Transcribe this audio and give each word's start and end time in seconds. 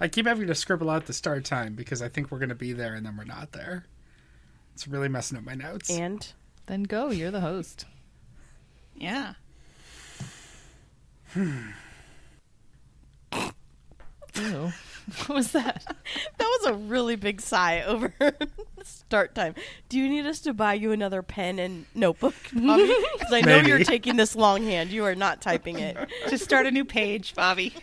I 0.00 0.08
keep 0.08 0.26
having 0.26 0.46
to 0.48 0.54
scribble 0.54 0.90
out 0.90 1.06
the 1.06 1.12
start 1.12 1.44
time 1.44 1.74
because 1.74 2.02
I 2.02 2.08
think 2.08 2.30
we're 2.30 2.38
going 2.38 2.48
to 2.48 2.54
be 2.54 2.72
there 2.72 2.94
and 2.94 3.06
then 3.06 3.16
we're 3.16 3.24
not 3.24 3.52
there. 3.52 3.84
It's 4.74 4.88
really 4.88 5.08
messing 5.08 5.38
up 5.38 5.44
my 5.44 5.54
notes. 5.54 5.90
And 5.90 6.26
Then 6.66 6.82
go. 6.82 7.10
You're 7.10 7.30
the 7.30 7.40
host. 7.40 7.86
Yeah. 8.96 9.34
Ew. 11.36 11.52
What 15.26 15.36
was 15.36 15.52
that? 15.52 15.84
that 16.38 16.58
was 16.62 16.70
a 16.70 16.72
really 16.72 17.14
big 17.16 17.42
sigh 17.42 17.82
over 17.82 18.14
start 18.82 19.34
time. 19.34 19.54
Do 19.90 19.98
you 19.98 20.08
need 20.08 20.24
us 20.24 20.40
to 20.40 20.54
buy 20.54 20.72
you 20.74 20.92
another 20.92 21.22
pen 21.22 21.58
and 21.58 21.84
notebook, 21.94 22.34
Bobby? 22.54 22.84
Because 23.12 23.32
I 23.34 23.42
know 23.42 23.56
Maybe. 23.58 23.68
you're 23.68 23.84
taking 23.84 24.16
this 24.16 24.34
longhand. 24.34 24.88
You 24.90 25.04
are 25.04 25.14
not 25.14 25.42
typing 25.42 25.78
it. 25.78 25.98
Just 26.30 26.42
start 26.42 26.64
a 26.64 26.70
new 26.70 26.86
page, 26.86 27.34
Bobby. 27.34 27.74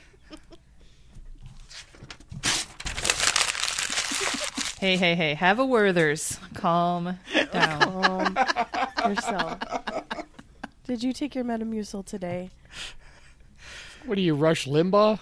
Hey, 4.82 4.98
hey, 4.98 5.14
hey. 5.14 5.36
Have 5.36 5.60
a 5.60 5.64
Werther's. 5.64 6.40
Calm 6.56 7.20
down. 7.52 8.36
Um, 9.06 9.12
yourself. 9.12 9.60
Did 10.88 11.04
you 11.04 11.14
take 11.14 11.36
your 11.36 11.44
Metamucil 11.44 12.04
today? 12.04 12.50
What 14.08 14.16
do 14.16 14.22
you 14.22 14.34
rush 14.34 14.66
Limbaugh? 14.66 15.20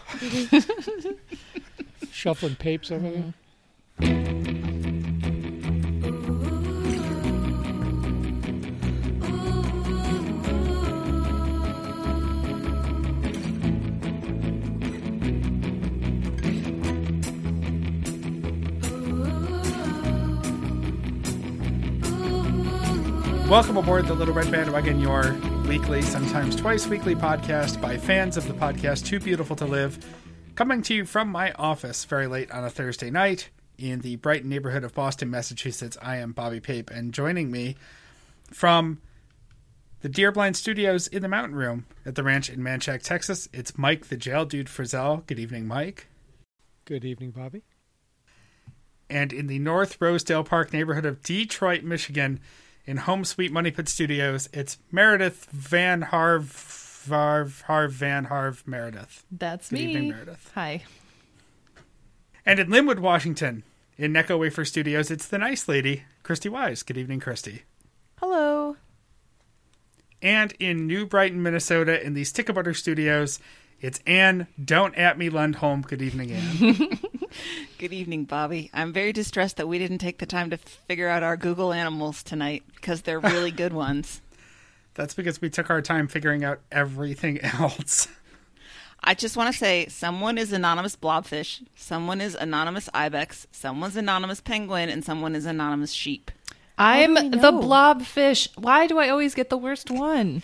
Shuffling 2.09 2.55
papes 2.55 2.89
over 2.89 3.09
there. 3.09 3.33
Welcome 23.49 23.77
aboard 23.77 24.05
the 24.05 24.13
Little 24.13 24.35
Red 24.35 24.51
Bandwagon, 24.51 24.99
your 24.99 25.35
weekly, 25.67 26.03
sometimes 26.03 26.55
twice 26.55 26.85
weekly 26.85 27.15
podcast 27.15 27.81
by 27.81 27.97
fans 27.97 28.37
of 28.37 28.47
the 28.47 28.53
podcast 28.53 29.07
Too 29.07 29.19
Beautiful 29.19 29.55
to 29.55 29.65
Live, 29.65 29.97
coming 30.53 30.83
to 30.83 30.93
you 30.93 31.03
from 31.03 31.29
my 31.29 31.51
office 31.53 32.05
very 32.05 32.27
late 32.27 32.51
on 32.51 32.63
a 32.63 32.69
Thursday 32.69 33.09
night 33.09 33.49
in 33.79 34.01
the 34.01 34.17
Brighton 34.17 34.49
neighborhood 34.49 34.83
of 34.83 34.93
Boston, 34.93 35.31
Massachusetts. 35.31 35.97
I 35.99 36.17
am 36.17 36.31
Bobby 36.31 36.59
Pape, 36.59 36.91
and 36.91 37.11
joining 37.11 37.49
me 37.49 37.75
from 38.51 39.01
the 40.01 40.09
Deerblind 40.09 40.55
Studios 40.55 41.07
in 41.07 41.23
the 41.23 41.27
Mountain 41.27 41.55
Room 41.55 41.87
at 42.05 42.13
the 42.13 42.23
ranch 42.23 42.51
in 42.51 42.59
Manchac, 42.59 43.01
Texas, 43.01 43.49
it's 43.51 43.79
Mike 43.79 44.09
the 44.09 44.17
Jail 44.17 44.45
Dude 44.45 44.67
Frizzell. 44.67 45.25
Good 45.25 45.39
evening, 45.39 45.67
Mike. 45.67 46.05
Good 46.85 47.03
evening, 47.03 47.31
Bobby. 47.31 47.63
and 49.09 49.33
in 49.33 49.47
the 49.47 49.57
North 49.57 49.99
Rosedale 49.99 50.43
Park 50.43 50.71
neighborhood 50.71 51.05
of 51.07 51.23
Detroit, 51.23 51.81
Michigan, 51.81 52.39
in 52.89 52.97
Home 52.97 53.23
Sweet 53.23 53.51
Money 53.51 53.69
Pit 53.69 53.87
Studios, 53.87 54.49
it's 54.51 54.79
Meredith 54.91 55.45
Van 55.51 56.01
Harv, 56.01 57.05
Harv, 57.07 57.61
Harv 57.67 57.91
Van 57.91 58.25
Harv 58.25 58.63
Meredith. 58.65 59.23
That's 59.31 59.69
Good 59.69 59.75
me. 59.75 59.85
evening, 59.91 60.09
Meredith. 60.09 60.51
Hi. 60.55 60.83
And 62.47 62.59
in 62.59 62.69
Lynnwood, 62.69 62.97
Washington, 62.97 63.61
in 63.95 64.11
Necco 64.11 64.39
Wafer 64.39 64.65
Studios, 64.65 65.11
it's 65.11 65.27
the 65.27 65.37
nice 65.37 65.67
lady, 65.67 66.05
Christy 66.23 66.49
Wise. 66.49 66.81
Good 66.81 66.97
evening, 66.97 67.19
Christy. 67.19 67.61
Hello. 68.17 68.75
And 70.23 70.55
in 70.59 70.87
New 70.87 71.05
Brighton, 71.05 71.43
Minnesota, 71.43 72.03
in 72.03 72.15
the 72.15 72.23
Stick 72.23 72.51
Butter 72.51 72.73
Studios, 72.73 73.39
it's 73.79 73.99
Anne 74.07 74.47
Don't 74.65 74.95
At 74.95 75.15
Me 75.19 75.29
Lundholm. 75.29 75.85
Good 75.85 76.01
evening, 76.01 76.31
Anne. 76.31 76.99
Good 77.77 77.93
evening, 77.93 78.25
Bobby. 78.25 78.69
I'm 78.73 78.91
very 78.93 79.13
distressed 79.13 79.57
that 79.57 79.67
we 79.67 79.79
didn't 79.79 79.99
take 79.99 80.17
the 80.17 80.25
time 80.25 80.49
to 80.49 80.57
figure 80.57 81.07
out 81.07 81.23
our 81.23 81.37
Google 81.37 81.71
animals 81.73 82.23
tonight 82.23 82.63
because 82.75 83.01
they're 83.01 83.19
really 83.19 83.51
good 83.51 83.73
ones. 83.87 84.21
That's 84.95 85.13
because 85.13 85.39
we 85.41 85.49
took 85.49 85.69
our 85.69 85.81
time 85.81 86.07
figuring 86.07 86.43
out 86.43 86.59
everything 86.71 87.39
else. 87.43 88.07
I 89.01 89.13
just 89.13 89.37
want 89.37 89.51
to 89.53 89.57
say 89.57 89.85
someone 89.87 90.37
is 90.37 90.51
anonymous 90.51 90.95
blobfish, 90.97 91.65
someone 91.75 92.19
is 92.19 92.35
anonymous 92.35 92.89
ibex, 92.93 93.47
someone's 93.51 93.95
anonymous 93.95 94.41
penguin, 94.41 94.89
and 94.89 95.05
someone 95.05 95.35
is 95.35 95.45
anonymous 95.45 95.91
sheep. 95.93 96.31
I'm 96.77 97.13
the 97.13 97.51
blobfish. 97.51 98.49
Why 98.57 98.87
do 98.87 98.97
I 98.99 99.09
always 99.09 99.35
get 99.35 99.49
the 99.49 99.57
worst 99.57 99.89
one? 99.91 100.41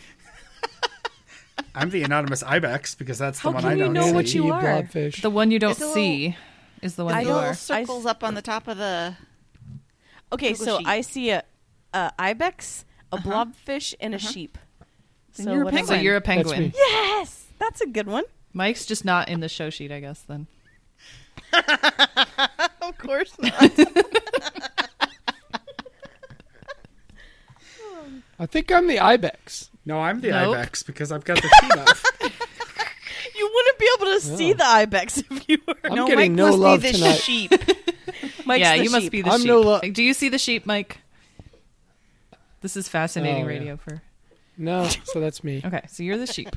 I'm 1.73 1.89
the 1.89 2.03
anonymous 2.03 2.41
Ibex 2.43 2.95
because 2.95 3.17
that's 3.17 3.39
the 3.41 3.49
How 3.49 3.53
one 3.53 3.63
can 3.63 3.71
I 3.71 3.73
you 3.75 3.83
don't 3.85 3.93
know 3.93 4.03
see. 4.07 4.11
what 4.13 4.33
you 4.33 4.51
are? 4.51 4.61
blobfish. 4.61 5.21
The 5.21 5.29
one 5.29 5.51
you 5.51 5.59
don't 5.59 5.71
It's 5.71 5.81
a 5.81 5.83
little- 5.83 5.93
see 5.95 6.37
is 6.81 6.95
the 6.95 7.05
one 7.05 7.13
I 7.13 7.21
you 7.21 7.27
don't- 7.27 7.37
are. 7.37 7.41
Little 7.41 7.55
circles 7.55 8.05
up 8.05 8.23
on 8.23 8.33
the 8.35 8.41
top 8.41 8.67
of 8.67 8.77
the. 8.77 9.15
Okay, 10.31 10.51
Google 10.51 10.65
so 10.65 10.77
sheep. 10.79 10.87
I 10.87 11.01
see 11.01 11.29
a, 11.29 11.43
a 11.93 12.11
ibex, 12.17 12.85
a 13.11 13.15
uh-huh. 13.15 13.45
blobfish, 13.45 13.93
and 13.99 14.13
a 14.13 14.17
uh-huh. 14.17 14.31
sheep. 14.31 14.57
Then 15.35 15.47
you're 15.47 15.61
a 15.61 15.65
what 15.65 15.73
am 15.73 15.85
So 15.85 15.87
penguin. 15.87 16.03
You're 16.03 16.15
a 16.15 16.21
penguin. 16.21 16.59
me. 16.59 16.73
Yes, 16.75 17.45
that's 17.59 17.81
a 17.81 17.87
good 17.87 18.07
one. 18.07 18.23
Mike's 18.53 18.85
just 18.85 19.03
not 19.05 19.27
in 19.27 19.41
the 19.41 19.49
show 19.49 19.69
sheet, 19.69 19.91
I 19.91 19.99
guess, 19.99 20.21
then. 20.21 20.47
Of 22.85 22.97
course 22.99 23.33
not. 23.39 23.53
I 28.37 28.45
think 28.45 28.71
I'm 28.71 28.85
the 28.87 28.99
ibex. 28.99 29.71
No, 29.85 29.99
I'm 29.99 30.21
the 30.21 30.29
Nope. 30.29 30.55
Ibex 30.55 30.83
because 30.83 31.11
I've 31.11 31.23
got 31.23 31.41
the 31.41 31.49
sheet 31.61 31.77
up. 31.77 31.97
you 34.23 34.31
wouldn't 34.31 34.37
be 34.39 34.45
able 34.45 34.53
to 34.53 34.53
see 34.53 34.53
the 34.53 34.65
ibex 34.65 35.17
if 35.31 35.49
you 35.49 35.57
were. 35.67 35.75
I'm 35.83 35.95
no, 35.95 36.07
getting 36.07 36.31
Mike 36.33 36.37
no 36.37 36.47
must 36.47 36.57
love 36.59 36.81
be 36.81 36.91
the 36.91 36.97
tonight. 36.97 37.15
sheep. 37.17 37.51
Mike's 38.45 38.59
yeah, 38.61 38.77
the 38.77 38.83
you 38.83 38.89
must 38.91 39.11
be 39.11 39.21
the 39.21 39.29
I'm 39.31 39.39
sheep. 39.39 39.47
no 39.47 39.61
lo- 39.61 39.79
Like, 39.81 39.93
do 39.93 40.03
you 40.03 40.13
see 40.13 40.29
the 40.29 40.37
sheep, 40.37 40.65
Mike? 40.65 40.99
This 42.61 42.75
is 42.77 42.87
fascinating 42.87 43.43
Oh, 43.43 43.47
yeah. 43.47 43.53
radio 43.53 43.77
for. 43.77 44.01
No, 44.57 44.87
so 45.05 45.19
that's 45.19 45.43
me. 45.43 45.61
Okay, 45.65 45.81
so 45.87 46.03
you're 46.03 46.17
the 46.17 46.27
sheep. 46.27 46.49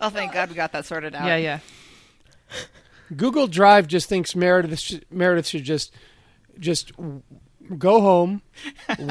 oh, 0.00 0.10
thank 0.10 0.32
God 0.32 0.48
we 0.50 0.54
got 0.54 0.72
that 0.72 0.86
sorted 0.86 1.14
out. 1.14 1.26
yeah, 1.26 1.36
yeah. 1.36 1.58
Google 3.16 3.46
Drive 3.46 3.86
just 3.88 4.08
thinks 4.08 4.34
Meredith 4.34 4.78
sh- 4.78 4.94
Meredith 5.10 5.46
should 5.46 5.64
just 5.64 5.92
just 6.58 6.92
go 7.78 8.00
home, 8.00 8.42
w- 8.88 9.10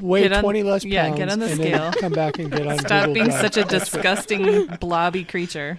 weigh 0.00 0.30
on- 0.32 0.42
twenty 0.42 0.62
less 0.62 0.82
pounds, 0.84 0.92
yeah, 0.92 1.10
get 1.16 1.30
on 1.30 1.38
the 1.40 1.46
and 1.46 1.54
scale. 1.60 1.78
then 1.90 1.92
come 1.94 2.12
back 2.12 2.38
and 2.38 2.50
get 2.52 2.66
on. 2.66 2.78
Stop 2.78 3.00
Google 3.06 3.14
being 3.14 3.26
Drive. 3.26 3.40
such 3.40 3.56
a 3.56 3.64
disgusting 3.64 4.66
blobby 4.80 5.24
creature. 5.24 5.78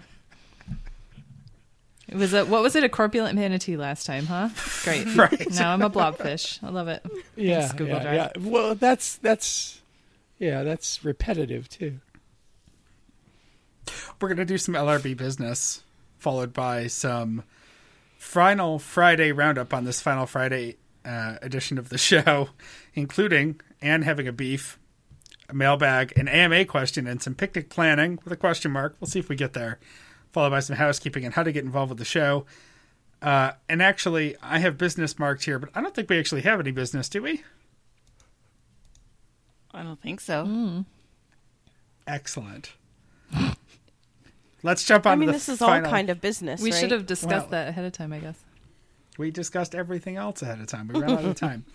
It 2.12 2.18
was 2.18 2.34
a 2.34 2.44
what 2.46 2.62
was 2.62 2.76
it 2.76 2.84
a 2.84 2.90
corpulent 2.90 3.36
manatee 3.36 3.78
last 3.78 4.06
time, 4.06 4.26
huh? 4.26 4.50
Great. 4.84 5.08
Right. 5.16 5.50
Now 5.52 5.74
I'm 5.74 5.82
a 5.82 5.90
blobfish. 5.90 6.62
I 6.62 6.70
love 6.70 6.88
it. 6.90 7.04
yeah, 7.36 7.60
Thanks, 7.62 7.74
Google 7.74 7.96
yeah, 7.98 8.04
Drive. 8.04 8.32
yeah. 8.36 8.50
Well, 8.50 8.76
that's 8.76 9.16
that's 9.18 9.82
yeah, 10.38 10.64
that's 10.64 11.06
repetitive 11.06 11.70
too. 11.70 12.00
We're 14.20 14.28
going 14.28 14.38
to 14.38 14.46
do 14.46 14.58
some 14.58 14.76
LRB 14.76 15.18
business, 15.18 15.84
followed 16.20 16.54
by 16.54 16.88
some 16.88 17.44
final 18.18 18.78
Friday 18.78 19.32
roundup 19.32 19.74
on 19.74 19.84
this 19.86 20.02
final 20.02 20.26
Friday 20.26 20.78
uh, 21.04 21.38
edition 21.42 21.78
of 21.78 21.90
the 21.90 21.98
show, 21.98 22.50
including 22.94 23.60
Anne 23.82 24.04
having 24.04 24.28
a 24.28 24.32
beef, 24.32 24.78
a 25.50 25.54
mailbag, 25.56 26.14
an 26.18 26.28
AMA 26.28 26.66
question, 26.66 27.08
and 27.08 27.22
some 27.22 27.34
picnic 27.36 27.70
planning 27.70 28.20
with 28.24 28.32
a 28.32 28.38
question 28.38 28.72
mark. 28.72 28.96
We'll 29.00 29.08
see 29.08 29.20
if 29.20 29.28
we 29.30 29.36
get 29.36 29.54
there. 29.54 29.80
Followed 30.32 30.52
by 30.52 30.60
some 30.62 30.76
housekeeping 30.78 31.26
and 31.26 31.34
how 31.34 31.44
to 31.44 31.52
get 31.52 31.64
involved 31.66 31.90
with 31.90 32.00
the 32.00 32.06
show. 32.06 32.46
Uh, 33.22 33.52
and 33.70 33.82
actually, 33.82 34.36
I 34.42 34.60
have 34.60 34.78
business 34.78 35.20
marked 35.20 35.44
here, 35.46 35.60
but 35.60 35.70
I 35.76 35.82
don't 35.82 35.94
think 35.94 36.10
we 36.10 36.18
actually 36.18 36.42
have 36.42 36.60
any 36.60 36.72
business, 36.72 37.08
do 37.10 37.22
we? 37.22 37.44
I 39.74 39.84
don't 39.84 40.02
think 40.02 40.20
so. 40.20 40.46
Mm. 40.46 40.86
Excellent. 42.08 42.74
Let's 44.64 44.84
jump 44.86 45.06
on 45.06 45.14
I 45.14 45.16
mean, 45.16 45.28
the 45.28 45.34
this 45.34 45.50
is 45.50 45.60
final. 45.60 45.86
all 45.86 45.92
kind 45.92 46.10
of 46.10 46.22
business. 46.22 46.62
We 46.62 46.72
right? 46.72 46.80
should 46.80 46.92
have 46.92 47.06
discussed 47.06 47.32
Well- 47.32 47.48
that 47.50 47.68
ahead 47.70 47.86
of 47.86 47.94
time, 47.94 48.14
I 48.14 48.20
guess. 48.20 48.40
We 49.18 49.30
discussed 49.30 49.76
everything 49.76 50.16
else 50.18 50.42
ahead 50.42 50.60
of 50.60 50.68
time. 50.68 50.88
We 50.88 51.00
ran 51.00 51.12
out 51.12 51.26
of 51.26 51.36
time. 51.36 51.66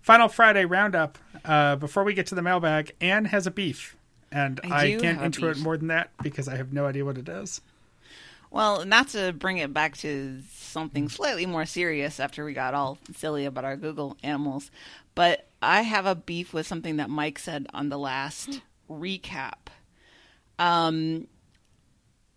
Final 0.00 0.28
Friday 0.28 0.64
roundup. 0.64 1.18
Uh, 1.44 1.76
before 1.76 2.02
we 2.02 2.14
get 2.14 2.26
to 2.28 2.34
the 2.34 2.42
mailbag, 2.42 2.92
Anne 3.00 3.26
has 3.26 3.46
a 3.46 3.50
beef, 3.50 3.96
and 4.32 4.58
I 4.64 4.68
I, 4.68 4.90
can't 4.92 5.02
have 5.04 5.20
a 5.20 5.24
intro 5.26 5.50
it 5.50 5.58
more 5.58 5.76
than 5.76 5.88
that 5.88 6.10
because 6.22 6.48
I 6.48 6.56
have 6.56 6.72
no 6.72 6.86
idea 6.86 7.04
what 7.04 7.18
it 7.18 7.28
is. 7.28 7.60
Well, 8.50 8.84
not 8.84 9.08
to 9.08 9.32
bring 9.32 9.58
it 9.58 9.74
back 9.74 9.96
to 9.98 10.40
something 10.52 11.08
slightly 11.08 11.46
more 11.46 11.66
serious 11.66 12.18
after 12.18 12.44
we 12.44 12.54
got 12.54 12.74
all 12.74 12.98
silly 13.14 13.44
about 13.44 13.64
our 13.64 13.76
Google 13.76 14.16
animals, 14.22 14.70
but 15.14 15.48
I 15.60 15.82
have 15.82 16.06
a 16.06 16.14
beef 16.14 16.54
with 16.54 16.66
something 16.66 16.96
that 16.96 17.10
Mike 17.10 17.38
said 17.38 17.66
on 17.74 17.88
the 17.88 17.98
last 17.98 18.62
recap. 18.88 19.68
Um, 20.58 21.26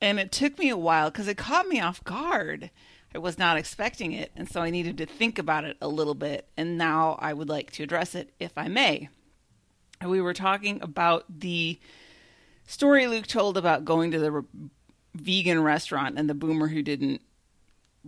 and 0.02 0.20
it 0.20 0.32
took 0.32 0.60
me 0.60 0.70
a 0.70 0.78
while 0.78 1.10
because 1.10 1.28
it 1.28 1.38
caught 1.38 1.68
me 1.68 1.80
off 1.80 2.04
guard. 2.04 2.72
I 3.14 3.20
was 3.20 3.38
not 3.38 3.58
expecting 3.58 4.14
it, 4.14 4.32
and 4.36 4.50
so 4.50 4.62
I 4.62 4.70
needed 4.70 4.98
to 4.98 5.06
think 5.06 5.38
about 5.38 5.66
it 5.66 5.78
a 5.82 5.88
little 5.88 6.16
bit. 6.16 6.48
And 6.58 6.78
now 6.78 7.18
I 7.20 7.34
would 7.34 7.50
like 7.50 7.72
to 7.74 7.84
address 7.84 8.16
it, 8.16 8.34
if 8.40 8.58
I 8.58 8.68
may. 8.68 9.10
We 10.06 10.22
were 10.22 10.34
talking 10.34 10.82
about 10.82 11.26
the 11.30 11.80
story 12.66 13.06
Luke 13.08 13.28
told 13.28 13.58
about 13.58 13.86
going 13.86 14.12
to 14.12 14.20
the 14.20 14.46
vegan 15.14 15.62
restaurant 15.64 16.18
and 16.18 16.30
the 16.30 16.34
boomer 16.34 16.68
who 16.68 16.82
didn't 16.82 17.22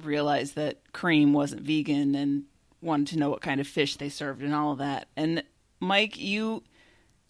realize 0.01 0.53
that 0.53 0.91
Cream 0.93 1.33
wasn't 1.33 1.61
vegan 1.61 2.15
and 2.15 2.43
wanted 2.81 3.07
to 3.07 3.19
know 3.19 3.29
what 3.29 3.41
kind 3.41 3.61
of 3.61 3.67
fish 3.67 3.95
they 3.97 4.09
served 4.09 4.41
and 4.41 4.53
all 4.53 4.71
of 4.71 4.77
that. 4.79 5.07
And 5.15 5.43
Mike, 5.79 6.17
you 6.17 6.63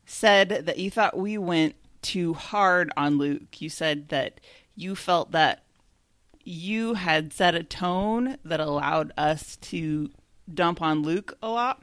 said 0.06 0.50
that 0.66 0.78
you 0.78 0.90
thought 0.90 1.18
we 1.18 1.38
went 1.38 1.76
too 2.02 2.34
hard 2.34 2.92
on 2.98 3.18
Luke. 3.18 3.62
You 3.62 3.70
said 3.70 4.10
that 4.10 4.40
you 4.76 4.96
felt 4.96 5.32
that 5.32 5.64
you 6.44 6.96
had 6.96 7.32
set 7.32 7.56
a 7.56 7.64
tone 7.64 8.38
that 8.44 8.60
allowed 8.60 9.14
us 9.18 9.56
to 9.58 10.10
dump 10.54 10.82
on 10.82 11.02
Luke 11.04 11.38
a 11.42 11.48
lot. 11.48 11.82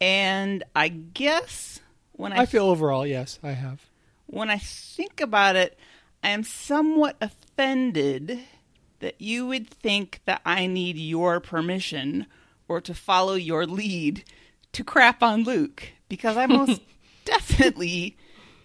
And 0.00 0.64
I 0.74 0.88
guess 0.88 1.80
when 2.12 2.32
I, 2.32 2.38
I 2.42 2.46
feel 2.46 2.66
overall, 2.66 3.06
yes, 3.06 3.38
I 3.42 3.52
have. 3.52 3.80
when 4.26 4.50
I 4.50 4.58
think 4.58 5.20
about 5.20 5.54
it, 5.56 5.78
I 6.22 6.30
am 6.30 6.44
somewhat 6.44 7.16
offended 7.20 8.40
that 9.00 9.20
you 9.20 9.46
would 9.46 9.68
think 9.68 10.20
that 10.24 10.40
I 10.44 10.66
need 10.66 10.96
your 10.96 11.40
permission 11.40 12.26
or 12.68 12.80
to 12.80 12.94
follow 12.94 13.34
your 13.34 13.66
lead 13.66 14.24
to 14.72 14.84
crap 14.84 15.22
on 15.22 15.44
Luke 15.44 15.88
because 16.08 16.36
I 16.36 16.46
most 16.46 16.80
definitely 17.24 18.16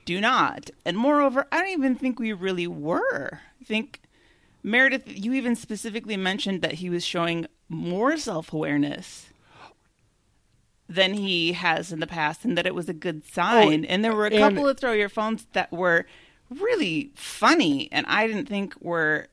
do 0.06 0.22
not. 0.22 0.70
And 0.86 0.98
moreover, 0.98 1.48
I 1.52 1.58
don't 1.60 1.70
even 1.70 1.96
think 1.96 2.20
we 2.20 2.32
really 2.32 2.68
were. 2.68 3.42
I 3.60 3.64
think 3.64 4.02
Meredith, 4.64 5.04
you 5.08 5.34
even 5.34 5.56
specifically 5.56 6.18
mentioned 6.18 6.62
that 6.62 6.74
he 6.74 6.90
was 6.90 7.04
showing 7.04 7.48
more 7.68 8.18
self 8.18 8.54
awareness 8.54 9.30
than 10.90 11.14
he 11.14 11.54
has 11.54 11.92
in 11.92 12.00
the 12.00 12.08
past 12.08 12.46
and 12.46 12.58
that 12.58 12.66
it 12.66 12.74
was 12.74 12.88
a 12.88 12.94
good 12.94 13.22
oh, 13.26 13.30
sign. 13.34 13.84
and 13.84 14.06
there 14.06 14.16
were 14.16 14.28
a 14.28 14.38
couple 14.38 14.68
of 14.68 14.80
throw 14.80 14.94
your 14.94 15.10
phones 15.10 15.46
that 15.52 15.72
were 15.72 16.06
really 16.50 17.12
funny 17.16 17.90
and 17.92 18.06
I 18.08 18.28
didn't 18.28 18.48
think 18.48 18.76
we 18.80 18.90
were 18.90 19.28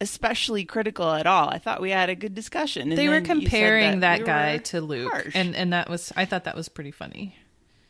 especially 0.00 0.64
critical 0.64 1.10
at 1.10 1.26
all. 1.26 1.48
I 1.48 1.58
thought 1.58 1.80
we 1.80 1.90
had 1.90 2.08
a 2.08 2.14
good 2.14 2.34
discussion. 2.34 2.90
And 2.90 2.98
they 2.98 3.08
were 3.08 3.14
then 3.14 3.22
you 3.22 3.26
said 3.26 3.40
comparing 3.50 4.00
that, 4.00 4.20
we 4.20 4.24
guy 4.26 4.58
to 4.58 4.80
Luke, 4.80 5.12
harsh. 5.12 5.34
and 5.34 5.56
and 5.56 5.72
that 5.72 5.88
was 5.88 6.12
I 6.16 6.24
thought 6.24 6.44
that 6.44 6.54
was 6.56 6.68
pretty 6.68 6.90
funny. 6.92 7.36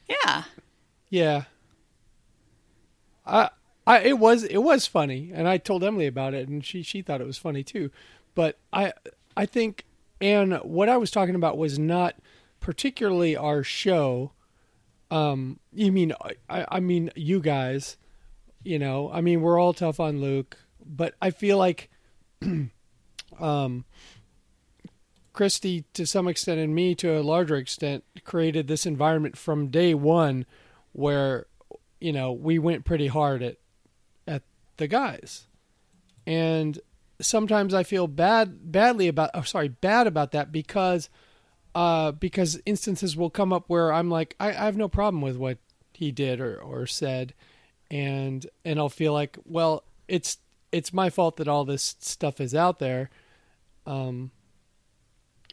yeah. 0.09 0.45
Yeah. 1.11 1.45
I, 3.27 3.51
I, 3.87 4.01
it 4.01 4.19
was, 4.19 4.45
it 4.45 4.59
was 4.59 4.87
funny, 4.87 5.31
and 5.35 5.49
I 5.49 5.59
told 5.59 5.85
Emily 5.85 6.07
about 6.07 6.35
it, 6.35 6.49
and 6.49 6.65
she, 6.65 6.83
she 6.83 7.03
thought 7.03 7.21
it 7.21 7.27
was 7.27 7.39
funny 7.39 7.63
too. 7.63 7.91
But 8.35 8.59
I, 8.73 8.93
I 9.37 9.47
think, 9.47 9.85
and 10.21 10.55
what 10.57 10.89
I 10.89 10.97
was 10.97 11.11
talking 11.11 11.35
about 11.35 11.57
was 11.59 11.79
not 11.79 12.17
particularly 12.61 13.37
our 13.37 13.63
show. 13.63 14.33
Um, 15.11 15.59
you 15.73 15.91
mean, 15.93 16.13
I, 16.51 16.67
I 16.69 16.81
mean, 16.81 17.11
you 17.17 17.41
guys, 17.41 17.97
you 18.63 18.79
know, 18.79 19.11
I 19.13 19.21
mean, 19.21 19.41
we're 19.41 19.59
all 19.59 19.73
tough 19.73 20.01
on 20.01 20.21
Luke, 20.21 20.57
but 20.85 21.15
I 21.21 21.31
feel 21.31 21.59
like, 21.59 21.91
um, 23.41 23.85
Christy, 25.33 25.85
to 25.95 26.07
some 26.07 26.27
extent, 26.27 26.59
and 26.59 26.75
me 26.75 26.95
to 26.97 27.17
a 27.17 27.23
larger 27.23 27.57
extent, 27.57 28.05
created 28.25 28.67
this 28.67 28.87
environment 28.87 29.37
from 29.37 29.69
day 29.69 29.95
one 29.95 30.47
where, 30.93 31.47
you 32.01 32.13
know, 32.13 32.33
we 32.33 32.59
went 32.59 32.85
pretty 32.85 33.07
hard 33.07 33.43
at 33.43 33.57
at 34.27 34.43
the 34.79 34.89
guys, 34.89 35.47
and 36.27 36.81
sometimes 37.21 37.75
I 37.75 37.83
feel 37.83 38.07
bad 38.07 38.73
badly 38.73 39.09
about, 39.09 39.31
oh, 39.35 39.43
sorry, 39.43 39.69
bad 39.69 40.07
about 40.07 40.33
that 40.33 40.51
because, 40.53 41.09
uh, 41.75 42.13
because 42.13 42.61
instances 42.67 43.17
will 43.17 43.31
come 43.31 43.53
up 43.53 43.65
where 43.69 43.93
I'm 43.93 44.11
like, 44.11 44.35
I, 44.41 44.49
I 44.49 44.65
have 44.65 44.77
no 44.77 44.89
problem 44.89 45.23
with 45.23 45.37
what 45.37 45.59
he 45.93 46.11
did 46.13 46.41
or 46.41 46.57
or 46.61 46.87
said, 46.87 47.35
and 47.91 48.47
and 48.65 48.79
I'll 48.79 48.89
feel 48.89 49.13
like, 49.13 49.39
well, 49.45 49.85
it's 50.07 50.39
it's 50.73 50.93
my 50.93 51.11
fault 51.11 51.37
that 51.39 51.49
all 51.49 51.65
this 51.65 51.97
stuff 52.01 52.41
is 52.41 52.55
out 52.55 52.79
there. 52.79 53.11
Um, 53.87 54.31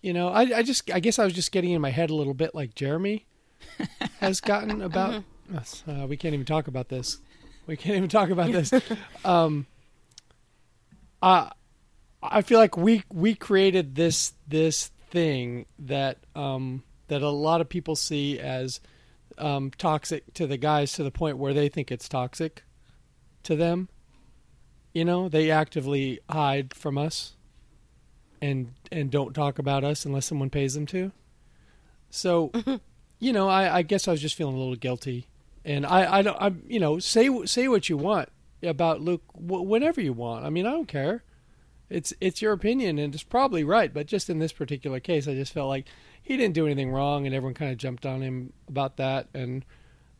you 0.01 0.13
know, 0.13 0.27
I, 0.27 0.41
I 0.57 0.63
just, 0.63 0.91
I 0.91 0.99
guess 0.99 1.17
I 1.17 1.23
was 1.23 1.33
just 1.33 1.51
getting 1.51 1.71
in 1.71 1.81
my 1.81 1.89
head 1.89 2.09
a 2.09 2.15
little 2.15 2.33
bit 2.33 2.53
like 2.53 2.75
Jeremy 2.75 3.25
has 4.19 4.39
gotten 4.41 4.81
about. 4.81 5.23
Uh, 5.87 6.05
we 6.07 6.17
can't 6.17 6.33
even 6.33 6.45
talk 6.45 6.67
about 6.67 6.89
this. 6.89 7.17
We 7.65 7.77
can't 7.77 7.95
even 7.97 8.09
talk 8.09 8.29
about 8.29 8.51
this. 8.51 8.71
Um, 9.25 9.65
uh, 11.21 11.49
I 12.21 12.43
feel 12.43 12.59
like 12.59 12.77
we 12.77 13.03
we 13.11 13.33
created 13.33 13.95
this 13.95 14.33
this 14.47 14.91
thing 15.09 15.65
that 15.79 16.19
um, 16.35 16.83
that 17.07 17.23
a 17.23 17.29
lot 17.29 17.61
of 17.61 17.69
people 17.69 17.95
see 17.95 18.39
as 18.39 18.79
um, 19.37 19.71
toxic 19.77 20.33
to 20.35 20.47
the 20.47 20.57
guys 20.57 20.93
to 20.93 21.03
the 21.03 21.11
point 21.11 21.37
where 21.37 21.53
they 21.53 21.69
think 21.69 21.91
it's 21.91 22.09
toxic 22.09 22.63
to 23.43 23.55
them. 23.55 23.89
You 24.93 25.05
know, 25.05 25.27
they 25.27 25.51
actively 25.51 26.19
hide 26.29 26.73
from 26.73 26.97
us 26.97 27.33
and 28.41 28.73
and 28.91 29.11
don't 29.11 29.33
talk 29.33 29.59
about 29.59 29.83
us 29.83 30.05
unless 30.05 30.25
someone 30.25 30.49
pays 30.49 30.73
them 30.73 30.85
to. 30.87 31.11
So, 32.09 32.51
you 33.19 33.33
know, 33.33 33.49
I, 33.49 33.77
I 33.77 33.81
guess 33.81 34.07
I 34.07 34.11
was 34.11 34.21
just 34.21 34.35
feeling 34.35 34.55
a 34.55 34.59
little 34.59 34.75
guilty, 34.75 35.27
and 35.63 35.85
I 35.85 36.19
I 36.19 36.21
don't 36.21 36.41
I 36.41 36.53
you 36.67 36.79
know 36.79 36.99
say 36.99 37.29
say 37.45 37.67
what 37.67 37.89
you 37.89 37.97
want 37.97 38.29
about 38.63 39.01
Luke 39.01 39.23
wh- 39.33 39.65
whenever 39.65 40.01
you 40.01 40.13
want. 40.13 40.45
I 40.45 40.49
mean, 40.49 40.65
I 40.65 40.71
don't 40.71 40.87
care. 40.87 41.23
It's 41.89 42.13
it's 42.19 42.41
your 42.41 42.53
opinion, 42.53 42.97
and 42.97 43.13
it's 43.13 43.23
probably 43.23 43.63
right. 43.63 43.93
But 43.93 44.07
just 44.07 44.29
in 44.29 44.39
this 44.39 44.53
particular 44.53 44.99
case, 44.99 45.27
I 45.27 45.33
just 45.33 45.53
felt 45.53 45.69
like 45.69 45.85
he 46.25 46.35
didn't 46.35 46.55
do 46.55 46.65
anything 46.65 46.91
wrong, 46.91 47.25
and 47.25 47.33
everyone 47.33 47.53
kind 47.53 47.71
of 47.71 47.77
jumped 47.77 48.05
on 48.05 48.21
him 48.21 48.51
about 48.67 48.97
that. 48.97 49.27
And 49.33 49.63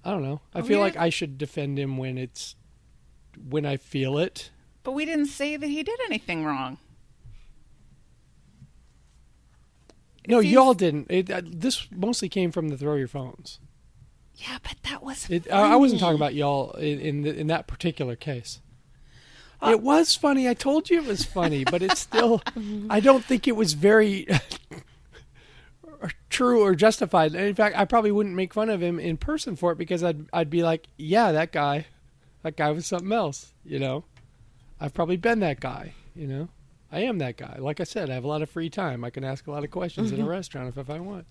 I 0.03 0.11
don't 0.11 0.23
know. 0.23 0.39
I 0.53 0.59
Oh, 0.59 0.63
feel 0.63 0.79
like 0.79 0.95
I 0.95 1.09
should 1.09 1.37
defend 1.37 1.77
him 1.77 1.97
when 1.97 2.17
it's 2.17 2.55
when 3.49 3.65
I 3.65 3.75
feel 3.77 4.17
it. 4.17 4.51
But 4.83 4.91
we 4.93 5.03
didn't 5.03 5.25
say 5.25 5.57
that 5.57 5.67
he 5.67 5.81
did 5.83 5.99
anything 6.05 6.45
wrong. 6.45 6.77
No, 10.27 10.41
seems- 10.41 10.53
y'all 10.53 10.73
didn't. 10.73 11.07
It, 11.09 11.29
uh, 11.29 11.41
this 11.43 11.87
mostly 11.91 12.29
came 12.29 12.51
from 12.51 12.69
the 12.69 12.77
throw 12.77 12.95
your 12.95 13.07
phones. 13.07 13.59
Yeah, 14.35 14.57
but 14.63 14.75
that 14.83 15.01
was 15.01 15.29
It, 15.29 15.51
I, 15.51 15.73
I 15.73 15.75
wasn't 15.75 16.01
talking 16.01 16.17
about 16.17 16.33
y'all 16.35 16.71
in 16.73 16.99
in, 16.99 17.21
the, 17.21 17.33
in 17.39 17.47
that 17.47 17.67
particular 17.67 18.15
case. 18.15 18.59
it 19.63 19.81
was 19.81 20.13
funny. 20.15 20.49
I 20.49 20.53
told 20.53 20.89
you 20.89 21.01
it 21.01 21.07
was 21.07 21.23
funny, 21.25 21.63
but 21.63 21.81
it's 21.81 21.99
still. 22.01 22.41
I 22.89 22.99
don't 22.99 23.23
think 23.23 23.47
it 23.47 23.55
was 23.55 23.73
very 23.73 24.27
true 26.29 26.61
or 26.61 26.75
justified. 26.75 27.33
And 27.33 27.45
in 27.45 27.55
fact, 27.55 27.77
I 27.77 27.85
probably 27.85 28.11
wouldn't 28.11 28.35
make 28.35 28.53
fun 28.53 28.69
of 28.69 28.81
him 28.81 28.99
in 28.99 29.17
person 29.17 29.55
for 29.55 29.71
it 29.71 29.77
because 29.77 30.03
I'd 30.03 30.27
I'd 30.33 30.49
be 30.49 30.63
like, 30.63 30.87
yeah, 30.97 31.31
that 31.31 31.51
guy, 31.51 31.87
that 32.43 32.57
guy 32.57 32.71
was 32.71 32.85
something 32.85 33.11
else. 33.11 33.53
You 33.63 33.79
know, 33.79 34.05
I've 34.79 34.93
probably 34.93 35.17
been 35.17 35.39
that 35.39 35.59
guy. 35.59 35.93
You 36.15 36.27
know, 36.27 36.49
I 36.91 37.01
am 37.01 37.17
that 37.19 37.37
guy. 37.37 37.57
Like 37.59 37.79
I 37.79 37.83
said, 37.83 38.09
I 38.09 38.13
have 38.13 38.23
a 38.23 38.27
lot 38.27 38.41
of 38.41 38.49
free 38.49 38.69
time. 38.69 39.03
I 39.03 39.09
can 39.09 39.24
ask 39.24 39.47
a 39.47 39.51
lot 39.51 39.63
of 39.63 39.71
questions 39.71 40.12
in 40.12 40.19
a 40.19 40.21
mm-hmm. 40.21 40.31
restaurant 40.31 40.69
if, 40.69 40.77
if 40.77 40.89
I 40.89 41.00
want. 41.00 41.25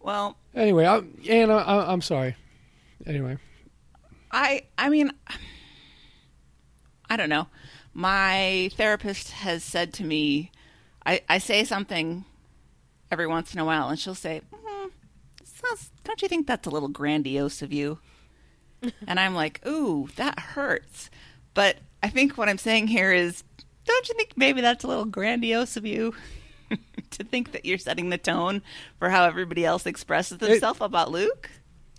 Well, 0.00 0.36
Anyway, 0.54 0.86
I, 0.86 1.02
Anna, 1.28 1.56
I, 1.56 1.92
I'm 1.92 2.00
sorry. 2.00 2.36
Anyway. 3.04 3.38
I 4.30 4.64
I 4.78 4.88
mean 4.88 5.12
I 7.10 7.16
don't 7.16 7.28
know. 7.28 7.48
My 7.92 8.70
therapist 8.76 9.30
has 9.30 9.62
said 9.62 9.92
to 9.94 10.04
me 10.04 10.50
I, 11.04 11.22
I 11.28 11.38
say 11.38 11.64
something 11.64 12.24
every 13.10 13.26
once 13.26 13.54
in 13.54 13.60
a 13.60 13.64
while 13.64 13.88
and 13.88 13.98
she'll 13.98 14.14
say, 14.14 14.42
mm, 14.52 14.90
sounds, 15.44 15.90
don't 16.04 16.22
you 16.22 16.28
think 16.28 16.46
that's 16.46 16.66
a 16.66 16.70
little 16.70 16.88
grandiose 16.88 17.62
of 17.62 17.72
you? 17.72 17.98
and 19.06 19.18
I'm 19.18 19.34
like, 19.34 19.66
ooh, 19.66 20.08
that 20.16 20.38
hurts. 20.38 21.10
But 21.54 21.78
I 22.02 22.08
think 22.08 22.36
what 22.36 22.48
I'm 22.48 22.58
saying 22.58 22.88
here 22.88 23.12
is, 23.12 23.42
don't 23.84 24.08
you 24.08 24.14
think 24.14 24.32
maybe 24.36 24.60
that's 24.60 24.84
a 24.84 24.88
little 24.88 25.04
grandiose 25.04 25.76
of 25.76 25.86
you? 25.86 26.14
to 27.10 27.24
think 27.24 27.52
that 27.52 27.64
you're 27.64 27.78
setting 27.78 28.10
the 28.10 28.18
tone 28.18 28.62
for 28.98 29.10
how 29.10 29.24
everybody 29.24 29.64
else 29.64 29.86
expresses 29.86 30.38
themselves 30.38 30.80
about 30.80 31.10
Luke? 31.10 31.50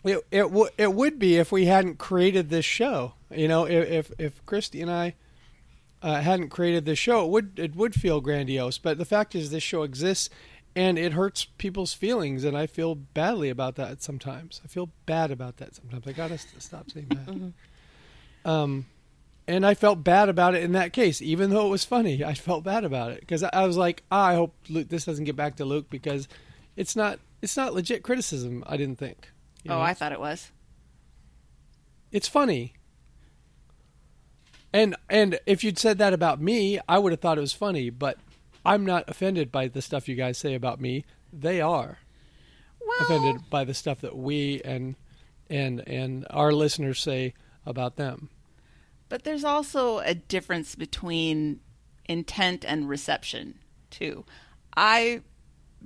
It 0.04 0.20
it, 0.32 0.44
w- 0.44 0.70
it 0.78 0.94
would 0.94 1.20
be 1.20 1.38
if 1.38 1.52
we 1.52 1.66
hadn't 1.66 1.98
created 1.98 2.50
this 2.50 2.66
show. 2.66 3.14
You 3.32 3.48
know, 3.48 3.66
if 3.66 3.90
if, 3.90 4.12
if 4.20 4.46
Christy 4.46 4.82
and 4.82 4.92
I 4.92 5.16
uh, 6.02 6.22
hadn't 6.22 6.50
created 6.50 6.86
this 6.86 7.00
show, 7.00 7.26
it 7.26 7.30
would 7.30 7.54
it 7.58 7.76
would 7.76 7.96
feel 7.96 8.22
grandiose. 8.22 8.78
But 8.78 8.98
the 8.98 9.06
fact 9.06 9.36
is, 9.36 9.50
this 9.50 9.64
show 9.64 9.84
exists, 9.84 10.30
and 10.77 11.00
it 11.00 11.13
hurts 11.13 11.46
people's 11.57 11.93
feelings, 11.93 12.43
and 12.43 12.55
I 12.55 12.67
feel 12.67 12.93
badly 12.93 13.50
about 13.50 13.75
that 13.77 14.03
sometimes. 14.03 14.62
I 14.63 14.67
feel 14.67 14.91
bad 15.07 15.31
about 15.31 15.57
that 15.57 15.74
sometimes. 15.75 16.05
I 16.05 16.12
gotta 16.12 16.38
st- 16.38 16.62
stop 16.62 16.91
saying 16.91 17.07
that. 18.43 18.50
Um, 18.50 18.86
and 19.48 19.65
I 19.65 19.74
felt 19.74 20.03
bad 20.03 20.29
about 20.29 20.53
it 20.53 20.63
in 20.63 20.74
that 20.74 20.93
case, 20.93 21.19
even 21.22 21.50
though 21.50 21.65
it 21.65 21.72
was 21.72 21.84
funny. 21.84 22.24
I 22.24 22.36
felt 22.36 22.63
bad 22.63 22.84
about 22.84 23.12
it 23.12 23.22
because 23.22 23.41
I, 23.43 23.50
I 23.53 23.65
was 23.65 23.75
like, 23.75 24.03
ah, 24.12 24.27
I 24.27 24.36
hope 24.36 24.53
Luke, 24.69 24.89
this 24.89 25.05
doesn't 25.05 25.25
get 25.25 25.36
back 25.36 25.55
to 25.55 25.65
Luke 25.65 25.89
because 25.89 26.27
it's 26.75 26.96
not 26.96 27.19
it's 27.41 27.57
not 27.57 27.74
legit 27.74 28.03
criticism. 28.03 28.63
I 28.67 28.77
didn't 28.77 29.00
think. 29.00 29.29
you 29.63 29.72
Oh, 29.72 29.75
know? 29.75 29.81
I 29.81 29.93
thought 29.96 30.12
it 30.12 30.19
was. 30.19 30.51
it's 32.12 32.27
funny. 32.27 32.74
And 34.74 34.96
and 35.10 35.39
if 35.48 35.63
you'd 35.63 35.79
said 35.79 35.98
that 35.98 36.13
about 36.13 36.39
me, 36.39 36.79
I 36.88 37.00
would 37.00 37.12
have 37.13 37.19
thought 37.22 37.38
it 37.38 37.41
was 37.41 37.53
funny, 37.53 37.89
but 37.89 38.17
I'm 38.67 38.86
not 38.86 39.05
offended 39.09 39.51
by 39.51 39.67
the 39.67 39.81
stuff 39.81 40.07
you 40.07 40.15
guys 40.15 40.38
say 40.38 40.53
about 40.53 40.79
me. 40.81 41.05
They 41.31 41.62
are 41.62 42.00
Well, 42.86 42.97
offended 43.01 43.50
by 43.50 43.63
the 43.63 43.74
stuff 43.74 44.01
that 44.01 44.15
we 44.15 44.62
and 44.63 44.95
and 45.50 45.88
and 45.88 46.27
our 46.29 46.51
listeners 46.51 47.00
say 47.00 47.33
about 47.65 47.95
them. 47.95 48.29
But 49.09 49.24
there's 49.24 49.45
also 49.45 50.00
a 50.00 50.13
difference 50.13 50.75
between 50.75 51.62
intent 52.09 52.65
and 52.65 52.89
reception 52.89 53.59
too. 53.89 54.25
I 54.75 55.21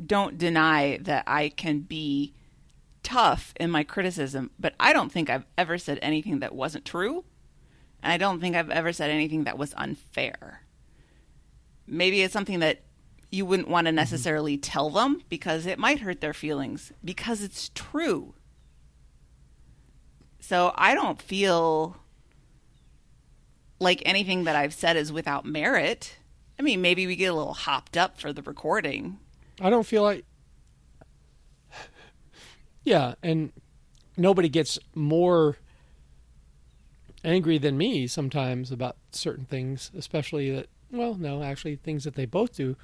don't 0.05 0.38
deny 0.38 0.97
that 1.01 1.23
I 1.27 1.50
can 1.50 1.81
be 1.81 2.33
tough 3.03 3.53
in 3.59 3.69
my 3.69 3.83
criticism, 3.83 4.51
but 4.59 4.73
I 4.79 4.93
don't 4.93 5.11
think 5.11 5.29
I've 5.29 5.45
ever 5.57 5.77
said 5.77 6.00
anything 6.01 6.39
that 6.39 6.55
wasn't 6.55 6.85
true. 6.85 7.25
And 8.01 8.11
I 8.11 8.17
don't 8.17 8.39
think 8.39 8.55
I've 8.55 8.69
ever 8.71 8.91
said 8.91 9.11
anything 9.11 9.43
that 9.43 9.57
was 9.57 9.73
unfair. 9.77 10.61
Maybe 11.88 12.21
it's 12.21 12.33
something 12.33 12.59
that 12.59 12.83
you 13.31 13.45
wouldn't 13.45 13.69
want 13.69 13.85
to 13.88 13.91
necessarily 13.91 14.57
tell 14.57 14.89
them 14.89 15.21
because 15.29 15.65
it 15.65 15.79
might 15.79 16.01
hurt 16.01 16.19
their 16.21 16.33
feelings 16.33 16.91
because 17.03 17.41
it's 17.41 17.69
true. 17.73 18.33
So 20.39 20.73
I 20.75 20.93
don't 20.93 21.21
feel 21.21 21.97
like 23.79 24.01
anything 24.05 24.43
that 24.43 24.55
I've 24.55 24.73
said 24.73 24.97
is 24.97 25.11
without 25.11 25.45
merit. 25.45 26.17
I 26.59 26.61
mean, 26.61 26.81
maybe 26.81 27.07
we 27.07 27.15
get 27.15 27.27
a 27.27 27.33
little 27.33 27.53
hopped 27.53 27.95
up 27.95 28.19
for 28.19 28.33
the 28.33 28.41
recording. 28.41 29.17
I 29.61 29.69
don't 29.69 29.85
feel 29.85 30.03
like. 30.03 30.25
Yeah, 32.83 33.13
and 33.21 33.53
nobody 34.17 34.50
gets 34.50 34.77
more 34.95 35.57
angry 37.23 37.59
than 37.59 37.77
me 37.77 38.07
sometimes 38.07 38.71
about 38.71 38.97
certain 39.11 39.45
things, 39.45 39.91
especially 39.95 40.51
that. 40.51 40.67
Well, 40.91 41.15
no, 41.15 41.41
actually, 41.41 41.77
things 41.77 42.03
that 42.03 42.15
they 42.15 42.25
both 42.25 42.55
do. 42.55 42.75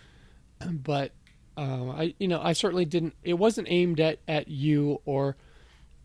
But 0.71 1.11
um, 1.55 1.91
I, 1.91 2.15
you 2.19 2.27
know, 2.27 2.41
I 2.41 2.53
certainly 2.53 2.85
didn't. 2.85 3.15
It 3.23 3.35
wasn't 3.35 3.67
aimed 3.69 3.99
at 3.99 4.19
at 4.27 4.47
you 4.47 5.01
or 5.05 5.35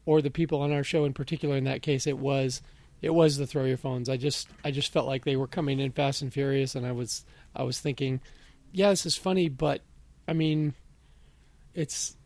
or 0.04 0.20
the 0.20 0.30
people 0.30 0.60
on 0.60 0.72
our 0.72 0.84
show 0.84 1.04
in 1.04 1.14
particular. 1.14 1.56
In 1.56 1.64
that 1.64 1.82
case, 1.82 2.06
it 2.06 2.18
was 2.18 2.60
it 3.00 3.14
was 3.14 3.36
the 3.36 3.46
throw 3.46 3.64
your 3.64 3.76
phones. 3.76 4.08
I 4.08 4.16
just 4.16 4.48
I 4.64 4.70
just 4.70 4.92
felt 4.92 5.06
like 5.06 5.24
they 5.24 5.36
were 5.36 5.46
coming 5.46 5.80
in 5.80 5.92
fast 5.92 6.22
and 6.22 6.32
furious, 6.32 6.74
and 6.74 6.86
I 6.86 6.92
was 6.92 7.24
I 7.54 7.62
was 7.62 7.80
thinking, 7.80 8.20
yeah, 8.72 8.90
this 8.90 9.06
is 9.06 9.16
funny, 9.16 9.48
but 9.48 9.80
I 10.28 10.32
mean, 10.32 10.74
it's 11.74 12.16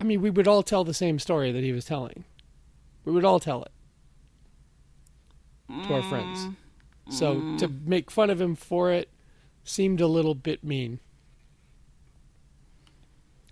I 0.00 0.04
mean, 0.04 0.20
we 0.22 0.30
would 0.30 0.48
all 0.48 0.62
tell 0.62 0.84
the 0.84 0.94
same 0.94 1.18
story 1.18 1.52
that 1.52 1.62
he 1.62 1.72
was 1.72 1.84
telling. 1.84 2.24
We 3.04 3.12
would 3.12 3.24
all 3.24 3.40
tell 3.40 3.62
it 3.62 3.72
to 5.86 5.94
our 5.94 6.02
friends. 6.02 6.48
So 7.10 7.34
to 7.58 7.68
mm. 7.68 7.86
make 7.86 8.10
fun 8.10 8.30
of 8.30 8.40
him 8.40 8.54
for 8.54 8.90
it 8.92 9.10
seemed 9.64 10.00
a 10.00 10.06
little 10.06 10.34
bit 10.34 10.64
mean. 10.64 11.00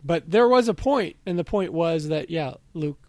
But 0.04 0.30
there 0.30 0.48
was 0.48 0.68
a 0.68 0.74
point, 0.74 1.16
and 1.26 1.38
the 1.38 1.44
point 1.44 1.72
was 1.72 2.08
that 2.08 2.30
yeah, 2.30 2.54
Luke, 2.72 3.08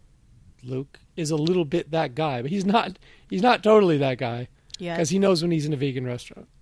Luke 0.64 1.00
is 1.16 1.32
a 1.32 1.36
little 1.36 1.66
bit 1.66 1.92
that 1.92 2.16
guy, 2.16 2.42
but 2.42 2.50
he's 2.50 2.66
not. 2.66 2.98
He's 3.30 3.44
not 3.44 3.62
totally 3.64 3.98
that 4.00 4.18
guy 4.18 4.48
Yeah. 4.80 4.96
because 4.96 5.12
he 5.12 5.20
knows 5.20 5.42
when 5.44 5.52
he's 5.52 5.66
in 5.66 5.74
a 5.74 5.78
vegan 5.78 6.06
restaurant. 6.06 6.48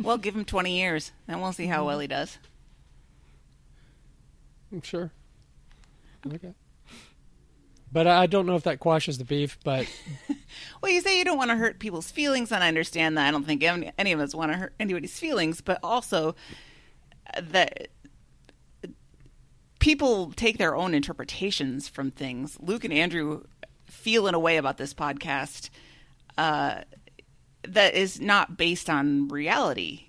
Well, 0.00 0.16
give 0.16 0.36
him 0.36 0.44
20 0.44 0.78
years, 0.78 1.10
and 1.26 1.42
we'll 1.42 1.52
see 1.52 1.66
how 1.66 1.84
well 1.84 1.98
he 1.98 2.06
does. 2.06 2.38
I'm 4.70 4.80
sure. 4.80 5.10
Okay. 6.24 6.54
But 7.90 8.06
I 8.06 8.26
don't 8.26 8.44
know 8.46 8.54
if 8.56 8.64
that 8.64 8.80
quashes 8.80 9.18
the 9.18 9.24
beef. 9.24 9.58
But 9.64 9.86
Well, 10.82 10.92
you 10.92 11.00
say 11.00 11.18
you 11.18 11.24
don't 11.24 11.38
want 11.38 11.50
to 11.50 11.56
hurt 11.56 11.78
people's 11.78 12.10
feelings, 12.10 12.52
and 12.52 12.62
I 12.62 12.68
understand 12.68 13.16
that. 13.16 13.26
I 13.26 13.30
don't 13.30 13.44
think 13.46 13.62
any 13.62 13.90
any 13.98 14.12
of 14.12 14.20
us 14.20 14.34
want 14.34 14.52
to 14.52 14.58
hurt 14.58 14.74
anybody's 14.78 15.18
feelings, 15.18 15.60
but 15.60 15.78
also 15.82 16.34
uh, 17.34 17.40
that 17.50 17.88
people 19.78 20.32
take 20.32 20.58
their 20.58 20.74
own 20.76 20.94
interpretations 20.94 21.88
from 21.88 22.10
things. 22.10 22.56
Luke 22.60 22.84
and 22.84 22.92
Andrew 22.92 23.44
feel 23.86 24.26
in 24.26 24.34
a 24.34 24.38
way 24.38 24.56
about 24.56 24.76
this 24.76 24.92
podcast 24.92 25.70
uh, 26.36 26.82
that 27.62 27.94
is 27.94 28.20
not 28.20 28.56
based 28.56 28.90
on 28.90 29.28
reality, 29.28 30.08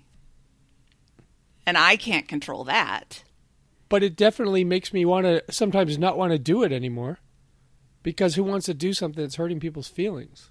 and 1.66 1.78
I 1.78 1.96
can't 1.96 2.28
control 2.28 2.64
that. 2.64 3.24
but 3.88 4.02
it 4.02 4.16
definitely 4.16 4.64
makes 4.64 4.92
me 4.92 5.04
want 5.04 5.24
to 5.26 5.42
sometimes 5.50 5.98
not 5.98 6.16
want 6.18 6.32
to 6.32 6.38
do 6.38 6.62
it 6.62 6.72
anymore 6.72 7.18
because 8.02 8.34
who 8.34 8.42
wants 8.42 8.66
to 8.66 8.74
do 8.74 8.92
something 8.92 9.22
that's 9.22 9.36
hurting 9.36 9.60
people's 9.60 9.88
feelings? 9.88 10.50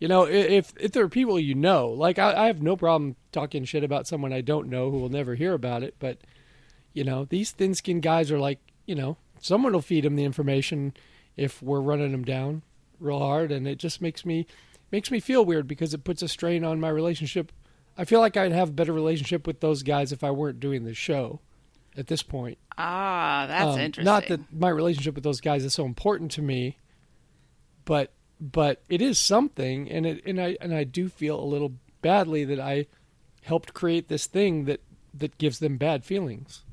You 0.00 0.08
know 0.08 0.26
if 0.26 0.72
if 0.80 0.90
there 0.90 1.04
are 1.04 1.08
people 1.08 1.38
you 1.38 1.54
know 1.54 1.88
like 1.88 2.18
I, 2.18 2.32
I 2.34 2.46
have 2.48 2.60
no 2.60 2.76
problem 2.76 3.14
talking 3.30 3.64
shit 3.64 3.84
about 3.84 4.08
someone 4.08 4.32
i 4.32 4.40
don't 4.40 4.68
know 4.68 4.90
who 4.90 4.98
will 4.98 5.08
never 5.08 5.36
hear 5.36 5.52
about 5.52 5.84
it 5.84 5.94
but 6.00 6.18
you 6.92 7.04
know 7.04 7.24
these 7.24 7.52
thin 7.52 7.72
skinned 7.72 8.02
guys 8.02 8.32
are 8.32 8.40
like 8.40 8.58
you 8.84 8.96
know 8.96 9.16
someone 9.40 9.72
will 9.72 9.80
feed 9.80 10.02
them 10.02 10.16
the 10.16 10.24
information 10.24 10.92
if 11.36 11.62
we're 11.62 11.80
running 11.80 12.10
them 12.10 12.24
down 12.24 12.62
real 12.98 13.20
hard 13.20 13.52
and 13.52 13.68
it 13.68 13.78
just 13.78 14.00
makes 14.00 14.24
me 14.24 14.44
makes 14.90 15.10
me 15.10 15.20
feel 15.20 15.44
weird 15.44 15.68
because 15.68 15.94
it 15.94 16.04
puts 16.04 16.22
a 16.22 16.28
strain 16.28 16.64
on 16.64 16.80
my 16.80 16.88
relationship. 16.88 17.52
I 17.96 18.04
feel 18.04 18.20
like 18.20 18.36
i'd 18.36 18.52
have 18.52 18.70
a 18.70 18.72
better 18.72 18.92
relationship 18.92 19.46
with 19.46 19.60
those 19.60 19.82
guys 19.82 20.12
if 20.12 20.24
i 20.24 20.30
weren't 20.30 20.60
doing 20.60 20.84
the 20.84 20.94
show 20.94 21.40
at 21.96 22.06
this 22.06 22.22
point. 22.22 22.58
Ah, 22.78 23.44
that's 23.46 23.74
um, 23.74 23.80
interesting. 23.80 24.04
Not 24.04 24.26
that 24.28 24.40
my 24.52 24.70
relationship 24.70 25.14
with 25.14 25.24
those 25.24 25.40
guys 25.40 25.64
is 25.64 25.74
so 25.74 25.84
important 25.84 26.30
to 26.32 26.42
me, 26.42 26.78
but 27.84 28.12
but 28.40 28.82
it 28.88 29.00
is 29.00 29.18
something, 29.18 29.90
and 29.90 30.04
it 30.06 30.24
and 30.26 30.40
I 30.40 30.56
and 30.60 30.74
I 30.74 30.84
do 30.84 31.08
feel 31.08 31.38
a 31.38 31.44
little 31.44 31.72
badly 32.00 32.44
that 32.44 32.58
I 32.60 32.86
helped 33.42 33.74
create 33.74 34.08
this 34.08 34.26
thing 34.26 34.64
that 34.64 34.80
that 35.14 35.38
gives 35.38 35.58
them 35.58 35.76
bad 35.76 36.04
feelings. 36.04 36.64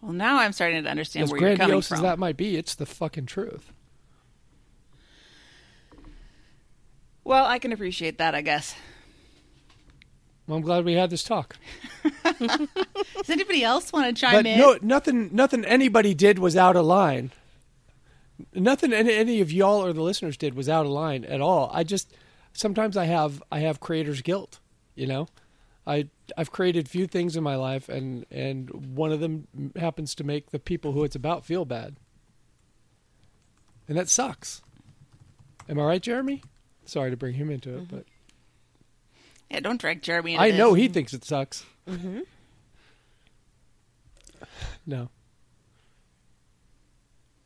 well, 0.00 0.12
now 0.12 0.38
I'm 0.38 0.52
starting 0.52 0.82
to 0.82 0.90
understand 0.90 1.24
As 1.24 1.30
where 1.32 1.40
you're 1.40 1.56
coming 1.56 1.80
from. 1.80 1.96
as 1.96 2.02
that 2.02 2.18
might 2.18 2.36
be, 2.36 2.56
it's 2.56 2.74
the 2.74 2.86
fucking 2.86 3.26
truth. 3.26 3.72
Well, 7.24 7.44
I 7.46 7.58
can 7.58 7.72
appreciate 7.72 8.18
that, 8.18 8.34
I 8.34 8.40
guess. 8.40 8.74
Well, 10.46 10.56
I'm 10.56 10.62
glad 10.62 10.84
we 10.84 10.94
had 10.94 11.10
this 11.10 11.22
talk. 11.22 11.56
Does 12.40 13.30
anybody 13.30 13.62
else 13.62 13.92
want 13.92 14.06
to 14.06 14.20
chime 14.20 14.34
but 14.34 14.46
in? 14.46 14.58
no, 14.58 14.76
nothing, 14.82 15.30
nothing 15.32 15.64
anybody 15.64 16.14
did 16.14 16.40
was 16.40 16.56
out 16.56 16.74
of 16.74 16.84
line. 16.84 17.30
Nothing 18.54 18.92
any, 18.92 19.12
any 19.14 19.40
of 19.40 19.50
y'all 19.52 19.84
or 19.84 19.92
the 19.92 20.02
listeners 20.02 20.36
did 20.36 20.54
was 20.54 20.68
out 20.68 20.84
of 20.86 20.92
line 20.92 21.24
at 21.24 21.40
all. 21.40 21.70
I 21.72 21.84
just 21.84 22.12
sometimes 22.52 22.96
I 22.96 23.04
have 23.04 23.42
I 23.50 23.60
have 23.60 23.80
creator's 23.80 24.22
guilt. 24.22 24.58
You 24.94 25.06
know, 25.06 25.28
I 25.86 26.08
I've 26.36 26.50
created 26.50 26.88
few 26.88 27.06
things 27.06 27.36
in 27.36 27.42
my 27.42 27.56
life, 27.56 27.88
and 27.88 28.26
and 28.30 28.70
one 28.96 29.12
of 29.12 29.20
them 29.20 29.46
happens 29.76 30.14
to 30.16 30.24
make 30.24 30.50
the 30.50 30.58
people 30.58 30.92
who 30.92 31.04
it's 31.04 31.16
about 31.16 31.44
feel 31.44 31.64
bad, 31.64 31.96
and 33.88 33.96
that 33.96 34.08
sucks. 34.08 34.60
Am 35.68 35.78
I 35.78 35.84
right, 35.84 36.02
Jeremy? 36.02 36.42
Sorry 36.84 37.10
to 37.10 37.16
bring 37.16 37.34
him 37.34 37.48
into 37.50 37.76
it, 37.78 37.88
but 37.88 38.04
Yeah, 39.50 39.60
don't 39.60 39.80
drag 39.80 40.02
Jeremy 40.02 40.32
into 40.34 40.42
I 40.44 40.50
this. 40.50 40.58
know 40.58 40.74
he 40.74 40.88
thinks 40.88 41.14
it 41.14 41.24
sucks. 41.24 41.64
Mm-hmm. 41.88 42.20
No, 44.84 45.08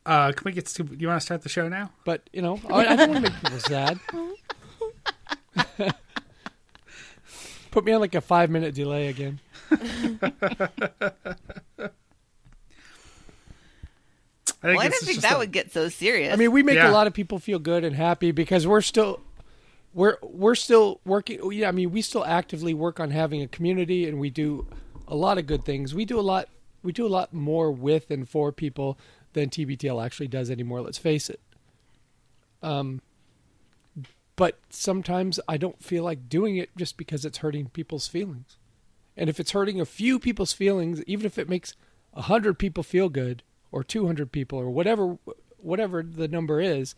Uh, 0.06 0.30
can 0.32 0.44
we 0.44 0.52
get 0.52 0.66
to? 0.66 0.84
You 0.96 1.08
want 1.08 1.20
to 1.20 1.24
start 1.24 1.42
the 1.42 1.48
show 1.48 1.68
now? 1.68 1.90
but 2.04 2.30
you 2.32 2.40
know 2.40 2.60
I, 2.70 2.86
I 2.86 2.96
don't 2.96 3.10
want 3.10 3.26
to 3.26 3.30
make 3.32 3.42
people 3.42 3.58
sad. 3.58 3.98
Put 7.72 7.84
me 7.84 7.92
on 7.92 8.00
like 8.00 8.14
a 8.14 8.20
five 8.20 8.48
minute 8.48 8.74
delay 8.74 9.08
again. 9.08 9.40
I 14.62 14.68
think 14.70 14.78
well, 14.78 14.86
I 14.86 14.88
didn't 14.88 15.06
think 15.06 15.20
that 15.20 15.34
a- 15.34 15.38
would 15.38 15.52
get 15.52 15.72
so 15.72 15.88
serious. 15.88 16.32
I 16.32 16.36
mean, 16.36 16.50
we 16.52 16.62
make 16.62 16.76
Yeah. 16.76 16.90
a 16.90 16.92
lot 16.92 17.06
of 17.06 17.12
people 17.12 17.38
feel 17.38 17.58
good 17.58 17.84
and 17.84 17.94
happy 17.94 18.30
because 18.32 18.66
we're 18.66 18.80
still 18.80 19.20
we're 19.92 20.16
we're 20.22 20.54
still 20.54 21.00
working. 21.04 21.40
Yeah, 21.52 21.68
I 21.68 21.72
mean, 21.72 21.90
we 21.90 22.00
still 22.02 22.24
actively 22.24 22.74
work 22.74 22.98
on 23.00 23.10
having 23.10 23.42
a 23.42 23.48
community, 23.48 24.08
and 24.08 24.18
we 24.18 24.30
do 24.30 24.66
a 25.08 25.14
lot 25.14 25.38
of 25.38 25.46
good 25.46 25.64
things. 25.64 25.94
We 25.94 26.04
do 26.04 26.18
a 26.18 26.22
lot. 26.22 26.48
We 26.82 26.92
do 26.92 27.06
a 27.06 27.08
lot 27.08 27.32
more 27.34 27.70
with 27.70 28.10
and 28.10 28.28
for 28.28 28.52
people 28.52 28.98
than 29.36 29.50
TBTL 29.50 30.02
actually 30.02 30.28
does 30.28 30.50
anymore. 30.50 30.80
Let's 30.80 30.96
face 30.96 31.28
it. 31.28 31.40
Um, 32.62 33.02
but 34.34 34.58
sometimes 34.70 35.38
I 35.46 35.58
don't 35.58 35.82
feel 35.82 36.02
like 36.02 36.30
doing 36.30 36.56
it 36.56 36.70
just 36.74 36.96
because 36.96 37.26
it's 37.26 37.38
hurting 37.38 37.68
people's 37.68 38.08
feelings. 38.08 38.56
And 39.14 39.28
if 39.28 39.38
it's 39.38 39.50
hurting 39.52 39.78
a 39.78 39.84
few 39.84 40.18
people's 40.18 40.54
feelings, 40.54 41.02
even 41.06 41.26
if 41.26 41.36
it 41.36 41.50
makes 41.50 41.74
a 42.14 42.22
hundred 42.22 42.58
people 42.58 42.82
feel 42.82 43.10
good, 43.10 43.42
or 43.70 43.84
two 43.84 44.06
hundred 44.06 44.32
people, 44.32 44.58
or 44.58 44.70
whatever, 44.70 45.18
whatever 45.58 46.02
the 46.02 46.28
number 46.28 46.60
is, 46.60 46.94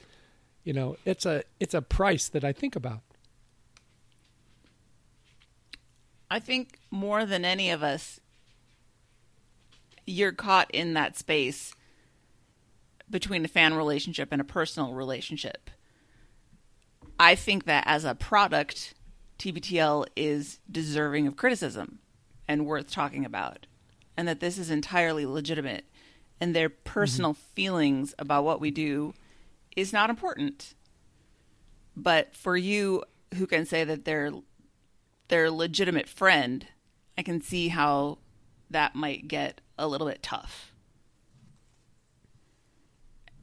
you 0.63 0.73
know, 0.73 0.97
it's 1.05 1.27
a 1.27 1.43
it's 1.59 1.75
a 1.75 1.83
price 1.83 2.29
that 2.29 2.45
I 2.45 2.53
think 2.53 2.77
about. 2.77 3.01
I 6.31 6.39
think 6.39 6.79
more 6.91 7.25
than 7.25 7.45
any 7.45 7.71
of 7.71 7.83
us, 7.83 8.21
you're 10.07 10.33
caught 10.33 10.71
in 10.73 10.95
that 10.95 11.17
space 11.17 11.75
between 13.11 13.45
a 13.45 13.49
fan 13.49 13.75
relationship 13.75 14.29
and 14.31 14.41
a 14.41 14.45
personal 14.45 14.93
relationship. 14.93 15.71
I 17.19 17.35
think 17.35 17.65
that 17.65 17.85
as 17.87 18.05
a 18.05 18.15
product, 18.15 18.95
TBTL 19.39 20.07
is 20.17 20.61
deserving 20.71 21.27
of 21.27 21.37
criticism 21.37 21.99
and 22.47 22.67
worth 22.67 22.91
talking 22.91 23.25
about, 23.25 23.67
and 24.17 24.27
that 24.29 24.41
this 24.41 24.59
is 24.59 24.71
entirely 24.71 25.27
legitimate, 25.27 25.85
and 26.41 26.55
their 26.55 26.69
personal 26.69 27.35
mm-hmm. 27.35 27.55
feelings 27.55 28.15
about 28.19 28.45
what 28.45 28.61
we 28.61 28.71
do 28.71 29.15
is 29.77 29.93
not 29.93 30.11
important. 30.11 30.75
But 31.97 32.35
for 32.35 32.57
you 32.57 33.05
who 33.35 33.47
can 33.47 33.67
say 33.67 33.85
that 33.85 34.05
they're 34.05 34.33
their 35.29 35.51
legitimate 35.51 36.09
friend, 36.09 36.67
I 37.19 37.23
can 37.23 37.41
see 37.41 37.69
how 37.69 38.19
that 38.71 38.95
might 38.95 39.29
get 39.29 39.61
a 39.79 39.87
little 39.87 40.07
bit 40.07 40.23
tough. 40.23 40.73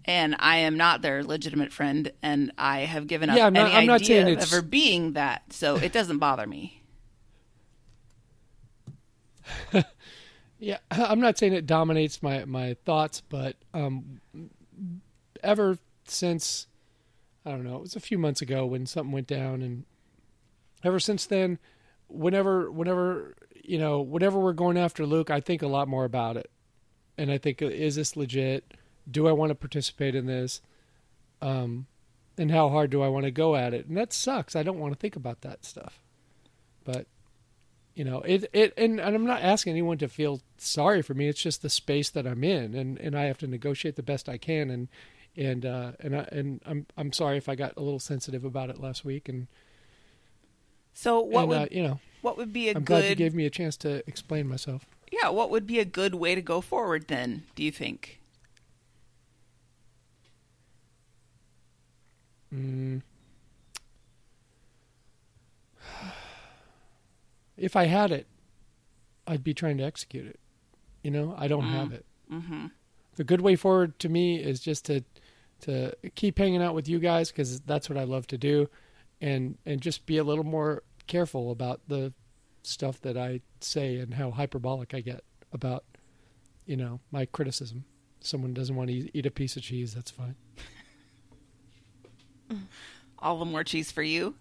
And 0.07 0.35
I 0.37 0.57
am 0.57 0.77
not 0.77 1.01
their 1.01 1.23
legitimate 1.23 1.73
friend, 1.73 2.11
and 2.21 2.51
I 2.57 2.81
have 2.81 3.07
given 3.07 3.29
up 3.29 3.37
Yeah, 3.37 3.47
I'm 3.47 3.53
not- 3.53 3.65
any 3.71 3.75
I'm 3.75 3.85
not 3.87 3.95
idea 4.01 4.07
saying 4.07 4.27
of 4.27 4.33
it's- 4.33 4.53
ever 4.53 4.61
being 4.61 5.13
that, 5.13 5.51
so 5.51 5.77
it 5.77 5.91
doesn't 5.91 6.19
bother 6.19 6.45
me. 6.45 6.81
Yeah, 10.57 10.77
I'm 10.91 11.19
not 11.19 11.37
saying 11.37 11.53
it 11.53 11.65
dominates 11.65 12.23
my 12.23 12.45
my 12.45 12.75
thoughts, 12.85 13.21
but 13.27 13.57
um, 13.73 14.21
ever 15.43 15.77
since 16.05 16.67
I 17.45 17.51
don't 17.51 17.63
know, 17.63 17.75
it 17.75 17.81
was 17.81 17.95
a 17.95 17.99
few 17.99 18.17
months 18.17 18.41
ago 18.41 18.65
when 18.65 18.85
something 18.85 19.11
went 19.11 19.27
down, 19.27 19.61
and 19.61 19.83
ever 20.83 20.99
since 20.99 21.25
then, 21.25 21.59
whenever 22.07 22.71
whenever 22.71 23.35
you 23.63 23.77
know, 23.77 24.01
whenever 24.01 24.39
we're 24.39 24.53
going 24.53 24.77
after 24.77 25.05
Luke, 25.05 25.29
I 25.29 25.41
think 25.41 25.61
a 25.61 25.67
lot 25.67 25.87
more 25.89 26.05
about 26.05 26.37
it, 26.37 26.49
and 27.17 27.29
I 27.31 27.37
think, 27.37 27.61
is 27.61 27.95
this 27.95 28.15
legit? 28.15 28.75
Do 29.09 29.27
I 29.27 29.31
want 29.31 29.49
to 29.49 29.55
participate 29.55 30.15
in 30.15 30.25
this? 30.25 30.61
Um, 31.41 31.87
and 32.37 32.51
how 32.51 32.69
hard 32.69 32.89
do 32.89 33.01
I 33.01 33.07
want 33.07 33.25
to 33.25 33.31
go 33.31 33.55
at 33.55 33.73
it? 33.73 33.85
And 33.87 33.97
that 33.97 34.11
sucks. 34.11 34.55
I 34.55 34.63
don't 34.63 34.79
want 34.79 34.93
to 34.93 34.99
think 34.99 35.15
about 35.15 35.41
that 35.41 35.63
stuff, 35.63 35.99
but 36.83 37.07
you 37.95 38.03
know 38.03 38.19
it 38.21 38.49
it 38.51 38.73
and, 38.77 38.99
and 38.99 39.15
i'm 39.15 39.25
not 39.25 39.41
asking 39.41 39.71
anyone 39.71 39.97
to 39.97 40.09
feel 40.09 40.41
sorry 40.57 41.01
for 41.01 41.13
me 41.13 41.29
it's 41.29 41.41
just 41.41 41.61
the 41.61 41.69
space 41.69 42.09
that 42.09 42.27
i'm 42.27 42.43
in 42.43 42.75
and 42.75 42.97
and 42.97 43.17
i 43.17 43.23
have 43.23 43.37
to 43.37 43.47
negotiate 43.47 43.95
the 43.95 44.03
best 44.03 44.27
i 44.27 44.37
can 44.37 44.69
and 44.69 44.89
and 45.37 45.65
uh 45.65 45.93
and 46.01 46.13
I, 46.13 46.27
and 46.29 46.61
i'm 46.65 46.85
i'm 46.97 47.13
sorry 47.13 47.37
if 47.37 47.47
i 47.47 47.55
got 47.55 47.77
a 47.77 47.81
little 47.81 47.99
sensitive 47.99 48.43
about 48.43 48.69
it 48.69 48.81
last 48.81 49.05
week 49.05 49.29
and 49.29 49.47
So 50.93 51.21
what 51.21 51.43
and, 51.43 51.49
would 51.49 51.57
uh, 51.57 51.67
you 51.71 51.83
know 51.83 51.99
what 52.21 52.37
would 52.37 52.51
be 52.51 52.67
a 52.67 52.75
i'm 52.75 52.83
glad 52.83 53.09
you 53.09 53.15
gave 53.15 53.33
me 53.33 53.45
a 53.45 53.49
chance 53.49 53.77
to 53.77 54.03
explain 54.09 54.45
myself 54.45 54.85
yeah 55.11 55.29
what 55.29 55.49
would 55.49 55.65
be 55.65 55.79
a 55.79 55.85
good 55.85 56.15
way 56.15 56.35
to 56.35 56.41
go 56.41 56.61
forward 56.61 57.07
then? 57.07 57.43
Do 57.55 57.63
you 57.63 57.71
think? 57.71 58.19
Mm. 62.53 63.01
if 67.57 67.75
i 67.75 67.85
had 67.85 68.11
it 68.11 68.27
i'd 69.27 69.43
be 69.43 69.53
trying 69.53 69.77
to 69.77 69.83
execute 69.83 70.25
it 70.25 70.39
you 71.03 71.11
know 71.11 71.35
i 71.37 71.47
don't 71.47 71.63
have 71.63 71.91
it 71.91 72.05
Mm-hmm. 72.31 72.65
the 73.17 73.23
good 73.23 73.41
way 73.41 73.55
forward 73.55 73.99
to 73.99 74.09
me 74.09 74.37
is 74.41 74.59
just 74.59 74.85
to 74.85 75.03
to 75.61 75.93
keep 76.15 76.39
hanging 76.39 76.61
out 76.61 76.73
with 76.73 76.87
you 76.87 76.97
guys 76.97 77.29
because 77.31 77.59
that's 77.61 77.87
what 77.87 77.99
I 77.99 78.03
love 78.03 78.25
to 78.27 78.37
do, 78.37 78.67
and 79.21 79.59
and 79.63 79.79
just 79.79 80.07
be 80.07 80.17
a 80.17 80.23
little 80.23 80.43
more 80.43 80.81
careful 81.05 81.51
about 81.51 81.81
the 81.87 82.13
stuff 82.63 82.99
that 83.01 83.15
I 83.15 83.41
say 83.61 83.97
and 83.97 84.15
how 84.15 84.31
hyperbolic 84.31 84.95
I 84.95 85.01
get 85.01 85.23
about 85.53 85.85
you 86.65 86.75
know 86.75 86.99
my 87.11 87.25
criticism. 87.27 87.85
Someone 88.21 88.55
doesn't 88.55 88.75
want 88.75 88.89
to 88.89 89.15
eat 89.15 89.25
a 89.27 89.31
piece 89.31 89.55
of 89.55 89.61
cheese, 89.61 89.93
that's 89.93 90.09
fine. 90.09 90.35
Mm-hmm. 92.51 92.63
All 93.19 93.39
the 93.39 93.45
more 93.45 93.63
cheese 93.63 93.91
for 93.91 94.03
you. 94.03 94.35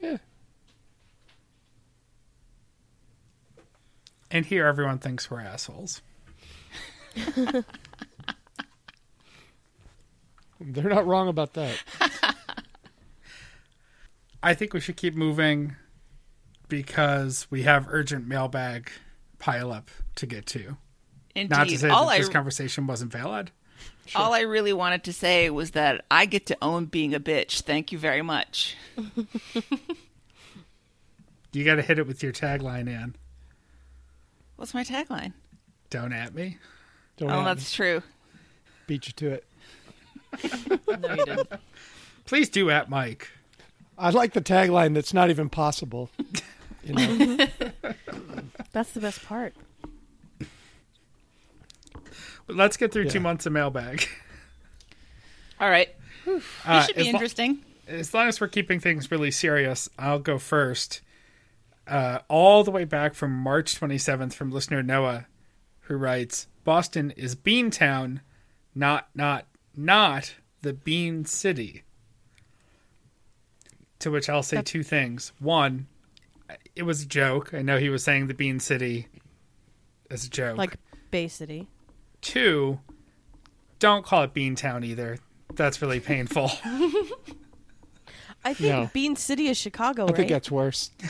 Yeah, 0.00 0.18
And 4.30 4.44
here, 4.44 4.66
everyone 4.66 4.98
thinks 4.98 5.30
we're 5.30 5.40
assholes. 5.40 6.02
they're 7.34 7.64
not 10.60 11.06
wrong 11.06 11.28
about 11.28 11.54
that. 11.54 11.82
I 14.42 14.54
think 14.54 14.74
we 14.74 14.80
should 14.80 14.96
keep 14.96 15.14
moving 15.14 15.76
because 16.68 17.46
we 17.50 17.62
have 17.62 17.86
urgent 17.88 18.28
mailbag 18.28 18.90
pileup 19.38 19.86
to 20.16 20.26
get 20.26 20.46
to. 20.46 20.76
Indeed. 21.34 21.50
Not 21.50 21.68
to 21.68 21.78
say 21.78 21.88
all 21.88 22.06
that 22.06 22.12
I 22.12 22.18
this 22.18 22.28
conversation 22.28 22.86
wasn't 22.86 23.10
valid. 23.10 23.50
All 24.14 24.32
I 24.32 24.40
really 24.40 24.72
wanted 24.72 25.04
to 25.04 25.12
say 25.12 25.50
was 25.50 25.72
that 25.72 26.04
I 26.10 26.26
get 26.26 26.46
to 26.46 26.56
own 26.62 26.86
being 26.86 27.14
a 27.14 27.20
bitch. 27.20 27.62
Thank 27.62 27.92
you 27.92 27.98
very 27.98 28.22
much. 28.22 28.76
You 31.52 31.64
got 31.64 31.76
to 31.76 31.82
hit 31.82 31.98
it 31.98 32.06
with 32.06 32.22
your 32.22 32.32
tagline, 32.32 32.88
Ann. 32.88 33.16
What's 34.56 34.74
my 34.74 34.84
tagline? 34.84 35.32
Don't 35.90 36.12
at 36.12 36.34
me. 36.34 36.58
Don't 37.16 37.30
oh, 37.30 37.34
at 37.34 37.38
me. 37.38 37.44
that's 37.46 37.72
true. 37.72 38.02
beat 38.86 39.06
you 39.06 39.12
to 39.14 39.32
it. 39.32 39.44
No, 41.00 41.14
you 41.14 41.24
didn't. 41.24 41.52
Please 42.26 42.48
do 42.50 42.70
at 42.70 42.90
Mike. 42.90 43.30
I 43.96 44.10
like 44.10 44.34
the 44.34 44.40
tagline. 44.42 44.94
That's 44.94 45.14
not 45.14 45.30
even 45.30 45.48
possible. 45.48 46.10
You 46.84 46.94
know, 46.94 47.36
That's 48.72 48.92
the 48.92 49.00
best 49.00 49.24
part. 49.24 49.54
But 52.48 52.56
let's 52.56 52.76
get 52.76 52.92
through 52.92 53.10
two 53.10 53.20
months 53.20 53.46
of 53.46 53.52
mailbag. 53.52 54.08
All 55.60 55.70
right. 55.70 55.88
Uh, 56.26 56.32
This 56.80 56.86
should 56.86 56.96
be 56.96 57.00
as 57.02 57.06
lo- 57.06 57.10
interesting. 57.12 57.58
as 57.86 58.12
long 58.14 58.26
as 58.28 58.40
we're 58.40 58.48
keeping 58.48 58.80
things 58.80 59.10
really 59.10 59.30
serious, 59.30 59.88
I'll 59.98 60.18
go 60.18 60.38
first. 60.38 61.00
Uh, 61.86 62.18
all 62.28 62.64
the 62.64 62.70
way 62.70 62.84
back 62.84 63.14
from 63.14 63.32
March 63.32 63.78
27th 63.80 64.34
from 64.34 64.50
listener 64.50 64.82
Noah, 64.82 65.26
who 65.82 65.96
writes 65.96 66.46
Boston 66.64 67.12
is 67.12 67.34
Beantown, 67.34 68.20
not, 68.74 69.08
not, 69.14 69.46
not 69.74 70.34
the 70.60 70.74
Bean 70.74 71.24
City. 71.24 71.84
To 74.00 74.10
which 74.10 74.28
I'll 74.28 74.42
say 74.42 74.56
That- 74.58 74.66
two 74.66 74.82
things. 74.82 75.32
One, 75.38 75.86
it 76.76 76.82
was 76.84 77.02
a 77.02 77.06
joke. 77.06 77.52
I 77.54 77.62
know 77.62 77.78
he 77.78 77.88
was 77.88 78.04
saying 78.04 78.26
the 78.26 78.34
Bean 78.34 78.60
City 78.60 79.08
as 80.10 80.24
a 80.26 80.30
joke. 80.30 80.56
Like 80.58 80.76
Bay 81.10 81.28
City. 81.28 81.68
Two, 82.20 82.80
don't 83.78 84.04
call 84.04 84.22
it 84.24 84.34
Beantown 84.34 84.84
either. 84.84 85.18
That's 85.54 85.80
really 85.82 86.00
painful. 86.00 86.50
I 88.44 88.54
think 88.54 88.60
No. 88.60 88.90
Bean 88.92 89.16
City 89.16 89.48
is 89.48 89.56
Chicago, 89.56 90.04
I 90.04 90.06
right? 90.06 90.16
think 90.16 90.28
that's 90.30 90.50
worse. 90.50 90.90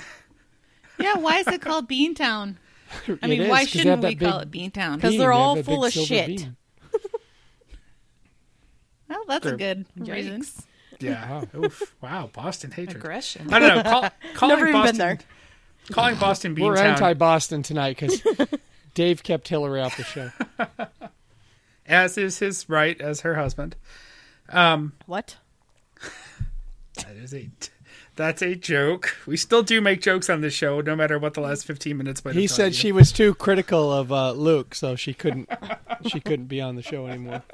Yeah, 1.01 1.15
why 1.15 1.39
is 1.39 1.47
it 1.47 1.61
called 1.61 1.89
Beantown? 1.89 2.57
I 3.23 3.29
mean, 3.29 3.43
is, 3.43 3.49
why 3.49 3.61
'cause 3.61 3.69
shouldn't 3.69 4.03
we 4.03 4.17
call 4.17 4.41
it 4.41 4.51
big 4.51 4.73
Beantown? 4.73 5.01
'Cause 5.01 5.11
bean. 5.13 5.21
they're 5.21 5.33
all 5.33 5.57
a 5.57 5.63
full 5.63 5.85
of 5.85 5.93
shit. 5.93 6.49
Well, 9.09 9.25
that's 9.29 9.47
a 9.47 9.57
good 9.57 9.87
reason. 9.97 10.43
Yikes. 10.43 10.65
Yeah. 10.99 11.45
Oof. 11.57 11.95
Wow. 12.01 12.31
Boston 12.33 12.73
hatred. 12.73 12.97
Aggression. 12.97 13.53
I 13.55 13.59
don't 13.61 13.77
know. 13.77 13.83
Call, 13.91 14.11
calling 14.35 14.57
Never 14.57 14.69
even 14.71 14.81
Boston, 14.81 14.97
been 14.97 15.07
there. 15.07 15.19
Calling 15.93 16.17
Boston 16.17 16.55
We're 16.57 16.77
anti-Boston 16.77 17.63
tonight 17.63 17.97
because 17.99 18.21
Dave 18.99 19.23
kept 19.23 19.47
Hillary 19.47 19.81
off 19.81 19.97
the 19.97 20.03
show. 20.03 20.33
as 21.87 22.19
is 22.19 22.41
his 22.41 22.69
right 22.69 23.01
as 23.01 23.21
her 23.21 23.37
husband. 23.37 23.77
Um, 24.49 24.95
What? 25.07 25.37
that 26.97 27.15
is 27.15 27.33
a 27.33 27.49
that's 28.17 28.43
a 28.43 28.57
joke. 28.57 29.17
We 29.25 29.37
still 29.37 29.63
do 29.63 29.81
make 29.81 30.01
jokes 30.03 30.29
on 30.29 30.41
this 30.41 30.53
show, 30.53 30.81
no 30.81 30.97
matter 30.97 31.17
what 31.17 31.35
the 31.35 31.41
last 31.41 31.65
fifteen 31.65 31.97
minutes. 31.97 32.25
might 32.25 32.35
He 32.35 32.49
said 32.49 32.73
you. 32.73 32.79
she 32.79 32.91
was 32.91 33.13
too 33.13 33.35
critical 33.37 33.93
of 33.93 34.11
uh, 34.11 34.33
Luke, 34.33 34.75
so 34.75 34.97
she 34.97 35.15
couldn't 35.15 35.49
she 36.09 36.19
couldn't 36.19 36.47
be 36.47 36.61
on 36.61 36.75
the 36.75 36.83
show 36.83 37.07
anymore. 37.07 37.45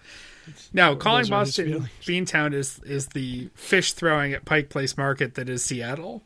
no 0.72 0.96
calling 0.96 1.26
those 1.28 1.58
are 1.60 1.64
his 1.64 1.76
Boston. 1.76 1.90
Beantown 2.00 2.54
is 2.54 2.78
is 2.78 3.08
the 3.08 3.50
fish 3.54 3.92
throwing 3.92 4.32
at 4.32 4.46
Pike 4.46 4.70
Place 4.70 4.96
Market 4.96 5.34
that 5.34 5.50
is 5.50 5.62
Seattle. 5.62 6.22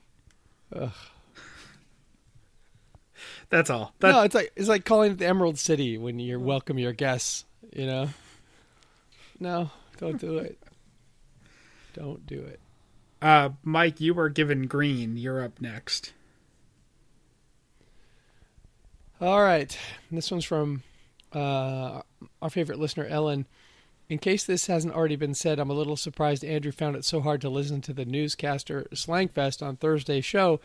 That's 3.52 3.68
all. 3.68 3.92
That, 4.00 4.12
no, 4.12 4.22
it's 4.22 4.34
like 4.34 4.50
it's 4.56 4.68
like 4.68 4.86
calling 4.86 5.12
it 5.12 5.18
the 5.18 5.26
Emerald 5.26 5.58
City 5.58 5.98
when 5.98 6.18
you 6.18 6.40
welcome 6.40 6.78
your 6.78 6.94
guests. 6.94 7.44
You 7.70 7.86
know, 7.86 8.08
no, 9.38 9.70
don't 9.98 10.18
do 10.18 10.38
it. 10.38 10.58
Don't 11.92 12.26
do 12.26 12.40
it. 12.40 12.60
uh, 13.20 13.50
Mike, 13.62 14.00
you 14.00 14.14
were 14.14 14.30
given 14.30 14.66
green. 14.66 15.18
You're 15.18 15.44
up 15.44 15.60
next. 15.60 16.14
All 19.20 19.42
right. 19.42 19.78
This 20.10 20.30
one's 20.30 20.46
from 20.46 20.82
uh, 21.34 22.00
our 22.40 22.50
favorite 22.50 22.78
listener, 22.78 23.04
Ellen. 23.04 23.46
In 24.08 24.18
case 24.18 24.44
this 24.44 24.66
hasn't 24.66 24.94
already 24.94 25.16
been 25.16 25.34
said, 25.34 25.58
I'm 25.58 25.70
a 25.70 25.74
little 25.74 25.96
surprised 25.96 26.44
Andrew 26.44 26.72
found 26.72 26.96
it 26.96 27.04
so 27.04 27.20
hard 27.20 27.40
to 27.42 27.48
listen 27.48 27.80
to 27.82 27.92
the 27.92 28.04
newscaster 28.04 28.86
Slangfest 28.94 29.62
on 29.64 29.76
Thursday's 29.76 30.24
show. 30.24 30.58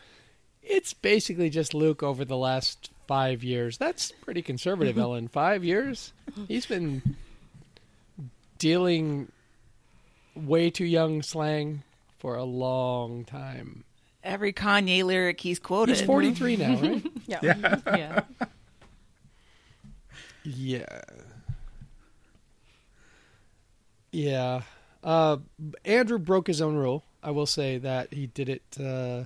It's 0.70 0.92
basically 0.92 1.48
just 1.50 1.72
Luke 1.72 2.02
over 2.02 2.24
the 2.24 2.36
last 2.36 2.90
five 3.06 3.42
years. 3.42 3.78
That's 3.78 4.12
pretty 4.12 4.42
conservative, 4.42 4.98
Ellen. 4.98 5.28
Five 5.28 5.64
years? 5.64 6.12
He's 6.46 6.66
been 6.66 7.16
dealing 8.58 9.32
way 10.36 10.70
too 10.70 10.84
young 10.84 11.22
slang 11.22 11.82
for 12.18 12.36
a 12.36 12.44
long 12.44 13.24
time. 13.24 13.84
Every 14.22 14.52
Kanye 14.52 15.04
lyric 15.04 15.40
he's 15.40 15.58
quoted. 15.58 15.96
He's 15.96 16.04
43 16.04 16.56
now, 16.56 16.76
right? 16.76 17.06
Yeah. 17.26 17.40
Yeah. 17.42 18.20
Yeah. 20.44 21.00
Yeah. 24.12 24.62
Uh, 25.02 25.38
Andrew 25.84 26.18
broke 26.18 26.46
his 26.46 26.60
own 26.60 26.74
rule. 26.76 27.04
I 27.22 27.28
I 27.28 27.30
will 27.30 27.46
say 27.46 27.78
that 27.78 28.12
he 28.12 28.26
did 28.26 28.48
it 28.48 28.62
uh, 28.80 29.24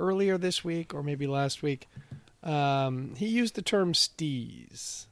earlier 0.00 0.38
this 0.38 0.64
week 0.64 0.94
or 0.94 1.02
maybe 1.02 1.26
last 1.26 1.62
week. 1.62 1.88
Um, 2.42 3.14
he 3.16 3.26
used 3.26 3.54
the 3.54 3.62
term 3.62 3.94
"steez," 3.94 5.06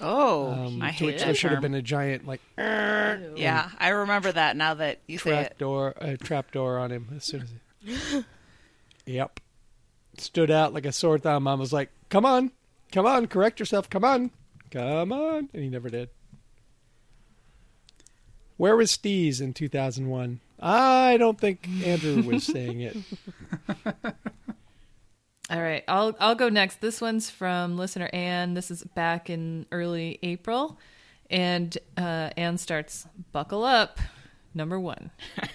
Oh, 0.00 0.52
um, 0.52 0.82
I 0.82 0.90
hate 0.90 1.06
which 1.06 1.18
there 1.18 1.28
that 1.28 1.36
should 1.36 1.50
have 1.52 1.62
been 1.62 1.74
a 1.74 1.82
giant 1.82 2.26
like 2.26 2.40
Yeah, 2.58 3.70
I 3.78 3.88
remember 3.88 4.30
that 4.30 4.56
now 4.56 4.74
that 4.74 5.00
you 5.06 5.18
say 5.18 5.30
trap 5.30 5.46
it. 5.46 5.58
door, 5.58 5.94
a 5.96 6.16
trap 6.16 6.52
door 6.52 6.78
on 6.78 6.92
him 6.92 7.08
as 7.16 7.24
soon 7.24 7.42
as. 7.42 7.50
He... 7.80 8.24
yep, 9.14 9.40
stood 10.18 10.50
out 10.50 10.74
like 10.74 10.84
a 10.84 10.92
sore 10.92 11.18
thumb. 11.18 11.48
I 11.48 11.54
was 11.54 11.72
like, 11.72 11.90
"Come 12.10 12.26
on, 12.26 12.52
come 12.92 13.06
on, 13.06 13.26
correct 13.26 13.58
yourself. 13.58 13.88
Come 13.88 14.04
on, 14.04 14.30
come 14.70 15.12
on," 15.12 15.48
and 15.52 15.62
he 15.62 15.68
never 15.68 15.88
did. 15.88 16.10
Where 18.58 18.76
was 18.76 18.96
Steez 18.96 19.40
in 19.40 19.52
2001? 19.52 20.40
I 20.60 21.16
don't 21.18 21.38
think 21.38 21.68
Andrew 21.84 22.22
was 22.22 22.44
saying 22.44 22.80
it. 22.80 22.96
All 25.48 25.62
right, 25.62 25.84
I'll 25.86 26.16
I'll 26.18 26.34
go 26.34 26.48
next. 26.48 26.80
This 26.80 27.00
one's 27.00 27.30
from 27.30 27.76
listener 27.76 28.10
Anne. 28.12 28.54
This 28.54 28.70
is 28.70 28.82
back 28.82 29.30
in 29.30 29.66
early 29.70 30.18
April, 30.22 30.78
and 31.30 31.76
uh, 31.96 32.30
Anne 32.36 32.58
starts. 32.58 33.06
Buckle 33.30 33.64
up, 33.64 34.00
number 34.54 34.80
one. 34.80 35.10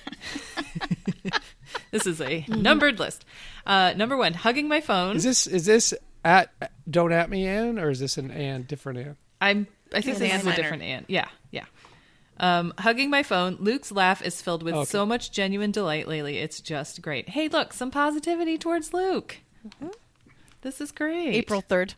this 1.92 2.06
is 2.06 2.22
a 2.22 2.46
numbered 2.48 3.00
list. 3.00 3.26
Uh, 3.66 3.94
number 3.98 4.16
one, 4.16 4.34
hugging 4.34 4.70
my 4.70 4.80
phone. 4.80 5.18
Is 5.18 5.26
this 5.26 5.46
is 5.46 5.66
this 5.66 5.94
at 6.24 6.54
don't 6.90 7.12
at 7.12 7.30
me 7.30 7.46
Anne 7.46 7.78
or 7.78 7.90
is 7.90 8.00
this 8.00 8.18
an 8.18 8.32
Anne 8.32 8.64
different 8.64 9.00
Anne? 9.00 9.18
I'm. 9.42 9.68
I 9.94 10.00
think 10.00 10.20
It's 10.20 10.20
this 10.20 10.42
is 10.42 10.48
a 10.48 10.56
different 10.56 10.84
Anne. 10.84 11.04
Yeah, 11.10 11.28
yeah. 11.52 11.66
Um, 12.40 12.74
hugging 12.80 13.10
my 13.10 13.22
phone. 13.24 13.58
Luke's 13.60 13.92
laugh 13.92 14.22
is 14.24 14.42
filled 14.42 14.64
with 14.64 14.74
Okay. 14.74 14.86
so 14.86 15.06
much 15.06 15.32
genuine 15.32 15.72
delight 15.72 16.08
lately. 16.08 16.38
It's 16.40 16.60
just 16.60 17.02
great. 17.02 17.30
Hey, 17.30 17.48
look, 17.48 17.72
some 17.74 17.92
positivity 17.92 18.58
towards 18.58 18.94
Luke. 18.94 19.38
This 20.62 20.82
is 20.82 20.92
great. 20.92 21.34
April 21.36 21.62
3rd. 21.62 21.94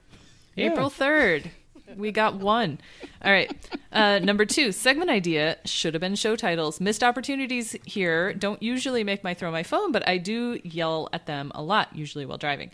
April 0.58 0.90
3rd. 0.90 1.50
We 1.96 2.12
got 2.12 2.36
one. 2.36 2.80
All 3.24 3.32
right. 3.32 3.52
Uh, 3.92 4.20
number 4.20 4.46
two, 4.46 4.72
segment 4.72 5.10
idea 5.12 5.58
should 5.66 5.94
have 5.94 6.02
been 6.02 6.16
show 6.16 6.36
titles. 6.36 6.82
Missed 6.82 7.04
opportunities 7.04 7.76
here. 7.86 8.34
Don't 8.34 8.62
usually 8.64 9.04
make 9.04 9.24
my 9.24 9.34
throw 9.34 9.52
my 9.52 9.64
phone, 9.64 9.92
but 9.92 10.08
I 10.08 10.18
do 10.18 10.60
yell 10.64 11.08
at 11.14 11.26
them 11.26 11.52
a 11.54 11.62
lot, 11.62 11.96
usually 11.96 12.26
while 12.26 12.38
driving. 12.38 12.72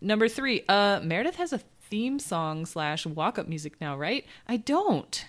Number 0.00 0.28
three, 0.28 0.64
uh, 0.68 1.00
Meredith 1.00 1.36
has 1.36 1.52
a 1.52 1.58
theme 1.58 2.18
song 2.18 2.66
slash 2.66 3.06
walk 3.06 3.38
up 3.38 3.48
music 3.48 3.80
now, 3.80 3.96
right? 3.96 4.26
I 4.46 4.58
don't. 4.58 5.24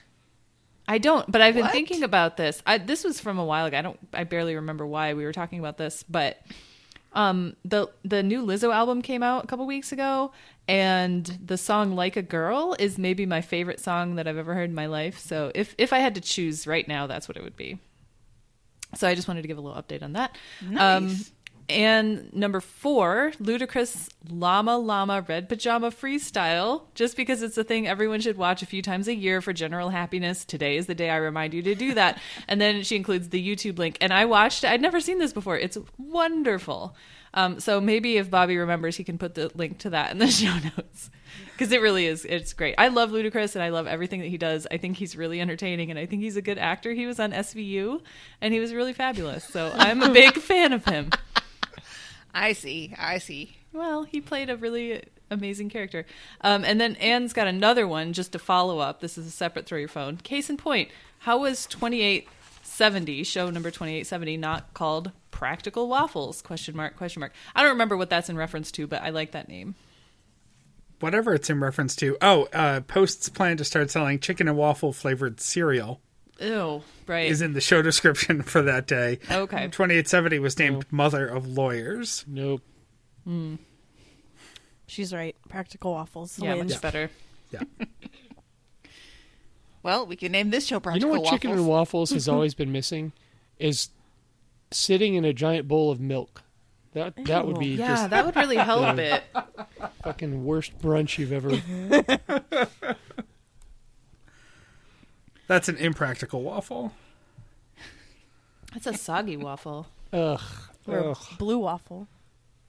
I 0.89 0.97
don't, 0.97 1.31
but 1.31 1.39
I've 1.39 1.53
been 1.53 1.63
What? 1.65 1.71
thinking 1.71 2.03
about 2.03 2.35
this. 2.35 2.61
I, 2.65 2.79
this 2.79 3.03
was 3.03 3.19
from 3.21 3.37
a 3.37 3.45
while 3.45 3.67
ago. 3.67 3.77
I 3.77 3.81
don't. 3.83 3.99
I 4.11 4.23
barely 4.25 4.55
remember 4.55 4.85
why 4.85 5.13
we 5.13 5.23
were 5.23 5.31
talking 5.31 5.59
about 5.59 5.77
this, 5.77 6.03
but 6.03 6.41
um 7.13 7.55
the 7.65 7.87
the 8.03 8.21
new 8.21 8.45
Lizzo 8.45 8.73
album 8.73 9.01
came 9.01 9.23
out 9.23 9.43
a 9.43 9.47
couple 9.47 9.65
weeks 9.65 9.91
ago 9.91 10.31
and 10.67 11.39
the 11.43 11.57
song 11.57 11.95
Like 11.95 12.15
a 12.17 12.21
Girl 12.21 12.75
is 12.77 12.99
maybe 12.99 13.25
my 13.25 13.41
favorite 13.41 13.79
song 13.79 14.15
that 14.15 14.27
I've 14.27 14.37
ever 14.37 14.53
heard 14.53 14.69
in 14.69 14.75
my 14.75 14.85
life. 14.87 15.17
So 15.19 15.51
if 15.55 15.73
if 15.77 15.93
I 15.93 15.99
had 15.99 16.15
to 16.15 16.21
choose 16.21 16.67
right 16.67 16.87
now, 16.87 17.07
that's 17.07 17.27
what 17.27 17.37
it 17.37 17.43
would 17.43 17.55
be. 17.55 17.79
So 18.95 19.07
I 19.07 19.13
just 19.13 19.27
wanted 19.27 19.43
to 19.43 19.47
give 19.47 19.57
a 19.59 19.61
little 19.61 19.81
update 19.81 20.01
on 20.01 20.13
that. 20.13 20.35
Um, 20.77 21.07
Nice. 21.07 21.31
And 21.69 22.33
number 22.33 22.59
four, 22.59 23.31
Ludacris 23.39 24.09
Llama 24.27 24.77
Llama 24.77 25.23
Red 25.27 25.47
Pajama 25.47 25.91
Freestyle. 25.91 26.81
Just 26.95 27.15
because 27.15 27.43
it's 27.43 27.57
a 27.57 27.63
thing 27.63 27.87
everyone 27.87 28.21
should 28.21 28.37
watch 28.37 28.63
a 28.63 28.65
few 28.65 28.81
times 28.81 29.07
a 29.07 29.15
year 29.15 29.39
for 29.39 29.53
general 29.53 29.89
happiness. 29.89 30.43
Today 30.45 30.77
is 30.77 30.87
the 30.87 30.95
day 30.95 31.09
I 31.11 31.17
remind 31.17 31.53
you 31.53 31.61
to 31.61 31.75
do 31.75 31.93
that. 31.93 32.19
and 32.47 32.59
then 32.59 32.83
she 32.83 32.95
includes 32.95 33.29
the 33.29 33.55
YouTube 33.55 33.77
link. 33.77 33.97
And 34.01 34.11
I 34.11 34.25
watched, 34.25 34.65
I'd 34.65 34.81
never 34.81 34.99
seen 34.99 35.19
this 35.19 35.31
before. 35.31 35.57
It's 35.57 35.77
wonderful. 35.97 36.95
Um, 37.33 37.59
so 37.59 37.79
maybe 37.79 38.17
if 38.17 38.31
Bobby 38.31 38.57
remembers, 38.57 38.97
he 38.97 39.03
can 39.03 39.19
put 39.19 39.35
the 39.35 39.51
link 39.53 39.77
to 39.79 39.91
that 39.91 40.11
in 40.11 40.17
the 40.17 40.27
show 40.31 40.57
notes. 40.75 41.11
Because 41.51 41.71
it 41.71 41.81
really 41.81 42.05
is, 42.05 42.25
it's 42.25 42.53
great. 42.53 42.75
I 42.77 42.87
love 42.87 43.11
Ludacris 43.11 43.53
and 43.53 43.63
I 43.63 43.69
love 43.69 43.85
everything 43.85 44.21
that 44.21 44.27
he 44.27 44.37
does. 44.37 44.65
I 44.71 44.77
think 44.77 44.97
he's 44.97 45.15
really 45.15 45.41
entertaining 45.41 45.89
and 45.91 45.99
I 45.99 46.05
think 46.05 46.21
he's 46.21 46.37
a 46.37 46.41
good 46.41 46.57
actor. 46.57 46.93
He 46.93 47.05
was 47.05 47.19
on 47.19 47.31
SVU 47.31 48.01
and 48.41 48.53
he 48.53 48.59
was 48.59 48.73
really 48.73 48.93
fabulous. 48.93 49.43
So 49.43 49.71
I'm 49.75 50.01
a 50.01 50.09
big 50.13 50.35
fan 50.35 50.73
of 50.73 50.85
him. 50.85 51.11
I 52.33 52.53
see. 52.53 52.93
I 52.97 53.17
see. 53.17 53.57
Well, 53.73 54.03
he 54.03 54.21
played 54.21 54.49
a 54.49 54.57
really 54.57 55.03
amazing 55.31 55.69
character. 55.69 56.05
Um, 56.41 56.63
and 56.63 56.79
then 56.79 56.95
Anne's 56.95 57.33
got 57.33 57.47
another 57.47 57.87
one 57.87 58.13
just 58.13 58.31
to 58.33 58.39
follow 58.39 58.79
up. 58.79 58.99
This 58.99 59.17
is 59.17 59.27
a 59.27 59.31
separate 59.31 59.65
throw 59.65 59.77
your 59.77 59.87
phone. 59.87 60.17
Case 60.17 60.49
in 60.49 60.57
point, 60.57 60.89
how 61.19 61.39
was 61.39 61.65
2870, 61.67 63.23
show 63.23 63.49
number 63.49 63.69
2870, 63.69 64.37
not 64.37 64.73
called 64.73 65.11
Practical 65.31 65.87
Waffles? 65.87 66.41
Question 66.41 66.75
mark, 66.75 66.95
question 66.95 67.19
mark. 67.19 67.33
I 67.55 67.61
don't 67.61 67.71
remember 67.71 67.97
what 67.97 68.09
that's 68.09 68.29
in 68.29 68.37
reference 68.37 68.71
to, 68.73 68.87
but 68.87 69.01
I 69.01 69.09
like 69.09 69.31
that 69.31 69.47
name. 69.47 69.75
Whatever 70.99 71.33
it's 71.33 71.49
in 71.49 71.61
reference 71.61 71.95
to. 71.97 72.17
Oh, 72.21 72.47
uh, 72.51 72.81
Post's 72.81 73.29
plan 73.29 73.57
to 73.57 73.63
start 73.63 73.89
selling 73.89 74.19
chicken 74.19 74.49
and 74.49 74.57
waffle 74.57 74.91
flavored 74.91 75.39
cereal 75.39 76.01
Ew, 76.41 76.81
right. 77.07 77.29
is 77.29 77.41
in 77.41 77.53
the 77.53 77.61
show 77.61 77.81
description 77.81 78.41
for 78.43 78.61
that 78.61 78.87
day. 78.87 79.19
okay. 79.29 79.65
2870 79.67 80.39
was 80.39 80.57
named 80.57 80.85
Mother 80.91 81.27
of 81.27 81.47
Lawyers. 81.47 82.23
Nope. 82.27 82.61
Hmm. 83.25 83.55
She's 84.87 85.13
right. 85.13 85.35
Practical 85.49 85.91
waffles. 85.93 86.39
Yeah, 86.39 86.55
wins. 86.55 86.73
much 86.73 86.81
better. 86.81 87.09
Yeah. 87.51 87.61
Well, 89.81 90.05
we 90.05 90.17
can 90.17 90.33
name 90.33 90.49
this 90.49 90.65
show 90.65 90.81
Practical 90.81 91.09
You 91.09 91.15
know 91.15 91.21
what 91.21 91.29
chicken 91.31 91.51
and 91.51 91.61
Waffles. 91.65 92.09
waffles 92.09 92.11
has 92.11 92.27
always 92.27 92.53
been 92.53 92.71
missing 92.71 93.13
is 93.59 93.89
sitting 94.71 95.15
in 95.15 95.23
a 95.23 95.31
giant 95.31 95.69
bowl 95.69 95.89
of 95.89 96.01
milk. 96.01 96.43
That 96.91 97.13
that 97.27 97.47
would 97.47 97.59
be 97.59 97.67
Yeah, 97.75 97.87
just 97.87 98.09
that 98.09 98.25
would 98.25 98.35
really 98.35 98.57
help 98.57 98.97
it. 98.97 99.23
fucking 100.03 100.43
worst 100.43 100.77
brunch 100.81 101.17
you've 101.17 101.31
ever. 101.31 102.97
That's 105.49 105.67
an 105.67 105.77
impractical 105.77 106.43
waffle. 106.43 106.93
That's 108.71 108.85
a 108.85 108.93
soggy 108.93 109.35
waffle. 109.35 109.87
Ugh. 110.13 110.39
Or 110.85 111.09
Ugh. 111.09 111.17
blue 111.39 111.57
waffle. 111.57 112.07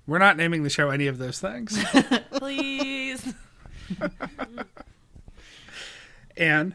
We're 0.07 0.17
not 0.17 0.39
naming 0.39 0.63
the 0.63 0.71
show 0.71 0.89
any 0.89 1.07
of 1.07 1.19
those 1.19 1.39
things. 1.39 1.79
Please. 2.33 3.35
and 6.39 6.73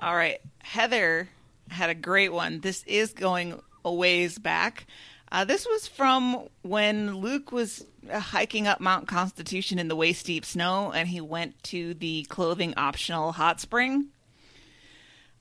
All 0.00 0.16
right. 0.16 0.40
Heather 0.64 1.28
had 1.70 1.88
a 1.88 1.94
great 1.94 2.32
one. 2.32 2.58
This 2.58 2.82
is 2.82 3.12
going 3.12 3.62
a 3.84 3.94
ways 3.94 4.40
back. 4.40 4.88
Uh, 5.30 5.44
this 5.44 5.66
was 5.66 5.86
from 5.86 6.48
when 6.62 7.18
Luke 7.18 7.52
was 7.52 7.86
uh, 8.10 8.18
hiking 8.18 8.66
up 8.66 8.80
Mount 8.80 9.06
Constitution 9.06 9.78
in 9.78 9.86
the 9.86 9.94
waist 9.94 10.26
deep 10.26 10.44
snow 10.44 10.90
and 10.90 11.08
he 11.08 11.20
went 11.20 11.62
to 11.62 11.94
the 11.94 12.24
clothing 12.24 12.74
optional 12.76 13.30
hot 13.30 13.60
spring. 13.60 14.08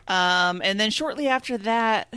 Um, 0.08 0.62
and 0.64 0.80
then 0.80 0.92
shortly 0.92 1.28
after 1.28 1.58
that, 1.60 2.14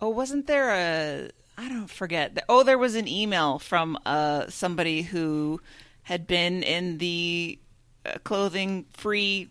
oh, 0.00 0.08
wasn't 0.08 0.46
there 0.46 0.70
a. 0.70 1.30
I 1.56 1.68
don't 1.68 1.90
forget. 1.90 2.44
Oh, 2.48 2.62
there 2.62 2.78
was 2.78 2.94
an 2.94 3.06
email 3.06 3.58
from 3.58 3.98
uh, 4.04 4.48
somebody 4.48 5.02
who 5.02 5.60
had 6.02 6.26
been 6.26 6.62
in 6.62 6.98
the 6.98 7.58
uh, 8.04 8.18
clothing 8.24 8.86
free 8.92 9.50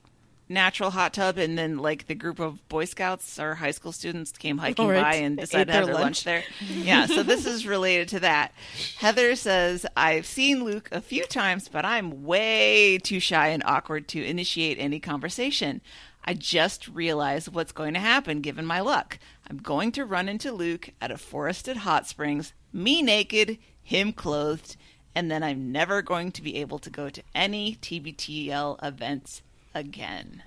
natural 0.51 0.89
hot 0.91 1.13
tub, 1.13 1.37
and 1.37 1.57
then 1.57 1.77
like 1.77 2.07
the 2.07 2.15
group 2.15 2.39
of 2.39 2.67
Boy 2.67 2.85
Scouts 2.85 3.39
or 3.39 3.55
high 3.55 3.71
school 3.71 3.91
students 3.91 4.31
came 4.33 4.57
hiking 4.57 4.87
right. 4.87 5.01
by 5.01 5.13
and 5.15 5.37
decided 5.37 5.67
to 5.67 5.73
have 5.73 5.85
their 5.85 5.95
their 5.95 6.03
lunch 6.03 6.23
there. 6.23 6.43
Yeah, 6.69 7.05
so 7.05 7.23
this 7.23 7.45
is 7.45 7.65
related 7.65 8.09
to 8.09 8.19
that. 8.19 8.53
Heather 8.97 9.35
says, 9.35 9.85
I've 9.95 10.25
seen 10.25 10.63
Luke 10.63 10.89
a 10.91 11.01
few 11.01 11.25
times, 11.25 11.69
but 11.69 11.85
I'm 11.85 12.23
way 12.25 12.97
too 12.97 13.19
shy 13.19 13.47
and 13.47 13.63
awkward 13.65 14.07
to 14.09 14.23
initiate 14.23 14.77
any 14.79 14.99
conversation. 14.99 15.81
I 16.23 16.33
just 16.33 16.87
realized 16.87 17.53
what's 17.53 17.71
going 17.71 17.93
to 17.95 17.99
happen 17.99 18.41
given 18.41 18.65
my 18.65 18.79
luck. 18.79 19.17
I'm 19.49 19.57
going 19.57 19.91
to 19.93 20.05
run 20.05 20.29
into 20.29 20.51
Luke 20.51 20.91
at 21.01 21.11
a 21.11 21.17
forested 21.17 21.77
hot 21.77 22.07
springs, 22.07 22.53
me 22.71 23.01
naked, 23.01 23.57
him 23.81 24.13
clothed, 24.13 24.77
and 25.15 25.29
then 25.29 25.43
I'm 25.43 25.71
never 25.71 26.01
going 26.01 26.31
to 26.33 26.41
be 26.41 26.57
able 26.57 26.79
to 26.79 26.89
go 26.89 27.09
to 27.09 27.23
any 27.35 27.75
TBTL 27.75 28.83
events 28.85 29.41
again. 29.73 30.43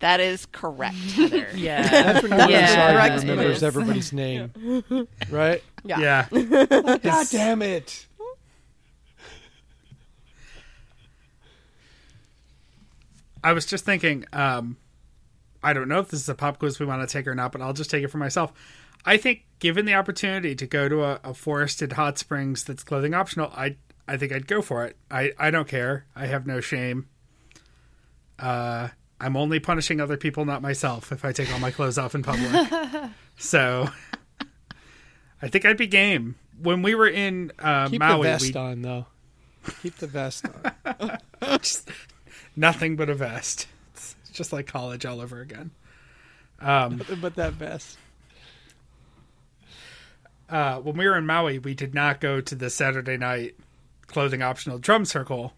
That 0.00 0.20
is 0.20 0.46
correct, 0.46 0.96
Heather. 1.14 1.48
Yeah. 1.54 1.82
That's 1.88 2.22
when 2.22 2.32
you're 2.32 2.50
Yeah, 2.50 2.60
inside 2.70 2.92
correct, 2.94 3.20
and 3.20 3.30
remembers 3.30 3.62
everybody's 3.62 4.12
name, 4.12 4.50
right? 5.30 5.62
Yeah. 5.84 6.26
yeah. 6.30 6.98
God 6.98 7.26
damn 7.30 7.62
it! 7.62 8.06
I 13.48 13.54
was 13.54 13.64
just 13.64 13.86
thinking, 13.86 14.26
um, 14.30 14.76
I 15.62 15.72
don't 15.72 15.88
know 15.88 16.00
if 16.00 16.08
this 16.08 16.20
is 16.20 16.28
a 16.28 16.34
pop 16.34 16.58
quiz 16.58 16.78
we 16.78 16.84
want 16.84 17.00
to 17.00 17.10
take 17.10 17.26
or 17.26 17.34
not, 17.34 17.50
but 17.50 17.62
I'll 17.62 17.72
just 17.72 17.90
take 17.90 18.04
it 18.04 18.08
for 18.08 18.18
myself. 18.18 18.52
I 19.06 19.16
think, 19.16 19.46
given 19.58 19.86
the 19.86 19.94
opportunity 19.94 20.54
to 20.54 20.66
go 20.66 20.86
to 20.86 21.02
a, 21.02 21.20
a 21.24 21.32
forested 21.32 21.94
hot 21.94 22.18
springs 22.18 22.62
that's 22.62 22.84
clothing 22.84 23.14
optional, 23.14 23.50
I 23.56 23.76
I 24.06 24.18
think 24.18 24.32
I'd 24.32 24.46
go 24.46 24.60
for 24.60 24.84
it. 24.84 24.98
I, 25.10 25.32
I 25.38 25.50
don't 25.50 25.66
care. 25.66 26.04
I 26.14 26.26
have 26.26 26.46
no 26.46 26.60
shame. 26.60 27.08
Uh, 28.38 28.88
I'm 29.18 29.34
only 29.34 29.60
punishing 29.60 29.98
other 29.98 30.18
people, 30.18 30.44
not 30.44 30.60
myself, 30.60 31.10
if 31.10 31.24
I 31.24 31.32
take 31.32 31.50
all 31.50 31.58
my 31.58 31.70
clothes 31.70 31.96
off 31.96 32.14
in 32.14 32.22
public. 32.22 32.70
so, 33.38 33.88
I 35.40 35.48
think 35.48 35.64
I'd 35.64 35.78
be 35.78 35.86
game. 35.86 36.34
When 36.60 36.82
we 36.82 36.94
were 36.94 37.08
in 37.08 37.52
uh, 37.58 37.88
Keep 37.88 38.00
Maui, 38.00 38.18
the 38.18 38.22
vest 38.24 38.54
we 38.54 38.60
on 38.60 38.82
though. 38.82 39.06
Keep 39.82 39.96
the 39.96 40.06
vest 40.06 40.44
on. 40.84 41.18
just 41.62 41.90
nothing 42.58 42.96
but 42.96 43.08
a 43.08 43.14
vest. 43.14 43.66
It's 43.94 44.14
just 44.32 44.52
like 44.52 44.66
college 44.66 45.06
all 45.06 45.20
over 45.20 45.40
again. 45.40 45.70
Um, 46.60 46.98
Nothing 46.98 47.20
but 47.20 47.36
that 47.36 47.52
vest. 47.54 47.96
uh, 50.50 50.76
when 50.80 50.96
we 50.96 51.06
were 51.06 51.16
in 51.16 51.26
Maui, 51.26 51.58
we 51.58 51.74
did 51.74 51.94
not 51.94 52.20
go 52.20 52.40
to 52.40 52.54
the 52.54 52.70
Saturday 52.70 53.16
night 53.16 53.54
clothing 54.06 54.42
optional 54.42 54.78
drum 54.78 55.04
circle 55.04 55.52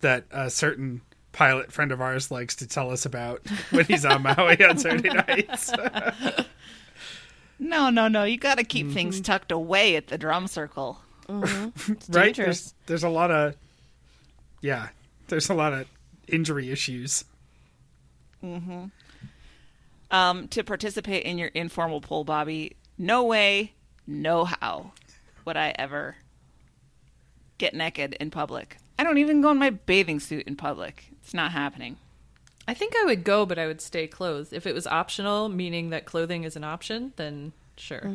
that 0.00 0.24
a 0.30 0.50
certain 0.50 1.00
pilot 1.32 1.70
friend 1.72 1.92
of 1.92 2.00
ours 2.00 2.30
likes 2.30 2.56
to 2.56 2.66
tell 2.66 2.90
us 2.90 3.06
about 3.06 3.40
when 3.70 3.84
he's 3.86 4.04
on 4.04 4.22
Maui 4.22 4.62
on 4.64 4.76
Saturday 4.78 5.10
nights. 5.10 5.70
No, 7.58 7.88
no, 7.90 8.08
no. 8.08 8.24
You 8.24 8.36
got 8.36 8.58
to 8.58 8.64
keep 8.64 8.86
Mm-hmm. 8.86 8.94
things 8.94 9.20
tucked 9.20 9.52
away 9.52 9.96
at 9.96 10.08
the 10.08 10.18
drum 10.18 10.46
circle. 10.48 10.98
right? 11.28 11.72
dangerous. 12.10 12.36
There's 12.62 12.74
there's 12.86 13.04
a 13.04 13.08
lot 13.08 13.30
of 13.30 13.54
yeah, 14.60 14.88
there's 15.28 15.48
a 15.48 15.54
lot 15.54 15.72
of 15.72 15.86
injury 16.28 16.70
issues. 16.70 17.24
Um, 20.10 20.48
to 20.48 20.62
participate 20.62 21.24
in 21.24 21.38
your 21.38 21.48
informal 21.48 22.00
poll, 22.00 22.24
Bobby, 22.24 22.76
no 22.96 23.24
way, 23.24 23.72
no 24.06 24.44
how 24.44 24.92
would 25.44 25.56
I 25.56 25.74
ever 25.78 26.16
get 27.58 27.74
naked 27.74 28.14
in 28.20 28.30
public. 28.30 28.76
I 28.98 29.04
don't 29.04 29.18
even 29.18 29.40
go 29.40 29.50
in 29.50 29.58
my 29.58 29.70
bathing 29.70 30.20
suit 30.20 30.46
in 30.46 30.56
public. 30.56 31.10
It's 31.22 31.34
not 31.34 31.52
happening. 31.52 31.96
I 32.68 32.74
think 32.74 32.94
I 32.96 33.04
would 33.04 33.24
go, 33.24 33.46
but 33.46 33.58
I 33.58 33.66
would 33.66 33.80
stay 33.80 34.06
clothed. 34.06 34.52
If 34.52 34.66
it 34.66 34.74
was 34.74 34.86
optional, 34.86 35.48
meaning 35.48 35.90
that 35.90 36.04
clothing 36.04 36.44
is 36.44 36.56
an 36.56 36.64
option, 36.64 37.12
then 37.16 37.52
sure. 37.76 38.10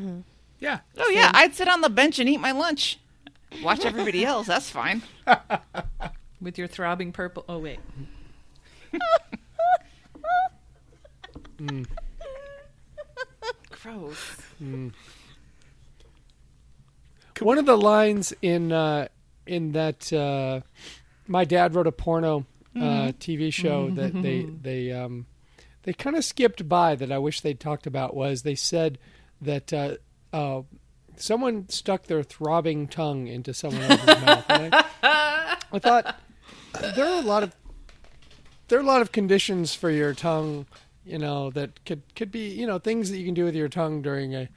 Yeah. 0.60 0.80
Oh 0.98 1.10
yeah, 1.10 1.32
I'd 1.34 1.56
sit 1.56 1.68
on 1.68 1.82
the 1.82 1.90
bench 1.90 2.20
and 2.20 2.30
eat 2.30 2.40
my 2.40 2.52
lunch. 2.52 3.00
Watch 3.64 3.86
everybody 3.86 4.26
else. 4.26 4.48
That's 4.48 4.70
fine. 4.70 5.04
With 6.42 6.58
your 6.58 6.68
throbbing 6.68 7.12
purple. 7.12 7.46
Oh 7.48 7.60
wait, 7.60 7.80
Gross. 13.84 14.38
One 17.40 17.58
of 17.58 17.66
the 17.66 17.78
lines 17.78 18.34
in 18.42 18.72
uh, 18.72 19.08
in 19.46 19.72
that 19.74 20.12
uh, 20.14 20.62
my 21.28 21.46
dad 21.46 21.76
wrote 21.76 21.88
a 21.88 21.92
porno 21.92 22.46
uh, 22.76 23.12
TV 23.20 23.52
show 23.54 23.90
that 23.92 24.14
they 24.22 24.44
they 24.44 24.92
um, 24.92 25.26
they 25.84 25.94
kind 25.94 26.16
of 26.16 26.24
skipped 26.24 26.68
by 26.70 26.96
that 26.96 27.12
I 27.12 27.18
wish 27.18 27.42
they'd 27.42 27.60
talked 27.60 27.88
about 27.88 28.16
was 28.16 28.44
they 28.44 28.56
said 28.56 28.98
that 29.42 29.74
uh, 29.74 29.96
uh, 30.34 30.62
someone 31.16 31.68
stuck 31.70 32.04
their 32.04 32.24
throbbing 32.24 32.88
tongue 32.88 33.28
into 33.28 33.54
someone 33.54 33.82
else's 33.84 34.06
mouth. 34.08 34.46
I, 34.50 35.58
I 35.72 35.80
thought 35.80 36.20
there 36.80 37.06
are 37.06 37.20
a 37.20 37.26
lot 37.26 37.44
of 37.44 37.56
there 38.68 38.80
are 38.80 38.82
a 38.82 38.86
lot 38.86 39.02
of 39.02 39.12
conditions 39.12 39.74
for 39.76 39.90
your 39.90 40.14
tongue, 40.14 40.66
you 41.06 41.18
know, 41.18 41.50
that 41.52 41.84
could 41.86 42.02
could 42.16 42.32
be 42.32 42.50
you 42.50 42.66
know 42.68 42.80
things 42.80 43.10
that 43.12 43.18
you 43.18 43.26
can 43.26 43.34
do 43.34 43.44
with 43.46 43.56
your 43.56 43.70
tongue 43.70 44.02
during 44.02 44.34
a 44.36 44.50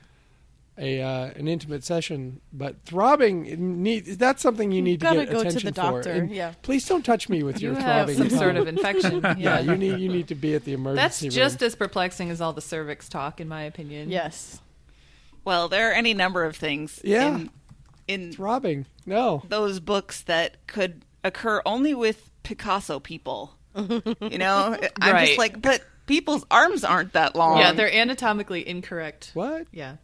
a 0.76 1.00
uh, 1.00 1.26
an 1.36 1.46
intimate 1.46 1.84
session, 1.84 2.40
but 2.52 2.82
throbbing 2.84 3.46
it 3.46 3.58
need, 3.60 4.06
that's 4.06 4.42
something 4.42 4.72
you 4.72 4.82
need 4.82 4.98
to 5.00 5.04
gotta 5.04 5.20
get 5.20 5.30
go 5.30 5.42
to 5.42 5.48
attention 5.48 5.66
the 5.66 5.70
doctor, 5.72 6.02
for. 6.02 6.10
And 6.10 6.30
yeah. 6.32 6.54
please 6.62 6.84
don't 6.86 7.04
touch 7.04 7.28
me 7.28 7.44
with 7.44 7.62
you 7.62 7.68
your 7.70 7.80
have 7.80 8.06
throbbing 8.08 8.16
some 8.16 8.28
tongue. 8.28 8.38
sort 8.38 8.56
of 8.56 8.66
infection. 8.66 9.20
yeah, 9.22 9.34
Yeah, 9.38 9.60
you 9.60 9.76
need 9.76 10.00
you 10.00 10.08
need 10.08 10.26
to 10.28 10.34
be 10.34 10.54
at 10.54 10.64
the 10.64 10.72
that's 10.74 10.80
emergency 10.80 11.28
room. 11.28 11.34
just 11.34 11.62
as 11.62 11.76
perplexing 11.76 12.28
as 12.28 12.40
all 12.40 12.52
the 12.52 12.60
cervix 12.60 13.08
talk, 13.08 13.40
in 13.40 13.46
my 13.46 13.62
opinion. 13.62 14.10
Yes. 14.10 14.60
Well, 15.44 15.68
there 15.68 15.90
are 15.90 15.92
any 15.92 16.12
number 16.12 16.42
of 16.44 16.56
things 16.56 17.00
Yeah. 17.04 17.36
in, 17.36 17.50
in 18.08 18.32
throbbing. 18.32 18.86
No, 19.06 19.44
those 19.48 19.78
books 19.78 20.22
that 20.22 20.66
could 20.66 21.03
occur 21.24 21.60
only 21.66 21.94
with 21.94 22.30
Picasso 22.44 23.00
people. 23.00 23.56
You 23.74 24.38
know, 24.38 24.78
I'm 25.00 25.12
Right. 25.14 25.26
just 25.26 25.38
like, 25.38 25.60
but 25.60 25.82
people's 26.06 26.44
arms 26.50 26.84
aren't 26.84 27.12
that 27.14 27.34
long. 27.34 27.58
Yeah, 27.58 27.72
they're 27.72 27.92
anatomically 27.92 28.66
incorrect. 28.68 29.32
what? 29.34 29.66
Yeah. 29.72 29.96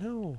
No. 0.00 0.38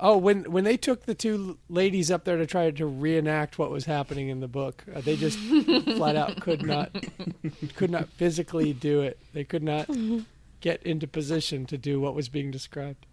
Oh, 0.00 0.18
when 0.18 0.50
when 0.50 0.64
they 0.64 0.76
took 0.76 1.06
the 1.06 1.14
two 1.14 1.56
ladies 1.70 2.10
up 2.10 2.24
there 2.24 2.36
to 2.36 2.46
try 2.46 2.70
to 2.70 2.84
reenact 2.86 3.58
what 3.58 3.70
was 3.70 3.86
happening 3.86 4.28
in 4.28 4.40
the 4.40 4.48
book, 4.48 4.84
uh, 4.94 5.00
they 5.00 5.16
just 5.16 5.38
flat 5.96 6.16
out 6.16 6.40
could 6.40 6.62
not 6.66 6.90
could 7.76 7.90
not 7.90 8.08
physically 8.10 8.72
do 8.74 9.00
it. 9.00 9.18
They 9.32 9.44
could 9.44 9.62
not 9.62 9.88
get 10.60 10.82
into 10.82 11.06
position 11.06 11.64
to 11.66 11.78
do 11.78 12.00
what 12.00 12.14
was 12.14 12.28
being 12.28 12.50
described. 12.50 13.06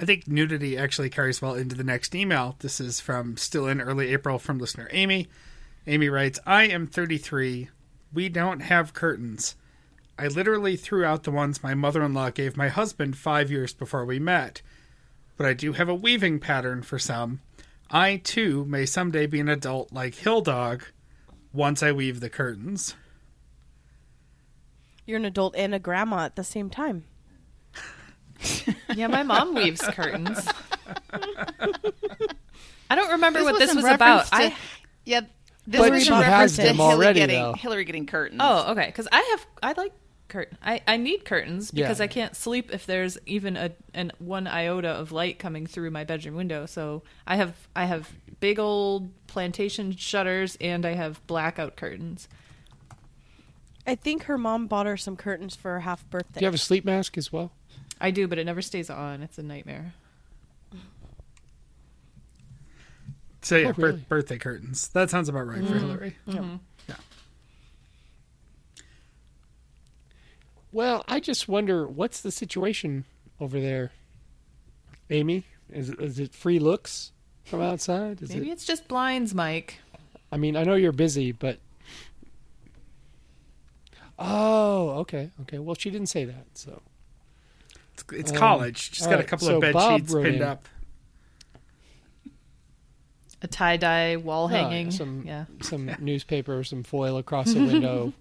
I 0.00 0.04
think 0.04 0.26
nudity 0.26 0.76
actually 0.76 1.10
carries 1.10 1.40
well 1.40 1.54
into 1.54 1.76
the 1.76 1.84
next 1.84 2.14
email. 2.14 2.56
This 2.58 2.80
is 2.80 3.00
from 3.00 3.36
still 3.36 3.66
in 3.66 3.80
early 3.80 4.12
April 4.12 4.38
from 4.38 4.58
listener 4.58 4.88
Amy. 4.92 5.28
Amy 5.86 6.08
writes, 6.08 6.38
I 6.44 6.64
am 6.64 6.86
33. 6.86 7.68
We 8.12 8.28
don't 8.28 8.60
have 8.60 8.94
curtains. 8.94 9.54
I 10.18 10.28
literally 10.28 10.76
threw 10.76 11.04
out 11.04 11.24
the 11.24 11.30
ones 11.30 11.62
my 11.62 11.74
mother 11.74 12.02
in 12.02 12.14
law 12.14 12.30
gave 12.30 12.56
my 12.56 12.68
husband 12.68 13.16
five 13.16 13.50
years 13.50 13.72
before 13.72 14.04
we 14.04 14.18
met. 14.18 14.62
But 15.36 15.46
I 15.46 15.54
do 15.54 15.72
have 15.72 15.88
a 15.88 15.94
weaving 15.94 16.40
pattern 16.40 16.82
for 16.82 16.98
some. 16.98 17.40
I, 17.90 18.16
too, 18.16 18.64
may 18.64 18.86
someday 18.86 19.26
be 19.26 19.40
an 19.40 19.48
adult 19.48 19.92
like 19.92 20.14
Hill 20.16 20.40
Dog 20.40 20.84
once 21.52 21.82
I 21.82 21.92
weave 21.92 22.20
the 22.20 22.30
curtains. 22.30 22.94
You're 25.06 25.18
an 25.18 25.24
adult 25.24 25.54
and 25.56 25.74
a 25.74 25.78
grandma 25.78 26.24
at 26.24 26.36
the 26.36 26.44
same 26.44 26.70
time. 26.70 27.04
Yeah, 28.96 29.08
my 29.08 29.22
mom 29.24 29.54
weaves 29.54 29.80
curtains. 29.80 30.46
I 32.90 32.94
don't 32.96 33.10
remember 33.12 33.42
what 33.42 33.54
was 33.54 33.60
this 33.60 33.74
was 33.74 33.84
about. 33.84 34.26
to- 34.26 34.34
I 34.34 34.56
yeah, 35.04 35.20
this 35.66 35.80
But 35.80 35.90
was 35.92 36.02
she 36.04 36.08
in 36.12 36.14
has 36.14 36.22
reference 36.22 36.56
to 36.56 36.62
them 36.62 36.76
Hillary 36.76 37.14
getting. 37.14 37.54
Hillary 37.54 37.84
getting 37.84 38.06
curtains. 38.06 38.40
Oh, 38.42 38.72
okay. 38.72 38.86
Because 38.86 39.08
I 39.10 39.20
have, 39.32 39.46
I 39.62 39.80
like 39.80 39.92
curtain. 40.28 40.56
I, 40.62 40.80
I 40.86 40.96
need 40.96 41.24
curtains 41.24 41.70
because 41.70 41.98
Yeah. 41.98 42.04
I 42.04 42.06
can't 42.06 42.36
sleep 42.36 42.72
if 42.72 42.86
there's 42.86 43.18
even 43.26 43.56
a 43.56 43.72
an 43.94 44.12
one 44.18 44.46
iota 44.46 44.88
of 44.90 45.10
light 45.12 45.38
coming 45.38 45.66
through 45.66 45.90
my 45.90 46.04
bedroom 46.04 46.34
window. 46.36 46.66
So 46.66 47.02
I 47.26 47.36
have 47.36 47.54
I 47.74 47.86
have 47.86 48.12
big 48.40 48.58
old 48.58 49.10
plantation 49.26 49.96
shutters 49.96 50.56
and 50.60 50.84
I 50.86 50.92
have 50.92 51.26
blackout 51.26 51.76
curtains. 51.76 52.28
I 53.86 53.94
think 53.96 54.24
her 54.24 54.38
mom 54.38 54.66
bought 54.66 54.86
her 54.86 54.96
some 54.96 55.16
curtains 55.16 55.54
for 55.56 55.72
her 55.72 55.80
half 55.80 56.08
birthday. 56.10 56.40
Do 56.40 56.44
you 56.44 56.46
have 56.46 56.54
a 56.54 56.58
sleep 56.58 56.84
mask 56.84 57.18
as 57.18 57.32
well? 57.32 57.52
I 58.04 58.10
do, 58.10 58.28
but 58.28 58.38
it 58.38 58.44
never 58.44 58.60
stays 58.60 58.90
on. 58.90 59.22
It's 59.22 59.38
a 59.38 59.42
nightmare. 59.42 59.94
So, 63.40 63.56
yeah, 63.56 63.68
Oh, 63.68 63.72
bir- 63.72 63.86
really? 63.86 64.04
birthday 64.10 64.36
curtains. 64.36 64.88
That 64.88 65.08
sounds 65.08 65.30
about 65.30 65.46
right 65.46 65.64
for 65.64 65.72
mm. 65.72 65.80
Hillary. 65.80 66.16
Mm-hmm. 66.28 66.56
Yeah. 66.86 66.94
Well, 70.70 71.02
I 71.08 71.18
just 71.18 71.48
wonder 71.48 71.86
what's 71.86 72.20
the 72.20 72.30
situation 72.30 73.06
over 73.40 73.58
there, 73.58 73.90
Amy. 75.08 75.44
Is 75.70 75.88
is 75.88 76.18
it 76.18 76.34
free 76.34 76.58
looks 76.58 77.10
from 77.44 77.62
outside? 77.62 78.20
Is 78.20 78.28
Maybe 78.34 78.50
it? 78.50 78.52
it's 78.52 78.66
just 78.66 78.86
blinds, 78.86 79.34
Mike. 79.34 79.78
I 80.30 80.36
mean, 80.36 80.56
I 80.58 80.62
know 80.64 80.74
you're 80.74 80.92
busy, 80.92 81.32
but 81.32 81.58
oh, 84.18 84.90
okay, 85.00 85.30
okay. 85.42 85.58
Well, 85.58 85.74
she 85.74 85.90
didn't 85.90 86.08
say 86.08 86.26
that, 86.26 86.44
so 86.52 86.82
It's, 87.94 88.04
it's 88.12 88.32
Um, 88.32 88.36
college. 88.38 88.90
Just 88.92 89.04
all 89.06 89.10
got 89.14 89.20
a 89.20 89.24
couple 89.24 89.46
so 89.46 89.54
of 89.56 89.60
bed 89.62 89.72
Bob 89.72 90.00
sheets 90.00 90.12
pinned 90.14 90.26
in. 90.36 90.42
up. 90.42 90.68
A 93.42 93.46
tie 93.46 93.76
dye 93.76 94.16
wall 94.16 94.50
yeah, 94.50 94.58
hanging. 94.68 94.90
some 94.90 95.24
yeah. 95.26 95.44
some 95.60 95.90
newspaper, 96.00 96.64
some 96.64 96.82
foil 96.82 97.18
across 97.18 97.52
the 97.52 97.60
window. 97.64 98.12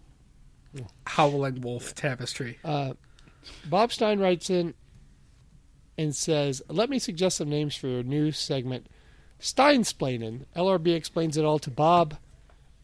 Howling 1.08 1.62
Wolf 1.62 1.94
tapestry. 1.96 2.58
Uh, 2.64 2.94
Bob 3.70 3.92
Stein 3.94 4.20
writes 4.20 4.50
in 4.50 4.74
and 5.98 6.16
says, 6.16 6.62
"Let 6.68 6.90
me 6.90 7.00
suggest 7.00 7.38
some 7.38 7.50
names 7.50 7.76
for 7.76 7.88
your 7.88 8.04
new 8.04 8.32
segment: 8.32 8.88
Steinsplainin. 9.40 10.46
LRB 10.56 10.94
explains 10.94 11.38
it 11.38 11.46
all 11.46 11.60
to 11.60 11.72
Bob. 11.72 12.18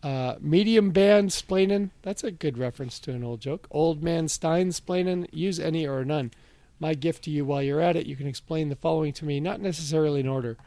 Uh, 0.02 0.36
medium 0.39 0.91
band 0.91 1.32
splainin. 1.32 1.89
That's 2.04 2.23
a 2.23 2.32
good 2.32 2.58
reference 2.58 2.99
to 2.99 3.12
an 3.12 3.21
old 3.23 3.41
joke. 3.41 3.67
Old 3.69 4.02
man 4.02 4.28
Steinsplainin. 4.28 5.28
Use 5.34 5.60
any 5.60 5.86
or 5.86 6.06
none. 6.06 6.32
My 6.79 6.93
gift 6.93 7.25
to 7.25 7.31
you 7.31 7.45
while 7.45 7.61
you're 7.61 7.81
at 7.81 7.95
it, 7.95 8.05
you 8.05 8.15
can 8.15 8.27
explain 8.27 8.69
the 8.69 8.75
following 8.75 9.13
to 9.13 9.25
me, 9.25 9.39
not 9.39 9.59
necessarily 9.59 10.21
in 10.21 10.27
order. 10.27 10.57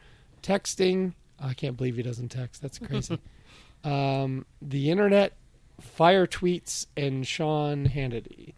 Texting. 0.41 1.13
I 1.39 1.53
can't 1.53 1.75
believe 1.75 1.95
he 1.95 2.03
doesn't 2.03 2.29
text. 2.29 2.61
That's 2.61 2.79
crazy. 2.79 3.19
um, 3.83 4.45
the 4.61 4.91
internet, 4.91 5.33
fire 5.81 6.27
tweets, 6.27 6.85
and 6.95 7.25
Sean 7.25 7.87
Hannity. 7.89 8.53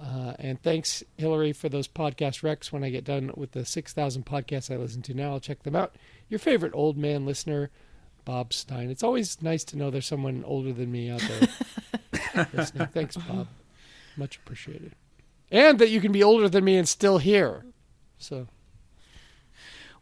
Uh, 0.00 0.34
and 0.38 0.62
thanks, 0.62 1.04
Hillary, 1.16 1.52
for 1.52 1.68
those 1.68 1.86
podcast 1.86 2.42
recs. 2.42 2.72
When 2.72 2.82
I 2.82 2.90
get 2.90 3.04
done 3.04 3.30
with 3.36 3.52
the 3.52 3.64
6,000 3.64 4.24
podcasts 4.24 4.72
I 4.72 4.76
listen 4.76 5.02
to 5.02 5.14
now, 5.14 5.32
I'll 5.32 5.40
check 5.40 5.62
them 5.62 5.76
out. 5.76 5.96
Your 6.28 6.38
favorite 6.38 6.72
old 6.74 6.96
man 6.96 7.24
listener, 7.26 7.70
Bob 8.24 8.52
Stein. 8.52 8.90
It's 8.90 9.02
always 9.02 9.40
nice 9.42 9.64
to 9.64 9.76
know 9.76 9.90
there's 9.90 10.06
someone 10.06 10.42
older 10.46 10.72
than 10.72 10.90
me 10.90 11.10
out 11.10 11.20
there 11.20 12.46
listening. 12.52 12.88
Thanks, 12.88 13.16
Bob. 13.16 13.48
Much 14.16 14.36
appreciated. 14.36 14.94
And 15.52 15.78
that 15.78 15.90
you 15.90 16.00
can 16.00 16.10
be 16.10 16.22
older 16.24 16.48
than 16.48 16.64
me 16.64 16.76
and 16.76 16.88
still 16.88 17.18
here. 17.18 17.64
So 18.18 18.48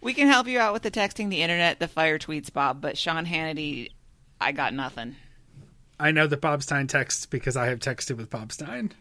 We 0.00 0.14
can 0.14 0.28
help 0.28 0.46
you 0.46 0.58
out 0.58 0.72
with 0.72 0.82
the 0.82 0.90
texting, 0.90 1.28
the 1.28 1.42
internet, 1.42 1.78
the 1.80 1.88
fire 1.88 2.18
tweets, 2.18 2.50
Bob. 2.50 2.80
But 2.80 2.96
Sean 2.96 3.26
Hannity, 3.26 3.90
I 4.40 4.52
got 4.52 4.72
nothing. 4.72 5.16
I 5.98 6.12
know 6.12 6.26
that 6.26 6.40
Bob 6.40 6.62
Stein 6.62 6.86
texts 6.86 7.26
because 7.26 7.56
I 7.56 7.66
have 7.66 7.80
texted 7.80 8.16
with 8.16 8.30
Bob 8.30 8.52
Stein. 8.52 8.92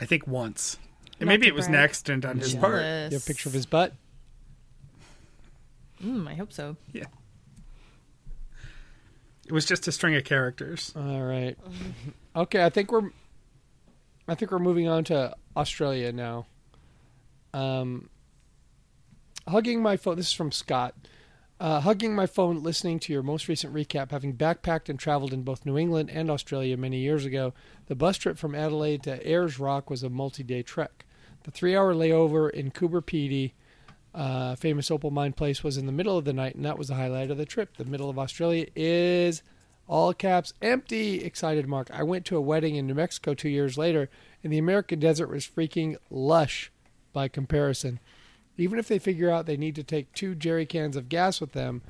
I 0.00 0.04
think 0.04 0.28
once. 0.28 0.78
And 1.18 1.28
maybe 1.28 1.48
it 1.48 1.54
was 1.54 1.66
brag. 1.66 1.80
next 1.80 2.08
and 2.08 2.24
on 2.24 2.38
his 2.38 2.54
part. 2.54 2.82
You 2.82 2.86
have 2.86 3.12
a 3.14 3.20
picture 3.20 3.48
of 3.48 3.52
his 3.52 3.66
butt. 3.66 3.94
Mm, 6.00 6.28
I 6.28 6.34
hope 6.34 6.52
so. 6.52 6.76
Yeah. 6.92 7.06
It 9.46 9.52
was 9.52 9.64
just 9.64 9.88
a 9.88 9.92
string 9.92 10.14
of 10.14 10.22
characters. 10.22 10.92
All 10.94 11.22
right. 11.22 11.58
Okay, 12.36 12.64
I 12.64 12.68
think 12.70 12.92
we're 12.92 13.10
I 14.28 14.34
think 14.34 14.50
we're 14.50 14.58
moving 14.58 14.88
on 14.88 15.04
to 15.04 15.34
Australia 15.56 16.12
now. 16.12 16.46
Um 17.54 18.10
hugging 19.48 19.82
my 19.82 19.96
phone 19.96 20.16
this 20.16 20.28
is 20.28 20.32
from 20.32 20.52
Scott. 20.52 20.94
Uh, 21.60 21.80
hugging 21.80 22.14
my 22.14 22.26
phone, 22.26 22.62
listening 22.62 23.00
to 23.00 23.12
your 23.12 23.22
most 23.22 23.48
recent 23.48 23.74
recap, 23.74 24.12
having 24.12 24.32
backpacked 24.32 24.88
and 24.88 24.96
traveled 24.96 25.32
in 25.32 25.42
both 25.42 25.66
New 25.66 25.76
England 25.76 26.08
and 26.08 26.30
Australia 26.30 26.76
many 26.76 26.98
years 26.98 27.24
ago, 27.24 27.52
the 27.86 27.96
bus 27.96 28.16
trip 28.16 28.38
from 28.38 28.54
Adelaide 28.54 29.02
to 29.02 29.28
Ayers 29.28 29.58
Rock 29.58 29.90
was 29.90 30.04
a 30.04 30.08
multi 30.08 30.44
day 30.44 30.62
trek. 30.62 31.04
The 31.42 31.50
three 31.50 31.76
hour 31.76 31.94
layover 31.94 32.48
in 32.48 32.70
Coober 32.70 33.02
Pedy, 33.02 33.54
uh, 34.14 34.54
famous 34.54 34.88
opal 34.88 35.10
mine 35.10 35.32
place, 35.32 35.64
was 35.64 35.76
in 35.76 35.86
the 35.86 35.92
middle 35.92 36.16
of 36.16 36.24
the 36.24 36.32
night, 36.32 36.54
and 36.54 36.64
that 36.64 36.78
was 36.78 36.88
the 36.88 36.94
highlight 36.94 37.30
of 37.32 37.38
the 37.38 37.46
trip. 37.46 37.76
The 37.76 37.84
middle 37.84 38.08
of 38.08 38.20
Australia 38.20 38.66
is 38.76 39.42
all 39.88 40.12
caps 40.12 40.52
empty 40.62 41.24
excited 41.24 41.66
mark. 41.66 41.90
I 41.92 42.02
went 42.02 42.24
to 42.26 42.36
a 42.36 42.40
wedding 42.40 42.76
in 42.76 42.86
new 42.86 42.94
mexico 42.94 43.34
two 43.34 43.48
years 43.48 43.76
later 43.78 44.08
and 44.44 44.52
the 44.52 44.58
american 44.58 45.00
desert 45.00 45.28
was 45.28 45.46
freaking 45.46 45.96
lush 46.10 46.70
by 47.12 47.28
comparison. 47.28 47.98
Even 48.56 48.78
if 48.78 48.88
they 48.88 48.98
figure 48.98 49.30
out 49.30 49.46
they 49.46 49.56
need 49.56 49.74
to 49.76 49.82
take 49.82 50.12
two 50.12 50.34
jerry 50.34 50.66
cans 50.66 50.96
of 50.96 51.08
gas 51.08 51.40
with 51.40 51.52
them 51.52 51.82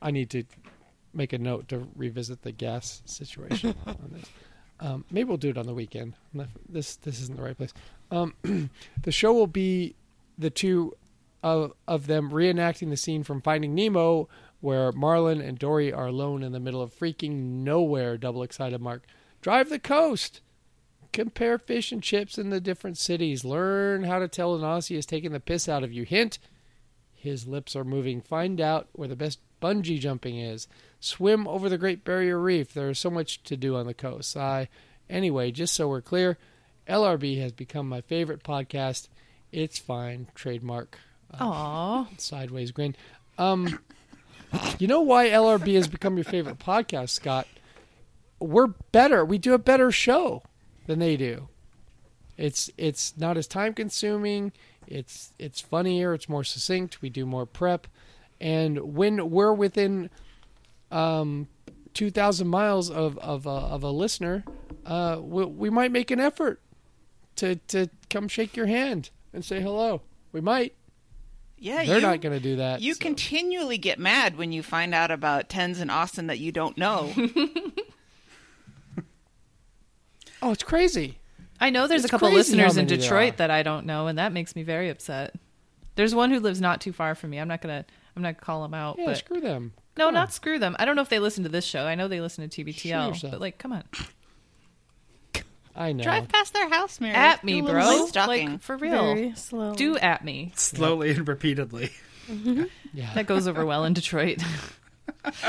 i 0.00 0.10
need 0.10 0.30
to 0.30 0.44
make 1.12 1.32
a 1.32 1.38
note 1.38 1.68
to 1.68 1.88
revisit 1.96 2.42
the 2.42 2.52
gas 2.52 3.02
situation 3.04 3.74
on 3.86 4.10
this. 4.12 4.30
Um, 4.80 5.04
maybe 5.10 5.28
we'll 5.28 5.36
do 5.36 5.50
it 5.50 5.58
on 5.58 5.66
the 5.66 5.74
weekend. 5.74 6.14
This 6.68 6.96
this 6.96 7.20
isn't 7.20 7.36
the 7.36 7.42
right 7.42 7.56
place. 7.56 7.74
Um, 8.10 8.34
the 9.02 9.12
show 9.12 9.32
will 9.32 9.46
be 9.46 9.94
the 10.38 10.50
two 10.50 10.96
of, 11.42 11.72
of 11.86 12.06
them 12.06 12.30
reenacting 12.30 12.90
the 12.90 12.96
scene 12.96 13.22
from 13.22 13.42
finding 13.42 13.74
nemo 13.74 14.28
where 14.60 14.92
Marlin 14.92 15.40
and 15.40 15.58
Dory 15.58 15.92
are 15.92 16.06
alone 16.06 16.42
in 16.42 16.52
the 16.52 16.60
middle 16.60 16.82
of 16.82 16.94
freaking 16.94 17.62
nowhere. 17.62 18.16
Double 18.16 18.42
excited 18.42 18.80
mark. 18.80 19.04
Drive 19.40 19.68
the 19.68 19.78
coast. 19.78 20.40
Compare 21.12 21.58
fish 21.58 21.90
and 21.90 22.02
chips 22.02 22.38
in 22.38 22.50
the 22.50 22.60
different 22.60 22.96
cities. 22.96 23.44
Learn 23.44 24.04
how 24.04 24.18
to 24.18 24.28
tell 24.28 24.54
an 24.54 24.62
Aussie 24.62 24.96
is 24.96 25.06
taking 25.06 25.32
the 25.32 25.40
piss 25.40 25.68
out 25.68 25.82
of 25.82 25.92
you. 25.92 26.04
Hint: 26.04 26.38
his 27.20 27.46
lips 27.46 27.76
are 27.76 27.84
moving. 27.84 28.20
Find 28.20 28.60
out 28.60 28.88
where 28.92 29.08
the 29.08 29.16
best 29.16 29.40
bungee 29.60 30.00
jumping 30.00 30.38
is. 30.38 30.66
Swim 31.00 31.46
over 31.46 31.68
the 31.68 31.78
Great 31.78 32.02
Barrier 32.02 32.38
Reef. 32.38 32.72
There 32.72 32.90
is 32.90 32.98
so 32.98 33.10
much 33.10 33.42
to 33.44 33.56
do 33.56 33.76
on 33.76 33.86
the 33.86 33.94
coast. 33.94 34.36
I, 34.36 34.68
anyway, 35.08 35.50
just 35.50 35.74
so 35.74 35.88
we're 35.88 36.00
clear, 36.00 36.38
LRB 36.88 37.40
has 37.40 37.52
become 37.52 37.88
my 37.88 38.00
favorite 38.00 38.42
podcast. 38.42 39.08
It's 39.52 39.78
fine. 39.78 40.28
Trademark. 40.34 40.98
Aw. 41.38 42.08
Sideways 42.18 42.70
grin. 42.70 42.96
Um, 43.36 43.80
you 44.78 44.86
know 44.86 45.00
why 45.00 45.28
LRB 45.28 45.74
has 45.74 45.88
become 45.88 46.16
your 46.16 46.24
favorite 46.24 46.58
podcast, 46.58 47.10
Scott? 47.10 47.46
We're 48.38 48.68
better. 48.92 49.24
We 49.24 49.38
do 49.38 49.54
a 49.54 49.58
better 49.58 49.90
show 49.90 50.42
than 50.86 50.98
they 50.98 51.16
do. 51.16 51.48
It's 52.36 52.70
it's 52.78 53.16
not 53.18 53.36
as 53.36 53.46
time 53.46 53.74
consuming. 53.74 54.52
It's 54.86 55.32
it's 55.38 55.60
funnier. 55.60 56.14
It's 56.14 56.28
more 56.28 56.42
succinct. 56.42 57.02
We 57.02 57.10
do 57.10 57.26
more 57.26 57.44
prep, 57.44 57.86
and 58.40 58.94
when 58.94 59.30
we're 59.30 59.52
within 59.52 60.08
um, 60.90 61.48
two 61.92 62.10
thousand 62.10 62.48
miles 62.48 62.90
of 62.90 63.18
of 63.18 63.44
a, 63.46 63.50
of 63.50 63.82
a 63.82 63.90
listener, 63.90 64.44
uh, 64.86 65.18
we, 65.20 65.44
we 65.44 65.70
might 65.70 65.92
make 65.92 66.10
an 66.10 66.18
effort 66.18 66.60
to 67.36 67.56
to 67.56 67.88
come 68.08 68.26
shake 68.26 68.56
your 68.56 68.66
hand 68.66 69.10
and 69.34 69.44
say 69.44 69.60
hello. 69.60 70.00
We 70.32 70.40
might. 70.40 70.74
Yeah, 71.62 71.84
They're 71.84 71.96
you, 71.96 72.00
not 72.00 72.22
going 72.22 72.34
to 72.36 72.42
do 72.42 72.56
that. 72.56 72.80
You 72.80 72.94
so. 72.94 73.00
continually 73.00 73.76
get 73.76 73.98
mad 73.98 74.38
when 74.38 74.50
you 74.50 74.62
find 74.62 74.94
out 74.94 75.10
about 75.10 75.50
tens 75.50 75.78
in 75.78 75.90
Austin 75.90 76.26
that 76.28 76.38
you 76.38 76.52
don't 76.52 76.76
know. 76.78 77.12
Oh, 80.42 80.52
it's 80.52 80.62
crazy. 80.62 81.18
I 81.60 81.70
know 81.70 81.86
there's 81.86 82.04
It's 82.04 82.08
a 82.08 82.16
couple 82.16 82.30
listeners 82.32 82.76
in 82.76 82.86
Detroit 82.86 83.36
that 83.36 83.50
I 83.50 83.62
don't 83.62 83.84
know, 83.84 84.06
and 84.06 84.18
that 84.18 84.32
makes 84.32 84.56
me 84.56 84.62
very 84.62 84.88
upset. 84.88 85.34
There's 85.96 86.14
one 86.14 86.30
who 86.30 86.40
lives 86.40 86.60
not 86.60 86.80
too 86.80 86.92
far 86.92 87.14
from 87.14 87.30
me. 87.30 87.38
I'm 87.38 87.48
not 87.48 87.60
gonna 87.60 87.84
I'm 88.16 88.22
not 88.22 88.36
gonna 88.36 88.44
call 88.46 88.64
him 88.64 88.72
out, 88.72 88.96
Yeah, 88.98 89.04
but 89.06 89.18
screw 89.18 89.40
them. 89.40 89.74
no, 89.98 90.08
on. 90.08 90.14
not 90.14 90.32
screw 90.32 90.58
them. 90.58 90.74
I 90.78 90.86
don't 90.86 90.96
know 90.96 91.02
if 91.02 91.10
they 91.10 91.18
listen 91.18 91.42
to 91.42 91.50
this 91.50 91.66
show. 91.66 91.84
I 91.84 91.94
know 91.94 92.08
they 92.08 92.22
listen 92.22 92.48
to 92.48 92.64
TBTL, 92.64 93.30
but 93.30 93.40
like, 93.40 93.58
come 93.58 93.72
on, 93.72 93.84
I 95.76 95.92
know. 95.92 96.02
Drive 96.02 96.28
past 96.28 96.52
their 96.52 96.68
house, 96.68 97.00
Mary. 97.00 97.14
at 97.14 97.44
me, 97.44 97.60
a 97.60 97.62
bro. 97.62 98.06
stalking. 98.06 98.50
Like 98.52 98.60
for 98.60 98.76
real, 98.76 99.14
Very 99.14 99.34
slow. 99.36 99.74
do 99.74 99.96
at 99.96 100.24
me. 100.24 100.52
Slowly 100.56 101.12
and 101.12 101.26
repeatedly. 101.28 101.90
Yeah. 102.92 103.12
That 103.14 103.26
goes 103.26 103.48
over 103.48 103.64
well 103.66 103.84
in 103.84 103.92
Detroit. 103.94 104.40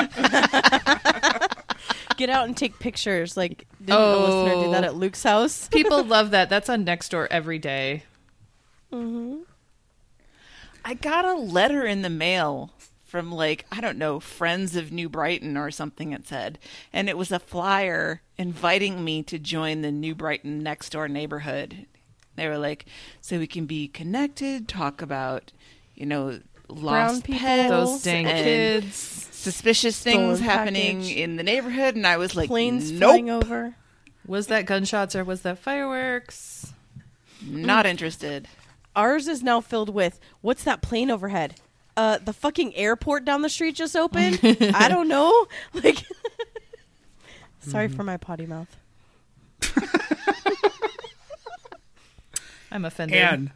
Get 2.17 2.29
out 2.29 2.45
and 2.47 2.55
take 2.55 2.77
pictures. 2.79 3.36
Like, 3.38 3.67
didn't 3.79 3.99
a 3.99 4.03
oh. 4.03 4.43
listener 4.45 4.63
do 4.65 4.71
that 4.71 4.84
Oh. 4.84 4.88
at 4.88 4.95
Luke's 4.95 5.23
house? 5.23 5.67
People 5.71 6.03
love 6.03 6.31
that. 6.31 6.49
That's 6.49 6.69
on 6.69 6.86
Nextdoor 6.86 7.27
every 7.31 7.57
day. 7.60 8.03
Mm-hmm. 8.91 9.39
I 10.84 10.93
got 10.95 11.25
a 11.25 11.36
letter 11.36 11.86
in 11.86 12.01
the 12.01 12.10
mail 12.10 12.71
from 13.12 13.30
like 13.30 13.65
I 13.69 13.82
don't 13.82 13.97
know 13.97 14.21
Friends 14.21 14.78
of 14.78 14.91
New 14.93 15.10
Brighton 15.10 15.58
or 15.58 15.69
something 15.69 16.13
it 16.13 16.26
said, 16.26 16.58
and 16.93 17.10
it 17.10 17.17
was 17.17 17.30
a 17.30 17.39
flyer 17.39 18.21
inviting 18.38 19.04
me 19.04 19.21
to 19.24 19.38
join 19.38 19.82
the 19.82 19.91
New 19.91 20.15
Brighton 20.15 20.63
next 20.63 20.91
door 20.91 21.10
neighborhood. 21.10 21.86
They 22.38 22.47
were 22.47 22.58
like, 22.58 22.86
so 23.19 23.38
we 23.38 23.47
can 23.47 23.65
be 23.65 23.89
connected, 23.89 24.69
talk 24.69 25.02
about 25.02 25.52
you 25.93 26.06
know 26.06 26.39
lost 26.69 27.26
people. 27.26 27.39
pets, 27.41 27.69
Those 27.69 28.02
dang 28.04 28.26
and 28.26 28.43
kids. 28.84 28.95
suspicious 28.95 30.02
things 30.02 30.39
happening 30.39 31.02
package. 31.02 31.17
in 31.17 31.36
the 31.36 31.43
neighborhood, 31.43 31.95
and 31.97 32.08
I 32.08 32.15
was 32.15 32.34
like, 32.34 32.47
Planes 32.47 32.91
nope, 32.91 33.10
flying 33.10 33.30
over. 33.30 33.76
Was 34.26 34.47
that 34.47 34.65
gunshots 34.65 35.15
or 35.17 35.26
was 35.26 35.41
that 35.41 35.60
fireworks? 35.60 36.74
not 37.45 37.86
interested. 37.86 38.47
Ours 38.95 39.28
is 39.28 39.43
now 39.43 39.60
filled 39.60 39.89
with 39.89 40.17
what's 40.41 40.63
that 40.63 40.82
plane 40.82 41.12
overhead? 41.12 41.56
Uh, 42.01 42.17
the 42.17 42.33
fucking 42.33 42.75
airport 42.75 43.25
down 43.25 43.43
the 43.43 43.49
street 43.49 43.75
just 43.75 43.95
opened. 43.95 44.39
I 44.43 44.87
don't 44.89 45.07
know. 45.07 45.45
Like, 45.75 46.03
sorry 47.59 47.89
for 47.89 48.01
my 48.03 48.17
potty 48.17 48.47
mouth. 48.47 48.75
I'm 52.71 52.85
offended. 52.85 53.17
And 53.19 53.51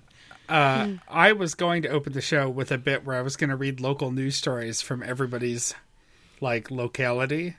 uh, 0.47 0.89
I 1.07 1.31
was 1.31 1.55
going 1.55 1.81
to 1.81 1.89
open 1.89 2.13
the 2.13 2.21
show 2.21 2.47
with 2.47 2.71
a 2.71 2.77
bit 2.77 3.03
where 3.03 3.15
I 3.15 3.23
was 3.23 3.35
going 3.35 3.49
to 3.49 3.55
read 3.55 3.81
local 3.81 4.11
news 4.11 4.35
stories 4.35 4.79
from 4.79 5.01
everybody's 5.01 5.73
like 6.39 6.69
locality. 6.69 7.55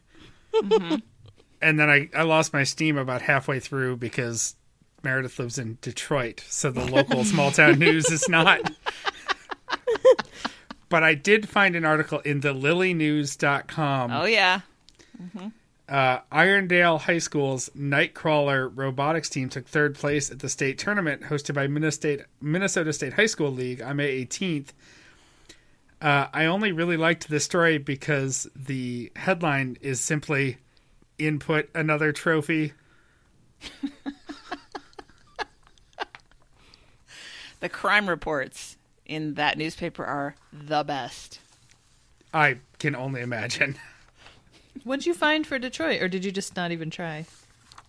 And 0.62 1.80
then 1.80 1.90
I, 1.90 2.08
I 2.14 2.22
lost 2.22 2.52
my 2.52 2.62
steam 2.62 2.96
about 2.96 3.22
halfway 3.22 3.58
through 3.58 3.96
because 3.96 4.54
Meredith 5.02 5.40
lives 5.40 5.58
in 5.58 5.78
Detroit, 5.80 6.44
so 6.48 6.70
the 6.70 6.84
local 6.84 7.24
small 7.24 7.50
town 7.50 7.80
news 7.80 8.08
is 8.08 8.28
not. 8.28 8.70
But 10.88 11.02
I 11.02 11.14
did 11.14 11.48
find 11.48 11.74
an 11.74 11.84
article 11.84 12.20
in 12.20 12.40
the 12.40 12.54
lillienews.com. 12.54 14.12
Oh 14.12 14.24
yeah, 14.24 14.60
Uh, 15.88 16.18
Irondale 16.32 17.00
High 17.00 17.18
School's 17.18 17.68
Nightcrawler 17.76 18.70
robotics 18.74 19.28
team 19.28 19.48
took 19.48 19.66
third 19.66 19.94
place 19.94 20.30
at 20.30 20.40
the 20.40 20.48
state 20.48 20.78
tournament 20.78 21.22
hosted 21.22 21.54
by 21.54 21.66
Minnesota, 21.68 22.24
Minnesota 22.40 22.92
State 22.92 23.12
High 23.14 23.26
School 23.26 23.50
League 23.52 23.80
on 23.80 23.96
May 23.96 24.24
18th. 24.24 24.68
Uh, 26.02 26.26
I 26.32 26.44
only 26.46 26.72
really 26.72 26.96
liked 26.96 27.28
this 27.28 27.44
story 27.44 27.78
because 27.78 28.48
the 28.54 29.10
headline 29.16 29.78
is 29.80 30.00
simply 30.00 30.58
"Input 31.18 31.68
another 31.74 32.12
trophy." 32.12 32.72
the 37.60 37.68
crime 37.68 38.08
reports 38.08 38.75
in 39.06 39.34
that 39.34 39.56
newspaper 39.58 40.04
are 40.04 40.34
the 40.52 40.84
best. 40.84 41.40
I 42.34 42.58
can 42.78 42.94
only 42.94 43.20
imagine. 43.22 43.76
What'd 44.84 45.06
you 45.06 45.14
find 45.14 45.46
for 45.46 45.58
Detroit, 45.58 46.02
or 46.02 46.08
did 46.08 46.24
you 46.24 46.30
just 46.30 46.54
not 46.56 46.70
even 46.70 46.90
try? 46.90 47.24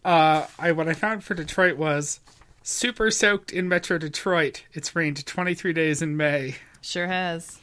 Uh, 0.06 0.48
I 0.58 0.72
what 0.72 0.88
I 0.88 0.94
found 0.94 1.24
for 1.24 1.34
Detroit 1.34 1.76
was 1.78 2.20
super 2.64 3.12
soaked 3.12 3.52
in 3.52 3.68
Metro 3.68 3.98
Detroit. 3.98 4.64
It's 4.74 4.96
rained 4.96 5.26
23 5.26 5.74
days 5.74 6.02
in 6.02 6.16
May. 6.18 6.56
Sure 6.82 7.08
has. 7.08 7.60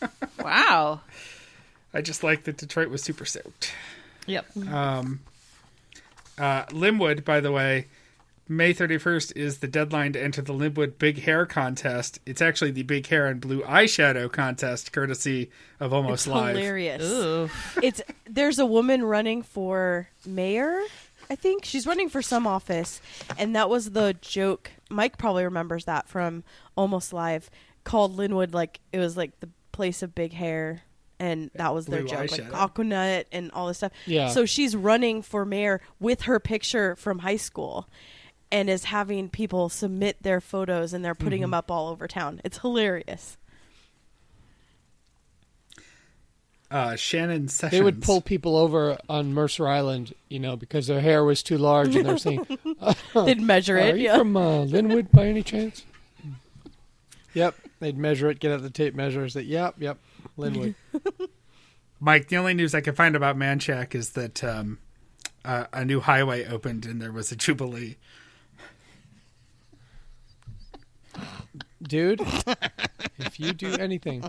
Wow. 0.38 1.00
I 1.92 2.00
just 2.02 2.22
like 2.22 2.44
that 2.44 2.56
Detroit 2.58 2.88
was 2.90 3.02
super 3.02 3.24
soaked. 3.24 3.72
Yep. 4.26 4.46
Um, 4.70 5.20
Uh, 6.38 6.64
Lynnwood, 6.66 7.24
by 7.24 7.40
the 7.40 7.50
way, 7.50 7.86
May 8.50 8.72
31st 8.72 9.36
is 9.36 9.58
the 9.58 9.68
deadline 9.68 10.14
to 10.14 10.22
enter 10.22 10.40
the 10.40 10.54
Lynnwood 10.54 10.98
Big 10.98 11.20
Hair 11.24 11.44
Contest. 11.46 12.18
It's 12.24 12.40
actually 12.40 12.70
the 12.70 12.82
Big 12.82 13.06
Hair 13.06 13.26
and 13.26 13.40
Blue 13.42 13.60
Eyeshadow 13.62 14.32
Contest, 14.32 14.90
courtesy 14.90 15.50
of 15.78 15.92
Almost 15.92 16.26
It's 16.26 16.34
Live. 16.34 16.56
hilarious. 16.56 17.02
Ooh. 17.02 17.50
It's 17.82 18.00
there's 18.26 18.58
a 18.58 18.64
woman 18.64 19.04
running 19.04 19.42
for 19.42 20.08
mayor. 20.24 20.80
I 21.28 21.34
think 21.34 21.66
she's 21.66 21.86
running 21.86 22.08
for 22.08 22.22
some 22.22 22.46
office, 22.46 23.02
and 23.38 23.54
that 23.54 23.68
was 23.68 23.90
the 23.90 24.16
joke. 24.22 24.70
Mike 24.88 25.18
probably 25.18 25.44
remembers 25.44 25.84
that 25.84 26.08
from 26.08 26.42
Almost 26.74 27.12
Live. 27.12 27.50
Called 27.84 28.16
Lynnwood 28.16 28.54
like 28.54 28.80
it 28.92 28.98
was 28.98 29.14
like 29.14 29.38
the 29.40 29.50
place 29.72 30.02
of 30.02 30.14
big 30.14 30.32
hair, 30.32 30.82
and 31.20 31.50
that 31.54 31.74
was 31.74 31.84
their 31.84 32.00
Blue 32.00 32.08
joke, 32.08 32.20
eyeshadow. 32.20 32.44
like 32.50 32.54
Aqua 32.54 32.84
Net 32.84 33.26
and 33.30 33.50
all 33.52 33.66
this 33.68 33.76
stuff. 33.76 33.92
Yeah. 34.06 34.28
So 34.28 34.46
she's 34.46 34.74
running 34.74 35.20
for 35.20 35.44
mayor 35.44 35.82
with 36.00 36.22
her 36.22 36.40
picture 36.40 36.96
from 36.96 37.18
high 37.20 37.36
school, 37.36 37.88
and 38.50 38.70
is 38.70 38.84
having 38.84 39.28
people 39.28 39.68
submit 39.68 40.22
their 40.22 40.40
photos, 40.40 40.92
and 40.92 41.04
they're 41.04 41.14
putting 41.14 41.40
them 41.40 41.52
up 41.54 41.70
all 41.70 41.88
over 41.88 42.08
town. 42.08 42.40
It's 42.44 42.58
hilarious. 42.58 43.36
Uh, 46.70 46.96
Shannon 46.96 47.48
Sessions. 47.48 47.78
They 47.78 47.82
would 47.82 48.02
pull 48.02 48.20
people 48.20 48.56
over 48.56 48.98
on 49.08 49.32
Mercer 49.32 49.66
Island, 49.66 50.14
you 50.28 50.38
know, 50.38 50.54
because 50.54 50.86
their 50.86 51.00
hair 51.00 51.24
was 51.24 51.42
too 51.42 51.56
large, 51.56 51.96
and 51.96 52.04
they're 52.06 52.18
saying, 52.18 52.46
They'd 53.14 53.40
measure 53.40 53.78
it. 53.78 53.94
"Are 53.94 53.96
it. 53.96 54.00
you 54.00 54.04
Yeah. 54.04 54.18
from 54.18 54.36
uh, 54.36 54.64
Lynnwood 54.66 55.10
by 55.10 55.26
any 55.26 55.42
chance?" 55.42 55.84
Yep, 57.34 57.54
they'd 57.80 57.96
measure 57.96 58.28
it, 58.30 58.38
get 58.40 58.52
out 58.52 58.62
the 58.62 58.70
tape 58.70 58.94
measures. 58.94 59.34
That 59.34 59.44
yep, 59.44 59.76
yep, 59.78 59.98
Lynnwood. 60.38 60.74
Mike, 62.00 62.28
the 62.28 62.36
only 62.36 62.54
news 62.54 62.74
I 62.74 62.80
can 62.80 62.94
find 62.94 63.16
about 63.16 63.36
Manchac 63.36 63.94
is 63.94 64.10
that 64.10 64.44
um, 64.44 64.78
uh, 65.44 65.66
a 65.72 65.84
new 65.84 66.00
highway 66.00 66.46
opened 66.46 66.84
and 66.86 67.00
there 67.00 67.12
was 67.12 67.32
a 67.32 67.36
jubilee. 67.36 67.96
Dude, 71.82 72.20
if 73.18 73.38
you 73.38 73.52
do 73.52 73.74
anything, 73.74 74.28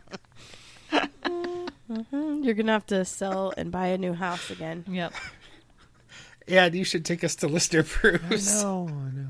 mm-hmm. 0.91 2.43
You're 2.43 2.53
gonna 2.53 2.71
have 2.71 2.85
to 2.87 3.03
sell 3.05 3.53
and 3.57 3.71
buy 3.71 3.87
a 3.87 3.97
new 3.97 4.13
house 4.13 4.49
again. 4.49 4.85
Yep. 4.87 5.13
And 6.47 6.75
you 6.75 6.83
should 6.83 7.05
take 7.05 7.23
us 7.23 7.35
to 7.37 7.47
Lister 7.47 7.83
Bruce. 7.83 8.61
no, 8.63 8.87
no. 8.87 9.27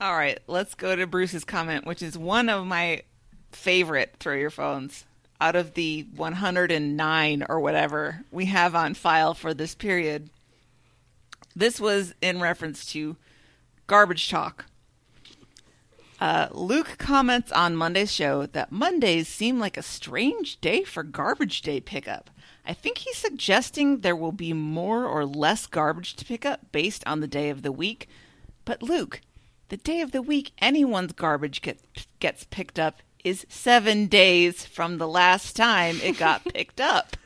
All 0.00 0.16
right, 0.16 0.38
let's 0.46 0.74
go 0.74 0.94
to 0.94 1.06
Bruce's 1.06 1.44
comment, 1.44 1.86
which 1.86 2.02
is 2.02 2.18
one 2.18 2.48
of 2.48 2.66
my 2.66 3.02
favorite 3.52 4.16
throw 4.18 4.34
your 4.34 4.50
phones 4.50 5.04
out 5.40 5.56
of 5.56 5.74
the 5.74 6.06
109 6.16 7.46
or 7.48 7.60
whatever 7.60 8.24
we 8.30 8.46
have 8.46 8.74
on 8.74 8.94
file 8.94 9.34
for 9.34 9.54
this 9.54 9.74
period. 9.74 10.30
This 11.56 11.80
was 11.80 12.14
in 12.20 12.40
reference 12.40 12.86
to 12.92 13.16
garbage 13.86 14.28
talk. 14.28 14.66
Uh, 16.20 16.48
Luke 16.52 16.96
comments 16.98 17.50
on 17.52 17.76
Monday's 17.76 18.12
show 18.12 18.46
that 18.46 18.70
Mondays 18.70 19.28
seem 19.28 19.58
like 19.58 19.76
a 19.76 19.82
strange 19.82 20.60
day 20.60 20.84
for 20.84 21.02
garbage 21.02 21.62
day 21.62 21.80
pickup. 21.80 22.30
I 22.66 22.72
think 22.72 22.98
he's 22.98 23.16
suggesting 23.16 24.00
there 24.00 24.16
will 24.16 24.32
be 24.32 24.52
more 24.52 25.04
or 25.06 25.26
less 25.26 25.66
garbage 25.66 26.14
to 26.16 26.24
pick 26.24 26.46
up 26.46 26.72
based 26.72 27.02
on 27.06 27.20
the 27.20 27.26
day 27.26 27.50
of 27.50 27.62
the 27.62 27.72
week. 27.72 28.08
But 28.64 28.82
Luke, 28.82 29.20
the 29.68 29.76
day 29.76 30.00
of 30.00 30.12
the 30.12 30.22
week 30.22 30.52
anyone's 30.58 31.12
garbage 31.12 31.60
get, 31.60 31.80
gets 32.20 32.44
picked 32.44 32.78
up 32.78 33.02
is 33.22 33.46
seven 33.48 34.06
days 34.06 34.64
from 34.64 34.98
the 34.98 35.08
last 35.08 35.56
time 35.56 35.98
it 36.02 36.18
got 36.18 36.44
picked 36.54 36.80
up. 36.80 37.16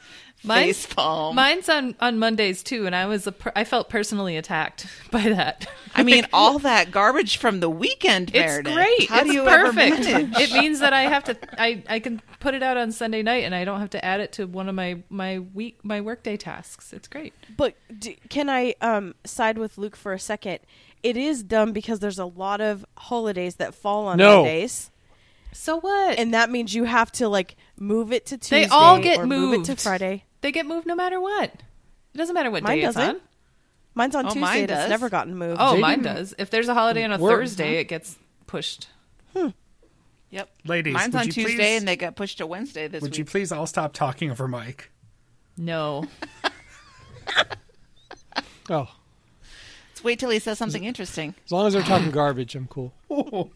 Mine's- 0.45 0.87
Facepalm. 0.87 1.35
Mine's 1.35 1.69
on 1.69 1.95
on 2.01 2.19
Mondays 2.19 2.63
too, 2.63 2.87
and 2.87 2.95
I 2.95 3.07
was 3.07 3.27
a 3.27 3.33
per- 3.33 3.53
I 3.57 3.65
felt 3.65 3.89
personally 3.89 4.37
attacked 4.37 4.87
by 5.11 5.23
that. 5.31 5.67
I 5.95 6.03
mean, 6.05 6.27
all 6.33 6.59
that 6.61 6.91
garbage 6.91 7.39
from 7.39 7.61
the 7.61 7.69
weekend, 7.69 8.29
It's 8.31 8.39
Meredith. 8.39 8.73
great. 8.75 9.09
How 9.09 9.21
it's 9.21 9.29
do 9.31 9.33
you 9.35 9.43
perfect. 9.45 10.07
ever 10.07 10.21
manage? 10.27 10.39
it 10.39 10.53
means 10.53 10.79
that 10.81 10.93
I 10.93 11.03
have 11.03 11.25
to 11.25 11.37
I, 11.61 11.83
I 11.89 11.99
can 11.99 12.23
put 12.41 12.55
it 12.55 12.63
out 12.63 12.77
on 12.77 12.93
Sunday 12.93 13.23
night 13.23 13.43
and 13.45 13.55
I 13.55 13.65
don't 13.65 13.81
have 13.81 13.91
to 13.91 14.05
add 14.05 14.21
it 14.21 14.33
to 14.33 14.47
one 14.47 14.69
of 14.69 14.75
my 14.77 15.03
my 15.11 15.41
week 15.41 15.79
my 15.83 16.01
workday 16.01 16.37
tasks. 16.37 16.93
It's 16.93 17.09
great. 17.09 17.35
But 17.57 17.75
d 17.99 18.19
can 18.29 18.49
I 18.49 18.75
um, 18.81 19.15
side 19.25 19.59
with 19.59 19.77
Luke 19.77 19.97
for 19.97 20.13
a 20.13 20.21
second? 20.21 20.61
It 21.03 21.17
is 21.17 21.43
dumb 21.43 21.73
because 21.73 21.99
there's 22.01 22.19
a 22.19 22.25
lot 22.25 22.61
of 22.61 22.85
holidays 22.97 23.57
that 23.57 23.75
fall 23.75 24.07
on 24.07 24.19
No. 24.19 24.37
Mondays, 24.37 24.91
So 25.53 25.79
what? 25.81 26.19
and 26.19 26.33
that 26.35 26.49
means 26.51 26.75
you 26.75 26.85
have 26.85 27.11
to 27.13 27.29
like 27.29 27.57
move 27.77 28.13
it 28.13 28.27
to 28.27 28.39
Tuesday. 28.39 28.65
they 28.65 28.69
all 28.69 28.99
get 29.01 29.19
or 29.19 29.27
moved 29.27 29.59
Move 29.59 29.69
it 29.69 29.77
to 29.77 29.83
Friday. 29.83 30.25
They 30.41 30.53
get 30.53 30.67
moved 30.67 30.87
no 30.87 30.95
matter 30.95 31.21
what. 31.21 31.45
It 32.15 32.17
doesn't 32.19 32.35
matter 32.35 32.51
what 32.51 32.63
Mine 32.63 32.79
day 32.79 32.85
it's 32.85 32.95
doesn't. 32.97 33.17
on. 33.17 33.21
Mine's 33.95 34.15
on 34.15 34.27
Oh, 34.27 34.29
Tuesday. 34.29 34.41
mine 34.41 34.61
and 34.63 34.71
It's 34.71 34.81
does. 34.83 34.91
never 34.91 35.09
gotten 35.09 35.37
moved. 35.37 35.61
Oh, 35.61 35.75
They 35.75 35.81
mine 35.81 36.03
didn't- 36.03 36.15
does. 36.17 36.35
If 36.39 36.51
there's 36.51 36.69
a 36.69 36.75
holiday 36.75 37.03
on 37.05 37.13
a 37.13 37.19
We're- 37.19 37.37
Thursday, 37.37 37.79
it 37.79 37.85
gets 37.85 38.17
pushed. 38.47 38.89
Hmm. 39.37 39.49
Yep. 40.31 40.51
Ladies, 40.65 40.95
Mine's 40.95 41.15
would 41.15 41.21
on 41.21 41.27
you 41.27 41.33
Tuesday 41.33 41.57
please- 41.57 41.79
and 41.81 41.89
they 41.89 41.97
got 41.97 42.15
pushed 42.15 42.39
to 42.39 42.47
Wednesday 42.47 42.87
this 42.87 43.01
Would 43.03 43.09
week. 43.11 43.13
Would 43.13 43.19
you 43.19 43.25
please 43.25 43.51
all 43.51 43.67
stop 43.67 43.93
talking 43.93 44.31
over 44.31 44.47
Mike? 44.47 44.91
No. 45.57 46.05
Oh, 48.71 48.87
Let's 49.91 50.05
wait 50.05 50.19
till 50.19 50.29
he 50.29 50.39
says 50.39 50.59
something 50.59 50.85
interesting. 50.85 51.35
as 51.47 51.51
long 51.51 51.67
as 51.67 51.73
they're 51.73 51.83
talking 51.83 52.11
garbage, 52.11 52.55
I'm 52.55 52.67
cool. 52.69 52.93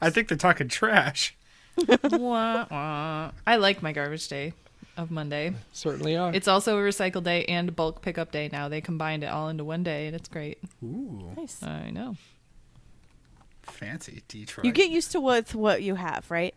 I 0.00 0.10
think 0.10 0.28
they're 0.28 0.36
talking 0.36 0.68
trash. 0.68 1.34
Wah, 1.78 2.66
wah. 2.70 3.30
I 3.46 3.56
like 3.56 3.82
my 3.82 3.92
garbage 3.92 4.28
day 4.28 4.52
of 4.96 5.10
Monday. 5.10 5.54
Certainly 5.72 6.16
are. 6.16 6.32
It's 6.34 6.48
also 6.48 6.78
a 6.78 6.82
recycle 6.82 7.22
day 7.22 7.44
and 7.46 7.74
bulk 7.74 8.02
pickup 8.02 8.30
day 8.32 8.48
now. 8.52 8.68
They 8.68 8.80
combined 8.80 9.24
it 9.24 9.28
all 9.28 9.48
into 9.48 9.64
one 9.64 9.82
day, 9.82 10.06
and 10.06 10.16
it's 10.16 10.28
great. 10.28 10.58
Ooh, 10.82 11.32
Nice. 11.36 11.62
I 11.62 11.90
know. 11.90 12.16
fancy 13.62 14.22
Detroit. 14.28 14.64
You 14.66 14.72
get 14.72 14.90
used 14.90 15.12
to 15.12 15.20
with 15.20 15.54
what 15.54 15.82
you 15.82 15.94
have, 15.94 16.30
right? 16.30 16.54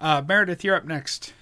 uh, 0.00 0.22
Meredith, 0.26 0.64
you're 0.64 0.76
up 0.76 0.84
next. 0.84 1.32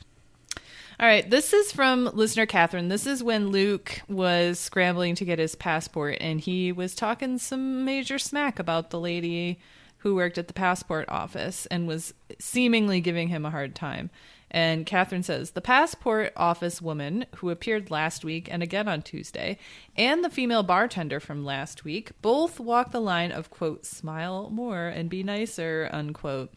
All 0.98 1.06
right, 1.06 1.28
this 1.30 1.54
is 1.54 1.72
from 1.72 2.10
listener 2.12 2.44
Catherine. 2.44 2.88
This 2.88 3.06
is 3.06 3.22
when 3.22 3.48
Luke 3.48 4.02
was 4.06 4.58
scrambling 4.58 5.14
to 5.14 5.24
get 5.24 5.38
his 5.38 5.54
passport, 5.54 6.18
and 6.20 6.38
he 6.40 6.72
was 6.72 6.94
talking 6.94 7.38
some 7.38 7.86
major 7.86 8.18
smack 8.18 8.58
about 8.58 8.90
the 8.90 9.00
lady 9.00 9.58
who 10.00 10.14
worked 10.14 10.38
at 10.38 10.48
the 10.48 10.54
passport 10.54 11.08
office 11.08 11.66
and 11.66 11.86
was 11.86 12.12
seemingly 12.38 13.00
giving 13.00 13.28
him 13.28 13.46
a 13.46 13.50
hard 13.50 13.74
time. 13.74 14.10
And 14.50 14.84
Catherine 14.84 15.22
says 15.22 15.52
the 15.52 15.60
passport 15.60 16.32
office 16.36 16.82
woman 16.82 17.26
who 17.36 17.50
appeared 17.50 17.90
last 17.90 18.24
week 18.24 18.48
and 18.50 18.62
again 18.62 18.88
on 18.88 19.02
Tuesday, 19.02 19.58
and 19.96 20.24
the 20.24 20.30
female 20.30 20.64
bartender 20.64 21.20
from 21.20 21.44
last 21.44 21.84
week 21.84 22.10
both 22.20 22.58
walk 22.58 22.90
the 22.90 23.00
line 23.00 23.30
of, 23.30 23.50
quote, 23.50 23.86
smile 23.86 24.50
more 24.50 24.88
and 24.88 25.08
be 25.08 25.22
nicer, 25.22 25.88
unquote. 25.92 26.52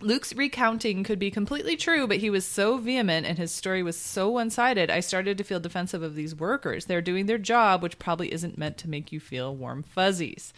Luke's 0.00 0.34
recounting 0.34 1.04
could 1.04 1.18
be 1.18 1.30
completely 1.30 1.76
true, 1.76 2.06
but 2.06 2.18
he 2.18 2.30
was 2.30 2.44
so 2.44 2.76
vehement 2.78 3.26
and 3.26 3.38
his 3.38 3.52
story 3.52 3.82
was 3.82 3.98
so 3.98 4.28
one 4.28 4.50
sided, 4.50 4.90
I 4.90 5.00
started 5.00 5.38
to 5.38 5.44
feel 5.44 5.60
defensive 5.60 6.02
of 6.02 6.14
these 6.14 6.34
workers. 6.34 6.84
They're 6.84 7.00
doing 7.00 7.26
their 7.26 7.38
job, 7.38 7.82
which 7.82 7.98
probably 7.98 8.32
isn't 8.32 8.58
meant 8.58 8.78
to 8.78 8.90
make 8.90 9.12
you 9.12 9.20
feel 9.20 9.54
warm 9.54 9.82
fuzzies. 9.82 10.52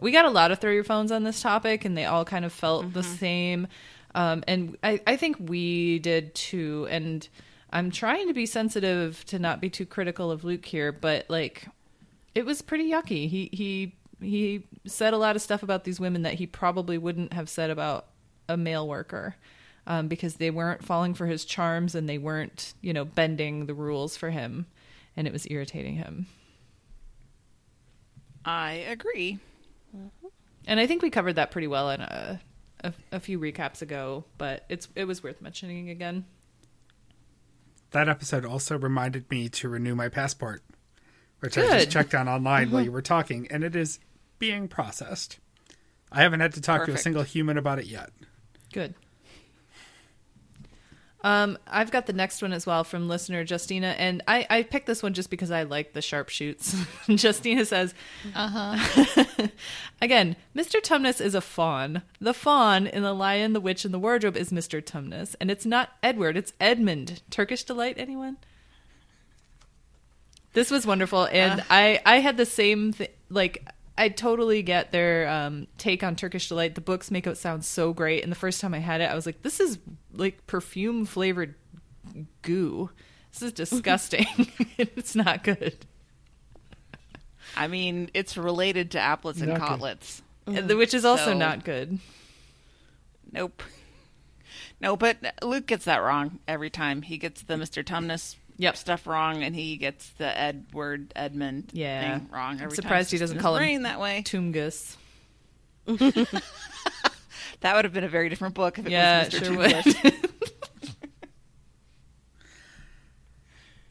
We 0.00 0.12
got 0.12 0.24
a 0.24 0.30
lot 0.30 0.50
of 0.50 0.58
throw 0.58 0.72
your 0.72 0.84
phones 0.84 1.12
on 1.12 1.24
this 1.24 1.40
topic, 1.40 1.84
and 1.84 1.96
they 1.96 2.04
all 2.04 2.24
kind 2.24 2.44
of 2.44 2.52
felt 2.52 2.92
the 2.92 3.02
same. 3.02 3.66
Um, 4.14 4.42
and 4.48 4.76
I, 4.82 5.00
I 5.06 5.16
think 5.16 5.36
we 5.38 5.98
did 6.00 6.34
too. 6.34 6.86
And 6.90 7.26
I'm 7.72 7.90
trying 7.90 8.28
to 8.28 8.34
be 8.34 8.46
sensitive 8.46 9.24
to 9.26 9.38
not 9.38 9.60
be 9.60 9.70
too 9.70 9.86
critical 9.86 10.30
of 10.30 10.44
Luke 10.44 10.66
here, 10.66 10.92
but 10.92 11.26
like, 11.28 11.68
it 12.34 12.44
was 12.44 12.62
pretty 12.62 12.90
yucky. 12.90 13.28
He 13.28 13.50
he 13.52 13.94
he 14.20 14.64
said 14.86 15.14
a 15.14 15.18
lot 15.18 15.36
of 15.36 15.42
stuff 15.42 15.62
about 15.62 15.84
these 15.84 15.98
women 15.98 16.22
that 16.22 16.34
he 16.34 16.46
probably 16.46 16.98
wouldn't 16.98 17.32
have 17.32 17.48
said 17.48 17.70
about 17.70 18.06
a 18.50 18.56
male 18.56 18.86
worker 18.86 19.36
um, 19.86 20.08
because 20.08 20.34
they 20.34 20.50
weren't 20.50 20.84
falling 20.84 21.14
for 21.14 21.26
his 21.26 21.44
charms 21.44 21.94
and 21.94 22.08
they 22.08 22.18
weren't 22.18 22.74
you 22.80 22.92
know 22.92 23.04
bending 23.04 23.66
the 23.66 23.74
rules 23.74 24.16
for 24.16 24.30
him, 24.30 24.66
and 25.16 25.26
it 25.26 25.32
was 25.32 25.46
irritating 25.50 25.94
him. 25.94 26.26
I 28.44 28.72
agree. 28.72 29.38
And 30.66 30.80
I 30.80 30.86
think 30.86 31.02
we 31.02 31.10
covered 31.10 31.34
that 31.34 31.50
pretty 31.50 31.66
well 31.66 31.90
in 31.90 32.00
a 32.00 32.40
a, 32.84 32.92
a 33.12 33.20
few 33.20 33.38
recaps 33.38 33.82
ago, 33.82 34.24
but 34.38 34.64
it's 34.68 34.88
it 34.94 35.04
was 35.04 35.22
worth 35.22 35.40
mentioning 35.40 35.90
again. 35.90 36.24
That 37.90 38.08
episode 38.08 38.44
also 38.44 38.78
reminded 38.78 39.30
me 39.30 39.48
to 39.48 39.68
renew 39.68 39.96
my 39.96 40.08
passport, 40.08 40.62
which 41.40 41.58
I 41.58 41.62
just 41.62 41.90
checked 41.90 42.14
on 42.14 42.28
online 42.28 42.70
while 42.70 42.84
you 42.84 42.92
were 42.92 43.02
talking, 43.02 43.48
and 43.50 43.64
it 43.64 43.74
is 43.74 43.98
being 44.38 44.68
processed. 44.68 45.40
I 46.12 46.22
haven't 46.22 46.40
had 46.40 46.54
to 46.54 46.60
talk 46.60 46.86
to 46.86 46.92
a 46.92 46.98
single 46.98 47.22
human 47.22 47.58
about 47.58 47.80
it 47.80 47.86
yet. 47.86 48.10
Good. 48.72 48.94
Um, 51.22 51.58
I've 51.66 51.90
got 51.90 52.06
the 52.06 52.14
next 52.14 52.40
one 52.40 52.52
as 52.52 52.64
well 52.64 52.82
from 52.82 53.06
listener 53.06 53.44
Justina, 53.46 53.88
and 53.98 54.22
I, 54.26 54.46
I 54.48 54.62
picked 54.62 54.86
this 54.86 55.02
one 55.02 55.12
just 55.12 55.28
because 55.28 55.50
I 55.50 55.64
like 55.64 55.92
the 55.92 56.00
sharpshoots. 56.00 56.74
Justina 57.08 57.66
says, 57.66 57.92
"Uh 58.34 58.76
huh." 58.76 59.46
Again, 60.02 60.36
Mr. 60.56 60.80
Tumnus 60.80 61.20
is 61.20 61.34
a 61.34 61.42
fawn. 61.42 62.02
The 62.20 62.32
fawn 62.32 62.86
in 62.86 63.02
The 63.02 63.12
Lion, 63.12 63.52
the 63.52 63.60
Witch, 63.60 63.84
and 63.84 63.92
the 63.92 63.98
Wardrobe 63.98 64.36
is 64.36 64.50
Mr. 64.50 64.82
Tumnus, 64.82 65.36
and 65.40 65.50
it's 65.50 65.66
not 65.66 65.90
Edward; 66.02 66.38
it's 66.38 66.54
Edmund. 66.58 67.20
Turkish 67.28 67.64
delight, 67.64 67.96
anyone? 67.98 68.38
This 70.54 70.70
was 70.70 70.86
wonderful, 70.86 71.28
and 71.30 71.62
I 71.68 72.00
I 72.06 72.20
had 72.20 72.38
the 72.38 72.46
same 72.46 72.94
th- 72.94 73.12
like. 73.28 73.68
I 74.00 74.08
totally 74.08 74.62
get 74.62 74.92
their 74.92 75.28
um, 75.28 75.66
take 75.76 76.02
on 76.02 76.16
Turkish 76.16 76.48
delight. 76.48 76.74
The 76.74 76.80
books 76.80 77.10
make 77.10 77.26
it 77.26 77.36
sound 77.36 77.66
so 77.66 77.92
great, 77.92 78.22
and 78.22 78.32
the 78.32 78.36
first 78.36 78.58
time 78.58 78.72
I 78.72 78.78
had 78.78 79.02
it, 79.02 79.10
I 79.10 79.14
was 79.14 79.26
like, 79.26 79.42
"This 79.42 79.60
is 79.60 79.78
like 80.14 80.46
perfume 80.46 81.04
flavored 81.04 81.54
goo. 82.40 82.88
This 83.30 83.42
is 83.42 83.52
disgusting. 83.52 84.26
it's 84.78 85.14
not 85.14 85.44
good." 85.44 85.84
I 87.54 87.68
mean, 87.68 88.10
it's 88.14 88.38
related 88.38 88.92
to 88.92 88.98
Aplets 88.98 89.40
and 89.40 89.48
Not 89.48 89.60
good. 89.60 89.68
Cotlets. 89.68 90.22
And- 90.46 90.68
Which 90.78 90.94
is 90.94 91.04
also 91.04 91.32
So- 91.32 91.34
not 91.38 91.64
good. 91.64 91.98
Nope. 93.30 93.62
No, 94.82 94.96
but 94.96 95.18
Luke 95.42 95.66
gets 95.66 95.84
that 95.84 95.98
wrong 95.98 96.38
every 96.48 96.70
time. 96.70 97.02
He 97.02 97.18
gets 97.18 97.42
the 97.42 97.56
Mr. 97.56 97.84
Tumnus 97.84 98.36
Yep. 98.60 98.76
stuff 98.76 99.06
wrong, 99.06 99.42
and 99.42 99.54
he 99.54 99.76
gets 99.76 100.08
the 100.18 100.38
Edward 100.38 101.12
Edmund 101.16 101.70
Yeah. 101.72 102.18
thing 102.18 102.28
wrong 102.30 102.54
every 102.60 102.68
time. 102.68 102.74
surprised 102.76 103.10
he 103.10 103.18
doesn't 103.18 103.38
call 103.38 103.56
him 103.56 103.82
that 103.82 103.98
way. 104.00 104.22
Tungus. 104.24 104.96
That 107.62 107.76
would 107.76 107.84
have 107.84 107.92
been 107.92 108.04
a 108.04 108.08
very 108.08 108.30
different 108.30 108.54
book 108.54 108.78
if 108.78 108.86
it 108.86 108.92
Yeah, 108.92 109.24
was 109.24 109.34
Mr. 109.34 109.44
sure 109.44 109.54
Tungus. 109.54 110.02
would. 110.04 110.30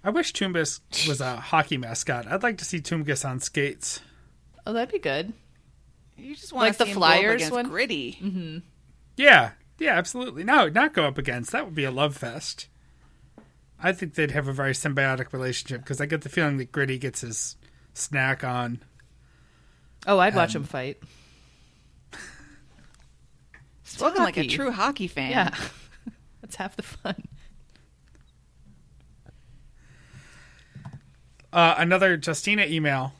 I 0.04 0.10
wish 0.10 0.34
Tumbus 0.34 0.80
was 1.08 1.20
a 1.22 1.36
hockey 1.36 1.78
mascot. 1.78 2.26
I'd 2.28 2.42
like 2.44 2.58
to 2.60 2.66
see 2.66 2.80
Tumbus 2.80 3.24
on 3.30 3.40
skates. 3.40 4.02
oh, 4.66 4.74
that'd 4.74 4.92
be 4.92 5.00
good. 5.00 5.34
You 6.18 6.36
just 6.36 6.52
want 6.54 6.66
Like 6.68 6.74
to 6.74 6.78
the 6.80 6.86
see 6.86 6.92
him 6.92 7.00
go 7.00 7.06
up 7.06 7.12
Flyers 7.14 7.36
against 7.36 7.54
one? 7.54 7.70
Gritty. 7.70 8.18
Mm-hmm. 8.22 8.58
Yeah, 9.18 9.52
yeah, 9.78 9.98
absolutely. 9.98 10.44
No, 10.44 10.68
not 10.70 10.94
go 10.94 11.06
up 11.06 11.18
against. 11.18 11.52
That 11.52 11.66
would 11.66 11.76
be 11.76 11.84
a 11.84 11.92
love 11.92 12.16
fest. 12.16 12.68
I 13.82 13.94
think 13.94 14.16
they'd 14.16 14.32
have 14.32 14.48
a 14.48 14.54
very 14.54 14.74
symbiotic 14.74 15.32
relationship 15.32 15.82
because 15.82 16.02
I 16.02 16.06
get 16.06 16.22
the 16.22 16.30
feeling 16.30 16.58
that 16.58 16.72
Gritty 16.72 16.98
gets 16.98 17.22
his 17.22 17.56
snack 17.94 18.44
on. 18.44 18.80
Oh, 20.06 20.20
I'd 20.20 20.36
watch 20.36 20.56
Um, 20.56 20.64
him 20.64 20.68
fight. 20.68 20.98
Spoken 23.84 24.24
like 24.24 24.38
a 24.38 24.48
true 24.48 24.72
hockey 24.72 25.08
fan. 25.08 25.32
Yeah, 25.32 25.56
that's 26.42 26.56
half 26.58 26.76
the 26.76 26.84
fun. 26.84 27.16
Uh, 31.52 31.76
another 31.78 32.20
Justina 32.24 32.66
email. 32.66 33.14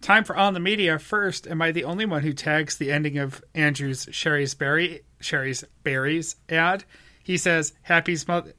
Time 0.00 0.22
for 0.24 0.36
on 0.36 0.54
the 0.54 0.60
media 0.60 0.98
first. 0.98 1.46
Am 1.46 1.60
I 1.62 1.72
the 1.72 1.84
only 1.84 2.06
one 2.06 2.22
who 2.22 2.32
tags 2.32 2.76
the 2.76 2.92
ending 2.92 3.18
of 3.18 3.42
Andrew's 3.54 4.06
Shari's 4.12 4.54
Berry 4.54 5.00
Shari's 5.20 5.64
Berries 5.82 6.36
ad? 6.48 6.84
He 7.22 7.36
says 7.36 7.72
"Happy 7.82 8.16
mother. 8.28 8.52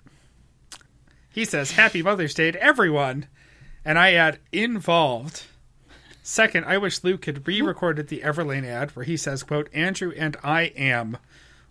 He 1.36 1.44
says 1.44 1.72
Happy 1.72 2.02
Mother's 2.02 2.34
Day 2.34 2.52
to 2.52 2.64
everyone, 2.64 3.28
and 3.84 4.00
I 4.00 4.14
add 4.14 4.40
involved. 4.54 5.44
Second, 6.24 6.64
I 6.64 6.78
wish 6.78 7.04
Luke 7.04 7.26
had 7.26 7.46
re-recorded 7.46 8.08
the 8.08 8.22
Everlane 8.22 8.64
ad 8.64 8.96
where 8.96 9.04
he 9.04 9.18
says, 9.18 9.44
"quote 9.44 9.68
Andrew 9.74 10.14
and 10.16 10.38
I 10.46 10.72
am." 10.78 11.18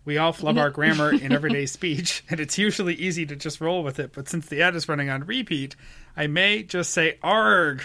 We 0.05 0.19
all 0.19 0.35
flub 0.35 0.59
our 0.59 0.69
grammar 0.69 1.15
in 1.15 1.33
everyday 1.33 1.65
speech, 1.81 2.23
and 2.29 2.41
it's 2.41 2.59
usually 2.59 2.95
easy 2.95 3.25
to 3.25 3.37
just 3.37 3.59
roll 3.59 3.83
with 3.83 3.99
it. 3.99 4.13
But 4.13 4.29
since 4.29 4.45
the 4.47 4.61
ad 4.61 4.77
is 4.77 4.87
running 4.87 5.09
on 5.09 5.25
repeat, 5.25 5.77
I 6.15 6.27
may 6.27 6.63
just 6.63 6.91
say 6.91 7.17
"arg." 7.23 7.85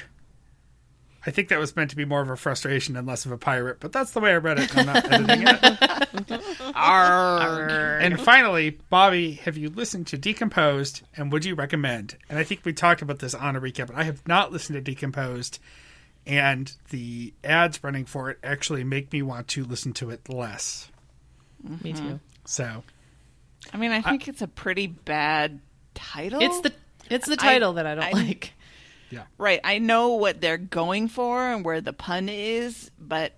I 1.26 1.32
think 1.32 1.50
that 1.50 1.60
was 1.60 1.76
meant 1.76 1.90
to 1.90 1.96
be 1.98 2.06
more 2.06 2.22
of 2.22 2.30
a 2.30 2.36
frustration 2.38 2.96
and 2.96 3.06
less 3.06 3.26
of 3.26 3.32
a 3.32 3.38
pirate, 3.38 3.80
but 3.80 3.92
that's 3.92 4.12
the 4.12 4.20
way 4.22 4.32
I 4.32 4.38
read 4.38 4.58
it. 4.60 4.76
and 4.76 4.90
I'm 4.90 4.94
not 4.96 5.12
editing 5.12 5.48
it. 5.48 6.42
And 6.76 8.20
finally, 8.20 8.72
Bobby, 8.90 9.34
have 9.34 9.58
you 9.58 9.70
listened 9.70 10.08
to 10.08 10.18
Decomposed, 10.18 11.02
and 11.16 11.32
would 11.32 11.46
you 11.46 11.56
recommend? 11.56 12.16
And 12.30 12.40
I 12.40 12.44
think 12.44 12.62
we 12.64 12.74
talked 12.74 13.02
about 13.02 13.20
this 13.20 13.34
on 13.36 13.56
a 13.56 13.62
recap, 13.62 13.88
but 13.88 13.96
I 13.98 14.04
have 14.04 14.26
not 14.28 14.52
listened 14.52 14.76
to 14.76 14.82
Decomposed, 14.82 15.60
and 16.26 16.74
the 16.90 17.34
ads 17.44 17.84
running 17.84 18.06
for 18.06 18.30
it 18.30 18.38
actually 18.44 18.84
make 18.84 19.12
me 19.12 19.22
want 19.22 19.48
to 19.50 19.64
listen 19.66 19.94
to 19.94 20.10
it 20.10 20.30
less. 20.30 20.90
Me 21.84 21.92
too. 21.94 22.02
Mm-hmm. 22.02 22.16
So 22.46 22.84
I 23.74 23.78
mean, 23.78 23.92
I 23.92 24.02
think 24.02 24.28
it's 24.28 24.42
a 24.42 24.48
pretty 24.48 24.88
bad 24.88 25.60
title. 25.94 26.42
It's 26.42 26.62
the 26.62 26.74
it's 27.10 27.26
the 27.28 27.34
I- 27.34 27.36
title 27.36 27.74
that 27.74 27.86
I 27.86 27.96
don't 27.96 28.04
I- 28.06 28.12
like. 28.12 28.54
Right. 29.38 29.60
I 29.64 29.80
know 29.80 30.10
what 30.10 30.42
they're 30.42 30.58
going 30.58 31.08
for 31.08 31.52
and 31.52 31.64
where 31.66 31.82
the 31.82 31.94
pun 31.94 32.30
is, 32.30 32.92
but 33.00 33.34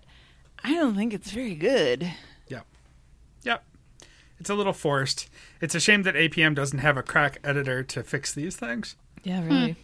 I 0.62 0.74
don't 0.74 0.94
think 0.94 1.12
it's 1.12 1.30
very 1.30 1.54
good. 1.54 2.10
Yep. 2.48 2.66
Yep. 3.42 3.64
It's 4.38 4.50
a 4.50 4.54
little 4.54 4.72
forced. 4.72 5.28
It's 5.60 5.74
a 5.74 5.80
shame 5.80 6.02
that 6.02 6.14
APM 6.14 6.54
doesn't 6.54 6.80
have 6.80 6.96
a 6.96 7.02
crack 7.02 7.38
editor 7.44 7.82
to 7.84 8.02
fix 8.02 8.32
these 8.34 8.56
things. 8.56 8.96
Yeah, 9.22 9.44
really. 9.44 9.76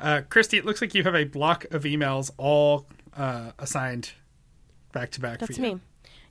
Uh, 0.00 0.22
Christy, 0.28 0.56
it 0.58 0.64
looks 0.64 0.80
like 0.80 0.94
you 0.94 1.02
have 1.02 1.14
a 1.14 1.24
block 1.24 1.64
of 1.72 1.82
emails 1.82 2.30
all 2.36 2.86
uh, 3.16 3.52
assigned 3.58 4.12
back 4.92 5.10
to 5.12 5.20
back 5.20 5.40
for 5.40 5.46
That's 5.46 5.58
me. 5.58 5.80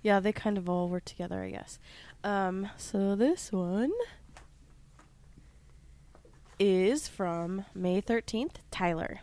Yeah, 0.01 0.19
they 0.19 0.31
kind 0.31 0.57
of 0.57 0.69
all 0.69 0.87
work 0.87 1.05
together, 1.05 1.41
I 1.43 1.49
guess. 1.49 1.79
Um, 2.23 2.69
so 2.77 3.15
this 3.15 3.51
one 3.51 3.91
is 6.59 7.07
from 7.07 7.65
May 7.75 8.01
13th, 8.01 8.55
Tyler. 8.71 9.19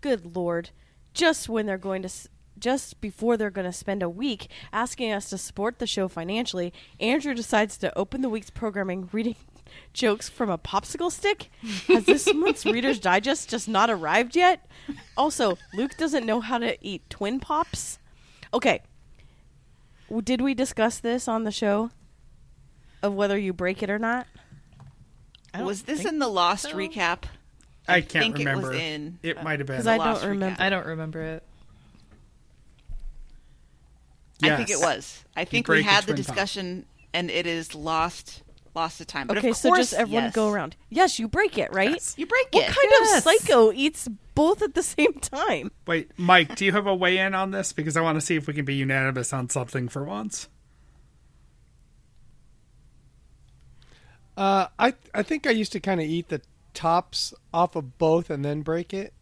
Good 0.00 0.34
lord. 0.36 0.70
Just 1.12 1.48
when 1.48 1.66
they're 1.66 1.78
going 1.78 2.02
to 2.02 2.06
s- 2.06 2.28
just 2.58 3.00
before 3.00 3.36
they're 3.36 3.50
going 3.50 3.66
to 3.66 3.72
spend 3.72 4.02
a 4.02 4.08
week 4.08 4.48
asking 4.72 5.12
us 5.12 5.28
to 5.30 5.38
support 5.38 5.78
the 5.78 5.86
show 5.86 6.08
financially, 6.08 6.72
Andrew 7.00 7.34
decides 7.34 7.76
to 7.78 7.96
open 7.98 8.20
the 8.22 8.28
week's 8.28 8.50
programming 8.50 9.08
reading 9.12 9.36
jokes 9.92 10.28
from 10.28 10.50
a 10.50 10.58
popsicle 10.58 11.10
stick. 11.10 11.50
Has 11.88 12.04
this 12.04 12.32
month's 12.34 12.64
Reader's 12.66 12.98
Digest 13.00 13.48
just 13.48 13.68
not 13.68 13.90
arrived 13.90 14.36
yet? 14.36 14.66
Also, 15.16 15.58
Luke 15.74 15.96
doesn't 15.96 16.26
know 16.26 16.40
how 16.40 16.58
to 16.58 16.76
eat 16.84 17.08
twin 17.10 17.40
pops. 17.40 17.98
Okay, 18.52 18.82
W- 20.08 20.22
Did 20.22 20.40
we 20.40 20.54
discuss 20.54 20.98
this 20.98 21.26
on 21.28 21.44
the 21.44 21.50
show? 21.50 21.90
Of 23.02 23.14
whether 23.14 23.36
you 23.38 23.52
break 23.52 23.82
it 23.82 23.90
or 23.90 23.98
not? 23.98 24.26
I 25.54 25.58
don't 25.58 25.66
Was 25.66 25.82
this 25.82 26.04
in 26.04 26.18
the 26.18 26.28
Lost 26.28 26.64
so. 26.64 26.74
recap? 26.74 27.24
I 27.88 28.00
can't 28.00 28.34
think 28.34 28.40
it 28.40 28.46
was 28.46 28.64
remember. 28.64 28.72
in, 28.74 29.18
It 29.22 29.38
uh, 29.38 29.42
might 29.44 29.60
have 29.60 29.66
been. 29.68 29.76
'Cause 29.76 29.86
I 29.86 29.98
don't 29.98 30.22
remember. 30.28 30.60
I 30.62 30.68
don't 30.68 30.86
remember 30.86 31.22
it. 31.22 31.42
I 34.42 34.56
think 34.56 34.70
it 34.70 34.78
was. 34.80 35.24
I 35.36 35.44
think 35.44 35.68
we 35.68 35.82
had 35.82 36.02
the 36.04 36.12
twin 36.12 36.16
pop. 36.24 36.26
discussion, 36.34 36.86
and 37.14 37.30
it 37.30 37.46
is 37.46 37.74
lost, 37.74 38.42
lost 38.74 38.98
to 38.98 39.04
time. 39.04 39.26
But 39.26 39.38
okay, 39.38 39.50
of 39.50 39.56
so 39.56 39.74
just 39.76 39.94
everyone 39.94 40.24
yes. 40.24 40.34
go 40.34 40.50
around. 40.50 40.76
Yes, 40.90 41.18
you 41.18 41.28
break 41.28 41.56
it, 41.56 41.72
right? 41.72 41.90
Yes. 41.90 42.14
You 42.18 42.26
break 42.26 42.48
What 42.50 42.64
it. 42.64 42.68
What 42.68 42.76
kind 42.76 42.88
Yes. 42.90 43.18
of 43.18 43.22
psycho 43.40 43.72
eats 43.72 44.08
both 44.34 44.60
at 44.62 44.74
the 44.74 44.82
same 44.82 45.14
time? 45.20 45.70
Wait, 45.86 46.10
Mike, 46.18 46.56
do 46.56 46.64
you 46.64 46.72
have 46.72 46.86
a 46.86 46.94
weigh 46.94 47.18
in 47.18 47.34
on 47.34 47.52
this? 47.52 47.72
Because 47.72 47.96
I 47.96 48.00
want 48.02 48.16
to 48.16 48.20
see 48.20 48.36
if 48.36 48.46
we 48.46 48.54
can 48.54 48.64
be 48.64 48.74
unanimous 48.74 49.32
on 49.32 49.48
something 49.48 49.88
for 49.88 50.04
once. 50.04 50.48
Uh, 54.36 54.66
I 54.78 54.94
I 55.14 55.22
think 55.22 55.46
I 55.46 55.50
used 55.50 55.72
to 55.72 55.80
kind 55.80 56.00
of 56.00 56.06
eat 56.06 56.28
the 56.28 56.40
tops 56.72 57.32
off 57.52 57.76
of 57.76 57.98
both 57.98 58.30
and 58.30 58.44
then 58.44 58.62
break 58.62 58.92
it. 58.92 59.12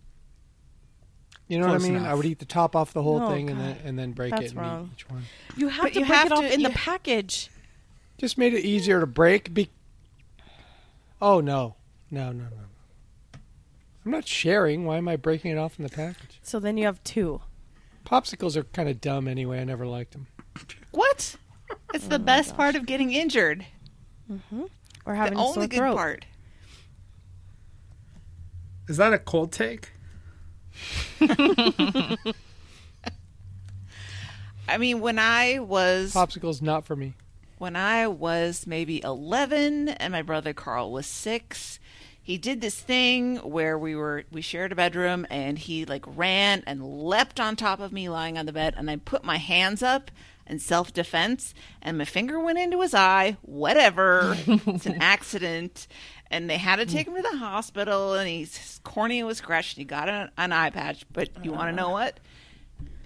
You 1.49 1.59
know 1.59 1.67
Close 1.67 1.81
what 1.83 1.87
I 1.87 1.89
mean? 1.89 1.97
enough. 1.99 2.11
I 2.11 2.15
would 2.15 2.25
eat 2.25 2.39
the 2.39 2.45
top 2.47 2.75
off 2.75 2.93
the 2.95 3.03
whole 3.03 3.21
Oh, 3.23 3.29
thing 3.29 3.51
and 3.51 3.61
then 3.61 3.77
and 3.85 3.99
then 3.99 4.13
break 4.13 4.31
That's 4.31 4.45
it 4.47 4.51
and 4.53 4.61
wrong. 4.61 4.85
eat 4.87 5.01
each 5.01 5.11
one. 5.11 5.25
You 5.57 5.69
have 5.69 5.83
But 5.85 5.93
to 5.93 6.01
you 6.01 6.07
break 6.07 6.17
have 6.19 6.27
it 6.27 6.33
off 6.33 6.41
to- 6.45 6.55
in 6.55 6.63
the 6.63 6.71
package. 6.71 7.51
Just 8.17 8.39
made 8.39 8.55
it 8.55 8.65
easier 8.65 9.01
to 9.01 9.07
break. 9.07 9.53
Be- 9.53 9.69
oh 11.21 11.41
no, 11.41 11.75
no, 12.11 12.33
no, 12.33 12.45
no! 12.45 13.39
I'm 14.05 14.11
not 14.13 14.27
sharing. 14.27 14.85
Why 14.87 14.97
am 14.97 15.09
I 15.09 15.17
breaking 15.17 15.51
it 15.51 15.59
off 15.59 15.79
in 15.79 15.83
the 15.85 15.91
package? 15.91 16.39
So 16.43 16.59
then 16.59 16.77
you 16.79 16.87
have 16.87 17.03
two. 17.05 17.43
Popsicles 18.07 18.57
are 18.57 18.65
kind 18.65 18.89
of 18.89 19.01
dumb 19.01 19.29
anyway. 19.29 19.61
I 19.61 19.65
never 19.65 19.87
liked 19.87 20.13
them. 20.13 20.27
What? 20.91 21.37
It's 21.95 22.07
Oh 22.07 22.09
the 22.09 22.19
best 22.19 22.57
part 22.57 22.75
of 22.75 22.87
getting 22.87 23.13
injured. 23.13 23.67
Or 25.05 25.15
having 25.15 25.35
the 25.35 25.41
a 25.41 25.43
only 25.43 25.55
sore 25.55 25.67
good 25.69 25.77
throat. 25.77 25.97
part. 25.97 26.25
Is 28.89 28.97
that 28.99 29.13
a 29.13 29.19
cold 29.19 29.53
take? 29.53 29.91
I 34.69 34.79
mean, 34.79 35.01
when 35.01 35.19
I 35.19 35.59
was 35.59 36.15
Popsicles 36.15 36.63
not 36.63 36.85
for 36.85 36.97
me. 36.97 37.15
when 37.59 37.77
I 37.77 38.07
was 38.07 38.67
maybe 38.67 39.03
11 39.03 39.89
and 39.91 40.13
my 40.13 40.23
brother 40.23 40.53
Carl 40.53 40.93
was 40.93 41.07
6, 41.07 41.79
he 42.23 42.39
did 42.39 42.61
this 42.61 42.79
thing 42.81 43.37
where 43.39 43.79
we 43.79 43.95
were 43.97 44.25
we 44.31 44.41
shared 44.41 44.73
a 44.73 44.77
bedroom 44.77 45.27
and 45.31 45.59
he 45.59 45.85
like 45.85 46.05
ran 46.07 46.63
and 46.67 46.83
leapt 47.05 47.41
on 47.41 47.57
top 47.57 47.81
of 47.81 47.93
me 47.93 48.09
lying 48.09 48.39
on 48.39 48.47
the 48.47 48.53
bed 48.53 48.75
and 48.77 48.91
I 48.91 48.97
put 48.97 49.25
my 49.25 49.37
hands 49.39 49.83
up 49.83 50.11
in 50.47 50.59
self-defense 50.59 51.55
and 51.81 51.99
my 51.99 52.05
finger 52.05 52.39
went 52.39 52.59
into 52.59 52.81
his 52.81 52.95
eye, 52.95 53.37
whatever. 53.43 54.37
it's 54.47 54.87
an 54.87 55.01
accident. 55.01 55.87
And 56.31 56.49
they 56.49 56.59
had 56.59 56.77
to 56.77 56.87
take 56.87 57.07
him 57.07 57.17
to 57.17 57.23
the 57.23 57.37
hospital 57.37 58.15
and 58.15 58.29
he's, 58.29 58.57
his 58.57 58.81
cornea 58.85 59.27
was 59.27 59.39
scratched 59.39 59.77
and 59.77 59.83
he 59.83 59.85
got 59.85 60.09
an, 60.09 60.31
an 60.37 60.53
eye 60.53 60.71
patch, 60.71 61.05
but 61.13 61.45
you 61.45 61.53
want 61.53 61.69
to 61.69 61.73
know 61.77 61.95
uh-huh. 61.95 62.13
what? 62.15 62.21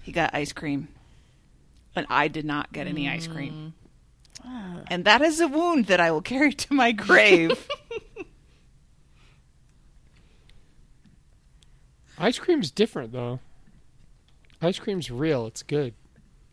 He 0.03 0.11
got 0.11 0.33
ice 0.33 0.53
cream. 0.53 0.87
And 1.95 2.05
I 2.09 2.27
did 2.27 2.45
not 2.45 2.71
get 2.71 2.87
any 2.87 3.09
ice 3.09 3.27
cream. 3.27 3.73
Mm. 3.75 3.87
Ah. 4.45 4.81
And 4.87 5.05
that 5.05 5.21
is 5.21 5.39
a 5.39 5.47
wound 5.47 5.87
that 5.87 5.99
I 5.99 6.11
will 6.11 6.21
carry 6.21 6.53
to 6.53 6.73
my 6.73 6.91
grave. 6.91 7.67
Ice 12.17 12.39
cream's 12.39 12.71
different 12.71 13.11
though. 13.11 13.39
Ice 14.61 14.79
cream's 14.79 15.11
real. 15.11 15.45
It's 15.45 15.61
good. 15.61 15.93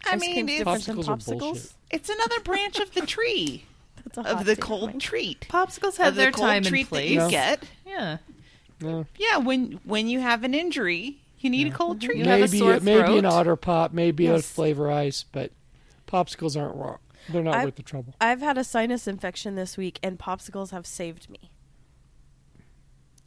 I 0.06 0.16
mean, 0.16 0.48
it's, 0.48 0.64
Popsicles 0.64 1.08
are 1.08 1.16
popsicles. 1.16 1.72
it's 1.90 2.08
another 2.08 2.40
branch 2.40 2.78
of 2.80 2.92
the 2.94 3.02
tree 3.06 3.64
That's 4.04 4.18
a 4.18 4.36
of 4.38 4.44
the 4.44 4.56
cold 4.56 4.90
mine. 4.90 4.98
treat. 4.98 5.46
Popsicles 5.48 5.88
Of 5.88 5.96
have 5.98 6.14
the 6.14 6.22
their 6.22 6.32
cold 6.32 6.46
time 6.48 6.62
treat 6.62 6.80
and 6.80 6.86
that 6.86 6.90
place. 6.90 7.10
you 7.10 7.18
No. 7.18 7.30
get. 7.30 7.62
Yeah. 7.86 8.16
No. 8.80 9.06
Yeah, 9.18 9.38
when 9.38 9.80
when 9.84 10.08
you 10.08 10.20
have 10.20 10.44
an 10.44 10.52
injury, 10.54 11.18
you 11.40 11.48
need 11.50 11.68
a 11.68 11.70
cold 11.70 12.00
treat. 12.00 12.18
You 12.18 12.24
have 12.24 12.38
a 12.38 12.42
maybe 12.42 12.58
sore 12.58 12.80
maybe 12.80 13.18
an 13.18 13.24
otter 13.26 13.56
pop, 13.56 13.92
maybe 13.92 14.26
a 14.26 14.40
flavor 14.40 14.90
ice, 14.90 15.24
but 15.30 15.52
popsicles 16.06 16.60
aren't 16.60 16.76
wrong. 16.76 16.98
They're 17.28 17.42
not 17.42 17.54
I- 17.54 17.64
worth 17.64 17.76
the 17.76 17.82
trouble. 17.82 18.14
I've 18.20 18.40
had 18.40 18.58
a 18.58 18.64
sinus 18.64 19.06
infection 19.06 19.54
this 19.54 19.76
week, 19.76 19.98
and 20.02 20.18
popsicles 20.18 20.70
have 20.72 20.86
saved 20.86 21.30
me. 21.30 21.50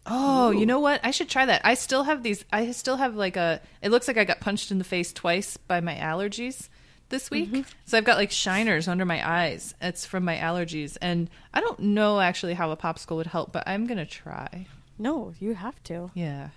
Oh, 0.09 0.51
you 0.51 0.65
know 0.65 0.79
what? 0.79 1.01
I 1.03 1.11
should 1.11 1.29
try 1.29 1.45
that. 1.45 1.61
I 1.63 1.73
still 1.73 2.03
have 2.03 2.23
these. 2.23 2.45
I 2.51 2.71
still 2.71 2.97
have 2.97 3.15
like 3.15 3.37
a. 3.37 3.61
It 3.81 3.91
looks 3.91 4.07
like 4.07 4.17
I 4.17 4.23
got 4.23 4.39
punched 4.39 4.71
in 4.71 4.77
the 4.77 4.83
face 4.83 5.11
twice 5.13 5.57
by 5.57 5.81
my 5.81 5.95
allergies 5.95 6.69
this 7.09 7.29
mm-hmm. 7.29 7.51
week. 7.51 7.65
So 7.85 7.97
I've 7.97 8.05
got 8.05 8.17
like 8.17 8.31
shiners 8.31 8.87
under 8.87 9.05
my 9.05 9.27
eyes. 9.27 9.73
It's 9.81 10.05
from 10.05 10.23
my 10.23 10.37
allergies, 10.37 10.97
and 11.01 11.29
I 11.53 11.61
don't 11.61 11.79
know 11.79 12.19
actually 12.19 12.53
how 12.53 12.71
a 12.71 12.77
popsicle 12.77 13.17
would 13.17 13.27
help, 13.27 13.51
but 13.51 13.67
I'm 13.67 13.87
gonna 13.87 14.05
try. 14.05 14.67
No, 14.97 15.33
you 15.39 15.53
have 15.53 15.81
to. 15.83 16.11
Yeah, 16.13 16.49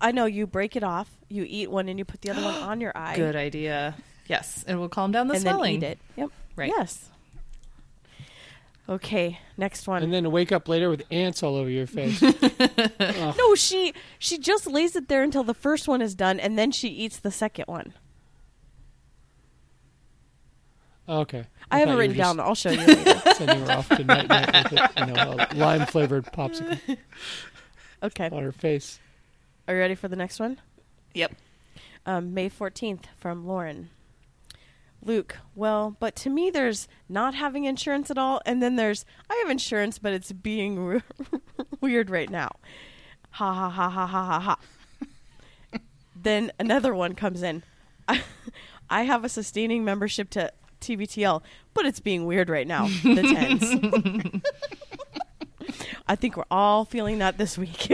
I 0.00 0.12
know 0.12 0.26
you 0.26 0.46
break 0.46 0.76
it 0.76 0.82
off, 0.82 1.10
you 1.28 1.44
eat 1.46 1.70
one, 1.70 1.88
and 1.88 1.98
you 1.98 2.04
put 2.04 2.22
the 2.22 2.30
other 2.30 2.42
one 2.42 2.54
on 2.62 2.80
your 2.80 2.96
eye, 2.96 3.16
good 3.16 3.36
idea. 3.36 3.94
Yes, 4.26 4.64
it 4.66 4.74
will 4.74 4.88
calm 4.88 5.12
down 5.12 5.28
the 5.28 5.34
and 5.34 5.42
swelling. 5.42 5.80
then 5.80 5.90
eat 5.90 5.92
it. 5.92 5.98
Yep. 6.16 6.30
Right. 6.56 6.72
Yes. 6.74 7.10
Okay, 8.86 9.40
next 9.56 9.88
one. 9.88 10.02
And 10.02 10.12
then 10.12 10.30
wake 10.30 10.52
up 10.52 10.68
later 10.68 10.90
with 10.90 11.04
ants 11.10 11.42
all 11.42 11.56
over 11.56 11.70
your 11.70 11.86
face. 11.86 12.20
no, 13.00 13.54
she 13.54 13.94
she 14.18 14.36
just 14.36 14.66
lays 14.66 14.94
it 14.94 15.08
there 15.08 15.22
until 15.22 15.42
the 15.42 15.54
first 15.54 15.88
one 15.88 16.02
is 16.02 16.14
done, 16.14 16.38
and 16.38 16.58
then 16.58 16.70
she 16.70 16.88
eats 16.88 17.18
the 17.18 17.30
second 17.30 17.64
one. 17.66 17.94
okay. 21.08 21.46
I, 21.70 21.78
have 21.78 21.88
thought 21.88 21.94
it 21.94 21.98
written 21.98 22.16
down. 22.16 22.40
I'll 22.40 22.54
show 22.54 22.70
you 22.70 22.84
later. 22.86 23.22
Sending 23.34 23.60
her 23.60 23.72
off 23.72 23.88
to 23.88 24.04
night 24.04 24.28
night 24.28 24.70
with 24.70 24.80
a, 24.80 24.92
you 24.98 25.12
know, 25.12 25.36
a 25.38 25.54
lime 25.54 25.86
flavored 25.86 26.26
popsicle 26.26 26.78
okay. 28.02 28.28
on 28.30 28.42
her 28.42 28.52
face. 28.52 29.00
Are 29.66 29.74
you 29.74 29.80
ready 29.80 29.94
for 29.94 30.08
the 30.08 30.16
next 30.16 30.38
one? 30.38 30.60
Yep. 31.14 31.34
um, 32.04 32.34
May 32.34 32.50
14th 32.50 33.04
from 33.16 33.46
Lauren. 33.46 33.88
Luke, 35.04 35.36
well, 35.54 35.96
but 36.00 36.16
to 36.16 36.30
me, 36.30 36.50
there's 36.50 36.88
not 37.08 37.34
having 37.34 37.64
insurance 37.64 38.10
at 38.10 38.18
all, 38.18 38.40
and 38.46 38.62
then 38.62 38.76
there's 38.76 39.04
I 39.28 39.34
have 39.42 39.50
insurance, 39.50 39.98
but 39.98 40.12
it's 40.12 40.32
being 40.32 41.02
weird 41.80 42.10
right 42.10 42.30
now. 42.30 42.52
Ha 43.32 43.52
ha 43.52 43.68
ha 43.68 43.90
ha 43.90 44.06
ha 44.06 44.24
ha 44.24 44.40
ha. 44.40 45.78
then 46.16 46.52
another 46.58 46.94
one 46.94 47.14
comes 47.14 47.42
in. 47.42 47.62
I, 48.08 48.22
I 48.90 49.02
have 49.02 49.24
a 49.24 49.28
sustaining 49.28 49.84
membership 49.84 50.30
to 50.30 50.52
TBTL, 50.80 51.42
but 51.74 51.84
it's 51.86 52.00
being 52.00 52.26
weird 52.26 52.48
right 52.48 52.66
now. 52.66 52.86
The 52.86 53.22
tens. 53.22 54.42
I 56.06 56.16
think 56.16 56.36
we're 56.36 56.44
all 56.50 56.84
feeling 56.84 57.18
that 57.18 57.38
this 57.38 57.56
week. 57.58 57.90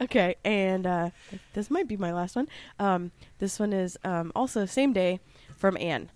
Okay, 0.00 0.36
and 0.44 0.86
uh, 0.86 1.10
this 1.52 1.70
might 1.70 1.86
be 1.86 1.96
my 1.96 2.12
last 2.12 2.34
one. 2.36 2.48
Um, 2.78 3.10
this 3.38 3.58
one 3.60 3.72
is 3.72 3.98
um, 4.04 4.32
also 4.34 4.64
same 4.64 4.92
day 4.92 5.20
from 5.56 5.76
Anne. 5.78 6.10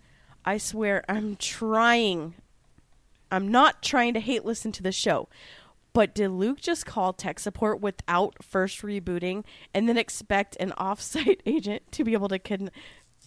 I 0.45 0.57
swear 0.59 1.05
I'm 1.09 1.37
trying. 1.37 2.35
I'm 3.31 3.49
not 3.51 3.83
trying 3.83 4.15
to 4.15 4.21
hate 4.21 4.45
listen 4.45 4.73
to 4.73 4.83
the 4.83 4.93
show, 4.93 5.29
but 5.93 6.15
did 6.15 6.29
Luke 6.31 6.61
just 6.61 6.87
call 6.87 7.13
tech 7.13 7.39
support 7.39 7.81
without 7.81 8.43
first 8.43 8.81
rebooting 8.83 9.45
and 9.75 9.89
then 9.89 9.97
expect 9.99 10.57
an 10.61 10.73
offsite 10.79 11.41
agent 11.45 11.83
to 11.93 12.05
be 12.05 12.13
able 12.15 12.29
to 12.29 12.39
con- 12.39 12.71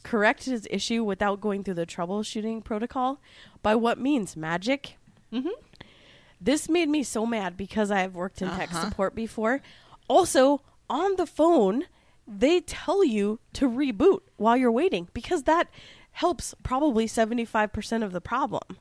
correct 0.04 0.46
his 0.46 0.68
issue 0.72 1.04
without 1.04 1.40
going 1.42 1.64
through 1.64 1.74
the 1.76 1.86
troubleshooting 1.86 2.64
protocol? 2.64 3.20
By 3.62 3.76
what 3.76 4.00
means? 4.00 4.36
Magic? 4.36 4.96
This 6.40 6.70
made 6.70 6.88
me 6.90 7.04
so 7.04 7.26
mad 7.26 7.58
because 7.58 7.90
I've 7.92 8.16
worked 8.16 8.42
in 8.42 8.50
tech 8.50 8.72
Uh-huh. 8.72 8.90
support 8.90 9.16
before. 9.16 9.62
Also, 10.08 10.62
on 10.90 11.16
the 11.18 11.26
phone, 11.26 11.84
they 12.28 12.62
tell 12.62 13.04
you 13.04 13.40
to 13.54 13.70
reboot 13.70 14.20
while 14.38 14.56
you're 14.58 14.72
waiting 14.72 15.08
because 15.14 15.44
that 15.44 15.68
helps 16.12 16.54
probably 16.64 17.06
75% 17.08 18.04
of 18.04 18.12
the 18.12 18.22
problem. 18.22 18.78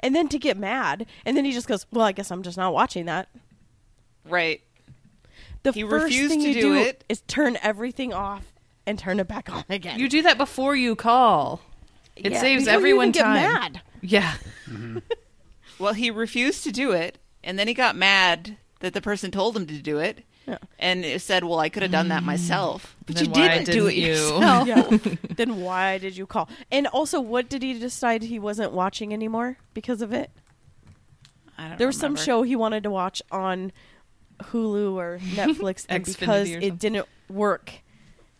And 0.00 0.14
then 0.14 0.28
to 0.28 0.38
get 0.38 0.56
mad, 0.56 1.06
and 1.24 1.36
then 1.36 1.44
he 1.44 1.52
just 1.52 1.68
goes, 1.68 1.86
"Well, 1.92 2.04
I 2.04 2.12
guess 2.12 2.30
I'm 2.30 2.42
just 2.42 2.56
not 2.58 2.72
watching 2.74 3.06
that." 3.06 3.28
Right. 4.24 4.60
The 5.62 5.72
He 5.72 5.82
first 5.82 6.04
refused 6.04 6.30
thing 6.32 6.40
to 6.42 6.48
you 6.48 6.54
do 6.54 6.60
do 6.60 6.74
it. 6.74 7.04
is 7.08 7.22
turn 7.22 7.56
everything 7.62 8.12
off 8.12 8.52
and 8.86 8.98
turn 8.98 9.20
it 9.20 9.28
back 9.28 9.48
on 9.50 9.64
again. 9.70 9.98
You 9.98 10.08
do 10.08 10.22
that 10.22 10.38
before 10.38 10.74
you 10.76 10.96
call. 10.96 11.60
It 12.16 12.32
Yeah, 12.32 12.40
saves 12.40 12.64
before 12.64 12.72
you 12.72 12.76
everyone 12.78 13.08
even 13.08 13.12
get 13.12 13.22
time. 13.22 13.34
mad. 13.36 13.80
Yeah. 14.02 14.34
Well, 15.78 15.92
he 15.92 16.10
refused 16.10 16.64
to 16.64 16.72
do 16.72 16.92
it, 16.92 17.18
and 17.44 17.58
then 17.58 17.68
he 17.68 17.74
got 17.74 17.94
mad 17.96 18.56
that 18.80 18.92
the 18.94 19.00
person 19.00 19.30
told 19.30 19.56
him 19.56 19.66
to 19.66 19.78
do 19.80 19.98
it, 19.98 20.24
Yeah. 20.46 20.58
and 20.78 21.04
it 21.04 21.20
said, 21.22 21.44
"Well, 21.44 21.58
I 21.58 21.68
could 21.68 21.82
have 21.82 21.92
done 21.92 22.08
that 22.08 22.22
myself." 22.22 22.94
But 23.06 23.16
Then 23.16 23.24
you 23.26 23.30
why 23.32 23.48
didn't, 23.58 23.72
do 23.72 23.86
it 23.86 23.94
didn't 23.94 24.04
you? 24.04 24.12
yourself. 24.12 24.66
Yeah. 24.66 25.14
then 25.36 25.60
why 25.60 25.98
did 25.98 26.16
you 26.16 26.26
call? 26.26 26.48
And 26.70 26.86
also, 26.88 27.20
what 27.20 27.48
did 27.48 27.62
he 27.62 27.78
decide 27.78 28.22
he 28.22 28.38
wasn't 28.38 28.72
watching 28.72 29.12
anymore 29.12 29.58
because 29.74 30.02
of 30.02 30.12
it? 30.12 30.30
I 31.58 31.68
don't 31.68 31.78
There 31.78 31.86
was 31.86 31.96
some 31.96 32.12
remember. 32.12 32.22
show 32.24 32.42
he 32.42 32.54
wanted 32.56 32.82
to 32.82 32.90
watch 32.90 33.22
on 33.32 33.72
Hulu 34.42 34.92
or 34.94 35.18
Netflix, 35.22 35.86
and 35.88 36.04
Xfinity 36.04 36.18
because 36.20 36.50
or 36.50 36.58
it 36.58 36.78
didn't 36.78 37.06
work, 37.30 37.72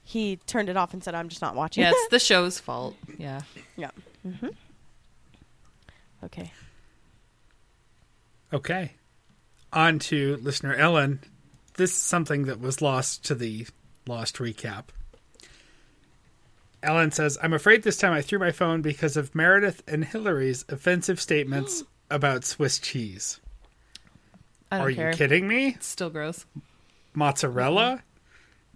he 0.05 0.37
turned 0.47 0.69
it 0.69 0.77
off 0.77 0.93
and 0.93 1.03
said, 1.03 1.15
"I'm 1.15 1.29
just 1.31 1.41
not 1.41 1.55
watching." 1.55 1.83
Yeah, 1.83 1.91
it." 1.91 1.95
it's 1.97 2.11
the 2.11 2.19
show's 2.19 2.59
fault. 2.61 2.95
Yeah. 3.19 3.41
yeah. 3.77 3.91
hmm 4.23 4.49
Okay. 6.25 6.53
Okay. 8.53 8.93
On 9.77 9.99
to 9.99 10.39
listener 10.39 10.75
Ellen. 10.75 11.21
This 11.75 11.91
is 11.91 11.99
something 11.99 12.47
that 12.47 12.63
was 12.63 12.81
lost 12.81 13.27
to 13.27 13.35
the 13.35 13.67
lost 14.07 14.37
recap. 14.37 14.85
Ellen 16.83 17.11
says, 17.11 17.37
I'm 17.43 17.53
afraid 17.53 17.83
this 17.83 17.99
time 17.99 18.15
I 18.15 18.23
threw 18.23 18.39
my 18.39 18.53
phone 18.53 18.81
because 18.81 19.19
of 19.19 19.35
Meredith 19.35 19.83
and 19.87 20.03
Hillary's 20.03 20.65
offensive 20.71 21.21
statements 21.21 21.85
about 22.11 22.47
Swiss 22.47 22.79
cheese. 22.79 23.39
Are 24.73 24.91
care. 24.91 25.11
you 25.11 25.15
kidding 25.15 25.47
me? 25.47 25.75
It's 25.75 25.87
still 25.87 26.09
gross. 26.09 26.47
Mozzarella? 27.13 27.97
Mm-hmm. 27.97 28.01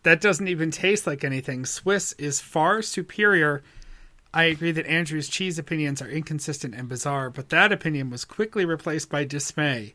That 0.03 0.21
doesn't 0.21 0.49
even 0.49 0.71
taste 0.71 1.07
like 1.07 1.25
anything. 1.25 1.65
Swiss 1.65 2.13
is 2.19 2.43
far 2.43 2.83
superior. 2.83 3.63
I 4.35 4.45
agree 4.45 4.73
that 4.73 4.85
Andrew's 4.85 5.31
cheese 5.31 5.59
opinions 5.59 6.03
are 6.03 6.11
inconsistent 6.11 6.75
and 6.75 6.91
bizarre, 6.91 7.31
but 7.31 7.49
that 7.49 7.73
opinion 7.73 8.11
was 8.11 8.27
quickly 8.27 8.67
replaced 8.67 9.09
by 9.09 9.25
dismay 9.25 9.95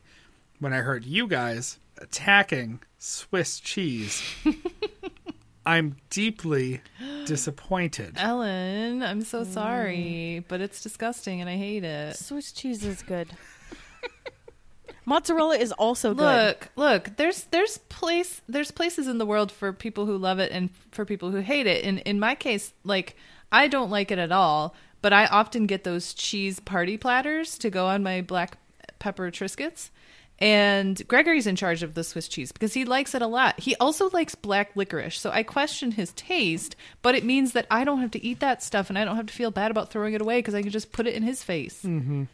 when 0.60 0.72
I 0.72 0.78
heard 0.78 1.04
you 1.04 1.26
guys 1.26 1.78
attacking 1.98 2.80
Swiss 2.98 3.60
cheese. 3.60 4.22
I'm 5.66 5.96
deeply 6.10 6.80
disappointed. 7.24 8.14
Ellen, 8.18 9.02
I'm 9.02 9.22
so 9.22 9.42
mm. 9.42 9.46
sorry, 9.46 10.44
but 10.46 10.60
it's 10.60 10.80
disgusting 10.80 11.40
and 11.40 11.50
I 11.50 11.56
hate 11.56 11.82
it. 11.82 12.16
Swiss 12.16 12.52
cheese 12.52 12.84
is 12.84 13.02
good. 13.02 13.28
Mozzarella 15.04 15.56
is 15.56 15.72
also 15.72 16.14
good. 16.14 16.22
Look, 16.24 16.68
look, 16.76 17.16
there's 17.16 17.44
there's 17.44 17.78
place 17.78 18.42
there's 18.48 18.70
places 18.70 19.08
in 19.08 19.18
the 19.18 19.26
world 19.26 19.50
for 19.50 19.72
people 19.72 20.06
who 20.06 20.16
love 20.16 20.38
it 20.38 20.52
and 20.52 20.70
for 20.92 21.04
people 21.04 21.32
who 21.32 21.38
hate 21.38 21.66
it. 21.66 21.84
And 21.84 21.98
in 22.00 22.20
my 22.20 22.36
case, 22.36 22.72
like 22.84 23.16
I 23.50 23.66
don't 23.66 23.90
like 23.90 24.12
it 24.12 24.18
at 24.18 24.30
all, 24.30 24.74
but 25.02 25.12
I 25.12 25.26
often 25.26 25.66
get 25.66 25.82
those 25.82 26.14
cheese 26.14 26.60
party 26.60 26.96
platters 26.96 27.58
to 27.58 27.70
go 27.70 27.86
on 27.86 28.04
my 28.04 28.20
black 28.20 28.58
pepper 29.00 29.30
Triscuits. 29.30 29.90
And 30.38 31.00
Gregory's 31.08 31.46
in 31.46 31.56
charge 31.56 31.82
of 31.82 31.94
the 31.94 32.04
Swiss 32.04 32.28
cheese 32.28 32.52
because 32.52 32.74
he 32.74 32.84
likes 32.84 33.14
it 33.14 33.22
a 33.22 33.26
lot. 33.26 33.58
He 33.58 33.74
also 33.76 34.10
likes 34.10 34.34
black 34.34 34.76
licorice. 34.76 35.18
So 35.18 35.30
I 35.30 35.42
question 35.42 35.92
his 35.92 36.12
taste, 36.12 36.76
but 37.00 37.14
it 37.14 37.24
means 37.24 37.52
that 37.52 37.66
I 37.70 37.84
don't 37.84 38.00
have 38.02 38.10
to 38.10 38.22
eat 38.22 38.40
that 38.40 38.62
stuff 38.62 38.90
and 38.90 38.98
I 38.98 39.04
don't 39.06 39.16
have 39.16 39.26
to 39.26 39.32
feel 39.32 39.50
bad 39.50 39.70
about 39.70 39.90
throwing 39.90 40.12
it 40.12 40.20
away 40.20 40.38
because 40.38 40.54
I 40.54 40.60
can 40.60 40.70
just 40.70 40.92
put 40.92 41.06
it 41.06 41.14
in 41.14 41.22
his 41.22 41.42
face. 41.42 41.82
Mm-hmm. 41.82 42.24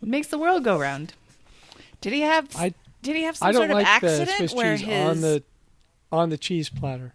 makes 0.00 0.28
the 0.28 0.38
world 0.38 0.62
go 0.62 0.78
round. 0.78 1.14
Did 2.00 2.12
he 2.12 2.20
have? 2.20 2.48
I- 2.56 2.74
did 3.02 3.16
he 3.16 3.22
have 3.22 3.36
some 3.36 3.48
I 3.48 3.52
don't 3.52 3.60
sort 3.60 3.70
of 3.70 3.76
like 3.76 3.84
the 3.86 3.90
accident 4.08 4.38
Swiss 4.38 4.54
where 4.54 4.76
cheese 4.76 4.86
his 4.86 5.08
on 5.08 5.20
the 5.20 5.42
on 6.12 6.28
the 6.30 6.38
cheese 6.38 6.68
platter. 6.68 7.12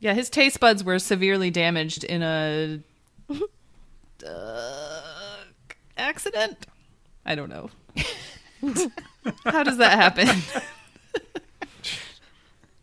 Yeah, 0.00 0.14
his 0.14 0.28
taste 0.30 0.58
buds 0.60 0.82
were 0.84 0.98
severely 0.98 1.50
damaged 1.50 2.02
in 2.04 2.22
a 2.22 2.80
uh, 4.26 5.00
accident. 5.96 6.66
I 7.24 7.34
don't 7.34 7.48
know. 7.48 7.70
How 9.44 9.62
does 9.62 9.78
that 9.78 9.92
happen? 9.92 10.28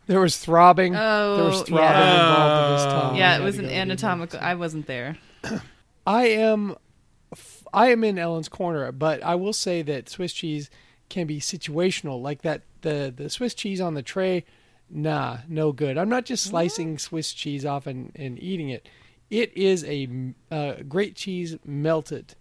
There 0.06 0.20
was 0.20 0.36
throbbing. 0.36 0.94
Oh, 0.94 1.36
there 1.36 1.44
was 1.46 1.62
throbbing 1.62 1.76
yeah. 1.76 2.30
involved 2.30 2.66
in 2.66 2.74
his 2.74 2.92
tongue. 2.92 3.16
yeah, 3.16 3.38
it 3.38 3.42
was 3.42 3.56
an 3.56 3.64
go 3.64 3.68
to 3.68 3.74
the 3.74 3.80
anatomical. 3.80 4.38
I 4.42 4.54
wasn't 4.54 4.86
there. 4.86 5.16
I 6.06 6.26
am, 6.26 6.76
I 7.72 7.90
am 7.90 8.04
in 8.04 8.18
Ellen's 8.18 8.48
corner, 8.48 8.92
but 8.92 9.22
I 9.22 9.34
will 9.34 9.54
say 9.54 9.80
that 9.82 10.10
Swiss 10.10 10.34
cheese 10.34 10.68
can 11.08 11.26
be 11.26 11.40
situational. 11.40 12.20
Like 12.20 12.42
that 12.42 12.62
the 12.82 13.12
the 13.14 13.30
Swiss 13.30 13.54
cheese 13.54 13.80
on 13.80 13.94
the 13.94 14.02
tray, 14.02 14.44
nah, 14.90 15.38
no 15.48 15.72
good. 15.72 15.96
I'm 15.96 16.10
not 16.10 16.26
just 16.26 16.44
slicing 16.44 16.98
Swiss 16.98 17.32
cheese 17.32 17.64
off 17.64 17.86
and, 17.86 18.12
and 18.14 18.38
eating 18.42 18.68
it. 18.68 18.86
It 19.30 19.56
is 19.56 19.84
a 19.84 20.34
uh, 20.50 20.74
great 20.86 21.16
cheese 21.16 21.56
melted 21.64 22.34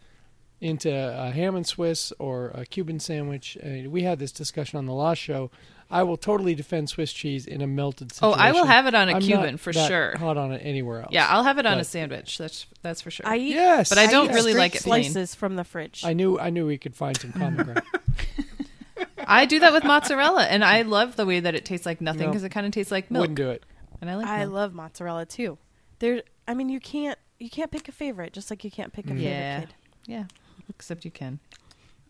into 0.63 0.89
a 0.91 1.31
ham 1.31 1.55
and 1.55 1.67
Swiss 1.67 2.13
or 2.19 2.47
a 2.55 2.65
Cuban 2.65 2.99
sandwich. 2.99 3.57
Uh, 3.63 3.89
we 3.89 4.03
had 4.03 4.17
this 4.19 4.31
discussion 4.31 4.77
on 4.77 4.85
the 4.85 4.93
last 4.93 5.17
show. 5.19 5.51
I 5.91 6.01
will 6.03 6.17
totally 6.17 6.55
defend 6.55 6.89
Swiss 6.89 7.13
cheese 7.13 7.45
in 7.45 7.61
a 7.61 7.67
melted 7.67 8.13
Oh. 8.21 8.31
I 8.31 8.51
will 8.51 8.65
have 8.65 8.87
it 8.87 8.95
on 8.95 9.09
a 9.09 9.13
I'm 9.15 9.21
Cuban 9.21 9.51
not 9.51 9.59
for 9.59 9.71
that 9.73 9.87
sure. 9.87 10.17
Hot 10.17 10.37
on 10.37 10.51
it 10.51 10.61
anywhere 10.63 11.01
else. 11.01 11.11
Yeah, 11.11 11.27
I'll 11.29 11.43
have 11.43 11.59
it 11.59 11.65
on 11.67 11.77
a 11.79 11.83
sandwich. 11.83 12.37
That's 12.39 12.65
that's 12.81 13.01
for 13.01 13.11
sure. 13.11 13.27
I 13.27 13.37
eat, 13.37 13.49
Yes, 13.53 13.89
But 13.89 13.97
I 13.99 14.07
don't 14.07 14.31
eat 14.31 14.33
really 14.33 14.53
like 14.55 14.73
it 14.75 14.81
plain. 14.81 15.03
slices 15.03 15.35
from 15.35 15.55
the 15.55 15.63
fridge. 15.63 16.03
I 16.03 16.13
knew 16.13 16.39
I 16.39 16.49
knew 16.49 16.65
we 16.65 16.77
could 16.79 16.95
find 16.95 17.15
some 17.17 17.31
common 17.33 17.63
ground. 17.65 17.83
I 19.27 19.45
do 19.45 19.59
that 19.59 19.71
with 19.71 19.83
mozzarella, 19.83 20.43
and 20.45 20.63
I 20.65 20.81
love 20.81 21.15
the 21.15 21.25
way 21.25 21.39
that 21.39 21.55
it 21.55 21.63
tastes 21.65 21.85
like 21.85 22.01
nothing 22.01 22.21
No. 22.23 22.27
because 22.27 22.43
it 22.43 22.49
kind 22.49 22.65
of 22.65 22.71
tastes 22.73 22.91
like 22.91 23.09
milk. 23.09 23.21
Wouldn't 23.21 23.37
do 23.37 23.49
it. 23.51 23.63
And 24.01 24.09
I 24.09 24.15
like 24.15 24.27
I 24.27 24.39
milk. 24.39 24.53
love 24.53 24.73
mozzarella 24.73 25.25
too. 25.25 25.57
There, 25.99 26.23
I 26.47 26.53
mean, 26.53 26.69
you 26.69 26.79
can't 26.79 27.17
you 27.39 27.49
can't 27.49 27.71
pick 27.71 27.87
a 27.87 27.91
favorite, 27.91 28.33
just 28.33 28.49
like 28.49 28.63
you 28.63 28.71
can't 28.71 28.91
pick 28.91 29.05
a 29.05 29.09
favorite 29.09 29.23
Yeah. 29.23 29.59
kid. 29.61 29.73
Yeah, 30.05 30.23
except 30.69 31.05
you 31.05 31.11
can. 31.11 31.39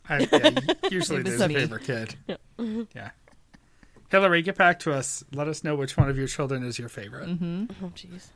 I, 0.09 0.27
yeah, 0.31 0.49
usually 0.91 1.19
Maybe 1.23 1.29
there's 1.29 1.41
a 1.41 1.49
favorite 1.49 1.83
kid. 1.83 2.15
Yeah. 2.95 3.09
Hillary, 4.09 4.43
get 4.43 4.55
back 4.55 4.79
to 4.81 4.93
us. 4.93 5.23
Let 5.33 5.47
us 5.47 5.63
know 5.63 5.75
which 5.75 5.97
one 5.97 6.07
of 6.07 6.17
your 6.17 6.27
children 6.27 6.63
is 6.63 6.77
your 6.77 6.87
favorite. 6.87 7.27
Mm-hmm. 7.27 7.65
Oh, 7.83 7.91
jeez. 7.95 8.27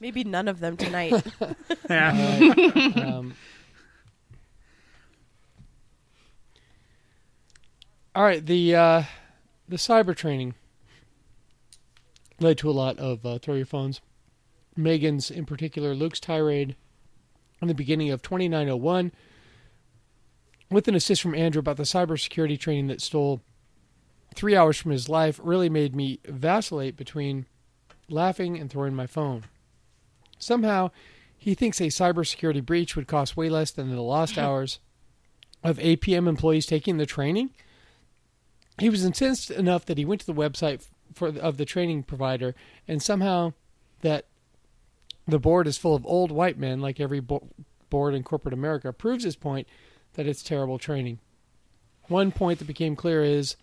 Maybe 0.00 0.24
none 0.24 0.48
of 0.48 0.58
them 0.60 0.76
tonight. 0.76 1.14
Yeah. 1.88 2.10
um, 2.96 3.34
all 8.14 8.24
right, 8.24 8.44
the 8.44 8.74
uh, 8.74 9.02
the 9.68 9.76
cyber 9.76 10.16
training 10.16 10.54
led 12.40 12.58
to 12.58 12.70
a 12.70 12.72
lot 12.72 12.98
of 12.98 13.24
uh, 13.24 13.38
throw 13.38 13.54
your 13.54 13.66
phones. 13.66 14.00
Megan's, 14.76 15.30
in 15.30 15.44
particular, 15.44 15.94
Luke's 15.94 16.18
tirade 16.20 16.76
in 17.62 17.68
the 17.68 17.74
beginning 17.74 18.10
of 18.10 18.20
2901, 18.22 19.12
with 20.70 20.88
an 20.88 20.94
assist 20.94 21.22
from 21.22 21.34
Andrew 21.34 21.60
about 21.60 21.76
the 21.76 21.84
cybersecurity 21.84 22.58
training 22.58 22.88
that 22.88 23.00
stole 23.00 23.40
three 24.34 24.56
hours 24.56 24.76
from 24.76 24.90
his 24.90 25.08
life, 25.08 25.40
really 25.42 25.68
made 25.68 25.94
me 25.94 26.18
vacillate 26.26 26.96
between 26.96 27.46
laughing 28.08 28.58
and 28.58 28.68
throwing 28.68 28.94
my 28.94 29.06
phone. 29.06 29.44
Somehow, 30.38 30.90
he 31.38 31.54
thinks 31.54 31.80
a 31.80 31.84
cybersecurity 31.84 32.64
breach 32.64 32.96
would 32.96 33.06
cost 33.06 33.36
way 33.36 33.48
less 33.48 33.70
than 33.70 33.94
the 33.94 34.02
lost 34.02 34.36
hours 34.38 34.80
of 35.62 35.78
APM 35.78 36.28
employees 36.28 36.66
taking 36.66 36.96
the 36.96 37.06
training. 37.06 37.50
He 38.78 38.90
was 38.90 39.04
incensed 39.04 39.50
enough 39.50 39.84
that 39.86 39.98
he 39.98 40.04
went 40.04 40.22
to 40.22 40.26
the 40.26 40.34
website 40.34 40.88
for 41.14 41.28
of 41.28 41.58
the 41.58 41.64
training 41.64 42.02
provider, 42.04 42.54
and 42.88 43.02
somehow 43.02 43.52
that 44.00 44.26
the 45.26 45.38
board 45.38 45.66
is 45.66 45.78
full 45.78 45.94
of 45.94 46.04
old 46.06 46.30
white 46.32 46.58
men, 46.58 46.80
like 46.80 47.00
every 47.00 47.20
bo- 47.20 47.48
board 47.90 48.14
in 48.14 48.22
corporate 48.22 48.54
America, 48.54 48.92
proves 48.92 49.24
his 49.24 49.36
point 49.36 49.68
that 50.14 50.26
it's 50.26 50.42
terrible 50.42 50.78
training. 50.78 51.18
One 52.08 52.32
point 52.32 52.58
that 52.58 52.66
became 52.66 52.96
clear 52.96 53.22
is 53.22 53.56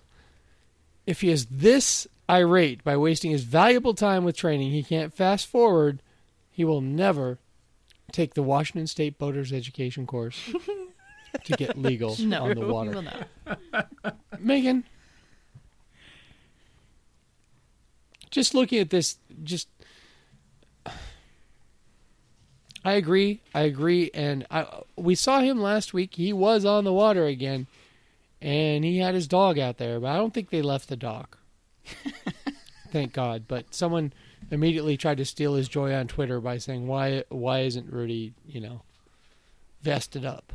if 1.05 1.21
he 1.21 1.29
is 1.29 1.47
this 1.47 2.07
irate 2.29 2.83
by 2.83 2.95
wasting 2.95 3.31
his 3.31 3.43
valuable 3.43 3.93
time 3.93 4.23
with 4.23 4.37
training, 4.37 4.71
he 4.71 4.83
can't 4.83 5.13
fast 5.13 5.47
forward. 5.47 6.01
He 6.51 6.63
will 6.63 6.81
never 6.81 7.39
take 8.11 8.33
the 8.33 8.43
Washington 8.43 8.87
State 8.87 9.17
Boaters 9.17 9.51
Education 9.53 10.07
course 10.07 10.51
to 11.43 11.53
get 11.53 11.77
legal 11.77 12.15
No, 12.19 12.45
on 12.45 12.55
the 12.55 12.65
water. 12.67 13.03
Megan, 14.39 14.83
just 18.31 18.53
looking 18.53 18.79
at 18.79 18.89
this, 18.89 19.17
just 19.43 19.67
I 22.89 22.93
agree. 22.93 23.41
I 23.53 23.61
agree, 23.61 24.09
and 24.13 24.45
I 24.49 24.65
we 24.95 25.15
saw 25.15 25.41
him 25.41 25.61
last 25.61 25.93
week. 25.93 26.15
He 26.15 26.33
was 26.33 26.65
on 26.65 26.83
the 26.85 26.93
water 26.93 27.25
again, 27.25 27.67
and 28.41 28.83
he 28.83 28.97
had 28.97 29.13
his 29.15 29.27
dog 29.27 29.59
out 29.59 29.77
there, 29.77 29.99
but 29.99 30.07
I 30.07 30.17
don't 30.17 30.33
think 30.33 30.49
they 30.49 30.61
left 30.61 30.89
the 30.89 30.95
dog. 30.95 31.35
Thank 32.91 33.13
God. 33.13 33.43
But 33.47 33.73
someone 33.75 34.13
immediately 34.49 34.97
tried 34.97 35.17
to 35.17 35.25
steal 35.25 35.53
his 35.55 35.67
joy 35.69 35.93
on 35.93 36.07
Twitter 36.07 36.39
by 36.41 36.57
saying, 36.57 36.87
"Why? 36.87 37.23
Why 37.29 37.59
isn't 37.61 37.91
Rudy, 37.91 38.33
you 38.47 38.61
know, 38.61 38.81
vested 39.81 40.25
up?" 40.25 40.53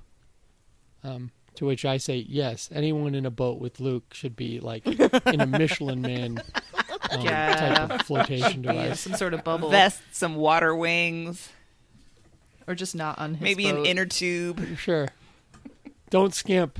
Um, 1.04 1.30
to 1.56 1.66
which 1.66 1.84
I 1.84 1.98
say, 1.98 2.16
yes, 2.16 2.68
anyone 2.74 3.14
in 3.14 3.26
a 3.26 3.30
boat 3.30 3.60
with 3.60 3.78
Luke 3.78 4.12
should 4.14 4.34
be 4.34 4.58
like 4.58 4.86
in 4.86 5.40
a 5.40 5.46
Michelin 5.46 6.00
Man 6.00 6.42
um, 7.10 7.20
Yeah. 7.20 7.54
type 7.54 7.90
of 7.90 8.02
flotation 8.06 8.64
Yeah, 8.64 8.72
device. 8.72 9.00
some 9.00 9.14
sort 9.14 9.34
of 9.34 9.44
bubble, 9.44 9.70
Vest, 9.70 10.00
some 10.12 10.34
water 10.34 10.74
wings, 10.74 11.50
or 12.66 12.74
just 12.74 12.94
not 12.94 13.18
on 13.18 13.34
his 13.34 13.42
maybe 13.42 13.66
an 13.68 13.84
inner 13.86 14.06
tube. 14.06 14.60
Sure. 14.78 15.08
Don't 16.10 16.34
skimp. 16.34 16.78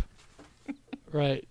Right. 1.13 1.47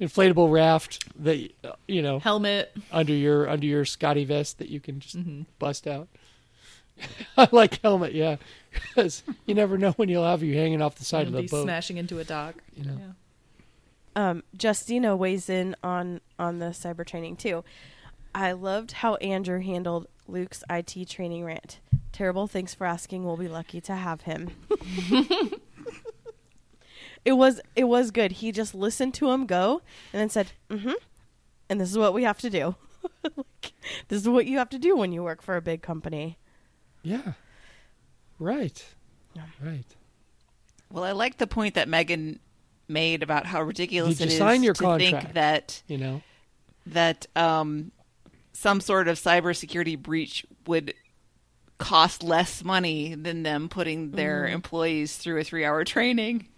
Inflatable 0.00 0.50
raft 0.50 1.04
that 1.22 1.50
uh, 1.62 1.72
you 1.86 2.02
know 2.02 2.18
helmet. 2.18 2.76
under 2.90 3.12
your 3.12 3.48
under 3.48 3.64
your 3.66 3.84
SCOTTeVEST 3.84 4.56
that 4.56 4.68
you 4.68 4.80
can 4.80 4.98
just 4.98 5.14
hmm 5.14 5.42
bust 5.58 5.86
out. 5.86 6.08
I 7.36 7.48
like 7.52 7.80
helmet, 7.82 8.12
yeah, 8.12 8.36
because 8.72 9.22
you 9.46 9.54
never 9.54 9.78
know 9.78 9.92
when 9.92 10.08
you'll 10.08 10.24
have 10.26 10.42
you 10.42 10.54
hanging 10.56 10.82
off 10.82 10.96
the 10.96 11.04
side 11.04 11.26
of 11.28 11.32
be 11.34 11.42
the 11.42 11.48
boat. 11.48 11.62
smashing 11.62 11.96
into 11.96 12.18
a 12.18 12.24
dock. 12.24 12.56
You 12.76 12.84
know. 12.84 12.98
Yeah. 14.16 14.30
um, 14.30 14.42
Justina 14.60 15.16
weighs 15.16 15.48
in 15.48 15.76
on 15.82 16.20
on 16.38 16.58
the 16.58 16.66
cyber 16.66 17.06
training 17.06 17.36
too. 17.36 17.62
I 18.34 18.52
loved 18.52 18.92
how 18.92 19.14
Andrew 19.16 19.60
handled 19.60 20.08
Luke's 20.26 20.62
IT 20.70 21.08
training 21.08 21.44
rant. 21.44 21.80
Terrible. 22.12 22.46
Thanks 22.46 22.74
for 22.74 22.86
asking. 22.86 23.24
We'll 23.24 23.36
be 23.36 23.48
lucky 23.48 23.80
to 23.82 23.94
have 23.94 24.22
him. 24.22 24.50
it 27.24 27.32
was 27.32 27.60
it 27.74 27.84
was 27.84 28.10
good. 28.10 28.32
He 28.32 28.52
just 28.52 28.74
listened 28.74 29.14
to 29.14 29.30
him 29.30 29.46
go 29.46 29.82
and 30.12 30.20
then 30.20 30.30
said, 30.30 30.52
"Mm-hmm," 30.70 30.92
and 31.68 31.80
this 31.80 31.90
is 31.90 31.98
what 31.98 32.14
we 32.14 32.22
have 32.24 32.38
to 32.40 32.50
do. 32.50 32.76
like, 33.36 33.72
this 34.08 34.20
is 34.22 34.28
what 34.28 34.46
you 34.46 34.58
have 34.58 34.70
to 34.70 34.78
do 34.78 34.96
when 34.96 35.12
you 35.12 35.22
work 35.22 35.42
for 35.42 35.56
a 35.56 35.62
big 35.62 35.82
company. 35.82 36.38
Yeah. 37.02 37.32
Right. 38.38 38.84
Yeah. 39.34 39.42
Right. 39.62 39.86
Well, 40.90 41.04
I 41.04 41.12
like 41.12 41.38
the 41.38 41.46
point 41.46 41.74
that 41.74 41.88
Megan 41.88 42.38
made 42.88 43.22
about 43.22 43.46
how 43.46 43.62
ridiculous 43.62 44.18
Did 44.18 44.24
it 44.24 44.30
you 44.30 44.32
is 44.34 44.38
sign 44.38 44.62
your 44.62 44.74
to 44.74 44.82
contract? 44.82 45.22
think 45.24 45.34
that 45.34 45.82
You 45.88 45.98
know. 45.98 46.22
that 46.86 47.26
um, 47.34 47.90
some 48.54 48.80
sort 48.80 49.08
of 49.08 49.18
cybersecurity 49.18 49.98
breach 50.00 50.46
would 50.66 50.94
cost 51.76 52.22
less 52.22 52.64
money 52.64 53.14
than 53.14 53.42
them 53.42 53.68
putting 53.68 54.12
their 54.12 54.46
employees 54.46 55.16
through 55.16 55.40
a 55.40 55.44
three-hour 55.44 55.84
training. 55.94 56.48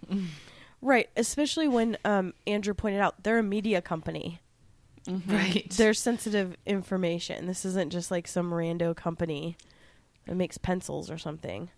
Right, 0.83 1.09
especially 1.17 1.67
when 1.67 1.97
um, 2.05 2.35
Andrew 2.47 2.75
pointed 2.75 3.01
out 3.01 3.23
they're 3.25 3.39
a 3.39 3.43
media 3.43 3.81
company. 3.83 4.41
Right. 5.09 5.67
There's 5.71 5.99
sensitive 6.01 6.57
information. 6.67 7.47
This 7.47 7.65
isn't 7.65 7.91
just 7.93 8.11
like 8.11 8.27
some 8.29 8.51
rando 8.51 8.95
company 8.95 9.57
that 10.27 10.35
makes 10.35 10.59
pencils 10.59 11.11
or 11.11 11.17
something. 11.19 11.71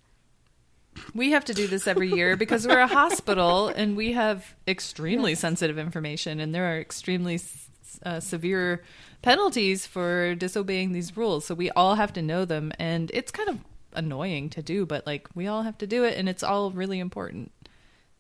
We 1.15 1.31
have 1.33 1.45
to 1.45 1.55
do 1.55 1.69
this 1.69 1.87
every 1.87 2.11
year 2.11 2.37
because 2.37 2.67
we're 2.67 2.81
a 2.81 2.87
hospital 2.89 3.69
and 3.69 3.97
we 3.97 4.13
have 4.13 4.55
extremely 4.67 5.35
sensitive 5.37 5.79
information, 5.79 6.41
and 6.41 6.55
there 6.55 6.75
are 6.75 6.81
extremely 6.81 7.35
s- 7.35 7.68
uh, 8.05 8.21
severe 8.21 8.83
penalties 9.23 9.87
for 9.87 10.35
disobeying 10.35 10.93
these 10.93 11.17
rules. 11.17 11.45
So 11.45 11.55
we 11.55 11.71
all 11.71 11.95
have 11.97 12.13
to 12.15 12.23
know 12.23 12.45
them, 12.45 12.73
and 12.79 13.11
it's 13.15 13.31
kind 13.31 13.49
of 13.49 13.59
annoying 13.93 14.51
to 14.51 14.63
do, 14.63 14.87
but 14.87 15.07
like 15.07 15.29
we 15.35 15.47
all 15.47 15.63
have 15.63 15.79
to 15.79 15.87
do 15.87 16.05
it, 16.05 16.17
and 16.17 16.29
it's 16.29 16.43
all 16.43 16.71
really 16.71 16.99
important. 16.99 17.53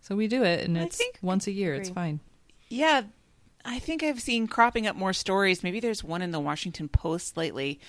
So 0.00 0.16
we 0.16 0.28
do 0.28 0.42
it, 0.44 0.64
and 0.64 0.76
it's 0.76 1.02
once 1.22 1.46
a 1.46 1.52
year. 1.52 1.74
It's 1.74 1.90
fine. 1.90 2.20
Yeah, 2.68 3.02
I 3.64 3.78
think 3.78 4.02
I've 4.02 4.20
seen 4.20 4.46
cropping 4.46 4.86
up 4.86 4.96
more 4.96 5.12
stories. 5.12 5.62
Maybe 5.62 5.80
there's 5.80 6.04
one 6.04 6.22
in 6.22 6.30
the 6.30 6.40
Washington 6.40 6.88
Post 6.88 7.36
lately 7.36 7.80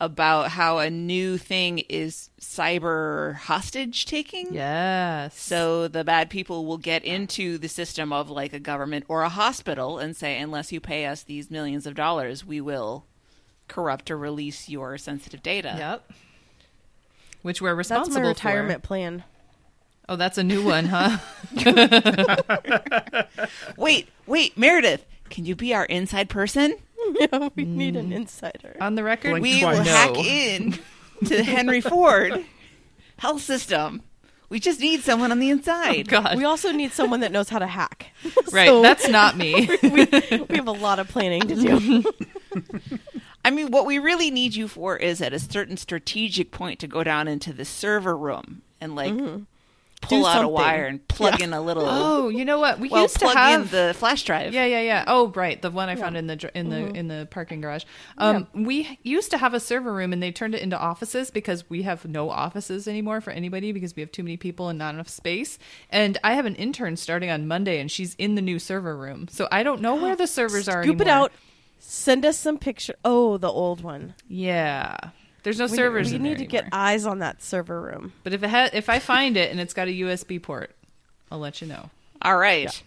about 0.00 0.50
how 0.50 0.78
a 0.78 0.90
new 0.90 1.38
thing 1.38 1.78
is 1.88 2.28
cyber 2.40 3.34
hostage 3.34 4.04
taking. 4.04 4.52
Yes. 4.52 5.38
So 5.40 5.88
the 5.88 6.04
bad 6.04 6.28
people 6.28 6.66
will 6.66 6.76
get 6.78 7.04
into 7.04 7.56
the 7.56 7.68
system 7.68 8.12
of 8.12 8.28
like 8.28 8.52
a 8.52 8.58
government 8.60 9.06
or 9.08 9.22
a 9.22 9.28
hospital 9.30 9.98
and 9.98 10.14
say, 10.14 10.38
unless 10.38 10.70
you 10.70 10.80
pay 10.80 11.06
us 11.06 11.22
these 11.22 11.50
millions 11.50 11.86
of 11.86 11.94
dollars, 11.94 12.44
we 12.44 12.60
will 12.60 13.06
corrupt 13.68 14.10
or 14.10 14.18
release 14.18 14.68
your 14.68 14.98
sensitive 14.98 15.42
data. 15.42 15.74
Yep. 15.78 16.12
Which 17.42 17.62
we're 17.62 17.74
responsible 17.74 18.14
That's 18.14 18.16
responsible 18.16 18.22
my 18.22 18.28
retirement 18.58 18.82
for. 18.82 18.86
plan. 18.88 19.24
Oh, 20.08 20.16
that's 20.16 20.38
a 20.38 20.44
new 20.44 20.64
one, 20.64 20.84
huh? 20.86 21.18
Wait, 23.76 24.08
wait, 24.26 24.56
Meredith, 24.56 25.04
can 25.30 25.44
you 25.44 25.56
be 25.56 25.74
our 25.74 25.84
inside 25.86 26.28
person? 26.28 26.76
yeah, 27.20 27.48
we 27.54 27.64
need 27.64 27.96
an 27.96 28.10
mm. 28.10 28.16
insider. 28.16 28.76
On 28.80 28.94
the 28.94 29.02
record, 29.04 29.30
Blink 29.30 29.42
We 29.42 29.60
twice. 29.60 29.78
will 29.78 29.84
No. 29.84 29.90
hack 29.90 30.16
in 30.18 30.72
to 31.24 31.36
the 31.36 31.44
Henry 31.44 31.80
Ford 31.80 32.44
health 33.18 33.42
system. 33.42 34.02
We 34.48 34.60
just 34.60 34.78
need 34.78 35.02
someone 35.02 35.32
on 35.32 35.40
the 35.40 35.48
oh, 35.48 35.54
inside. 35.54 36.08
God, 36.08 36.36
We 36.36 36.44
also 36.44 36.70
need 36.70 36.92
someone 36.92 37.20
that 37.20 37.32
knows 37.32 37.48
how 37.48 37.58
to 37.58 37.66
hack. 37.66 38.12
right? 38.52 38.68
So 38.68 38.80
That's 38.80 39.08
not 39.08 39.36
me. 39.36 39.68
we 39.82 40.56
have 40.56 40.68
a 40.68 40.72
lot 40.72 41.00
of 41.00 41.08
planning 41.08 41.42
to 41.42 41.54
do. 41.56 42.04
I 43.44 43.50
mean, 43.50 43.70
what 43.70 43.86
we 43.86 43.98
really 43.98 44.30
need 44.30 44.54
you 44.54 44.68
for 44.68 44.96
is 44.96 45.20
at 45.20 45.32
a 45.32 45.38
certain 45.38 45.76
strategic 45.76 46.52
point 46.52 46.78
to 46.80 46.86
go 46.86 47.02
down 47.02 47.26
into 47.26 47.52
the 47.52 47.64
server 47.64 48.16
room 48.16 48.62
and 48.80 48.94
like 48.94 49.12
mm-hmm. 49.12 49.42
Pull 50.02 50.24
out 50.26 50.44
a 50.44 50.48
wire 50.48 50.86
and 50.86 51.06
plug 51.08 51.40
in 51.42 51.52
a 51.52 51.60
little. 51.60 51.84
oh, 51.86 52.28
you 52.28 52.44
know 52.44 52.60
what? 52.60 52.78
We 52.78 52.88
well, 52.88 53.02
used 53.02 53.14
to 53.14 53.20
plug 53.20 53.36
have 53.36 53.62
in 53.62 53.68
the 53.70 53.94
flash 53.94 54.22
drive. 54.22 54.52
Yeah, 54.54 54.64
yeah, 54.66 54.80
yeah. 54.80 55.04
Oh, 55.06 55.28
right, 55.28 55.60
the 55.60 55.70
one 55.70 55.88
I 55.88 55.96
found 55.96 56.16
in 56.16 56.26
the 56.26 56.50
in 56.54 56.68
the 56.70 56.76
Mm-hmm. 56.76 56.94
in 56.96 57.08
the 57.08 57.26
parking 57.30 57.60
garage. 57.60 57.84
Um, 58.18 58.46
we 58.54 58.98
used 59.02 59.30
to 59.30 59.38
have 59.38 59.54
a 59.54 59.60
server 59.60 59.92
room, 59.92 60.12
and 60.12 60.22
they 60.22 60.30
turned 60.30 60.54
it 60.54 60.62
into 60.62 60.78
offices 60.78 61.30
because 61.30 61.68
we 61.70 61.82
have 61.82 62.04
no 62.04 62.30
offices 62.30 62.86
anymore 62.86 63.20
for 63.20 63.30
anybody 63.30 63.72
because 63.72 63.96
we 63.96 64.00
have 64.02 64.12
too 64.12 64.22
many 64.22 64.36
people 64.36 64.68
and 64.68 64.78
not 64.78 64.94
enough 64.94 65.08
space. 65.08 65.58
And 65.90 66.18
I 66.22 66.34
have 66.34 66.46
an 66.46 66.54
intern 66.56 66.96
starting 66.96 67.30
on 67.30 67.48
Monday, 67.48 67.80
and 67.80 67.90
she's 67.90 68.14
in 68.16 68.34
the 68.34 68.42
new 68.42 68.58
server 68.58 68.96
room, 68.96 69.26
so 69.30 69.48
I 69.50 69.62
don't 69.62 69.80
know 69.80 69.94
where 69.96 70.14
the 70.14 70.26
servers 70.38 70.68
are. 70.68 70.82
Scoop 70.84 71.00
it 71.00 71.08
out. 71.08 71.32
Send 71.78 72.24
us 72.24 72.36
some 72.38 72.58
picture. 72.58 72.94
Oh, 73.04 73.36
the 73.38 73.50
old 73.50 73.82
one. 73.82 74.14
Yeah, 74.28 74.96
there's 75.46 75.60
no 75.60 75.66
We, 75.66 75.76
servers. 75.76 76.10
we 76.10 76.16
in 76.16 76.22
need 76.24 76.30
there 76.30 76.36
to 76.38 76.46
get 76.46 76.68
eyes 76.72 77.06
on 77.06 77.20
that 77.20 77.40
server 77.40 77.80
room. 77.80 78.12
But 78.24 78.32
if 78.32 78.42
it 78.42 78.50
ha- 78.50 78.70
if 78.72 78.88
I 78.88 78.98
find 78.98 79.36
it 79.36 79.52
and 79.52 79.60
it's 79.60 79.72
got 79.74 79.86
a 79.86 79.92
USB 79.92 80.42
port, 80.42 80.72
I'll 81.30 81.38
let 81.38 81.60
you 81.62 81.68
know. 81.68 81.88
All 82.20 82.36
right. 82.36 82.82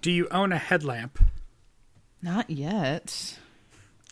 Do 0.00 0.10
you 0.10 0.26
own 0.30 0.52
a 0.52 0.56
headlamp? 0.58 1.18
Not 2.22 2.48
yet. 2.48 3.36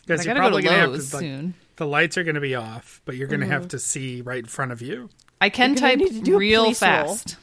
Because 0.05 0.23
you're 0.25 0.35
gotta 0.35 0.45
go 0.45 0.49
probably 0.49 0.61
to 0.61 0.67
gonna 0.67 0.79
have 0.81 0.89
Lowe's 0.91 1.09
to, 1.09 1.15
like, 1.15 1.21
soon. 1.23 1.53
the 1.77 1.87
lights 1.87 2.17
are 2.19 2.23
going 2.23 2.35
to 2.35 2.41
be 2.41 2.53
off, 2.53 3.01
but 3.03 3.15
you're 3.15 3.27
going 3.27 3.39
to 3.39 3.45
Mm-hmm. 3.47 3.53
have 3.53 3.67
to 3.69 3.79
see 3.79 4.21
right 4.21 4.37
in 4.39 4.45
front 4.45 4.71
of 4.71 4.81
you. 4.81 5.09
I 5.41 5.49
can 5.49 5.73
type 5.73 5.97
to 5.99 6.21
do 6.21 6.37
real 6.37 6.71
fast. 6.73 7.37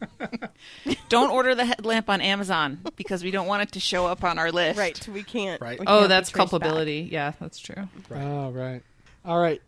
Don't 1.08 1.30
order 1.30 1.54
the 1.54 1.64
headlamp 1.64 2.10
on 2.10 2.20
Amazon 2.20 2.80
because 2.96 3.22
we 3.22 3.30
don't 3.30 3.46
want 3.46 3.62
it 3.62 3.72
to 3.72 3.80
show 3.80 4.06
up 4.06 4.24
on 4.24 4.38
our 4.38 4.50
list. 4.50 4.78
Right. 4.78 5.08
We 5.08 5.22
can't. 5.22 5.60
Right. 5.60 5.78
we 5.78 5.86
Oh, 5.86 6.00
can't 6.00 6.04
be 6.04 6.08
that's 6.08 6.30
traced 6.30 6.34
back. 6.34 6.50
culpability. 6.50 7.08
Yeah, 7.12 7.32
that's 7.40 7.58
true. 7.60 7.88
Oh, 8.12 8.50
right. 8.50 8.82
All 9.24 9.40
right. 9.40 9.62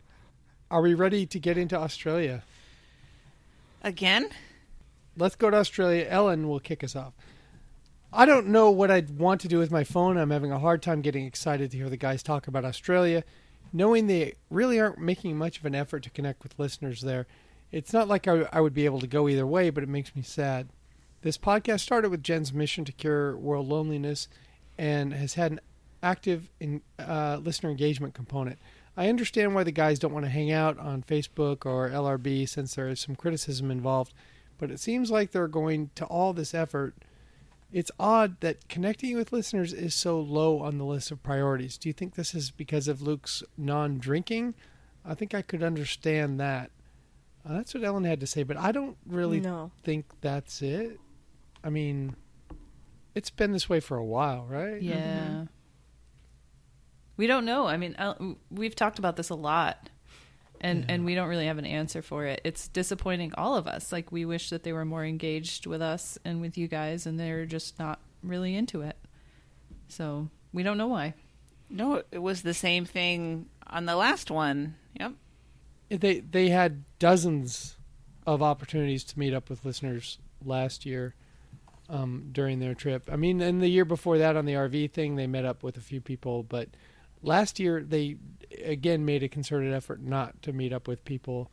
Are 0.70 0.82
we 0.82 0.94
ready 0.94 1.26
to 1.26 1.38
get 1.38 1.57
into 1.57 1.76
Australia? 1.76 2.42
Again? 3.82 4.28
Let's 5.16 5.36
go 5.36 5.50
to 5.50 5.57
Australia. 5.57 6.07
Ellen 6.09 6.48
will 6.48 6.59
kick 6.59 6.82
us 6.82 6.96
off. 6.96 7.12
I 8.12 8.26
don't 8.26 8.48
know 8.48 8.70
what 8.70 8.90
I'd 8.90 9.18
want 9.18 9.40
to 9.42 9.48
do 9.48 9.59
with 9.59 9.70
my 9.70 9.84
phone. 9.84 10.16
I'm 10.16 10.30
having 10.30 10.50
a 10.50 10.59
hard 10.59 10.82
time 10.82 11.02
getting 11.02 11.26
excited 11.26 11.70
to 11.70 11.76
hear 11.76 11.88
the 11.88 11.96
guys 11.96 12.22
talk 12.22 12.48
about 12.48 12.64
Australia, 12.64 13.22
knowing 13.72 14.07
they 14.07 14.34
really 14.50 14.80
aren't 14.80 14.98
making 14.98 15.36
much 15.36 15.59
of 15.59 15.66
an 15.66 15.74
effort 15.74 16.02
to 16.05 16.11
connect 16.11 16.42
with 16.42 16.59
listeners 16.59 17.00
there. 17.02 17.26
It's 17.70 17.92
not 17.92 18.09
like 18.09 18.26
I, 18.26 18.48
I 18.52 18.61
would 18.61 18.74
be 18.74 18.84
able 18.84 19.00
to 19.00 19.07
go 19.07 19.28
either 19.28 19.46
way, 19.46 19.70
but 19.70 19.82
it 19.82 19.88
makes 19.88 20.14
me 20.14 20.22
sad. 20.22 20.68
This 21.22 21.38
podcast 21.38 21.80
started 21.80 22.11
with 22.11 22.22
Jen's 22.22 22.52
mission 22.52 22.84
to 22.84 22.92
cure 22.92 23.36
world 23.36 23.68
loneliness 23.68 24.28
and 24.78 25.12
has 25.12 25.34
had 25.34 25.52
an 25.52 25.61
active 26.02 26.50
in, 26.61 26.82
uh, 26.98 27.38
listener 27.42 27.70
engagement 27.70 28.14
component. 28.14 28.59
I 28.97 29.09
understand 29.09 29.55
why 29.55 29.64
the 29.64 29.72
guys 29.72 29.99
don't 29.99 30.12
want 30.12 30.24
to 30.26 30.30
hang 30.30 30.53
out 30.53 30.78
on 30.78 31.03
Facebook 31.03 31.66
or 31.66 31.90
LRB 31.90 32.49
since 32.49 32.74
there 32.74 32.88
is 32.88 33.01
some 33.01 33.16
criticism 33.16 33.70
involved, 33.70 34.14
but 34.59 34.70
it 34.70 34.78
seems 34.78 35.11
like 35.11 35.30
they're 35.32 35.49
going 35.49 35.90
to 35.97 36.05
all 36.07 36.32
this 36.32 36.55
effort. 36.55 36.95
It's 37.72 37.90
odd 37.99 38.40
that 38.40 38.68
connecting 38.68 39.16
with 39.16 39.32
listeners 39.32 39.72
is 39.72 39.95
so 39.95 40.20
low 40.20 40.61
on 40.61 40.78
the 40.78 40.84
list 40.84 41.11
of 41.11 41.22
priorities. 41.24 41.76
Do 41.76 41.88
you 41.88 41.92
think 41.92 42.14
this 42.14 42.32
is 42.34 42.53
because 42.53 42.86
of 42.86 43.03
Luke's 43.03 43.42
non 43.59 43.99
drinking? 43.99 44.55
I 45.05 45.14
think 45.14 45.34
I 45.34 45.42
could 45.42 45.62
understand 45.62 46.38
that. 46.38 46.70
Uh, 47.45 47.55
that's 47.55 47.74
what 47.74 47.82
Ellen 47.82 48.05
had 48.05 48.20
to 48.20 48.26
say, 48.28 48.45
but 48.45 48.57
I 48.57 48.70
don't 48.70 48.97
really 49.05 49.40
No. 49.40 49.72
think 49.82 50.07
that's 50.20 50.62
it. 50.62 51.01
I 51.64 51.68
mean, 51.70 52.14
it's 53.14 53.28
been 53.30 53.51
this 53.53 53.68
way 53.68 53.80
for 53.80 53.97
a 53.97 54.05
while, 54.05 54.47
right? 54.49 54.80
Yeah. 54.80 55.47
We 57.16 57.26
don't 57.26 57.44
know. 57.44 57.66
I 57.66 57.76
mean, 57.76 57.94
uh, 57.96 58.14
we've 58.50 58.74
talked 58.74 58.98
about 58.98 59.16
this 59.16 59.30
a 59.30 59.34
lot. 59.34 59.90
And 60.60 60.86
and 60.88 61.04
we 61.04 61.14
don't 61.14 61.28
really 61.28 61.44
have 61.44 61.58
an 61.58 61.66
answer 61.66 62.00
for 62.00 62.24
it. 62.24 62.40
It's 62.42 62.68
disappointing 62.68 63.34
all 63.36 63.54
of 63.54 63.66
us. 63.66 63.92
Like 63.92 64.10
we 64.10 64.24
wish 64.24 64.48
that 64.48 64.62
they 64.62 64.72
were 64.72 64.86
more 64.86 65.04
engaged 65.04 65.66
with 65.66 65.82
us 65.82 66.16
and 66.24 66.40
with 66.40 66.56
you 66.56 66.68
guys 66.68 67.04
and 67.04 67.20
they're 67.20 67.44
just 67.44 67.78
not 67.78 68.00
really 68.22 68.56
into 68.56 68.80
it. 68.80 68.96
So, 69.88 70.30
we 70.54 70.62
don't 70.62 70.78
know 70.78 70.86
why. 70.86 71.12
No, 71.68 72.02
it 72.10 72.22
was 72.22 72.40
the 72.40 72.54
same 72.54 72.86
thing 72.86 73.46
on 73.66 73.84
the 73.84 73.96
last 73.96 74.30
one. 74.30 74.76
Yep. 74.98 75.12
they 75.90 76.20
they 76.20 76.48
had 76.48 76.84
dozens 76.98 77.76
of 78.26 78.42
opportunities 78.42 79.04
to 79.04 79.18
meet 79.18 79.34
up 79.34 79.50
with 79.50 79.64
listeners 79.64 80.18
last 80.42 80.86
year 80.86 81.14
um, 81.88 82.28
during 82.32 82.60
their 82.60 82.74
trip. 82.74 83.08
I 83.12 83.16
mean, 83.16 83.40
and 83.40 83.60
the 83.60 83.68
year 83.68 83.84
before 83.84 84.18
that 84.18 84.36
on 84.36 84.46
the 84.46 84.54
RV 84.54 84.92
thing, 84.92 85.16
they 85.16 85.26
met 85.26 85.44
up 85.44 85.62
with 85.62 85.76
a 85.76 85.80
few 85.80 86.00
people, 86.00 86.42
but 86.42 86.68
last 87.24 87.58
year 87.58 87.82
they 87.82 88.16
again 88.64 89.04
made 89.04 89.22
a 89.22 89.28
concerted 89.28 89.72
effort 89.72 90.00
not 90.02 90.40
to 90.42 90.52
meet 90.52 90.72
up 90.72 90.86
with 90.86 91.04
people. 91.04 91.50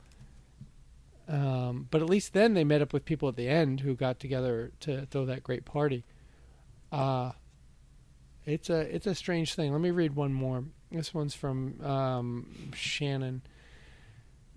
Um, 1.27 1.87
but 1.89 2.01
at 2.01 2.09
least 2.09 2.33
then 2.33 2.53
they 2.53 2.63
met 2.63 2.81
up 2.81 2.93
with 2.93 3.05
people 3.05 3.29
at 3.29 3.35
the 3.35 3.47
end 3.47 3.79
who 3.79 3.95
got 3.95 4.19
together 4.19 4.71
to 4.81 5.05
throw 5.05 5.25
that 5.25 5.43
great 5.43 5.65
party. 5.65 6.03
Uh, 6.91 7.31
it's 8.45 8.69
a 8.69 8.79
it's 8.79 9.07
a 9.07 9.15
strange 9.15 9.53
thing. 9.53 9.71
Let 9.71 9.81
me 9.81 9.91
read 9.91 10.15
one 10.15 10.33
more. 10.33 10.65
This 10.91 11.13
one's 11.13 11.35
from 11.35 11.81
um, 11.81 12.71
Shannon 12.75 13.43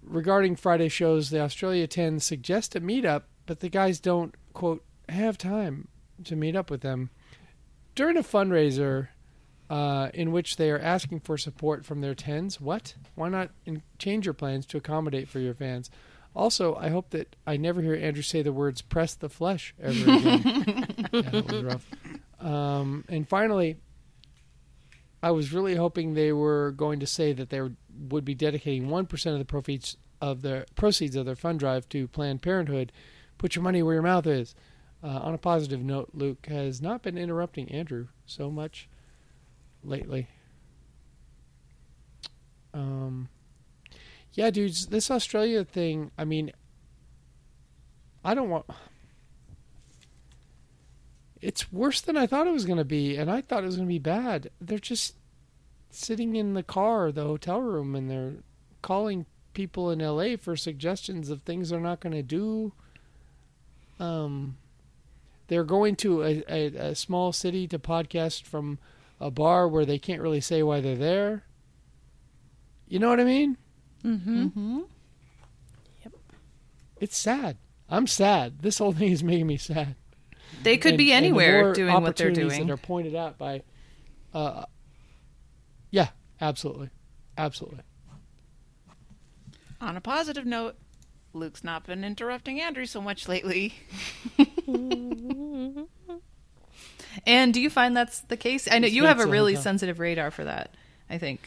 regarding 0.06 0.56
Friday 0.56 0.88
shows, 0.88 1.30
the 1.30 1.40
Australia 1.40 1.86
10 1.86 2.20
suggest 2.20 2.76
a 2.76 2.80
meetup, 2.80 3.22
but 3.46 3.60
the 3.60 3.68
guys 3.68 4.00
don't, 4.00 4.34
quote, 4.52 4.84
have 5.08 5.38
time 5.38 5.88
to 6.24 6.36
meet 6.36 6.56
up 6.56 6.70
with 6.70 6.82
them. 6.82 7.10
During 7.94 8.16
a 8.16 8.22
fundraiser 8.22 9.08
uh, 9.70 10.10
in 10.12 10.32
which 10.32 10.56
they 10.56 10.70
are 10.70 10.78
asking 10.78 11.20
for 11.20 11.38
support 11.38 11.84
from 11.84 12.00
their 12.00 12.14
10s, 12.14 12.60
what? 12.60 12.94
Why 13.14 13.28
not 13.28 13.50
in- 13.64 13.82
change 13.98 14.26
your 14.26 14.34
plans 14.34 14.66
to 14.66 14.76
accommodate 14.76 15.28
for 15.28 15.40
your 15.40 15.54
fans? 15.54 15.90
Also, 16.36 16.74
I 16.74 16.88
hope 16.88 17.10
that 17.10 17.36
I 17.46 17.56
never 17.56 17.80
hear 17.80 17.94
Andrew 17.94 18.22
say 18.22 18.42
the 18.42 18.52
words 18.52 18.82
press 18.82 19.14
the 19.14 19.28
flesh 19.28 19.74
ever 19.80 20.10
again. 20.10 21.06
yeah, 21.12 21.20
that 21.22 21.52
was 21.52 21.62
rough. 21.62 21.86
Um, 22.40 23.04
and 23.08 23.28
finally, 23.28 23.76
I 25.22 25.30
was 25.30 25.52
really 25.52 25.76
hoping 25.76 26.12
they 26.14 26.32
were 26.32 26.72
going 26.72 27.00
to 27.00 27.06
say 27.06 27.32
that 27.32 27.50
they 27.50 27.60
would 28.08 28.24
be 28.24 28.34
dedicating 28.34 28.90
one 28.90 29.06
percent 29.06 29.34
of 29.34 29.38
the 29.38 29.44
proceeds 29.44 29.96
of 30.20 30.42
their 30.42 30.66
proceeds 30.74 31.16
of 31.16 31.24
their 31.24 31.36
fund 31.36 31.60
drive 31.60 31.88
to 31.90 32.08
Planned 32.08 32.42
Parenthood. 32.42 32.92
Put 33.38 33.54
your 33.54 33.62
money 33.62 33.82
where 33.82 33.94
your 33.94 34.02
mouth 34.02 34.26
is. 34.26 34.54
Uh, 35.02 35.18
on 35.22 35.34
a 35.34 35.38
positive 35.38 35.82
note, 35.82 36.10
Luke 36.14 36.46
has 36.46 36.80
not 36.80 37.02
been 37.02 37.18
interrupting 37.18 37.70
Andrew 37.70 38.08
so 38.26 38.50
much 38.50 38.88
lately. 39.85 40.28
Um, 42.72 43.28
yeah, 44.32 44.51
dudes, 44.51 44.87
this 44.87 45.11
Australia 45.11 45.64
thing. 45.64 46.11
I 46.18 46.24
mean, 46.24 46.53
I 48.24 48.35
don't 48.35 48.51
want. 48.51 48.66
It's 51.41 51.72
worse 51.72 52.01
than 52.01 52.16
I 52.16 52.26
thought 52.26 52.47
it 52.47 52.53
was 52.53 52.64
going 52.64 52.78
to 52.78 52.85
be, 52.85 53.16
and 53.16 53.30
I 53.30 53.43
thought 53.43 53.62
it 53.62 53.66
was 53.66 53.76
going 53.76 53.89
to 53.89 53.93
be 53.93 53.99
bad. 53.99 54.51
They're 54.61 54.78
just 54.78 55.14
sitting 55.91 56.35
in 56.35 56.55
the 56.55 56.62
car, 56.62 57.12
the 57.12 57.24
hotel 57.24 57.61
room, 57.61 57.95
and 57.95 58.11
they're 58.11 58.35
calling 58.82 59.26
people 59.53 59.91
in 59.91 60.01
LA 60.01 60.37
for 60.37 60.57
suggestions 60.57 61.30
of 61.30 61.43
things 61.43 61.70
they're 61.70 61.80
not 61.80 62.01
going 62.01 62.14
to 62.14 62.22
do. 62.22 62.72
Um, 64.01 64.57
they're 65.47 65.64
going 65.64 65.97
to 65.97 66.22
a, 66.22 66.43
a, 66.49 66.66
a 66.76 66.95
small 66.95 67.32
city 67.32 67.68
to 67.68 67.78
podcast 67.78 68.45
from 68.45 68.78
a 69.20 69.30
bar 69.30 69.68
where 69.68 69.84
they 69.86 69.98
can't 69.98 70.20
really 70.20 70.40
say 70.40 70.62
why 70.62 70.80
they're 70.80 70.96
there. 70.96 71.44
You 72.88 72.98
know 72.98 73.08
what 73.08 73.20
I 73.20 73.24
mean? 73.24 73.56
Mm-hmm. 74.04 74.80
Yep. 76.04 76.12
It's 77.00 77.16
sad. 77.16 77.56
I'm 77.88 78.06
sad. 78.06 78.60
This 78.60 78.78
whole 78.78 78.92
thing 78.92 79.10
is 79.12 79.22
making 79.24 79.46
me 79.46 79.56
sad. 79.56 79.94
They 80.62 80.76
could 80.76 80.90
And- 80.92 80.98
be 80.98 81.12
and 81.12 81.24
the 81.24 81.28
anywhere 81.28 81.72
doing 81.72 82.00
what 82.02 82.16
they're 82.16 82.30
doing. 82.30 82.66
That 82.66 82.72
are 82.72 82.76
pointed 82.76 83.14
out 83.14 83.38
by, 83.38 83.62
uh, 84.32 84.64
yeah, 85.90 86.08
absolutely, 86.40 86.90
absolutely. 87.38 87.80
On 89.80 89.96
a 89.96 90.00
positive 90.00 90.46
note, 90.46 90.76
Luke's 91.32 91.64
not 91.64 91.84
been 91.86 92.04
interrupting 92.04 92.60
Andrew 92.60 92.86
so 92.86 93.00
much 93.00 93.28
lately. 93.28 93.74
And 97.26 97.52
do 97.54 97.60
you 97.60 97.70
find 97.70 97.96
that's 97.96 98.20
the 98.20 98.36
case? 98.36 98.68
I 98.70 98.78
know 98.78 98.86
It's 98.86 98.94
you 98.94 99.04
have 99.04 99.20
a 99.20 99.26
really 99.26 99.56
sensitive 99.56 99.98
radar 99.98 100.30
for 100.30 100.44
that. 100.44 100.74
I 101.08 101.18
think. 101.18 101.40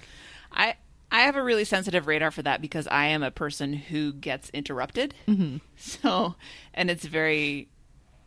I 0.51 0.75
I 1.11 1.21
have 1.21 1.35
a 1.35 1.43
really 1.43 1.63
sensitive 1.63 2.07
radar 2.07 2.31
for 2.31 2.41
that 2.41 2.61
because 2.61 2.87
I 2.87 3.05
am 3.07 3.23
a 3.23 3.31
person 3.31 3.73
who 3.73 4.13
gets 4.13 4.49
interrupted. 4.51 5.13
Mm-hmm. 5.27 5.57
So, 5.79 6.35
and 6.73 6.89
it's 6.89 7.05
very 7.05 7.69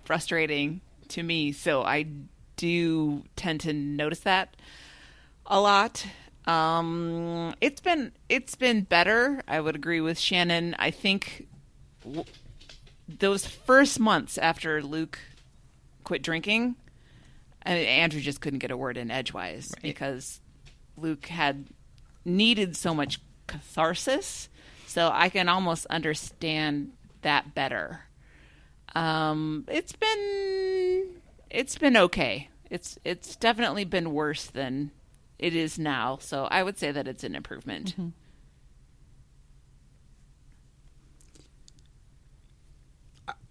frustrating 0.05 0.81
to 1.09 1.23
me. 1.23 1.51
So 1.53 1.83
I 1.83 2.07
do 2.57 3.25
tend 3.37 3.61
to 3.63 3.73
notice 3.73 4.21
that 4.21 4.57
a 5.47 5.61
lot. 5.61 6.07
Um, 6.47 7.55
it's 7.61 7.81
been 7.81 8.13
it's 8.29 8.55
been 8.55 8.83
better. 8.83 9.43
I 9.49 9.61
would 9.61 9.75
agree 9.77 10.01
with 10.01 10.19
Shannon. 10.19 10.75
I 10.79 10.91
think 10.91 11.49
w- 12.03 12.25
those 13.09 13.47
first 13.47 13.99
months 14.01 14.39
after 14.39 14.83
Luke 14.83 15.19
quit 16.05 16.23
drinking, 16.23 16.77
I 17.65 17.75
mean, 17.75 17.87
Andrew 17.87 18.21
just 18.21 18.41
couldn't 18.41 18.61
get 18.61 18.71
a 18.71 18.77
word 18.77 18.97
in 18.97 19.11
edgewise 19.11 19.73
because 19.83 20.41
Luke 20.97 21.27
had 21.27 21.67
needed 22.25 22.77
so 22.77 22.95
much 22.95 23.21
catharsis. 23.47 24.49
So 24.87 25.11
I 25.13 25.29
can 25.29 25.49
almost 25.49 25.87
understand 25.87 26.93
that 27.23 27.55
better. 27.55 28.01
Um, 28.95 29.65
it's 29.69 29.93
been 29.93 31.21
it's 31.49 31.79
been 31.79 31.97
okay. 31.97 32.49
It's 32.71 32.99
it's 33.05 33.37
definitely 33.37 33.85
been 33.85 34.13
worse 34.13 34.47
than 34.47 34.91
it 35.39 35.55
is 35.55 35.79
now. 35.79 36.19
So 36.21 36.45
I 36.45 36.63
would 36.63 36.79
say 36.79 36.91
that 36.93 37.07
it's 37.07 37.25
an 37.25 37.35
improvement. 37.35 37.95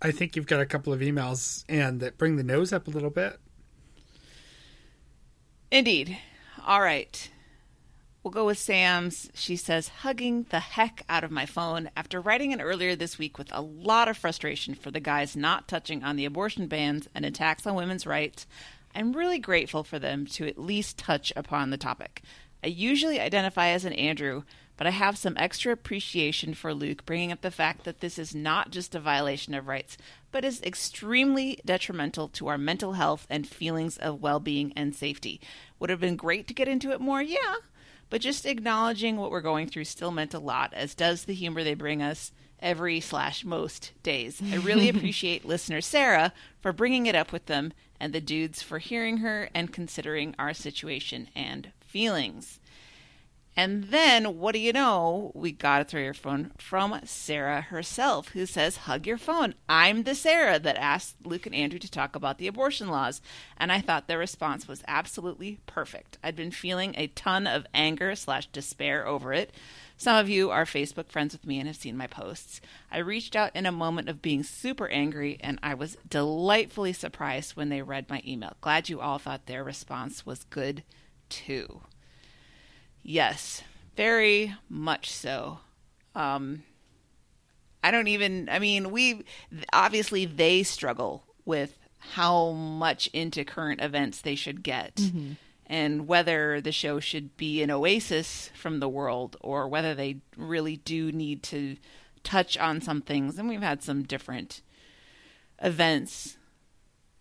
I 0.02 0.12
think 0.12 0.36
you've 0.36 0.48
got 0.48 0.62
a 0.62 0.66
couple 0.66 0.94
of 0.94 1.02
emails 1.02 1.66
and 1.68 2.00
that 2.00 2.18
bring 2.18 2.38
the 2.38 2.44
nose 2.44 2.72
up 2.72 2.88
a 2.88 2.92
little 2.92 3.10
bit. 3.10 3.40
Indeed. 5.72 6.18
All 6.66 6.82
right. 6.82 7.30
We'll 8.24 8.32
go 8.32 8.48
with 8.48 8.58
Sam's. 8.58 9.30
She 9.34 9.56
says, 9.56 9.88
hugging 9.88 10.46
the 10.50 10.60
heck 10.60 11.04
out 11.08 11.24
of 11.24 11.32
my 11.32 11.46
phone 11.46 11.90
after 11.96 12.20
writing 12.20 12.52
it 12.52 12.60
earlier 12.60 12.96
this 12.96 13.18
week 13.18 13.38
with 13.38 13.50
a 13.54 13.62
lot 13.62 14.08
of 14.08 14.18
frustration 14.18 14.76
for 14.76 14.92
the 14.92 15.00
guys 15.00 15.38
not 15.38 15.68
touching 15.68 16.04
on 16.04 16.16
the 16.16 16.26
abortion 16.26 16.68
bans 16.68 17.08
and 17.16 17.24
attacks 17.26 17.66
on 17.66 17.76
women's 17.76 18.06
rights. 18.06 18.46
I'm 18.94 19.14
really 19.14 19.40
grateful 19.40 19.84
for 19.84 20.00
them 20.00 20.26
to 20.28 20.48
at 20.48 20.58
least 20.58 20.98
touch 20.98 21.32
upon 21.36 21.70
the 21.70 21.78
topic. 21.78 22.24
I 22.64 22.68
usually 22.68 23.20
identify 23.20 23.70
as 23.70 23.86
an 23.86 23.94
Andrew, 23.94 24.44
but 24.80 24.88
I 24.88 24.92
have 24.92 25.18
some 25.18 25.36
extra 25.36 25.74
appreciation 25.74 26.54
for 26.54 26.74
Luke 26.74 27.06
bringing 27.06 27.34
up 27.34 27.42
the 27.42 27.52
fact 27.52 27.84
that 27.84 28.00
this 28.00 28.18
is 28.18 28.34
not 28.34 28.72
just 28.72 28.96
a 28.96 29.00
violation 29.02 29.54
of 29.54 29.68
rights, 29.68 29.98
but 30.32 30.46
is 30.46 30.62
extremely 30.62 31.60
detrimental 31.66 32.30
to 32.30 32.48
our 32.48 32.58
mental 32.58 32.94
health 32.94 33.28
and 33.30 33.46
feelings 33.46 33.98
of 33.98 34.22
well 34.22 34.40
being 34.40 34.72
and 34.78 34.96
safety. 34.96 35.42
Would 35.80 35.90
have 35.90 36.00
been 36.00 36.16
great 36.16 36.48
to 36.48 36.54
get 36.54 36.70
into 36.70 36.94
it 36.94 37.02
more, 37.02 37.22
yeah, 37.22 37.56
but 38.10 38.22
just 38.22 38.46
acknowledging 38.46 39.18
what 39.18 39.32
we're 39.32 39.42
going 39.42 39.68
through 39.68 39.84
still 39.84 40.12
meant 40.12 40.34
a 40.34 40.40
lot, 40.40 40.74
as 40.74 40.96
does 40.96 41.26
the 41.26 41.34
humor 41.34 41.62
they 41.62 41.74
bring 41.74 42.02
us 42.02 42.32
every 42.62 43.02
slash 43.02 43.44
most 43.44 43.92
days. 44.02 44.42
I 44.42 44.56
really 44.56 44.88
appreciate 44.90 45.44
listener 45.44 45.82
Sarah 45.82 46.32
for 46.62 46.72
bringing 46.72 47.06
it 47.06 47.16
up 47.16 47.34
with 47.34 47.48
them 47.48 47.74
and 48.00 48.14
the 48.14 48.22
dudes 48.22 48.62
for 48.62 48.80
hearing 48.80 49.18
her 49.18 49.50
and 49.54 49.74
considering 49.74 50.36
our 50.40 50.54
situation 50.54 51.28
and 51.36 51.74
feelings. 51.86 52.59
And 53.56 53.86
then, 53.86 54.38
what 54.38 54.54
do 54.54 54.60
you 54.60 54.72
know? 54.72 55.32
We 55.36 55.52
got 55.52 55.82
a 55.82 55.84
throw 55.84 56.00
your 56.00 56.14
phone 56.14 56.52
from 56.58 57.00
Sarah 57.04 57.62
herself, 57.62 58.30
who 58.30 58.46
says, 58.46 58.78
Hug 58.78 59.06
your 59.06 59.18
phone. 59.18 59.54
I'm 59.68 60.04
the 60.04 60.16
Sarah 60.16 60.60
that 60.60 60.78
asked 60.78 61.16
Luke 61.26 61.46
and 61.46 61.54
Andrew 61.54 61.80
to 61.80 61.92
talk 61.92 62.16
about 62.16 62.38
the 62.38 62.48
abortion 62.48 62.88
laws. 62.88 63.22
And 63.58 63.72
I 63.72 63.82
thought 63.82 64.08
their 64.08 64.18
response 64.18 64.68
was 64.68 64.84
absolutely 64.88 65.60
perfect. 65.66 66.18
I'd 66.24 66.36
been 66.36 66.52
feeling 66.52 66.94
a 66.96 67.08
ton 67.08 67.48
of 67.48 67.66
anger 67.74 68.16
slash 68.16 68.48
despair 68.48 69.06
over 69.06 69.34
it. 69.34 69.54
Some 69.98 70.16
of 70.16 70.30
you 70.30 70.50
are 70.52 70.64
Facebook 70.64 71.10
friends 71.10 71.34
with 71.34 71.46
me 71.46 71.60
and 71.60 71.68
have 71.68 71.76
seen 71.76 71.98
my 71.98 72.08
posts. 72.08 72.62
I 72.90 73.00
reached 73.00 73.36
out 73.36 73.54
in 73.54 73.66
a 73.66 73.72
moment 73.74 74.08
of 74.08 74.22
being 74.22 74.44
super 74.44 74.88
angry, 74.88 75.38
and 75.42 75.60
I 75.62 75.74
was 75.74 75.98
delightfully 76.08 76.94
surprised 76.94 77.58
when 77.58 77.68
they 77.68 77.82
read 77.82 78.10
my 78.10 78.22
email. 78.26 78.54
Glad 78.62 78.88
you 78.88 79.02
all 79.02 79.18
thought 79.18 79.48
their 79.48 79.66
response 79.66 80.26
was 80.26 80.46
good 80.46 80.84
too. 81.28 81.82
Yes, 83.10 83.64
very 83.98 84.54
much 84.70 85.12
so. 85.12 85.62
Um, 86.14 86.62
I 87.84 87.90
don't 87.90 88.08
even, 88.08 88.48
I 88.50 88.60
mean, 88.60 88.92
we 88.92 89.26
obviously 89.74 90.28
they 90.28 90.62
struggle 90.62 91.24
with 91.44 91.80
how 91.98 92.52
much 92.52 93.08
into 93.08 93.44
current 93.44 93.82
events 93.82 94.22
they 94.22 94.36
should 94.36 94.62
get 94.62 95.00
and 95.66 96.08
whether 96.08 96.62
the 96.62 96.72
show 96.72 97.00
should 97.00 97.36
be 97.36 97.64
an 97.64 97.72
oasis 97.72 98.52
from 98.54 98.80
the 98.80 98.88
world 98.88 99.38
or 99.42 99.68
whether 99.68 99.96
they 99.96 100.18
really 100.38 100.76
do 100.76 101.12
need 101.12 101.42
to 101.42 101.78
touch 102.24 102.60
on 102.60 102.80
some 102.80 103.02
things. 103.02 103.40
And 103.40 103.50
we've 103.50 103.60
had 103.60 103.82
some 103.82 104.04
different 104.04 104.62
events 105.64 106.38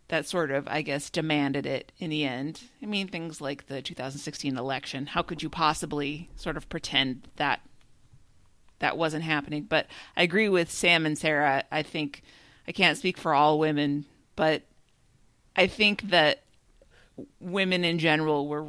that 0.09 0.27
sort 0.27 0.51
of, 0.51 0.67
I 0.69 0.83
guess, 0.83 1.11
demanded 1.11 1.67
it 1.67 1.93
in 1.99 2.11
the 2.11 2.25
end. 2.25 2.63
I 2.83 2.87
mean, 2.87 3.09
things 3.09 3.41
like 3.41 3.67
the 3.67 3.83
2016 3.83 4.57
election. 4.57 5.07
How 5.07 5.23
could 5.23 5.43
you 5.43 5.51
possibly 5.51 6.31
sort 6.35 6.57
of 6.57 6.69
pretend 6.69 7.29
that 7.37 7.61
that 8.79 8.97
wasn't 8.97 9.25
happening? 9.25 9.65
But 9.65 9.87
I 10.17 10.23
agree 10.23 10.49
with 10.49 10.71
Sam 10.71 11.05
and 11.05 11.17
Sarah. 11.17 11.65
I 11.71 11.83
think 11.83 12.23
I 12.67 12.73
can't 12.73 12.97
speak 12.97 13.19
for 13.19 13.35
all 13.35 13.59
women, 13.59 14.07
but 14.35 14.63
I 15.57 15.67
think 15.67 16.03
that 16.11 16.43
women 17.41 17.85
in 17.85 17.99
general 17.99 18.49
were 18.49 18.67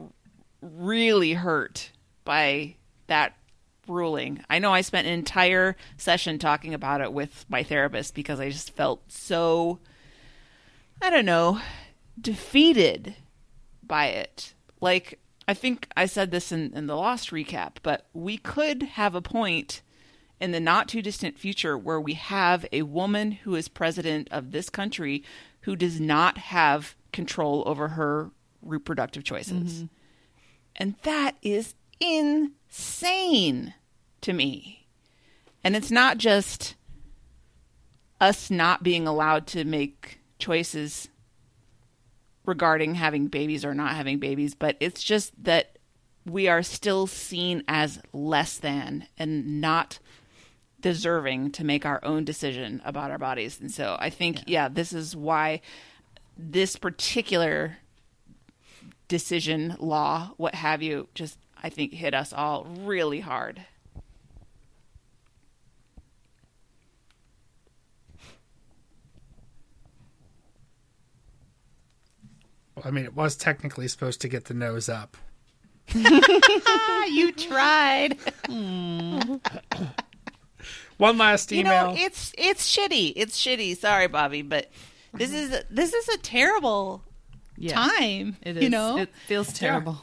really 0.62 1.34
hurt 1.34 1.92
by 2.26 2.76
that 3.08 3.34
ruling. 3.88 4.44
I 4.50 4.60
know 4.60 4.74
I 4.74 4.82
spent 4.82 5.08
an 5.08 5.14
entire 5.14 5.76
session 5.98 6.38
talking 6.38 6.74
about 6.74 7.02
it 7.02 7.14
with 7.14 7.46
my 7.50 7.64
therapist 7.64 8.14
because 8.14 8.40
I 8.40 8.50
just 8.50 8.76
felt 8.76 9.02
so 9.08 9.80
I 11.02 11.10
don't 11.10 11.26
know, 11.26 11.60
defeated 12.20 13.16
by 13.84 14.08
it. 14.08 14.54
Like, 14.82 15.20
I 15.48 15.54
think 15.54 15.88
I 15.96 16.06
said 16.06 16.32
this 16.32 16.52
in, 16.52 16.74
in 16.74 16.88
the 16.88 16.96
Lost 16.96 17.32
recap, 17.32 17.78
but 17.82 18.08
we 18.14 18.38
could 18.38 18.84
have 18.84 19.16
a 19.16 19.22
point 19.22 19.82
in 20.40 20.52
the 20.52 20.60
not 20.60 20.88
too 20.88 21.02
distant 21.02 21.38
future 21.38 21.78
where 21.78 22.00
we 22.00 22.14
have 22.14 22.66
a 22.72 22.84
woman 22.84 23.32
who 23.32 23.56
is 23.56 23.68
president 23.68 24.28
of 24.32 24.52
this 24.52 24.70
country 24.70 25.24
who 25.62 25.76
does 25.76 26.00
not 26.00 26.38
have 26.38 26.96
control 27.12 27.64
over 27.66 27.90
her 27.90 28.32
reproductive 28.62 29.24
choices. 29.24 29.74
Mm-hmm. 29.74 29.86
And 30.76 30.96
that 31.04 31.36
is 31.42 31.76
insane 32.00 33.74
to 34.22 34.34
me. 34.34 34.88
And 35.64 35.76
it's 35.76 35.92
not 35.92 36.18
just 36.18 36.76
us 38.22 38.50
not 38.50 38.84
being 38.84 39.08
allowed 39.08 39.48
to 39.48 39.64
make 39.66 40.19
choices 40.40 41.10
regarding 42.46 42.96
having 42.96 43.28
babies 43.28 43.64
or 43.64 43.74
not 43.74 43.96
having 43.96 44.18
babies, 44.18 44.56
but 44.56 44.76
it's 44.80 45.04
just 45.04 45.32
that 45.44 45.78
we 46.26 46.48
are 46.48 46.64
still 46.64 47.08
seen 47.08 47.64
as 47.68 48.00
less 48.14 48.58
than 48.58 49.08
and 49.18 49.62
not 49.62 50.00
deserving 50.82 51.52
to 51.52 51.64
make 51.64 51.86
our 51.86 52.00
own 52.04 52.24
decision 52.24 52.82
about 52.86 53.12
our 53.12 53.18
bodies. 53.18 53.60
And 53.60 53.72
so 53.72 53.98
I 54.00 54.10
think, 54.10 54.40
yeah, 54.48 54.68
this 54.70 54.94
is 54.94 55.16
why 55.16 55.62
this 56.38 56.76
particular 56.76 57.78
decision, 59.08 59.76
law, 59.80 60.32
what 60.38 60.56
have 60.56 60.82
you, 60.82 61.10
just 61.14 61.38
I 61.62 61.70
think 61.70 61.94
hit 61.94 62.14
us 62.14 62.32
all 62.32 62.66
really 62.66 63.20
hard. 63.20 63.66
I 72.84 72.92
mean, 72.92 73.06
it 73.06 73.16
was 73.16 73.36
technically 73.36 73.88
supposed 73.88 74.22
to 74.22 74.28
get 74.28 74.46
the 74.46 74.54
nose 74.54 74.90
up. 74.90 75.18
You 77.10 77.32
tried. 77.32 78.18
One 80.98 81.18
last 81.18 81.52
email. 81.52 81.92
You 81.92 81.98
know, 81.98 82.06
it's 82.06 82.34
it's 82.38 82.78
shitty. 82.78 83.14
It's 83.16 83.38
shitty. 83.42 83.78
Sorry, 83.78 84.08
Bobby, 84.08 84.42
but 84.42 84.70
this 85.14 85.34
is 85.34 85.52
a, 85.54 85.64
this 85.72 85.94
is 85.94 86.08
a 86.10 86.18
terrible 86.18 87.04
Yeah, 87.58 87.74
time. 87.74 88.38
It 88.42 88.58
is. 88.58 88.64
You 88.64 88.70
know, 88.70 88.98
it 88.98 89.10
feels 89.28 89.52
terrible. 89.54 90.02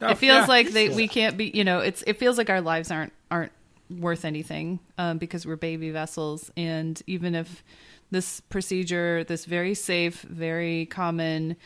Oh, 0.00 0.08
it 0.08 0.18
feels 0.18 0.42
yeah. 0.42 0.46
like 0.46 0.70
they, 0.70 0.88
we 0.88 1.08
can't 1.08 1.36
be. 1.36 1.50
You 1.52 1.64
know, 1.64 1.80
it's 1.80 2.02
it 2.06 2.18
feels 2.18 2.38
like 2.38 2.48
our 2.48 2.60
lives 2.60 2.90
aren't 2.90 3.12
aren't 3.30 3.52
worth 3.90 4.24
anything 4.24 4.78
um, 4.96 5.18
because 5.18 5.46
we're 5.46 5.56
baby 5.56 5.90
vessels, 5.90 6.50
and 6.56 7.00
even 7.06 7.34
if 7.34 7.62
this 8.10 8.40
procedure, 8.40 9.24
this 9.24 9.44
very 9.44 9.74
safe, 9.74 10.22
very 10.22 10.86
common, 10.86 11.56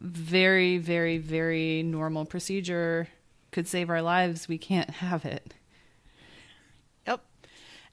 very 0.00 0.78
very 0.78 1.18
very 1.18 1.82
normal 1.82 2.24
procedure 2.24 3.08
could 3.50 3.66
save 3.66 3.88
our 3.88 4.02
lives, 4.02 4.48
we 4.48 4.58
can't 4.58 4.90
have 4.90 5.24
it. 5.24 5.54
Yep. 7.06 7.24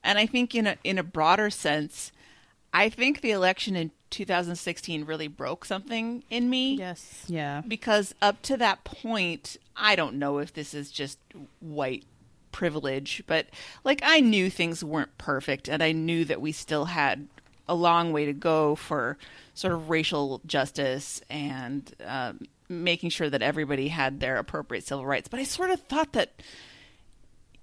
And 0.02 0.18
I 0.18 0.26
think 0.26 0.54
in 0.54 0.66
a 0.66 0.76
in 0.84 0.98
a 0.98 1.02
broader 1.02 1.48
sense, 1.48 2.12
I 2.72 2.88
think 2.88 3.20
the 3.20 3.30
election 3.30 3.74
in 3.76 3.90
2016 4.10 5.04
really 5.04 5.26
broke 5.26 5.64
something 5.64 6.22
in 6.28 6.50
me. 6.50 6.74
Yes. 6.74 7.24
Yeah. 7.28 7.62
Because 7.66 8.14
up 8.20 8.42
to 8.42 8.56
that 8.58 8.84
point, 8.84 9.56
I 9.76 9.96
don't 9.96 10.16
know 10.16 10.38
if 10.38 10.52
this 10.52 10.74
is 10.74 10.90
just 10.90 11.18
white 11.60 12.04
privilege, 12.52 13.22
but 13.26 13.46
like 13.82 14.00
I 14.04 14.20
knew 14.20 14.50
things 14.50 14.84
weren't 14.84 15.16
perfect 15.18 15.68
and 15.68 15.82
I 15.82 15.92
knew 15.92 16.24
that 16.26 16.40
we 16.40 16.52
still 16.52 16.84
had 16.86 17.26
a 17.68 17.74
long 17.74 18.12
way 18.12 18.26
to 18.26 18.32
go 18.32 18.74
for 18.74 19.16
sort 19.54 19.72
of 19.72 19.88
racial 19.88 20.40
justice 20.46 21.20
and 21.30 21.94
um, 22.04 22.40
making 22.68 23.10
sure 23.10 23.30
that 23.30 23.42
everybody 23.42 23.88
had 23.88 24.20
their 24.20 24.36
appropriate 24.36 24.86
civil 24.86 25.06
rights. 25.06 25.28
But 25.28 25.40
I 25.40 25.44
sort 25.44 25.70
of 25.70 25.80
thought 25.80 26.12
that, 26.12 26.42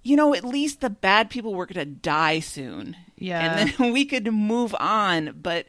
you 0.02 0.16
know, 0.16 0.34
at 0.34 0.44
least 0.44 0.80
the 0.80 0.90
bad 0.90 1.30
people 1.30 1.54
were 1.54 1.66
going 1.66 1.86
to 1.86 1.94
die 1.94 2.40
soon. 2.40 2.96
Yeah. 3.16 3.40
and 3.40 3.72
then 3.78 3.92
we 3.92 4.04
could 4.04 4.32
move 4.32 4.74
on. 4.80 5.38
But 5.40 5.66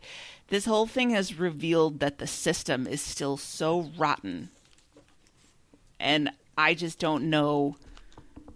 this 0.47 0.65
whole 0.65 0.87
thing 0.87 1.11
has 1.11 1.37
revealed 1.37 1.99
that 1.99 2.17
the 2.17 2.27
system 2.27 2.87
is 2.87 3.01
still 3.01 3.37
so 3.37 3.91
rotten, 3.97 4.49
and 5.99 6.31
I 6.57 6.73
just 6.73 6.99
don't 6.99 7.29
know 7.29 7.77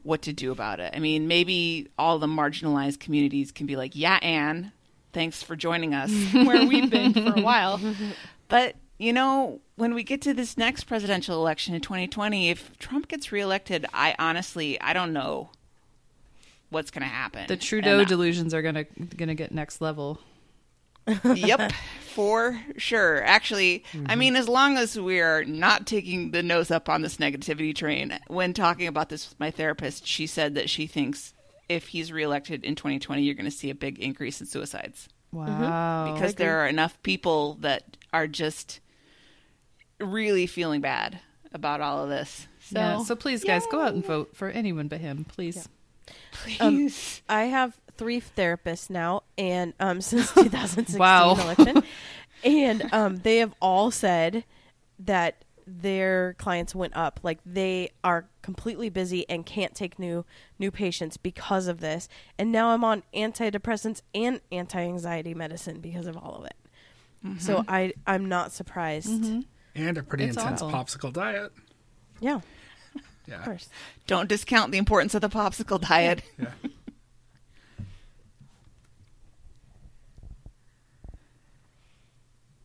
what 0.03 0.21
to 0.23 0.33
do 0.33 0.51
about 0.51 0.79
it. 0.79 0.93
I 0.95 0.99
mean, 0.99 1.27
maybe 1.27 1.87
all 1.97 2.17
the 2.17 2.27
marginalized 2.27 2.99
communities 2.99 3.51
can 3.51 3.65
be 3.65 3.75
like, 3.75 3.91
"Yeah, 3.95 4.19
Anne, 4.21 4.71
thanks 5.17 5.41
for 5.43 5.55
joining 5.55 5.93
us," 5.93 6.11
Where 6.33 6.65
we've 6.65 6.89
been 6.89 7.13
for 7.13 7.33
a 7.35 7.41
while. 7.41 7.79
but 8.47 8.75
you 8.99 9.11
know, 9.13 9.59
when 9.75 9.93
we 9.93 10.03
get 10.03 10.21
to 10.23 10.33
this 10.33 10.57
next 10.57 10.85
presidential 10.85 11.35
election 11.35 11.73
in 11.75 11.81
2020, 11.81 12.49
if 12.49 12.77
Trump 12.79 13.07
gets 13.07 13.31
reelected, 13.31 13.85
I 13.93 14.15
honestly 14.19 14.79
I 14.81 14.93
don't 14.93 15.13
know 15.13 15.49
what's 16.69 16.91
going 16.91 17.01
to 17.03 17.07
happen. 17.07 17.45
the 17.47 17.57
Trudeau 17.57 17.99
And, 17.99 18.07
delusions 18.07 18.53
are 18.53 18.61
gonna 18.61 18.83
gonna 19.15 19.35
get 19.35 19.51
next 19.51 19.81
level. 19.81 20.19
yep, 21.35 21.71
for 22.01 22.59
sure. 22.77 23.23
Actually, 23.23 23.83
I 23.93 23.97
Mm-hmm. 23.97 24.19
mean, 24.19 24.35
as 24.35 24.49
long 24.49 24.77
as 24.77 24.99
we're 24.99 25.45
not 25.45 25.87
taking 25.87 26.31
the 26.31 26.43
nose 26.43 26.69
up 26.71 26.89
on 26.89 27.01
this 27.01 27.17
negativity 27.17 27.73
train, 27.73 28.19
when 28.27 28.53
talking 28.53 28.87
about 28.87 29.07
this 29.09 29.29
with 29.29 29.39
my 29.39 29.49
therapist, 29.51 30.05
she 30.05 30.27
said 30.27 30.55
that 30.55 30.69
she 30.69 30.85
thinks 30.87 31.33
if 31.69 31.87
he's 31.87 32.11
reelected 32.11 32.63
in 32.63 32.75
2020, 32.75 33.21
you're 33.21 33.35
going 33.35 33.45
to 33.45 33.51
see 33.51 33.69
a 33.69 33.75
big 33.75 33.99
increase 33.99 34.39
in 34.41 34.47
suicides 34.47 35.09
Wow. 35.31 36.13
because 36.13 36.35
there 36.35 36.59
are 36.61 36.67
enough 36.67 37.01
people 37.03 37.55
that 37.61 37.97
are 38.13 38.27
just 38.27 38.79
really 39.99 40.47
feeling 40.47 40.81
bad 40.81 41.19
about 41.53 41.81
all 41.81 42.03
of 42.03 42.09
this. 42.09 42.47
So, 42.61 42.79
yeah. 42.79 43.03
So 43.03 43.15
please, 43.15 43.43
guys, 43.43 43.65
go 43.71 43.81
out 43.81 43.93
and 43.93 44.05
vote 44.05 44.35
for 44.35 44.49
anyone 44.49 44.87
but 44.87 44.99
him, 44.99 45.25
please. 45.25 45.67
please. 46.31 47.21
I 47.27 47.43
have 47.45 47.77
three 47.97 48.21
therapists 48.21 48.89
now, 48.89 49.23
and 49.37 49.73
um, 49.79 50.01
since 50.01 50.31
2016 50.33 50.97
Wow. 50.99 51.33
election, 51.35 51.83
and 52.43 52.93
um, 52.93 53.17
they 53.17 53.37
have 53.37 53.53
all 53.61 53.91
said 53.91 54.43
that 54.99 55.43
their 55.67 56.33
clients 56.35 56.73
went 56.73 56.95
up. 56.95 57.19
Like 57.23 57.39
they 57.45 57.91
are 58.03 58.25
completely 58.41 58.89
busy 58.89 59.27
and 59.29 59.45
can't 59.45 59.75
take 59.75 59.99
new 59.99 60.25
new 60.57 60.71
patients 60.71 61.17
because 61.17 61.67
of 61.67 61.79
this. 61.81 62.07
And 62.39 62.51
now 62.51 62.69
I'm 62.69 62.83
on 62.83 63.03
antidepressants 63.13 64.01
and 64.15 64.39
anti-anxiety 64.51 65.33
medicine 65.33 65.79
because 65.81 66.07
of 66.07 66.15
all 66.17 66.35
of 66.35 66.45
it. 66.45 66.55
Mm-hmm. 67.25 67.39
So 67.39 67.65
I 67.67 67.93
I'm 68.07 68.29
not 68.29 68.51
surprised. 68.53 69.09
Mm-hmm. 69.09 69.41
And 69.75 69.97
a 69.97 70.03
pretty 70.03 70.23
It's 70.25 70.37
intense 70.37 70.61
awful. 70.61 70.79
popsicle 70.79 71.13
diet. 71.13 71.51
Yeah, 72.19 72.39
Yeah. 73.27 73.39
of 73.39 73.43
course. 73.43 73.69
Don't 74.07 74.27
discount 74.29 74.71
the 74.71 74.77
importance 74.79 75.13
of 75.13 75.21
the 75.21 75.29
popsicle 75.29 75.79
diet. 75.81 76.23
Yeah. 76.39 76.51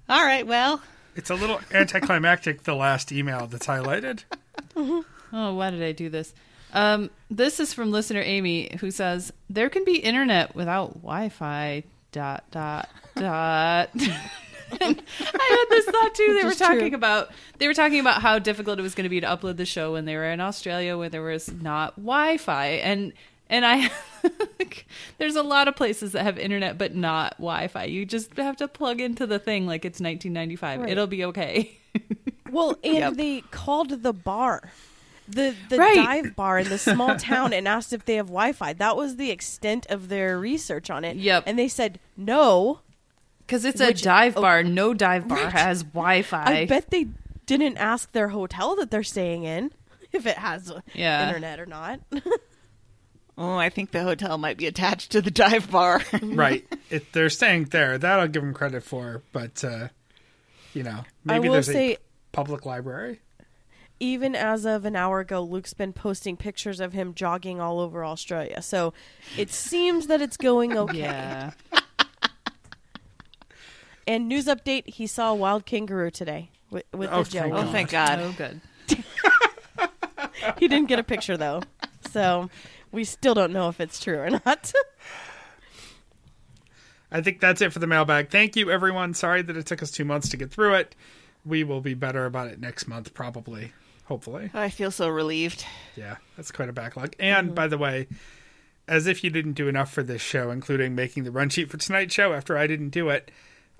All 0.08 0.24
right, 0.24 0.46
well, 0.46 0.82
It's 1.14 1.30
a 1.30 1.34
little 1.34 1.60
anticlimactic, 1.72 2.62
the 2.62 2.74
last 2.74 3.12
email 3.12 3.46
that's 3.46 3.66
highlighted. 3.66 4.24
Oh, 5.34 5.54
why 5.54 5.70
did 5.70 5.82
I 5.82 5.92
do 5.92 6.10
this? 6.10 6.34
Um, 6.74 7.08
this 7.30 7.58
is 7.58 7.72
from 7.72 7.90
listener 7.90 8.20
Amy, 8.20 8.76
who 8.80 8.90
says 8.90 9.32
there 9.48 9.70
can 9.70 9.82
be 9.84 9.96
internet 9.96 10.54
without 10.54 10.92
Wi-Fi. 10.96 11.84
Dot 12.12 12.44
dot 12.50 12.90
dot. 13.14 13.88
I 13.96 14.84
had 14.84 15.64
this 15.70 15.86
thought 15.86 16.14
too. 16.14 16.38
They 16.38 16.44
were 16.44 16.54
talking 16.54 16.90
true. 16.90 16.94
about 16.94 17.30
they 17.56 17.66
were 17.66 17.72
talking 17.72 18.00
about 18.00 18.20
how 18.20 18.38
difficult 18.38 18.78
it 18.78 18.82
was 18.82 18.94
going 18.94 19.04
to 19.04 19.08
be 19.08 19.20
to 19.20 19.26
upload 19.26 19.56
the 19.56 19.64
show 19.64 19.92
when 19.92 20.04
they 20.04 20.14
were 20.14 20.30
in 20.30 20.38
Australia, 20.38 20.98
where 20.98 21.08
there 21.08 21.22
was 21.22 21.50
not 21.50 21.96
Wi-Fi, 21.96 22.66
and 22.66 23.14
and 23.52 23.64
I 23.64 23.88
there's 25.18 25.36
a 25.36 25.42
lot 25.42 25.68
of 25.68 25.76
places 25.76 26.12
that 26.12 26.22
have 26.24 26.38
internet 26.38 26.78
but 26.78 26.94
not 26.94 27.32
Wi-Fi. 27.38 27.84
You 27.84 28.04
just 28.06 28.36
have 28.36 28.56
to 28.56 28.66
plug 28.68 29.00
into 29.00 29.26
the 29.26 29.38
thing 29.38 29.66
like 29.66 29.84
it's 29.84 30.00
1995. 30.00 30.80
Right. 30.80 30.90
It'll 30.90 31.06
be 31.06 31.24
okay. 31.26 31.78
Well, 32.50 32.76
and 32.84 32.94
Yep. 32.94 33.14
they 33.14 33.40
called 33.50 34.02
the 34.02 34.12
bar, 34.12 34.70
the 35.26 35.54
the 35.70 35.78
Right. 35.78 35.94
dive 35.96 36.36
bar 36.36 36.58
in 36.58 36.68
the 36.68 36.76
small 36.76 37.16
town, 37.30 37.54
and 37.54 37.66
asked 37.66 37.94
if 37.94 38.04
they 38.04 38.16
have 38.16 38.26
Wi-Fi. 38.26 38.74
That 38.74 38.94
was 38.94 39.16
the 39.16 39.30
extent 39.30 39.86
of 39.88 40.10
their 40.10 40.38
research 40.38 40.90
on 40.90 41.02
it. 41.02 41.16
Yep. 41.16 41.44
and 41.46 41.58
they 41.58 41.68
said 41.68 41.98
no. 42.14 42.80
Because 43.46 43.64
it's 43.64 43.80
a 43.80 43.86
Which- 43.86 44.02
dive 44.02 44.36
oh, 44.36 44.42
bar. 44.42 44.62
No 44.62 44.92
dive 44.92 45.28
bar 45.28 45.38
right. 45.44 45.52
has 45.52 45.82
Wi-Fi. 45.82 46.44
I 46.44 46.66
bet 46.66 46.90
they 46.90 47.06
didn't 47.46 47.78
ask 47.78 48.12
their 48.12 48.28
hotel 48.28 48.76
that 48.76 48.90
they're 48.90 49.02
staying 49.02 49.44
in 49.44 49.72
if 50.12 50.26
it 50.26 50.36
has 50.36 50.70
Yeah. 50.94 51.26
internet 51.28 51.58
or 51.58 51.64
not. 51.66 52.00
Oh, 53.38 53.56
I 53.56 53.68
think 53.70 53.90
the 53.90 54.02
hotel 54.02 54.38
might 54.38 54.56
be 54.56 54.66
attached 54.66 55.12
to 55.12 55.22
the 55.22 55.30
dive 55.30 55.70
bar. 55.70 56.02
right. 56.22 56.64
If 56.90 57.10
they're 57.12 57.30
staying 57.30 57.64
there, 57.66 57.98
that 57.98 58.20
I'll 58.20 58.28
give 58.28 58.42
them 58.42 58.54
credit 58.54 58.82
for. 58.84 59.22
But, 59.32 59.62
uh, 59.64 59.88
you 60.74 60.82
know, 60.82 61.00
I 61.28 61.34
maybe 61.34 61.48
will 61.48 61.54
there's 61.54 61.66
say, 61.66 61.94
a 61.94 61.98
public 62.32 62.64
library. 62.66 63.20
even 64.00 64.34
as 64.34 64.64
of 64.64 64.84
an 64.84 64.96
hour 64.96 65.20
ago, 65.20 65.42
Luke's 65.42 65.74
been 65.74 65.92
posting 65.92 66.36
pictures 66.36 66.80
of 66.80 66.92
him 66.92 67.14
jogging 67.14 67.60
all 67.60 67.80
over 67.80 68.04
Australia. 68.04 68.60
So 68.62 68.92
it 69.36 69.50
seems 69.50 70.06
that 70.08 70.20
it's 70.22 70.36
going 70.36 70.76
okay. 70.76 70.98
yeah. 70.98 71.50
And 74.06 74.26
news 74.26 74.46
update: 74.46 74.88
he 74.88 75.06
saw 75.06 75.30
a 75.30 75.34
wild 75.34 75.64
kangaroo 75.64 76.10
today 76.10 76.50
with, 76.70 76.82
with 76.92 77.08
Oh, 77.12 77.22
the 77.22 77.30
Joe. 77.30 77.50
oh, 77.52 77.70
thank 77.70 77.90
God. 77.90 78.18
Oh, 78.20 78.34
good. 78.36 78.60
He 80.58 80.66
didn't 80.66 80.88
get 80.88 80.98
a 80.98 81.04
picture 81.04 81.36
though, 81.36 81.62
so 82.10 82.50
we 82.92 83.04
still 83.04 83.34
don't 83.34 83.52
know 83.52 83.68
if 83.68 83.80
it's 83.80 83.98
true 83.98 84.18
or 84.18 84.30
not. 84.30 84.72
I 87.10 87.20
think 87.20 87.40
that's 87.40 87.60
it 87.60 87.72
for 87.72 87.78
the 87.78 87.86
mailbag. 87.86 88.30
Thank 88.30 88.56
you, 88.56 88.70
everyone. 88.70 89.12
Sorry 89.14 89.42
that 89.42 89.56
it 89.56 89.66
took 89.66 89.82
us 89.82 89.90
two 89.90 90.04
months 90.04 90.30
to 90.30 90.36
get 90.36 90.50
through 90.50 90.74
it. 90.74 90.94
We 91.44 91.64
will 91.64 91.80
be 91.80 91.94
better 91.94 92.24
about 92.24 92.48
it 92.48 92.60
next 92.60 92.86
month, 92.86 93.12
probably. 93.12 93.72
Hopefully. 94.04 94.50
I 94.54 94.68
feel 94.68 94.90
so 94.90 95.08
relieved. 95.08 95.64
Yeah, 95.96 96.16
that's 96.36 96.50
quite 96.50 96.68
a 96.68 96.72
backlog. 96.72 97.14
And 97.18 97.54
by 97.54 97.66
the 97.66 97.78
way, 97.78 98.08
as 98.88 99.06
if 99.06 99.22
you 99.22 99.30
didn't 99.30 99.52
do 99.52 99.68
enough 99.68 99.92
for 99.92 100.02
this 100.02 100.22
show, 100.22 100.50
including 100.50 100.94
making 100.94 101.24
the 101.24 101.30
run 101.30 101.48
sheet 101.48 101.70
for 101.70 101.76
tonight's 101.76 102.14
show 102.14 102.32
after 102.32 102.56
I 102.56 102.66
didn't 102.66 102.90
do 102.90 103.08
it, 103.10 103.30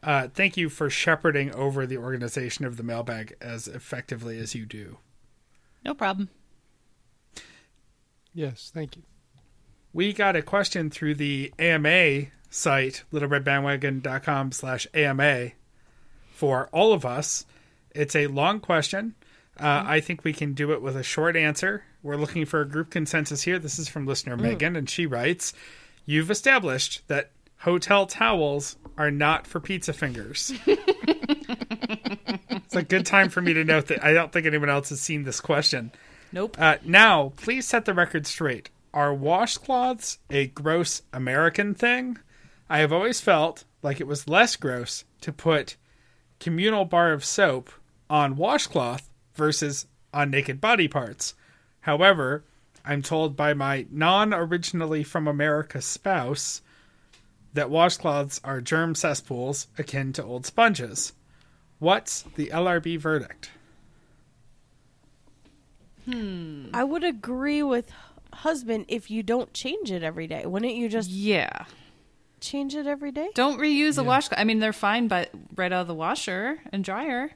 uh, 0.02 0.28
thank 0.28 0.56
you 0.56 0.68
for 0.68 0.90
shepherding 0.90 1.54
over 1.54 1.86
the 1.86 1.96
organization 1.96 2.64
of 2.64 2.76
the 2.76 2.82
mailbag 2.82 3.36
as 3.40 3.68
effectively 3.68 4.38
as 4.38 4.54
you 4.54 4.66
do. 4.66 4.98
No 5.84 5.94
problem. 5.94 6.28
Yes, 8.34 8.70
thank 8.74 8.96
you. 8.96 9.02
We 9.92 10.12
got 10.12 10.36
a 10.36 10.42
question 10.42 10.90
through 10.90 11.16
the 11.16 11.52
AMA 11.58 12.26
site, 12.48 13.04
littleredbandwagon.com 13.12 14.52
slash 14.52 14.86
AMA 14.94 15.50
for 16.32 16.68
all 16.72 16.92
of 16.92 17.04
us. 17.04 17.44
It's 17.94 18.16
a 18.16 18.28
long 18.28 18.60
question. 18.60 19.14
Uh, 19.60 19.84
I 19.86 20.00
think 20.00 20.24
we 20.24 20.32
can 20.32 20.54
do 20.54 20.72
it 20.72 20.80
with 20.80 20.96
a 20.96 21.02
short 21.02 21.36
answer. 21.36 21.84
We're 22.02 22.16
looking 22.16 22.46
for 22.46 22.62
a 22.62 22.68
group 22.68 22.90
consensus 22.90 23.42
here. 23.42 23.58
This 23.58 23.78
is 23.78 23.88
from 23.88 24.06
listener 24.06 24.36
Megan, 24.36 24.76
and 24.76 24.88
she 24.88 25.06
writes 25.06 25.52
You've 26.06 26.30
established 26.30 27.06
that 27.08 27.30
hotel 27.58 28.06
towels 28.06 28.76
are 28.96 29.10
not 29.10 29.46
for 29.46 29.60
pizza 29.60 29.92
fingers. 29.92 30.52
it's 30.66 32.74
a 32.74 32.82
good 32.82 33.06
time 33.06 33.28
for 33.28 33.40
me 33.40 33.52
to 33.52 33.62
note 33.62 33.86
that 33.86 34.02
I 34.02 34.12
don't 34.12 34.32
think 34.32 34.46
anyone 34.46 34.70
else 34.70 34.88
has 34.88 35.00
seen 35.00 35.24
this 35.24 35.40
question. 35.40 35.92
Nope. 36.32 36.56
Uh, 36.58 36.76
now, 36.84 37.32
please 37.36 37.66
set 37.66 37.84
the 37.84 37.94
record 37.94 38.26
straight. 38.26 38.70
Are 38.94 39.14
washcloths 39.14 40.18
a 40.30 40.46
gross 40.48 41.02
American 41.12 41.74
thing? 41.74 42.18
I 42.68 42.78
have 42.78 42.92
always 42.92 43.20
felt 43.20 43.64
like 43.82 44.00
it 44.00 44.06
was 44.06 44.28
less 44.28 44.56
gross 44.56 45.04
to 45.20 45.32
put 45.32 45.76
communal 46.40 46.84
bar 46.84 47.12
of 47.12 47.24
soap 47.24 47.70
on 48.08 48.36
washcloth 48.36 49.10
versus 49.34 49.86
on 50.12 50.30
naked 50.30 50.60
body 50.60 50.88
parts. 50.88 51.34
However, 51.80 52.44
I'm 52.84 53.02
told 53.02 53.36
by 53.36 53.54
my 53.54 53.86
non 53.90 54.34
originally 54.34 55.04
from 55.04 55.28
America 55.28 55.80
spouse 55.80 56.62
that 57.54 57.68
washcloths 57.68 58.40
are 58.42 58.60
germ 58.60 58.94
cesspools 58.94 59.68
akin 59.78 60.12
to 60.14 60.24
old 60.24 60.46
sponges. 60.46 61.12
What's 61.78 62.22
the 62.36 62.46
LRB 62.48 62.98
verdict? 62.98 63.50
Hmm. 66.04 66.66
I 66.74 66.84
would 66.84 67.04
agree 67.04 67.62
with 67.62 67.90
husband 68.32 68.86
if 68.88 69.10
you 69.10 69.22
don't 69.22 69.52
change 69.52 69.90
it 69.90 70.02
every 70.02 70.26
day. 70.26 70.46
Wouldn't 70.46 70.74
you 70.74 70.88
just 70.88 71.10
yeah. 71.10 71.66
change 72.40 72.74
it 72.74 72.86
every 72.86 73.12
day? 73.12 73.30
Don't 73.34 73.58
reuse 73.58 73.98
a 73.98 74.02
Yeah. 74.02 74.08
washcloth. 74.08 74.40
I 74.40 74.44
mean, 74.44 74.58
they're 74.58 74.72
fine, 74.72 75.08
but 75.08 75.30
right 75.54 75.72
out 75.72 75.82
of 75.82 75.86
the 75.86 75.94
washer 75.94 76.58
and 76.72 76.82
dryer. 76.82 77.30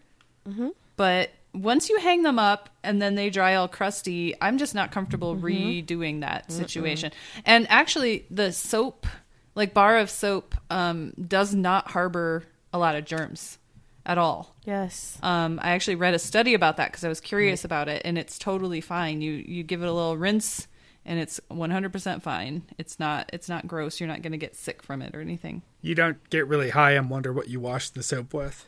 Mm-hmm. 0.48 0.70
But 0.97 1.30
once 1.52 1.88
you 1.88 1.98
hang 2.01 2.22
them 2.22 2.38
up 2.38 2.70
and 2.82 3.01
then 3.01 3.14
they 3.14 3.30
dry 3.30 3.55
all 3.55 3.68
crusty, 3.68 4.34
I'm 4.40 4.59
just 4.59 4.74
not 4.74 4.90
comfortable 4.90 5.36
mm-hmm. 5.36 5.47
redoing 5.47 6.20
that 6.20 6.51
situation. 6.51 7.12
And 7.44 7.66
actually, 7.70 8.26
the 8.30 8.52
soap, 8.52 9.06
like 9.55 9.72
bar 9.74 9.98
of 9.98 10.10
soap, 10.10 10.55
um, 10.70 11.12
does 11.12 11.55
not 11.55 11.90
harbor 11.90 12.44
a 12.72 12.78
lot 12.78 12.97
of 12.97 13.05
germs 13.05 13.59
at 14.07 14.16
all. 14.16 14.55
Yes. 14.65 15.19
Um, 15.23 15.61
I 15.62 15.70
actually 15.73 15.97
read 15.97 16.15
a 16.15 16.19
study 16.19 16.55
about 16.55 16.78
that 16.78 16.91
because 16.91 17.05
I 17.05 17.09
was 17.09 17.20
curious 17.20 17.65
about 17.65 17.89
it, 17.89 18.01
and 18.05 18.16
it's 18.16 18.39
totally 18.39 18.81
fine. 18.81 19.20
You 19.20 19.33
you 19.33 19.62
give 19.62 19.83
it 19.83 19.89
a 19.89 19.93
little 19.93 20.16
rinse 20.16 20.69
and 21.07 21.20
it's 21.20 21.41
100% 21.51 22.23
fine. 22.23 22.62
It's 22.78 22.99
not 22.99 23.31
it's 23.33 23.49
not 23.49 23.66
gross. 23.66 24.01
You're 24.01 24.09
not 24.09 24.23
going 24.23 24.33
to 24.33 24.39
get 24.39 24.57
sick 24.57 24.83
from 24.83 25.01
it 25.01 25.15
or 25.15 25.20
anything. 25.20 25.62
You 25.81 25.95
don't 25.95 26.28
get 26.31 26.47
really 26.47 26.70
high 26.70 26.93
and 26.93 27.09
wonder 27.09 27.33
what 27.33 27.49
you 27.49 27.61
washed 27.61 27.95
the 27.95 28.03
soap 28.03 28.35
with. 28.35 28.66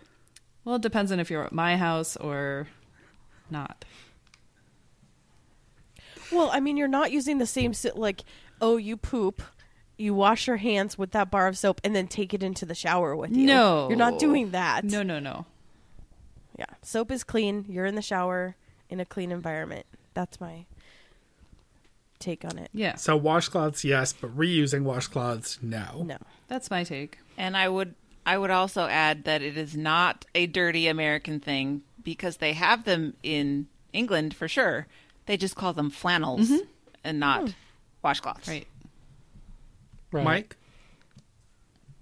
Well, 0.64 0.76
it 0.76 0.82
depends 0.82 1.10
on 1.10 1.18
if 1.18 1.30
you're 1.30 1.44
at 1.44 1.52
my 1.52 1.76
house 1.76 2.16
or 2.16 2.68
not. 3.50 3.84
Well, 6.30 6.50
I 6.52 6.60
mean, 6.60 6.76
you're 6.76 6.88
not 6.88 7.10
using 7.10 7.38
the 7.38 7.46
same 7.46 7.74
si- 7.74 7.90
like. 7.94 8.22
Oh, 8.60 8.76
you 8.76 8.96
poop. 8.96 9.40
You 9.98 10.14
wash 10.14 10.46
your 10.46 10.56
hands 10.56 10.96
with 10.96 11.10
that 11.10 11.30
bar 11.30 11.46
of 11.48 11.58
soap 11.58 11.80
and 11.84 11.94
then 11.94 12.06
take 12.06 12.32
it 12.32 12.42
into 12.42 12.64
the 12.64 12.74
shower 12.74 13.14
with 13.14 13.32
you. 13.32 13.46
No. 13.46 13.88
you're 13.88 13.98
not 13.98 14.18
doing 14.18 14.52
that. 14.52 14.84
No, 14.84 15.02
no, 15.02 15.18
no. 15.18 15.44
Yeah, 16.58 16.66
soap 16.82 17.10
is 17.10 17.24
clean. 17.24 17.66
You're 17.68 17.86
in 17.86 17.94
the 17.94 18.02
shower 18.02 18.56
in 18.88 19.00
a 19.00 19.04
clean 19.04 19.30
environment. 19.30 19.86
That's 20.14 20.40
my 20.40 20.64
take 22.18 22.44
on 22.44 22.58
it. 22.58 22.70
Yeah. 22.72 22.96
So 22.96 23.18
washcloths, 23.18 23.84
yes, 23.84 24.12
but 24.12 24.36
reusing 24.36 24.82
washcloths, 24.82 25.62
no. 25.62 26.02
No. 26.04 26.18
That's 26.48 26.70
my 26.70 26.84
take. 26.84 27.18
And 27.36 27.56
I 27.56 27.68
would 27.68 27.94
I 28.26 28.36
would 28.36 28.50
also 28.50 28.82
add 28.82 29.24
that 29.24 29.42
it 29.42 29.56
is 29.56 29.76
not 29.76 30.26
a 30.34 30.46
dirty 30.46 30.86
American 30.86 31.40
thing 31.40 31.82
because 32.02 32.38
they 32.38 32.52
have 32.52 32.84
them 32.84 33.14
in 33.22 33.68
England 33.92 34.34
for 34.34 34.48
sure. 34.48 34.86
They 35.26 35.36
just 35.36 35.56
call 35.56 35.72
them 35.72 35.90
flannels 35.90 36.48
mm-hmm. 36.48 36.66
and 37.04 37.20
not 37.20 37.42
hmm. 37.42 37.50
washcloths. 38.04 38.48
Right. 38.48 38.66
Right. 40.10 40.24
Mike? 40.24 40.56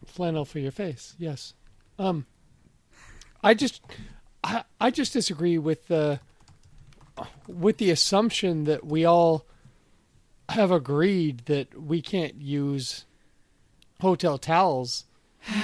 flannel 0.06 0.44
for 0.44 0.58
your 0.58 0.70
face. 0.70 1.14
Yes. 1.18 1.52
Um, 1.98 2.26
I 3.42 3.54
just, 3.54 3.82
I, 4.42 4.64
I 4.80 4.90
just 4.90 5.12
disagree 5.12 5.58
with 5.58 5.88
the, 5.88 6.20
with 7.46 7.78
the 7.78 7.90
assumption 7.90 8.64
that 8.64 8.84
we 8.84 9.04
all 9.04 9.44
have 10.48 10.70
agreed 10.70 11.40
that 11.46 11.80
we 11.80 12.00
can't 12.00 12.40
use 12.40 13.04
hotel 14.00 14.38
towels 14.38 15.04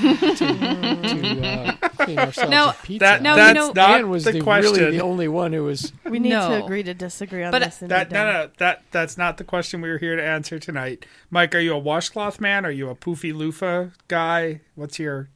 to, 0.00 0.34
to 0.36 1.46
uh, 1.46 1.88
clean 2.04 2.18
ourselves 2.18 2.50
No, 2.50 2.66
with 2.68 2.82
pizza. 2.82 3.04
That, 3.04 3.22
No, 3.22 3.30
you 3.32 3.36
that's 3.36 3.54
know- 3.54 3.72
not 3.72 3.90
Anne 3.90 4.10
was 4.10 4.24
the, 4.24 4.32
the, 4.32 4.40
question. 4.40 4.72
really 4.72 4.90
the 4.96 5.02
only 5.02 5.28
one 5.28 5.52
who 5.52 5.64
was. 5.64 5.92
We 6.04 6.18
need 6.18 6.30
No. 6.30 6.48
to 6.50 6.64
agree 6.64 6.82
to 6.82 6.94
disagree 6.94 7.42
on 7.42 7.50
But 7.50 7.62
this. 7.62 7.78
That, 7.78 8.10
no, 8.10 8.24
no, 8.24 8.50
that, 8.58 8.82
that's 8.90 9.16
not 9.16 9.36
the 9.36 9.44
question 9.44 9.80
we 9.80 9.90
were 9.90 9.98
here 9.98 10.16
to 10.16 10.22
answer 10.22 10.58
tonight. 10.58 11.06
Mike, 11.30 11.54
are 11.54 11.60
you 11.60 11.74
a 11.74 11.78
washcloth 11.78 12.40
man? 12.40 12.64
Are 12.66 12.70
you 12.70 12.88
a 12.88 12.94
poofy 12.94 13.34
loofah 13.34 13.88
guy? 14.08 14.60
What's 14.74 14.98
your... 14.98 15.28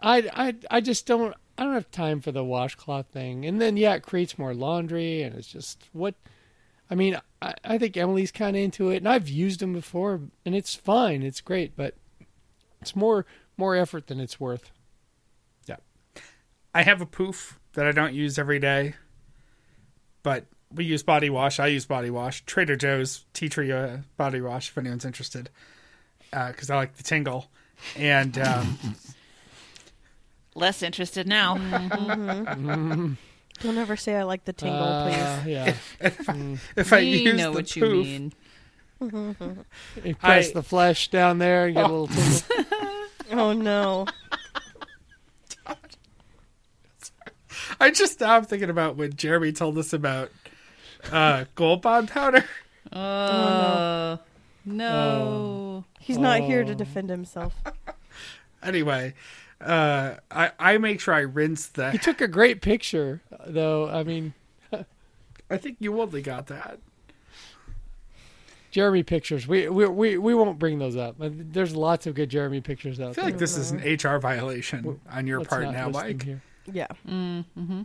I, 0.00 0.28
I, 0.32 0.54
I 0.70 0.80
just 0.80 1.06
don't. 1.06 1.34
I 1.56 1.64
don't 1.64 1.74
have 1.74 1.90
time 1.90 2.20
for 2.20 2.30
the 2.30 2.44
washcloth 2.44 3.06
thing. 3.08 3.44
And 3.44 3.60
then 3.60 3.76
yeah, 3.76 3.94
it 3.94 4.04
creates 4.04 4.38
more 4.38 4.54
laundry, 4.54 5.22
and 5.22 5.34
it's 5.34 5.48
just 5.48 5.88
what. 5.92 6.14
I 6.88 6.94
mean, 6.94 7.18
I, 7.42 7.54
I 7.64 7.78
think 7.78 7.96
Emily's 7.96 8.30
kind 8.30 8.56
of 8.56 8.62
into 8.62 8.90
it, 8.90 8.98
and 8.98 9.08
I've 9.08 9.28
used 9.28 9.60
them 9.60 9.72
before, 9.72 10.20
and 10.46 10.54
it's 10.54 10.74
fine. 10.74 11.22
It's 11.24 11.40
great, 11.40 11.76
but 11.76 11.96
it's 12.80 12.94
more 12.94 13.26
more 13.58 13.76
effort 13.76 14.06
than 14.06 14.18
it's 14.20 14.40
worth. 14.40 14.70
Yeah. 15.66 15.76
I 16.74 16.82
have 16.82 17.02
a 17.02 17.06
poof 17.06 17.58
that 17.74 17.86
I 17.86 17.92
don't 17.92 18.14
use 18.14 18.38
every 18.38 18.58
day, 18.58 18.94
but 20.22 20.46
we 20.72 20.84
use 20.86 21.02
body 21.02 21.28
wash. 21.28 21.60
I 21.60 21.66
use 21.66 21.84
body 21.84 22.08
wash. 22.10 22.44
Trader 22.46 22.76
Joe's 22.76 23.24
tea 23.34 23.48
tree 23.50 23.70
uh, 23.72 23.98
body 24.16 24.40
wash, 24.40 24.70
if 24.70 24.78
anyone's 24.78 25.04
interested, 25.04 25.50
because 26.30 26.70
I 26.70 26.76
like 26.76 26.96
the 26.96 27.02
tingle. 27.02 27.50
And 27.96 28.38
um, 28.38 28.78
Less 30.54 30.82
interested 30.82 31.26
now. 31.28 31.56
Don't 33.60 33.76
ever 33.76 33.96
say 33.96 34.14
I 34.16 34.22
like 34.24 34.44
the 34.44 34.52
tingle, 34.52 34.82
Uh, 34.82 35.42
yeah, 35.46 35.74
if 36.00 36.92
I 36.92 36.98
we 37.00 37.06
use 37.18 37.36
know 37.36 37.50
the 37.50 37.56
what 37.56 37.74
you 37.76 37.82
poof, 37.82 38.06
mean. 38.06 38.32
you 40.04 40.14
press 40.16 40.50
I- 40.50 40.52
the 40.52 40.62
flesh 40.62 41.08
down 41.10 41.38
there 41.38 41.66
and 41.66 41.74
get 41.74 41.84
a 41.84 41.88
little 41.92 42.06
tingle. 42.08 42.77
please. 43.28 43.38
oh 43.38 43.52
no. 43.52 44.06
I 47.80 47.90
just 47.90 48.20
now 48.20 48.36
I'm 48.36 48.44
thinking 48.44 48.70
about 48.70 48.96
when 48.96 49.14
Jeremy 49.14 49.52
told 49.52 49.78
us 49.78 49.92
about 49.92 50.30
uh, 51.12 51.44
Gold 51.54 51.82
Bond 51.82 52.08
powder. 52.08 52.44
Oh, 52.92 54.18
no. 54.64 55.84
He's 56.00 56.18
not 56.18 56.40
here 56.40 56.64
to 56.64 56.72
Oh. 56.72 56.74
defend 56.74 57.10
himself. 57.10 57.54
Anyway, 58.62 59.14
uh, 59.60 60.14
I 60.30 60.50
I 60.58 60.78
make 60.78 61.00
sure 61.00 61.14
I 61.14 61.20
rinse 61.20 61.66
that. 61.68 61.92
He 61.92 61.98
took 61.98 62.20
a 62.20 62.26
great 62.28 62.60
picture, 62.62 63.20
though. 63.46 63.88
I 63.88 64.02
mean, 64.02 64.34
I 65.50 65.56
think 65.58 65.76
you 65.80 66.00
only 66.00 66.22
got 66.22 66.46
that. 66.48 66.80
Jeremy 68.70 69.02
pictures. 69.02 69.46
We 69.46 69.68
we 69.68 69.86
we, 69.86 70.18
we 70.18 70.34
won't 70.34 70.58
bring 70.58 70.78
those 70.78 70.96
up. 70.96 71.16
There's 71.18 71.74
lots 71.74 72.06
of 72.06 72.14
good 72.14 72.28
Jeremy 72.28 72.60
pictures 72.60 73.00
out 73.00 73.10
I 73.10 73.12
feel 73.12 73.24
there. 73.24 73.32
like 73.32 73.38
this 73.38 73.56
is 73.56 73.70
an 73.70 73.78
HR 73.78 74.18
violation 74.18 75.00
on 75.10 75.26
your 75.26 75.44
part 75.44 75.64
now, 75.70 75.88
Mike. 75.88 76.22
here. 76.22 76.42
Yeah. 76.70 76.86
Mm-hmm. 77.08 77.82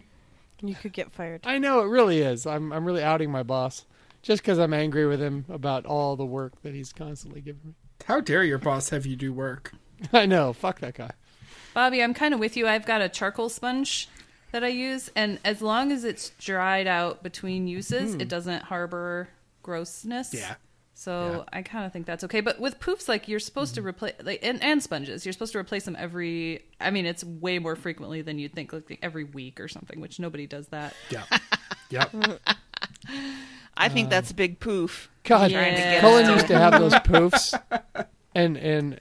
You 0.62 0.76
could 0.76 0.94
get 0.94 1.12
fired. 1.12 1.42
I 1.46 1.58
know 1.58 1.82
it 1.82 1.88
really 1.88 2.20
is. 2.22 2.46
I'm 2.46 2.72
I'm 2.72 2.86
really 2.86 3.04
outing 3.04 3.32
my 3.32 3.44
boss 3.44 3.86
just 4.22 4.42
because 4.42 4.60
I'm 4.60 4.74
angry 4.74 5.06
with 5.06 5.22
him 5.22 5.46
about 5.50 5.86
all 5.86 6.16
the 6.16 6.26
work 6.26 6.62
that 6.64 6.74
he's 6.74 6.94
constantly 6.94 7.42
giving 7.42 7.62
me. 7.66 7.74
How 8.06 8.20
dare 8.22 8.44
your 8.44 8.58
boss 8.58 8.90
have 8.90 9.06
you 9.06 9.16
do 9.16 9.32
work? 9.34 9.74
I 10.14 10.26
know. 10.26 10.54
Fuck 10.54 10.80
that 10.80 10.96
guy. 10.96 11.12
Bobby, 11.74 12.04
I'm 12.04 12.14
kind 12.14 12.34
of 12.34 12.40
with 12.40 12.56
you. 12.56 12.68
I've 12.68 12.86
got 12.86 13.02
a 13.02 13.10
charcoal 13.10 13.50
sponge 13.50 14.08
that 14.52 14.64
I 14.64 14.68
use, 14.68 15.10
and 15.16 15.40
as 15.44 15.62
long 15.62 15.92
as 15.92 16.04
it's 16.04 16.30
dried 16.40 16.86
out 16.88 17.24
between 17.24 17.68
uses, 17.68 18.14
it 18.16 18.28
doesn't 18.30 18.64
harbor 18.64 19.30
grossness. 19.64 20.34
Yeah. 20.34 20.56
So 20.96 21.46
I 21.52 21.64
kind 21.64 21.86
of 21.86 21.92
think 21.92 22.06
that's 22.06 22.24
okay. 22.26 22.42
But 22.42 22.60
with 22.60 22.80
poofs, 22.80 23.10
like 23.10 23.28
you're 23.28 23.40
supposed 23.40 23.76
to 23.76 23.82
mm-hmm. 23.82 23.90
replace, 23.90 24.14
like 24.24 24.40
and, 24.44 24.64
and 24.64 24.82
sponges, 24.82 25.26
you're 25.26 25.34
supposed 25.34 25.54
to 25.54 25.58
replace 25.58 25.86
them 25.86 25.96
every. 25.98 26.66
I 26.80 26.92
mean, 26.92 27.06
it's 27.06 27.24
way 27.24 27.60
more 27.60 27.76
frequently 27.76 28.22
than 28.22 28.38
you'd 28.38 28.54
think, 28.54 28.72
like 28.72 29.00
every 29.02 29.24
week 29.24 29.60
or 29.60 29.68
something. 29.68 30.00
Which 30.00 30.20
nobody 30.20 30.48
does 30.48 30.68
that. 30.68 30.96
Yep. 31.10 31.24
Yep. 31.90 32.12
I 33.78 33.88
think 33.88 34.06
um, 34.06 34.10
that's 34.10 34.32
a 34.32 34.34
big 34.34 34.60
poof. 34.60 35.12
God, 35.24 35.52
Trying 35.52 35.76
to 35.76 35.82
get 35.82 36.02
Cullen 36.02 36.26
us 36.26 36.38
used 36.38 36.48
to 36.48 36.58
have 36.58 36.80
those 36.80 36.94
poofs, 36.94 37.54
and 38.36 38.58
and 38.58 39.00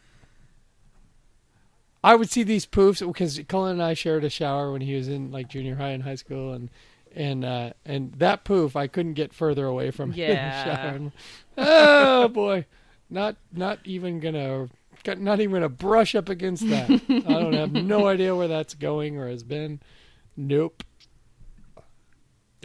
I 2.04 2.14
would 2.14 2.30
see 2.30 2.42
these 2.42 2.66
poofs 2.66 3.06
because 3.06 3.40
Cullen 3.48 3.72
and 3.72 3.82
I 3.82 3.94
shared 3.94 4.24
a 4.24 4.30
shower 4.30 4.72
when 4.72 4.82
he 4.82 4.94
was 4.94 5.08
in 5.08 5.30
like 5.30 5.48
junior 5.48 5.76
high 5.76 5.90
and 5.90 6.02
high 6.02 6.16
school, 6.16 6.52
and 6.52 6.68
and 7.14 7.44
uh, 7.44 7.72
and 7.84 8.12
that 8.14 8.44
poof 8.44 8.76
I 8.76 8.86
couldn't 8.86 9.14
get 9.14 9.32
further 9.32 9.66
away 9.66 9.90
from 9.90 10.12
him 10.12 10.30
Yeah. 10.34 10.64
shower. 10.64 11.12
Oh 11.56 12.28
boy, 12.28 12.66
not 13.10 13.36
not 13.52 13.78
even 13.84 14.20
gonna. 14.20 14.68
got- 15.04 15.18
Not 15.18 15.40
even 15.40 15.52
gonna 15.54 15.68
brush 15.68 16.14
up 16.14 16.28
against 16.28 16.68
that. 16.68 16.90
I 16.90 17.20
don't 17.20 17.52
have 17.54 17.72
no 17.72 18.06
idea 18.14 18.34
where 18.36 18.48
that's 18.48 18.74
going 18.74 19.18
or 19.18 19.28
has 19.28 19.42
been. 19.42 19.80
Nope. 20.36 20.82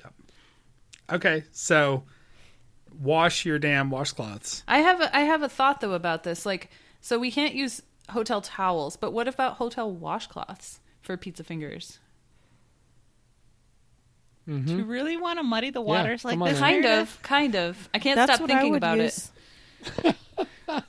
Yep. 0.03 0.13
Okay, 1.13 1.43
so 1.51 2.03
wash 2.99 3.45
your 3.45 3.59
damn 3.59 3.89
washcloths. 3.91 4.63
I 4.67 4.79
have 4.79 5.01
a, 5.01 5.15
I 5.15 5.21
have 5.21 5.41
a 5.43 5.49
thought 5.49 5.81
though 5.81 5.93
about 5.93 6.23
this. 6.23 6.45
Like, 6.45 6.69
so 7.01 7.19
we 7.19 7.31
can't 7.31 7.53
use 7.55 7.81
hotel 8.09 8.41
towels, 8.41 8.95
but 8.95 9.11
what 9.11 9.27
about 9.27 9.55
hotel 9.55 9.93
washcloths 9.93 10.79
for 11.01 11.17
pizza 11.17 11.43
fingers? 11.43 11.99
Mm-hmm. 14.47 14.65
Do 14.65 14.77
you 14.77 14.85
really 14.85 15.17
want 15.17 15.39
to 15.39 15.43
muddy 15.43 15.71
the 15.71 15.81
waters 15.81 16.23
like 16.23 16.39
this? 16.39 16.53
now. 16.53 16.59
Kind 16.67 16.81
Meredith? 16.83 17.15
of, 17.15 17.21
kind 17.21 17.55
of. 17.55 17.89
I 17.93 17.99
can't 17.99 18.15
That's 18.15 18.31
stop 18.35 18.41
what 18.41 18.51
I 18.51 18.53
thinking 18.55 18.71
would 18.71 18.77
about 18.77 18.97
use. 18.99 19.31
it. 20.03 20.15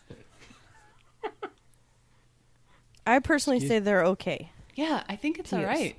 I 3.06 3.18
personally 3.20 3.60
say 3.60 3.78
they're 3.78 4.04
okay. 4.04 4.50
Yeah, 4.74 5.02
I 5.08 5.16
think 5.16 5.38
it's 5.38 5.52
all 5.52 5.60
Yes. 5.60 5.68
right. 5.68 5.96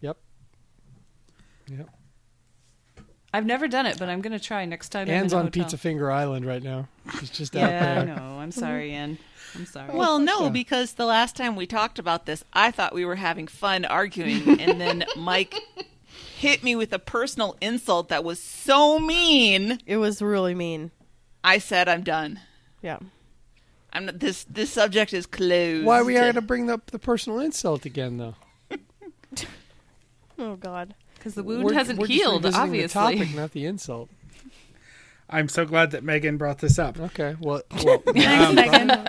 Yep. 0.00 0.16
Yep. 1.68 1.88
I've 3.32 3.46
never 3.46 3.68
done 3.68 3.86
it, 3.86 3.98
but 3.98 4.08
I'm 4.08 4.20
gonna 4.20 4.40
try 4.40 4.64
next 4.66 4.90
time. 4.90 5.08
Anne's 5.08 5.32
I'm 5.32 5.38
on 5.40 5.44
hotel. 5.46 5.64
Pizza 5.64 5.78
Finger 5.78 6.10
Island 6.10 6.44
right 6.44 6.62
now. 6.62 6.88
She's 7.20 7.30
just 7.30 7.56
out 7.56 7.66
there. 7.68 7.94
Yeah, 7.94 8.00
I 8.00 8.04
know. 8.04 8.38
I'm 8.40 8.52
sorry, 8.52 8.92
Anne. 8.92 9.16
I'm 9.54 9.66
sorry. 9.66 9.94
Well, 9.94 10.18
no, 10.18 10.44
Yeah. 10.44 10.48
because 10.50 10.94
the 10.94 11.04
last 11.06 11.36
time 11.36 11.56
we 11.56 11.66
talked 11.66 11.98
about 11.98 12.26
this, 12.26 12.42
I 12.52 12.70
thought 12.70 12.94
we 12.94 13.04
were 13.04 13.16
having 13.16 13.46
fun 13.46 13.84
arguing, 13.84 14.60
and 14.60 14.80
then 14.80 15.04
Mike 15.16 15.54
hit 16.38 16.62
me 16.62 16.74
with 16.74 16.92
a 16.92 16.98
personal 16.98 17.56
insult 17.60 18.08
that 18.08 18.24
was 18.24 18.40
so 18.42 18.98
mean. 18.98 19.78
It 19.86 19.98
was 19.98 20.22
really 20.22 20.54
mean. 20.54 20.90
I 21.44 21.58
said, 21.58 21.88
"I'm 21.88 22.02
done. 22.02 22.40
Yeah. 22.82 22.98
I'm 23.92 24.06
not, 24.06 24.20
this. 24.20 24.44
This 24.44 24.70
subject 24.72 25.12
is 25.12 25.26
closed." 25.26 25.84
Why 25.84 25.98
are 26.00 26.04
we 26.04 26.14
going 26.14 26.34
to 26.34 26.40
bring 26.40 26.70
up 26.70 26.90
the 26.90 26.98
personal 26.98 27.40
insult 27.40 27.84
again, 27.84 28.16
though? 28.18 28.34
Oh 30.38 30.56
God. 30.56 30.94
because 31.14 31.34
the 31.34 31.42
wound 31.42 31.64
We're- 31.64 31.76
hasn't 31.76 31.98
we're 31.98 32.06
healed, 32.06 32.44
revisiting 32.44 32.62
obviously. 32.68 33.16
The 33.16 33.18
topic, 33.18 33.36
not 33.36 33.52
the 33.52 33.66
insult. 33.66 34.08
I'm 35.30 35.48
so 35.48 35.64
glad 35.64 35.92
that 35.92 36.02
Megan 36.04 36.36
brought 36.36 36.58
this 36.58 36.78
up. 36.78 36.98
Okay. 36.98 37.36
Well, 37.40 37.62
well 37.84 37.98
Thanks, 37.98 38.54
Megan. 38.54 39.08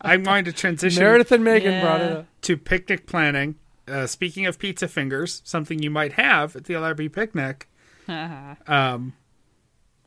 I'm 0.00 0.22
going 0.22 0.44
to 0.44 0.52
transition 0.52 1.02
Meredith 1.02 1.32
and 1.32 1.42
Megan 1.44 1.72
Yeah. 1.72 1.80
brought 1.82 2.00
it 2.00 2.12
up. 2.18 2.26
to 2.42 2.56
picnic 2.56 3.06
planning. 3.06 3.56
Uh, 3.86 4.06
speaking 4.06 4.44
of 4.46 4.58
pizza 4.58 4.86
fingers, 4.86 5.40
something 5.44 5.82
you 5.82 5.90
might 5.90 6.12
have 6.12 6.54
at 6.54 6.64
the 6.64 6.74
LRB 6.74 7.08
picnic, 7.12 7.68
Um, 8.08 9.14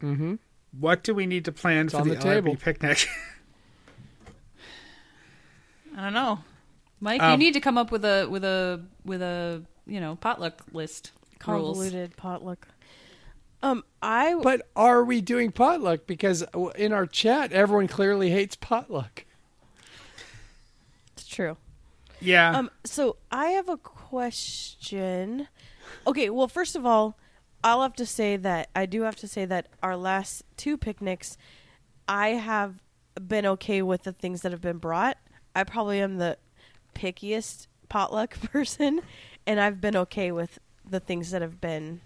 Mm-hmm. 0.02 0.36
what 0.80 1.04
do 1.04 1.14
we 1.14 1.26
need 1.28 1.46
to 1.46 1.52
plan 1.52 1.86
It's 1.86 1.94
for 1.94 2.02
on 2.02 2.08
the, 2.08 2.16
the 2.16 2.22
table. 2.22 2.56
LRB 2.56 2.60
picnic? 2.60 3.08
I 5.98 6.04
don't 6.04 6.14
know. 6.14 6.40
Mike, 7.00 7.22
you 7.22 7.28
Um, 7.28 7.40
need 7.40 7.54
to 7.54 7.60
come 7.60 7.78
up 7.78 7.92
with 7.92 8.06
a 8.06 8.28
with 8.30 8.44
a 8.44 8.82
with 9.04 9.22
a 9.22 9.64
you 9.86 10.00
know 10.00 10.16
potluck 10.16 10.62
list 10.72 11.12
rules. 11.48 11.78
Convoluted 11.78 12.16
potluck. 12.18 12.68
Um, 13.64 13.84
I 14.02 14.36
But 14.42 14.68
are 14.76 15.04
we 15.04 15.22
doing 15.22 15.52
potluck? 15.52 16.08
Because 16.08 16.44
in 16.76 16.94
our 16.94 17.06
chat, 17.06 17.52
everyone 17.52 17.88
clearly 17.88 18.30
hates 18.32 18.56
potluck. 18.56 19.26
It's 21.32 21.36
true. 21.38 21.56
yeah. 22.20 22.58
Um, 22.58 22.70
so 22.84 23.16
I 23.32 23.48
have 23.52 23.70
a 23.70 23.78
question. 23.78 25.48
Okay, 26.06 26.30
well, 26.30 26.48
first 26.50 26.76
of 26.76 26.86
all, 26.86 27.18
I'll 27.64 27.82
have 27.82 27.94
to 27.96 28.06
say 28.06 28.36
that 28.38 28.70
I 28.76 28.86
do 28.86 29.04
have 29.04 29.16
to 29.18 29.28
say 29.28 29.46
that 29.46 29.68
our 29.82 29.96
last 29.96 30.44
two 30.58 30.78
picnics, 30.78 31.38
I 32.08 32.30
have 32.30 32.82
been 33.28 33.46
okay 33.46 33.82
with 33.82 34.04
the 34.04 34.12
things 34.12 34.42
that 34.42 34.52
have 34.52 34.62
been 34.62 34.78
brought. 34.78 35.18
I 35.56 35.64
probably 35.64 36.02
am 36.02 36.18
the 36.18 36.38
pickiest 36.96 37.68
potluck 37.88 38.38
person, 38.52 39.02
and 39.48 39.60
I've 39.60 39.80
been 39.80 39.96
okay 39.96 40.32
with 40.34 40.60
the 40.90 41.00
things 41.00 41.32
that 41.32 41.42
have 41.42 41.62
been. 41.62 42.02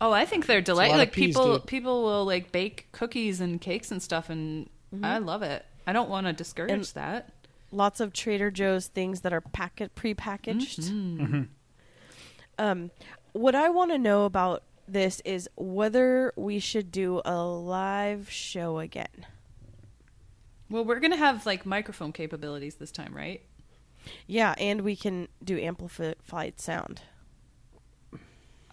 Oh, 0.00 0.12
I 0.12 0.24
think 0.26 0.46
they're 0.46 0.60
delightful. 0.60 0.98
Like 0.98 1.12
peas, 1.12 1.28
people, 1.36 1.58
dude. 1.58 1.66
people 1.66 2.02
will 2.04 2.24
like 2.24 2.50
bake 2.52 2.88
cookies 2.92 3.40
and 3.40 3.60
cakes 3.60 3.90
and 3.92 4.02
stuff, 4.02 4.28
and 4.28 4.68
I 5.02 5.18
love 5.18 5.42
it. 5.42 5.64
I 5.86 5.92
don't 5.92 6.10
want 6.10 6.26
to 6.26 6.32
discourage 6.32 6.72
And- 6.72 6.84
that. 6.94 7.32
Lots 7.76 8.00
of 8.00 8.14
Trader 8.14 8.50
Joe's 8.50 8.86
things 8.86 9.20
that 9.20 9.34
are 9.34 9.42
packet 9.42 9.94
prepackaged. 9.94 11.48
Um, 12.58 12.90
what 13.34 13.54
I 13.54 13.68
want 13.68 13.90
to 13.90 13.98
know 13.98 14.24
about 14.24 14.62
this 14.88 15.20
is 15.26 15.46
whether 15.56 16.32
we 16.36 16.58
should 16.58 16.90
do 16.90 17.20
a 17.26 17.44
live 17.44 18.30
show 18.30 18.78
again. 18.78 19.26
Well, 20.70 20.86
we're 20.86 21.00
gonna 21.00 21.18
have 21.18 21.44
like 21.44 21.66
microphone 21.66 22.12
capabilities 22.12 22.76
this 22.76 22.90
time, 22.90 23.14
right? 23.14 23.42
Yeah, 24.26 24.54
and 24.56 24.80
we 24.80 24.96
can 24.96 25.28
do 25.44 25.58
amplified 25.58 26.58
sound. 26.58 27.02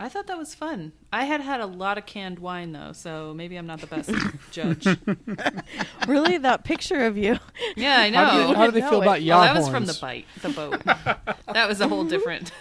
I 0.04 0.10
thought 0.10 0.28
that 0.28 0.38
was 0.38 0.54
fun. 0.54 0.92
I 1.14 1.24
had 1.24 1.40
had 1.40 1.62
a 1.62 1.66
lot 1.66 1.98
of 1.98 2.06
canned 2.06 2.38
wine 2.40 2.74
though, 2.74 2.92
so 2.92 3.34
maybe 3.34 3.56
I'm 3.56 3.66
not 3.66 3.80
the 3.80 3.88
best 3.88 4.12
judge. 4.52 4.86
really, 6.10 6.38
that 6.40 6.66
picture 6.66 7.06
of 7.06 7.18
you. 7.18 7.40
Yeah, 7.78 8.00
I 8.00 8.10
know. 8.10 8.18
How 8.26 8.32
do, 8.34 8.38
you, 8.50 8.54
how 8.54 8.66
do 8.66 8.72
they 8.74 8.82
No, 8.82 8.90
feel 8.90 9.00
it- 9.00 9.04
about 9.06 9.12
well, 9.12 9.22
yaw 9.22 9.42
that 9.46 9.56
was 9.56 9.70
from 9.70 9.86
the 9.86 9.94
horns? 9.94 10.00
bite, 10.02 10.26
the 10.42 10.50
boat. 10.50 10.84
that 11.54 11.70
was 11.70 11.80
a 11.80 11.88
whole 11.88 12.04
different. 12.04 12.52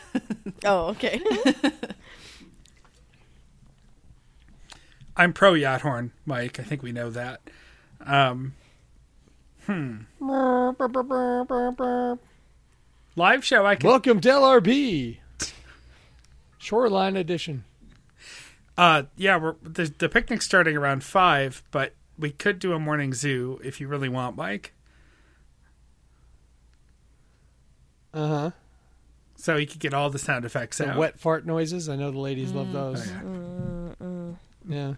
Oh, 0.65 0.91
okay. 0.91 1.21
I'm 5.17 5.33
pro 5.33 5.55
yacht 5.55 5.81
horn, 5.81 6.13
Mike. 6.25 6.61
I 6.61 6.63
think 6.63 6.85
we 6.85 6.93
know 6.93 7.11
that. 7.11 7.41
Um, 8.07 8.55
hmm. 9.67 10.03
Live 13.17 13.45
show. 13.45 13.67
I 13.67 13.75
can. 13.75 13.89
Welcome 13.91 14.21
to 14.21 14.29
LRB. 14.29 15.19
Shoreline 16.63 17.17
edition. 17.17 17.65
Uh, 18.79 19.03
yeah, 19.17 19.37
we're 19.37 19.57
the, 19.63 19.93
the 19.99 20.09
picnic's 20.09 20.45
starting 20.45 20.77
around 20.77 21.03
five, 21.03 21.63
but 21.73 21.95
we 22.17 22.31
could 22.31 22.59
do 22.61 22.73
a 22.73 22.79
morning 22.79 23.13
zoo 23.13 23.61
if 23.65 23.81
you 23.81 23.89
really 23.89 24.09
want, 24.09 24.37
Mike. 24.37 24.73
Uh 28.15 28.29
huh. 28.29 28.51
So 29.37 29.57
you 29.57 29.67
could 29.67 29.81
get 29.81 29.93
all 29.93 30.09
the 30.09 30.21
sound 30.21 30.45
effects 30.45 30.79
The 30.79 30.91
out. 30.91 30.99
wet 30.99 31.19
fart 31.19 31.45
noises. 31.45 31.89
I 31.89 31.97
know 31.97 32.13
the 32.13 32.21
ladies 32.21 32.53
love 32.53 32.73
those. 32.73 33.11
Oh, 33.11 34.37
Yeah. 34.69 34.95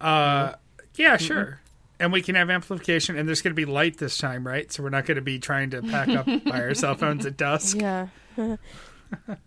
Uh, 0.00 0.52
yeah, 0.94 1.16
sure. 1.16 1.60
And 1.98 2.12
we 2.12 2.22
can 2.22 2.36
have 2.36 2.50
amplification, 2.50 3.18
and 3.18 3.26
there's 3.26 3.42
going 3.42 3.50
to 3.50 3.56
be 3.56 3.64
light 3.64 3.98
this 3.98 4.16
time, 4.16 4.46
right? 4.46 4.70
So 4.70 4.84
we're 4.84 4.90
not 4.90 5.06
going 5.06 5.16
to 5.16 5.22
be 5.22 5.40
trying 5.40 5.70
to 5.70 5.82
pack 5.82 6.08
up 6.08 6.26
by 6.44 6.60
our 6.62 6.74
cell 6.74 6.94
phones 6.94 7.26
at 7.26 7.36
dusk. 7.36 7.78
yeah. 7.80 8.06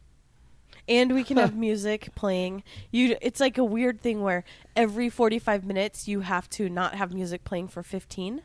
and 0.87 1.13
we 1.13 1.23
can 1.23 1.37
have 1.37 1.55
music 1.55 2.09
playing. 2.15 2.63
You 2.91 3.17
it's 3.21 3.39
like 3.39 3.57
a 3.57 3.63
weird 3.63 4.01
thing 4.01 4.21
where 4.21 4.43
every 4.75 5.09
45 5.09 5.63
minutes 5.65 6.07
you 6.07 6.21
have 6.21 6.49
to 6.51 6.69
not 6.69 6.95
have 6.95 7.13
music 7.13 7.43
playing 7.43 7.67
for 7.69 7.83
15. 7.83 8.41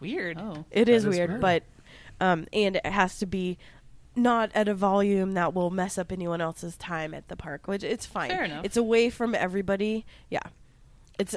Weird. 0.00 0.38
Oh, 0.38 0.64
It 0.70 0.88
is, 0.88 1.04
That 1.04 1.10
is 1.10 1.16
weird, 1.16 1.30
weird. 1.30 1.40
but 1.40 1.62
um 2.20 2.46
and 2.52 2.76
it 2.76 2.86
has 2.86 3.18
to 3.18 3.26
be 3.26 3.58
not 4.16 4.50
at 4.54 4.66
a 4.68 4.74
volume 4.74 5.32
that 5.32 5.54
will 5.54 5.70
mess 5.70 5.96
up 5.96 6.10
anyone 6.10 6.40
else's 6.40 6.76
time 6.76 7.14
at 7.14 7.28
the 7.28 7.36
park, 7.36 7.66
which 7.68 7.84
it's 7.84 8.06
fine. 8.06 8.30
Fair 8.30 8.44
enough. 8.44 8.64
It's 8.64 8.76
away 8.76 9.08
from 9.10 9.34
everybody. 9.34 10.04
Yeah. 10.30 10.40
It's 11.18 11.36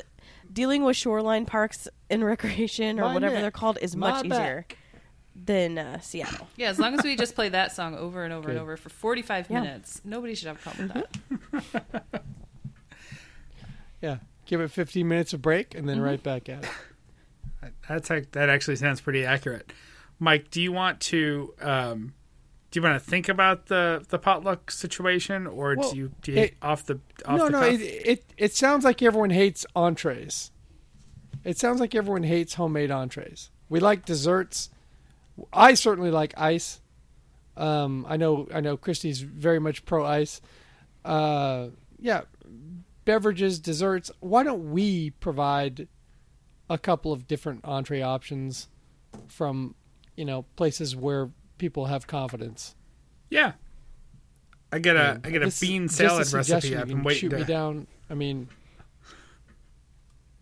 dealing 0.52 0.84
with 0.84 0.96
shoreline 0.96 1.46
parks 1.46 1.88
and 2.10 2.24
recreation 2.26 3.00
or 3.00 3.04
My 3.06 3.14
whatever 3.14 3.36
neck. 3.36 3.42
they're 3.44 3.52
called 3.52 3.78
is 3.82 3.96
My 3.96 4.12
much 4.12 4.26
easier 4.26 4.66
back. 4.68 4.78
Than 5.36 5.78
uh, 5.78 6.00
Seattle. 6.00 6.48
yeah. 6.58 6.70
As 6.70 6.80
long 6.80 6.94
as 6.98 7.04
we 7.04 7.16
just 7.26 7.36
play 7.36 7.50
that 7.50 7.72
song 7.74 7.96
over 7.98 8.24
and 8.24 8.32
over 8.34 8.50
and 8.50 8.60
over 8.60 8.78
for 8.78 8.90
45 8.90 9.48
Yeah. 9.50 9.62
minutes, 9.62 10.02
nobody 10.06 10.36
should 10.36 10.48
have 10.48 10.58
a 10.58 10.60
problem 10.60 10.92
with 10.94 11.82
that. 12.12 12.24
Yeah. 14.02 14.18
Give 14.46 14.60
it 14.62 14.70
15 14.72 15.08
minutes 15.08 15.34
of 15.34 15.42
break 15.42 15.74
and 15.76 15.88
then 15.88 15.98
Mm-hmm. 15.98 16.06
right 16.06 16.24
back 16.24 16.50
at 16.50 16.64
it. 16.66 17.74
That's 17.88 18.12
ac- 18.12 18.28
that 18.34 18.50
actually 18.50 18.76
sounds 18.76 19.00
pretty 19.00 19.26
accurate. 19.26 19.72
Mike, 20.20 20.50
do 20.52 20.62
you 20.62 20.74
want 20.74 21.00
to 21.02 21.54
um, 21.62 22.14
do 22.70 22.80
you 22.80 22.84
want 22.84 23.02
to 23.02 23.10
think 23.10 23.30
about 23.30 23.68
the 23.68 24.06
the 24.10 24.20
potluck 24.20 24.70
situation, 24.70 25.48
or 25.48 25.76
Well, 25.78 25.92
do 25.92 25.98
you 25.98 26.12
do 26.22 26.32
you 26.34 26.38
it- 26.40 26.56
off 26.62 26.86
the 26.86 27.00
off 27.26 27.38
no, 27.38 27.46
the 27.46 27.52
no. 27.52 27.60
cuff? 27.62 27.80
It, 27.80 27.82
it 28.06 28.26
it 28.38 28.54
sounds 28.54 28.84
like 28.84 29.02
everyone 29.02 29.30
hates 29.30 29.66
entrees. 29.78 30.52
It 31.46 31.58
sounds 31.58 31.80
like 31.80 31.96
everyone 31.96 32.24
hates 32.24 32.56
homemade 32.56 32.92
entrees. 32.92 33.50
We 33.70 33.80
like 33.80 34.06
desserts. 34.06 34.70
I 35.52 35.74
certainly 35.74 36.12
like 36.12 36.34
ice. 36.38 36.80
Um, 37.58 38.06
I 38.10 38.18
know 38.18 38.48
I 38.54 38.62
know 38.62 38.78
Christy's 38.78 39.22
very 39.22 39.60
much 39.60 39.86
pro 39.86 40.06
ice. 40.06 40.42
Uh, 41.06 41.68
yeah, 42.00 42.22
beverages, 43.06 43.60
desserts. 43.60 44.10
Why 44.20 44.44
don't 44.44 44.72
we 44.72 45.12
provide 45.12 45.88
a 46.70 46.78
couple 46.78 47.12
of 47.12 47.28
different 47.28 47.62
entree 47.66 48.02
options 48.02 48.70
from 49.28 49.76
you 50.16 50.26
know 50.26 50.44
places 50.56 50.96
where 50.96 51.30
people 51.58 51.86
have 51.88 52.08
confidence? 52.08 52.76
yeah, 53.30 53.54
I 54.72 54.80
get 54.80 54.96
a 54.96 55.12
And 55.16 55.26
I 55.28 55.30
get 55.32 55.42
a 55.42 55.46
this- 55.46 55.60
bean 55.60 55.86
a 55.86 55.90
salad 55.90 56.26
suggestion. 56.28 56.56
recipe. 56.56 56.78
I've 56.78 56.88
been 56.88 56.98
can 56.98 57.04
waiting 57.06 57.20
shoot 57.22 57.30
to. 57.30 57.38
me 57.38 57.44
down. 57.44 57.88
I 58.10 58.14
mean, 58.16 58.48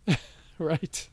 right? 0.57 1.09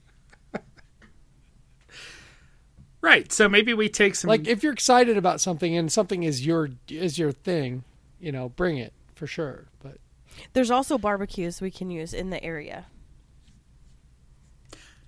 Right, 3.08 3.32
so 3.32 3.48
maybe 3.48 3.72
we 3.72 3.88
take 3.88 4.14
some 4.14 4.28
Like 4.28 4.46
if 4.46 4.62
you're 4.62 4.72
excited 4.74 5.16
about 5.16 5.40
something 5.40 5.74
and 5.74 5.90
something 5.90 6.24
is 6.24 6.44
your 6.44 6.68
is 6.90 7.18
your 7.18 7.32
thing, 7.32 7.84
you 8.20 8.30
know, 8.30 8.50
bring 8.50 8.76
it 8.76 8.92
for 9.14 9.26
sure. 9.26 9.64
But 9.82 9.96
There's 10.52 10.70
also 10.70 10.98
barbecues 10.98 11.62
we 11.62 11.70
can 11.70 11.88
use 11.90 12.12
in 12.12 12.28
the 12.28 12.44
area. 12.44 12.84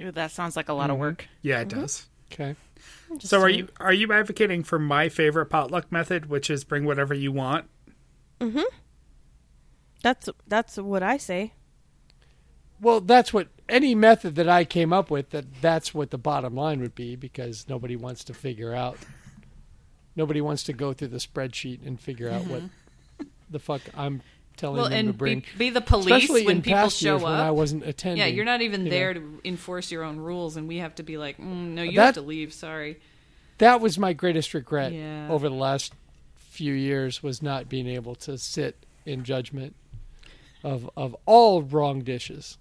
Ooh, 0.00 0.12
that 0.12 0.30
sounds 0.30 0.56
like 0.56 0.70
a 0.70 0.72
lot 0.72 0.88
of 0.88 0.96
work. 0.96 1.28
yeah, 1.42 1.60
it 1.60 1.68
does. 1.68 2.06
okay, 2.32 2.56
So 3.18 3.38
are 3.42 3.50
you 3.50 3.68
are 3.78 3.92
you 3.92 4.10
advocating 4.14 4.62
for 4.64 4.78
my 4.78 5.10
favorite 5.10 5.46
potluck 5.46 5.92
method, 5.92 6.26
which 6.30 6.48
is 6.48 6.64
bring 6.64 6.86
whatever 6.86 7.12
you 7.12 7.32
want? 7.32 7.66
Mm-hmm. 8.40 8.62
That's 10.02 10.30
that's 10.46 10.78
what 10.78 11.02
I 11.02 11.18
say. 11.18 11.52
Well, 12.80 13.00
that's 13.00 13.32
what 13.32 13.48
any 13.68 13.94
method 13.94 14.34
that 14.36 14.48
I 14.48 14.64
came 14.64 14.92
up 14.92 15.10
with. 15.10 15.30
That 15.30 15.44
that's 15.60 15.92
what 15.94 16.10
the 16.10 16.18
bottom 16.18 16.54
line 16.54 16.80
would 16.80 16.94
be 16.94 17.16
because 17.16 17.66
nobody 17.68 17.96
wants 17.96 18.24
to 18.24 18.34
figure 18.34 18.74
out. 18.74 18.98
Nobody 20.16 20.40
wants 20.40 20.64
to 20.64 20.72
go 20.72 20.92
through 20.92 21.08
the 21.08 21.18
spreadsheet 21.18 21.86
and 21.86 21.98
figure 22.00 22.30
out 22.30 22.46
what 22.46 22.62
the 23.50 23.58
fuck 23.58 23.80
I'm 23.96 24.22
telling 24.56 24.76
Well, 24.76 24.84
them 24.90 24.92
to 25.04 25.08
and 25.10 25.18
bring. 25.18 25.40
be, 25.40 25.46
be 25.58 25.70
the 25.70 25.80
police 25.80 26.06
Especially 26.24 26.44
when 26.46 26.56
in 26.56 26.62
people 26.62 26.80
past 26.80 26.98
show 26.98 27.12
years 27.14 27.22
when 27.22 27.32
I 27.32 27.50
wasn't 27.52 27.84
attending. 27.86 28.18
Yeah, 28.18 28.26
you're 28.26 28.44
not 28.44 28.60
even 28.60 28.84
you 28.84 28.90
there 28.90 29.14
know. 29.14 29.20
to 29.20 29.40
enforce 29.44 29.90
your 29.90 30.02
own 30.02 30.18
rules, 30.18 30.56
and 30.56 30.66
we 30.68 30.78
have 30.78 30.94
to 30.96 31.02
be 31.02 31.16
like, 31.16 31.38
mm, 31.38 31.44
no, 31.68 31.82
you 31.82 31.92
That- 31.96 32.06
have 32.06 32.14
to 32.16 32.22
leave. 32.22 32.52
Sorry. 32.52 32.98
that 33.58 33.80
was 33.80 33.98
my 33.98 34.12
greatest 34.12 34.52
regret 34.52 34.92
Yeah. 34.92 35.28
over 35.30 35.48
the 35.48 35.54
last 35.54 35.92
few 36.34 36.72
years 36.74 37.22
was 37.22 37.40
not 37.42 37.68
being 37.68 37.86
able 37.86 38.14
to 38.16 38.36
sit 38.36 38.84
in 39.06 39.22
judgment 39.24 39.74
of 40.64 40.90
of 40.96 41.16
all 41.24 41.62
wrong 41.62 42.00
dishes. 42.02 42.58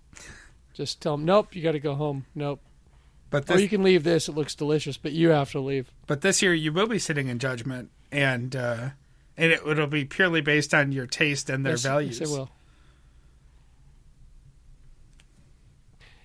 Just 0.74 1.02
tell 1.02 1.18
them, 1.18 1.26
nope, 1.26 1.56
you 1.56 1.62
got 1.62 1.74
to 1.74 1.80
go 1.80 1.96
home. 1.96 2.26
Nope. 2.36 2.62
But 3.30 3.50
Or 3.52 3.60
you 3.60 3.70
can 3.70 3.84
leave 3.84 4.04
this. 4.04 4.28
It 4.28 4.32
looks 4.34 4.56
delicious, 4.56 4.98
but 4.98 5.12
you 5.12 5.30
have 5.30 5.52
to 5.52 5.60
leave. 5.60 5.92
but 6.08 6.22
this 6.22 6.42
year 6.42 6.54
you 6.54 6.74
will 6.74 6.88
be 6.88 6.98
sitting 6.98 7.28
in 7.28 7.38
judgment, 7.38 7.92
and 8.12 8.56
uh, 8.56 8.90
and 9.38 9.52
it, 9.52 9.62
it'll 9.68 9.86
be 9.88 10.04
purely 10.06 10.42
based 10.42 10.74
on 10.74 10.92
your 10.92 11.06
taste 11.06 11.48
and 11.50 11.64
their 11.66 11.74
Yes, 11.74 11.84
values. 11.84 12.20
Yes, 12.20 12.30
it 12.30 12.34
will. 12.34 12.50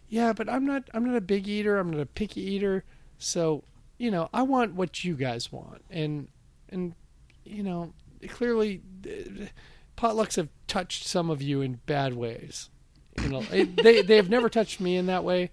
Yeah, 0.09 0.33
but 0.33 0.49
I'm 0.49 0.65
not. 0.65 0.89
I'm 0.95 1.05
not 1.05 1.17
a 1.17 1.21
big 1.21 1.49
eater. 1.49 1.79
I'm 1.79 1.91
not 1.91 2.01
a 2.01 2.07
picky 2.07 2.41
eater. 2.41 2.85
So 3.19 3.65
you 3.99 4.11
know, 4.11 4.29
I 4.33 4.43
want 4.43 4.75
what 4.75 5.05
you 5.05 5.15
guys 5.15 5.51
want, 5.53 5.83
and 5.91 6.29
and 6.71 6.95
you 7.45 7.63
know, 7.63 7.93
clearly 8.29 8.81
uh, 9.07 9.47
potlucks 9.97 10.37
have 10.37 10.49
touched 10.67 11.05
some 11.05 11.31
of 11.31 11.43
you 11.43 11.61
in 11.61 11.81
bad 11.87 12.15
ways. 12.15 12.71
You 13.23 13.29
know, 13.29 13.45
it, 13.53 13.77
they 13.83 14.03
they 14.03 14.17
have 14.17 14.29
never 14.31 14.49
touched 14.49 14.81
me 14.81 14.97
in 14.97 15.07
that 15.07 15.25
way, 15.25 15.51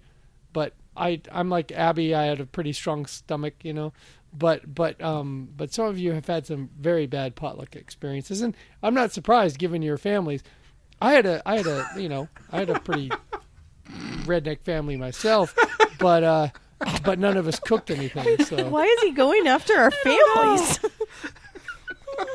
but 0.52 0.74
I 0.96 1.20
I'm 1.30 1.48
like 1.48 1.72
Abby. 1.72 2.14
I 2.14 2.24
had 2.24 2.40
a 2.40 2.46
pretty 2.46 2.72
strong 2.72 3.06
stomach, 3.06 3.54
you 3.62 3.72
know. 3.72 3.92
But 4.34 4.74
but 4.74 5.00
um 5.02 5.48
but 5.56 5.72
some 5.72 5.86
of 5.86 5.98
you 5.98 6.12
have 6.12 6.26
had 6.26 6.46
some 6.46 6.70
very 6.78 7.06
bad 7.06 7.34
potluck 7.36 7.76
experiences, 7.76 8.40
and 8.40 8.56
I'm 8.82 8.94
not 8.94 9.12
surprised 9.12 9.58
given 9.58 9.82
your 9.82 9.98
families. 9.98 10.42
I 11.00 11.12
had 11.12 11.26
a 11.26 11.42
I 11.46 11.56
had 11.58 11.66
a 11.66 11.86
you 11.96 12.08
know 12.08 12.28
I 12.50 12.58
had 12.58 12.70
a 12.70 12.80
pretty 12.80 13.10
redneck 14.24 14.60
family 14.62 14.96
myself, 14.96 15.54
but 15.98 16.24
uh 16.24 16.48
but 17.04 17.18
none 17.18 17.36
of 17.36 17.46
us 17.46 17.60
cooked 17.60 17.90
anything. 17.90 18.44
So 18.44 18.68
Why 18.68 18.84
is 18.84 19.00
he 19.02 19.10
going 19.12 19.46
after 19.46 19.74
our 19.76 19.90
families? 19.90 20.80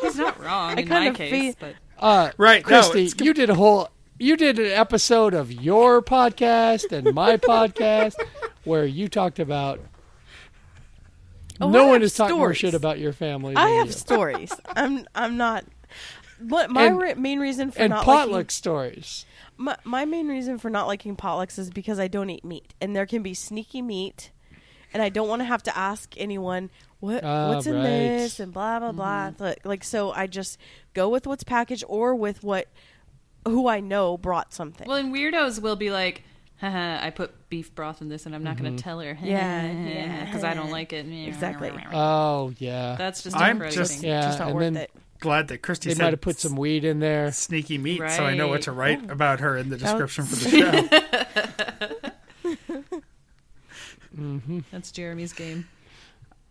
He's 0.02 0.16
not 0.18 0.40
wrong 0.44 0.78
I 0.78 0.82
in 0.82 0.90
my 0.90 1.12
case, 1.12 1.56
fe- 1.56 1.56
but 1.60 1.76
uh 2.04 2.32
Right, 2.38 2.64
Christy, 2.64 3.06
it's- 3.08 3.26
you 3.26 3.34
did 3.34 3.50
a 3.50 3.56
whole 3.56 3.90
you 4.20 4.36
did 4.38 4.60
an 4.60 4.72
episode 4.72 5.34
of 5.34 5.52
your 5.52 6.02
podcast 6.02 6.92
and 6.92 7.14
my 7.14 7.38
podcast 7.38 8.16
where 8.64 8.86
you 8.86 9.08
talked 9.08 9.40
about 9.40 9.80
Oh, 11.60 11.70
no 11.72 11.86
I 11.86 11.90
one 11.90 12.04
is 12.04 12.14
talking 12.14 12.38
more 12.38 12.54
shit 12.54 12.76
about 12.76 13.00
your 13.00 13.14
family. 13.14 13.56
I 13.56 13.70
have 13.72 13.88
you. 13.88 13.92
stories. 13.94 14.54
I'm 14.76 15.08
I'm 15.16 15.38
not. 15.38 15.66
What 16.40 16.70
my 16.70 16.84
And- 16.86 17.00
re- 17.00 17.14
main 17.16 17.40
reason 17.40 17.72
for 17.72 17.80
and 17.80 17.90
not 17.90 18.06
potluck 18.06 18.30
liking 18.32 18.50
stories. 18.50 19.26
my, 19.58 19.76
my 19.84 20.06
main 20.06 20.28
reason 20.28 20.60
for 20.60 20.70
not 20.70 20.86
liking 20.86 21.16
potlucks 21.16 21.58
is 21.58 21.72
because 21.72 21.98
I 22.00 22.08
don't 22.08 22.30
eat 22.30 22.46
meat, 22.46 22.76
and 22.80 22.96
there 22.96 23.08
can 23.08 23.24
be 23.24 23.34
sneaky 23.34 23.82
meat, 23.82 24.30
and 24.94 25.02
I 25.02 25.10
don't 25.10 25.28
want 25.28 25.40
to 25.40 25.46
have 25.46 25.64
to 25.64 25.76
ask 25.76 26.14
anyone 26.16 26.70
what 27.00 27.24
Ah, 27.24 27.50
what's 27.50 27.66
in 27.66 27.82
this 27.82 28.40
and 28.40 28.54
blah 28.54 28.78
blah 28.78 28.92
blah. 28.92 29.32
Like, 29.40 29.66
like 29.66 29.84
so, 29.84 30.12
I 30.12 30.28
just 30.28 30.60
go 30.94 31.10
with 31.10 31.26
what's 31.26 31.44
packaged 31.44 31.86
or 31.88 32.14
with 32.14 32.44
what 32.44 32.68
who 33.50 33.68
I 33.68 33.80
know 33.80 34.18
brought 34.18 34.54
something. 34.54 34.88
well, 34.88 34.98
and 34.98 35.14
weirdos 35.14 35.62
will 35.62 35.76
be 35.76 35.92
like, 35.92 36.24
Haha, 36.60 37.00
I 37.06 37.12
put 37.12 37.50
beef 37.50 37.74
broth 37.76 38.02
in 38.02 38.10
this, 38.10 38.26
and 38.26 38.34
I'm 38.34 38.44
not 38.44 38.58
going 38.58 38.76
to 38.76 38.82
tell 38.84 39.00
her. 39.00 39.16
Yeah, 39.22 39.72
yeah. 39.72 40.26
because 40.26 40.44
I 40.44 40.54
don't 40.56 40.72
like 40.72 40.92
it. 40.94 41.06
Exactly. 41.08 41.72
Oh 41.94 42.52
yeah, 42.58 42.96
That's 42.98 43.22
just 43.24 43.36
I'm 43.36 43.62
I'm 43.62 43.70
just- 43.72 44.02
yeah, 44.02 44.22
just 44.22 44.40
not 44.40 44.48
and 44.50 44.56
worth 44.56 44.64
then 44.74 44.78
it. 44.78 44.92
glad 45.20 45.50
that 45.50 45.62
Christy 45.62 45.90
they 45.90 45.96
said 45.96 46.04
might 46.04 46.14
have 46.14 46.22
put 46.22 46.40
some 46.40 46.56
weed 46.56 46.84
in 46.84 47.00
there. 47.00 47.32
sneaky 47.32 47.78
meat, 47.78 48.00
so 48.10 48.26
I 48.26 48.34
know 48.36 48.48
what 48.48 48.64
to 48.64 48.72
write 48.72 49.10
about 49.12 49.40
her 49.42 49.56
in 49.58 49.70
the 49.70 49.78
description 49.78 50.26
for 50.26 50.36
the 50.36 50.50
show. 50.50 50.88
That's 54.72 54.92
Jeremy's 54.92 55.34
game. 55.34 55.68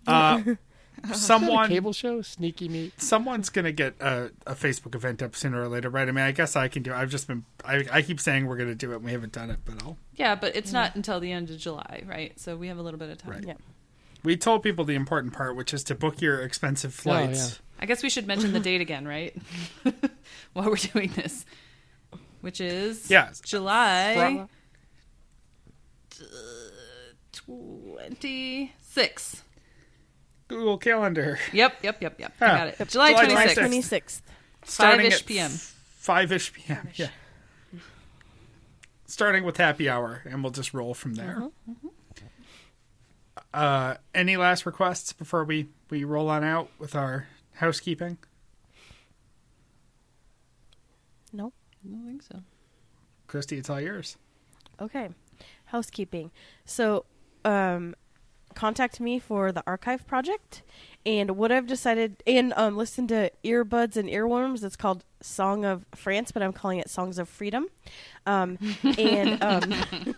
Uh, 0.06 0.36
Is 0.38 0.44
that 0.44 0.52
a 0.52 0.58
someone, 1.14 1.68
cable 1.68 1.92
show, 1.92 2.22
Sneaky 2.22 2.68
Meat. 2.68 3.00
someone's 3.00 3.48
gonna 3.48 3.72
get 3.72 3.94
a, 4.00 4.30
a 4.46 4.54
Facebook 4.54 4.94
event 4.94 5.22
up 5.22 5.36
sooner 5.36 5.60
or 5.60 5.68
later, 5.68 5.90
right? 5.90 6.08
I 6.08 6.12
mean, 6.12 6.24
I 6.24 6.32
guess 6.32 6.56
I 6.56 6.68
can 6.68 6.82
do. 6.82 6.92
it. 6.92 6.96
I've 6.96 7.10
just 7.10 7.26
been. 7.28 7.44
I, 7.64 7.84
I 7.92 8.02
keep 8.02 8.20
saying 8.20 8.46
we're 8.46 8.56
gonna 8.56 8.74
do 8.74 8.92
it, 8.92 8.96
and 8.96 9.04
we 9.04 9.12
haven't 9.12 9.32
done 9.32 9.50
it, 9.50 9.58
but 9.64 9.82
I'll. 9.82 9.96
Yeah, 10.14 10.34
but 10.34 10.56
it's 10.56 10.72
not 10.72 10.94
until 10.96 11.20
the 11.20 11.32
end 11.32 11.50
of 11.50 11.58
July, 11.58 12.02
right? 12.06 12.38
So 12.40 12.56
we 12.56 12.68
have 12.68 12.78
a 12.78 12.82
little 12.82 12.98
bit 12.98 13.10
of 13.10 13.18
time. 13.18 13.32
Right. 13.32 13.44
Yeah. 13.46 13.54
We 14.24 14.36
told 14.36 14.62
people 14.62 14.84
the 14.84 14.94
important 14.94 15.34
part, 15.34 15.54
which 15.54 15.72
is 15.72 15.84
to 15.84 15.94
book 15.94 16.20
your 16.20 16.40
expensive 16.42 16.96
oh, 17.00 17.02
flights. 17.02 17.60
I 17.78 17.86
guess 17.86 18.02
we 18.02 18.10
should 18.10 18.26
mention 18.26 18.52
the 18.52 18.60
date 18.60 18.80
again, 18.80 19.06
right? 19.06 19.36
While 20.54 20.70
we're 20.70 20.76
doing 20.76 21.12
this, 21.14 21.44
which 22.40 22.60
is 22.60 23.10
Yeah. 23.10 23.30
July 23.44 24.48
twenty 27.32 28.72
six. 28.80 29.42
Google 30.48 30.78
Calendar. 30.78 31.38
Yep, 31.52 31.82
yep, 31.82 32.00
yep, 32.02 32.20
yep. 32.20 32.32
Huh. 32.38 32.44
I 32.44 32.48
got 32.48 32.68
it. 32.68 32.76
Yep. 32.78 32.88
July 32.88 33.10
July 33.26 33.46
26th. 33.46 33.48
sixth, 33.48 33.60
Twenty 33.60 33.82
sixth. 33.82 34.22
Five-ish 34.62 35.26
p.m. 35.26 35.50
Five 35.50 36.32
ish 36.32 36.52
p.m. 36.52 36.88
Yeah. 36.94 37.08
Starting 39.06 39.44
with 39.44 39.56
happy 39.56 39.88
hour, 39.88 40.22
and 40.24 40.42
we'll 40.42 40.52
just 40.52 40.74
roll 40.74 40.92
from 40.94 41.14
there. 41.14 41.48
Mm-hmm, 41.70 41.88
Uh, 43.54 43.94
any 44.14 44.36
last 44.36 44.66
requests 44.66 45.12
before 45.12 45.44
we 45.44 45.68
we 45.90 46.04
roll 46.04 46.28
on 46.28 46.42
out 46.44 46.68
with 46.78 46.94
our 46.94 47.26
housekeeping? 47.54 48.18
No. 51.32 51.52
I 51.84 51.88
don't 51.88 52.06
think 52.06 52.22
so. 52.22 52.40
Christy, 53.26 53.58
it's 53.58 53.70
all 53.70 53.80
yours. 53.80 54.16
Okay. 54.80 55.08
Housekeeping. 55.66 56.30
So, 56.64 57.04
um, 57.44 57.94
contact 58.56 58.98
me 58.98 59.20
for 59.20 59.52
the 59.52 59.62
archive 59.66 60.06
project. 60.06 60.62
And 61.04 61.36
what 61.36 61.52
I've 61.52 61.68
decided, 61.68 62.22
and 62.26 62.52
um, 62.56 62.76
listen 62.76 63.06
to 63.08 63.30
Earbuds 63.44 63.96
and 63.96 64.08
Earworms. 64.08 64.64
It's 64.64 64.74
called 64.74 65.04
Song 65.20 65.64
of 65.64 65.84
France, 65.94 66.32
but 66.32 66.42
I'm 66.42 66.52
calling 66.52 66.80
it 66.80 66.90
Songs 66.90 67.20
of 67.20 67.28
Freedom. 67.28 67.68
Um, 68.26 68.58
and 68.98 69.40
um, 69.42 70.16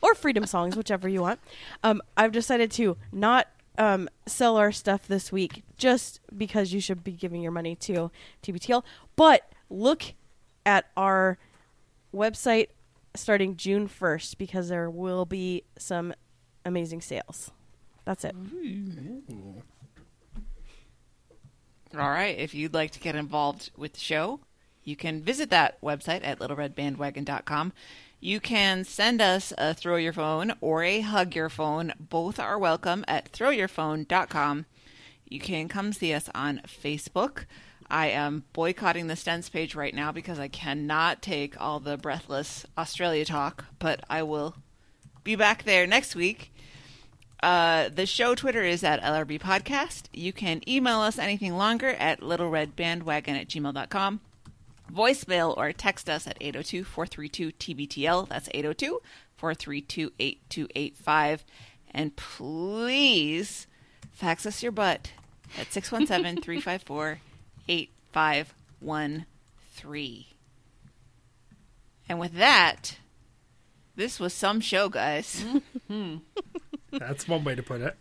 or 0.00 0.14
Freedom 0.14 0.46
Songs, 0.46 0.76
whichever 0.76 1.08
you 1.08 1.20
want. 1.20 1.40
Um, 1.84 2.00
I've 2.16 2.32
decided 2.32 2.70
to 2.72 2.96
not 3.12 3.48
um, 3.76 4.08
sell 4.26 4.56
our 4.56 4.72
stuff 4.72 5.06
this 5.06 5.30
week 5.30 5.62
just 5.76 6.20
because 6.36 6.72
you 6.72 6.80
should 6.80 7.04
be 7.04 7.12
giving 7.12 7.42
your 7.42 7.52
money 7.52 7.74
to 7.76 8.10
TBTL. 8.42 8.82
But 9.16 9.50
look 9.68 10.14
at 10.64 10.86
our 10.96 11.38
website 12.14 12.68
starting 13.14 13.56
June 13.56 13.88
1st 13.88 14.38
because 14.38 14.68
there 14.68 14.88
will 14.88 15.24
be 15.24 15.64
some 15.78 16.14
amazing 16.64 17.00
sales. 17.00 17.50
That's 18.04 18.24
it. 18.24 18.34
All 21.94 22.10
right. 22.10 22.38
If 22.38 22.54
you'd 22.54 22.74
like 22.74 22.92
to 22.92 23.00
get 23.00 23.16
involved 23.16 23.70
with 23.76 23.94
the 23.94 24.00
show, 24.00 24.40
you 24.84 24.96
can 24.96 25.22
visit 25.22 25.50
that 25.50 25.80
website 25.80 26.24
at 26.24 26.38
littleredbandwagon.com. 26.38 27.72
You 28.20 28.38
can 28.38 28.84
send 28.84 29.20
us 29.22 29.52
a 29.56 29.72
throw 29.74 29.96
your 29.96 30.12
phone 30.12 30.52
or 30.60 30.82
a 30.82 31.00
hug 31.00 31.34
your 31.34 31.48
phone. 31.48 31.92
Both 31.98 32.38
are 32.38 32.58
welcome 32.58 33.04
at 33.08 33.32
throwyourphone.com. 33.32 34.66
You 35.26 35.40
can 35.40 35.68
come 35.68 35.92
see 35.92 36.12
us 36.12 36.28
on 36.34 36.60
Facebook. 36.66 37.44
I 37.88 38.08
am 38.08 38.44
boycotting 38.52 39.06
the 39.06 39.14
Stens 39.14 39.50
page 39.50 39.74
right 39.74 39.94
now 39.94 40.12
because 40.12 40.38
I 40.38 40.48
cannot 40.48 41.22
take 41.22 41.60
all 41.60 41.80
the 41.80 41.96
breathless 41.96 42.66
Australia 42.78 43.24
talk, 43.24 43.64
but 43.78 44.00
I 44.08 44.22
will 44.22 44.56
be 45.24 45.34
back 45.34 45.64
there 45.64 45.86
next 45.86 46.14
week. 46.14 46.52
Uh, 47.42 47.88
the 47.88 48.06
show 48.06 48.34
Twitter 48.34 48.62
is 48.62 48.84
at 48.84 49.02
LRB 49.02 49.40
Podcast. 49.40 50.02
You 50.12 50.32
can 50.32 50.60
email 50.68 51.00
us 51.00 51.18
anything 51.18 51.56
longer 51.56 51.88
at 51.88 52.20
littleredbandwagon 52.20 53.28
at 53.28 53.48
gmail.com. 53.48 54.20
Voicemail 54.92 55.56
or 55.56 55.72
text 55.72 56.10
us 56.10 56.26
at 56.26 56.36
802 56.40 56.84
432 56.84 57.52
TBTL. 57.52 58.28
That's 58.28 58.48
802 58.52 59.00
432 59.36 60.12
8285. 60.18 61.44
And 61.92 62.14
please 62.16 63.66
fax 64.12 64.44
us 64.44 64.62
your 64.62 64.72
butt 64.72 65.12
at 65.58 65.72
617 65.72 66.42
354 66.42 67.20
8513. 67.68 70.24
And 72.08 72.18
with 72.18 72.34
that, 72.34 72.98
this 73.96 74.18
was 74.18 74.34
some 74.34 74.60
show, 74.60 74.88
guys. 74.88 75.44
That's 76.92 77.26
one 77.28 77.44
way 77.44 77.54
to 77.54 77.62
put 77.62 77.80
it. 77.80 77.96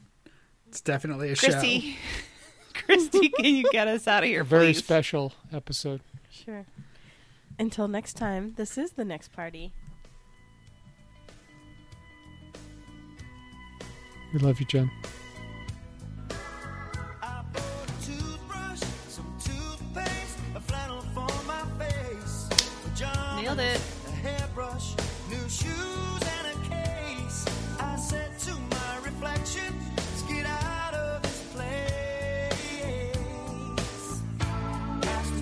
It's 0.68 0.82
definitely 0.82 1.32
a 1.32 1.36
show. 1.36 1.48
Christy, 1.52 1.98
Christy, 2.74 3.30
can 3.30 3.56
you 3.56 3.70
get 3.72 3.88
us 3.88 4.07
out 4.07 4.24
of 4.24 4.30
here, 4.30 4.41
A 4.41 4.45
very 4.45 4.68
please? 4.68 4.78
special 4.80 5.34
episode. 5.53 6.02
Sure. 6.30 6.66
Until 7.57 7.88
next 7.88 8.14
time, 8.14 8.53
this 8.56 8.78
is 8.78 8.91
the 8.91 9.03
next 9.06 9.32
party. 9.34 9.74
We 14.34 14.40
love 14.40 14.60
you, 14.60 14.66
Jen. 14.68 14.91
I 17.22 17.41
bought 17.52 17.90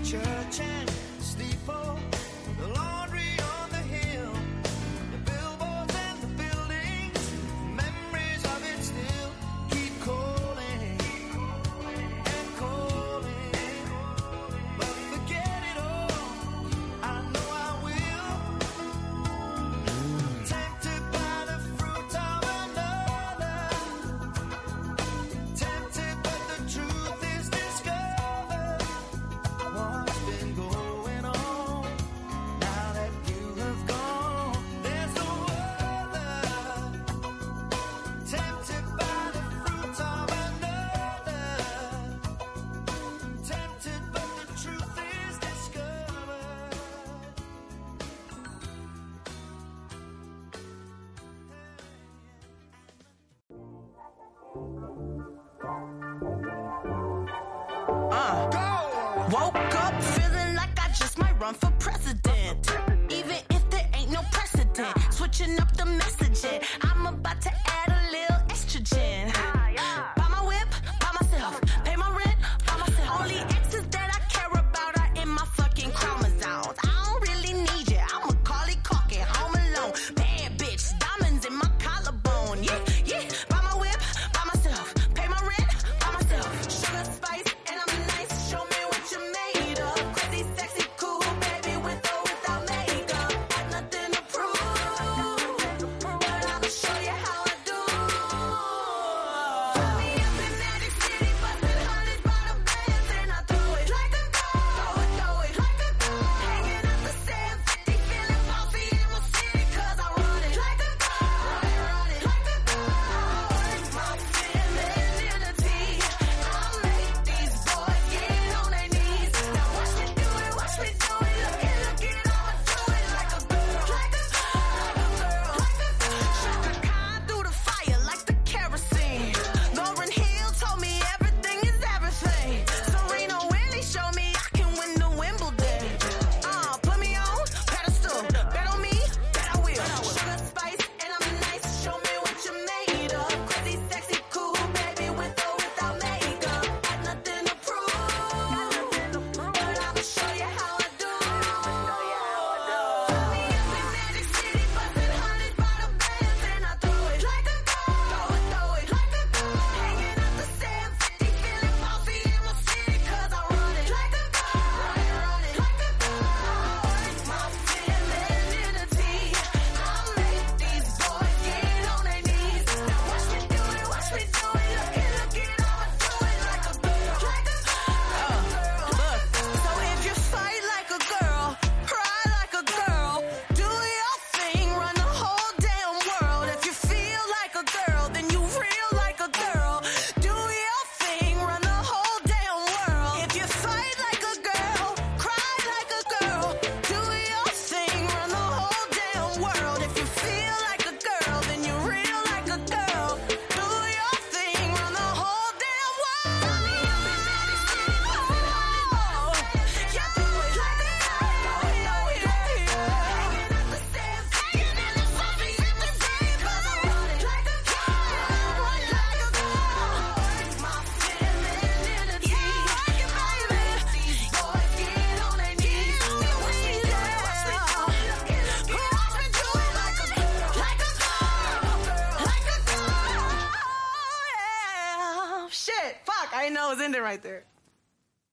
church 0.07 0.76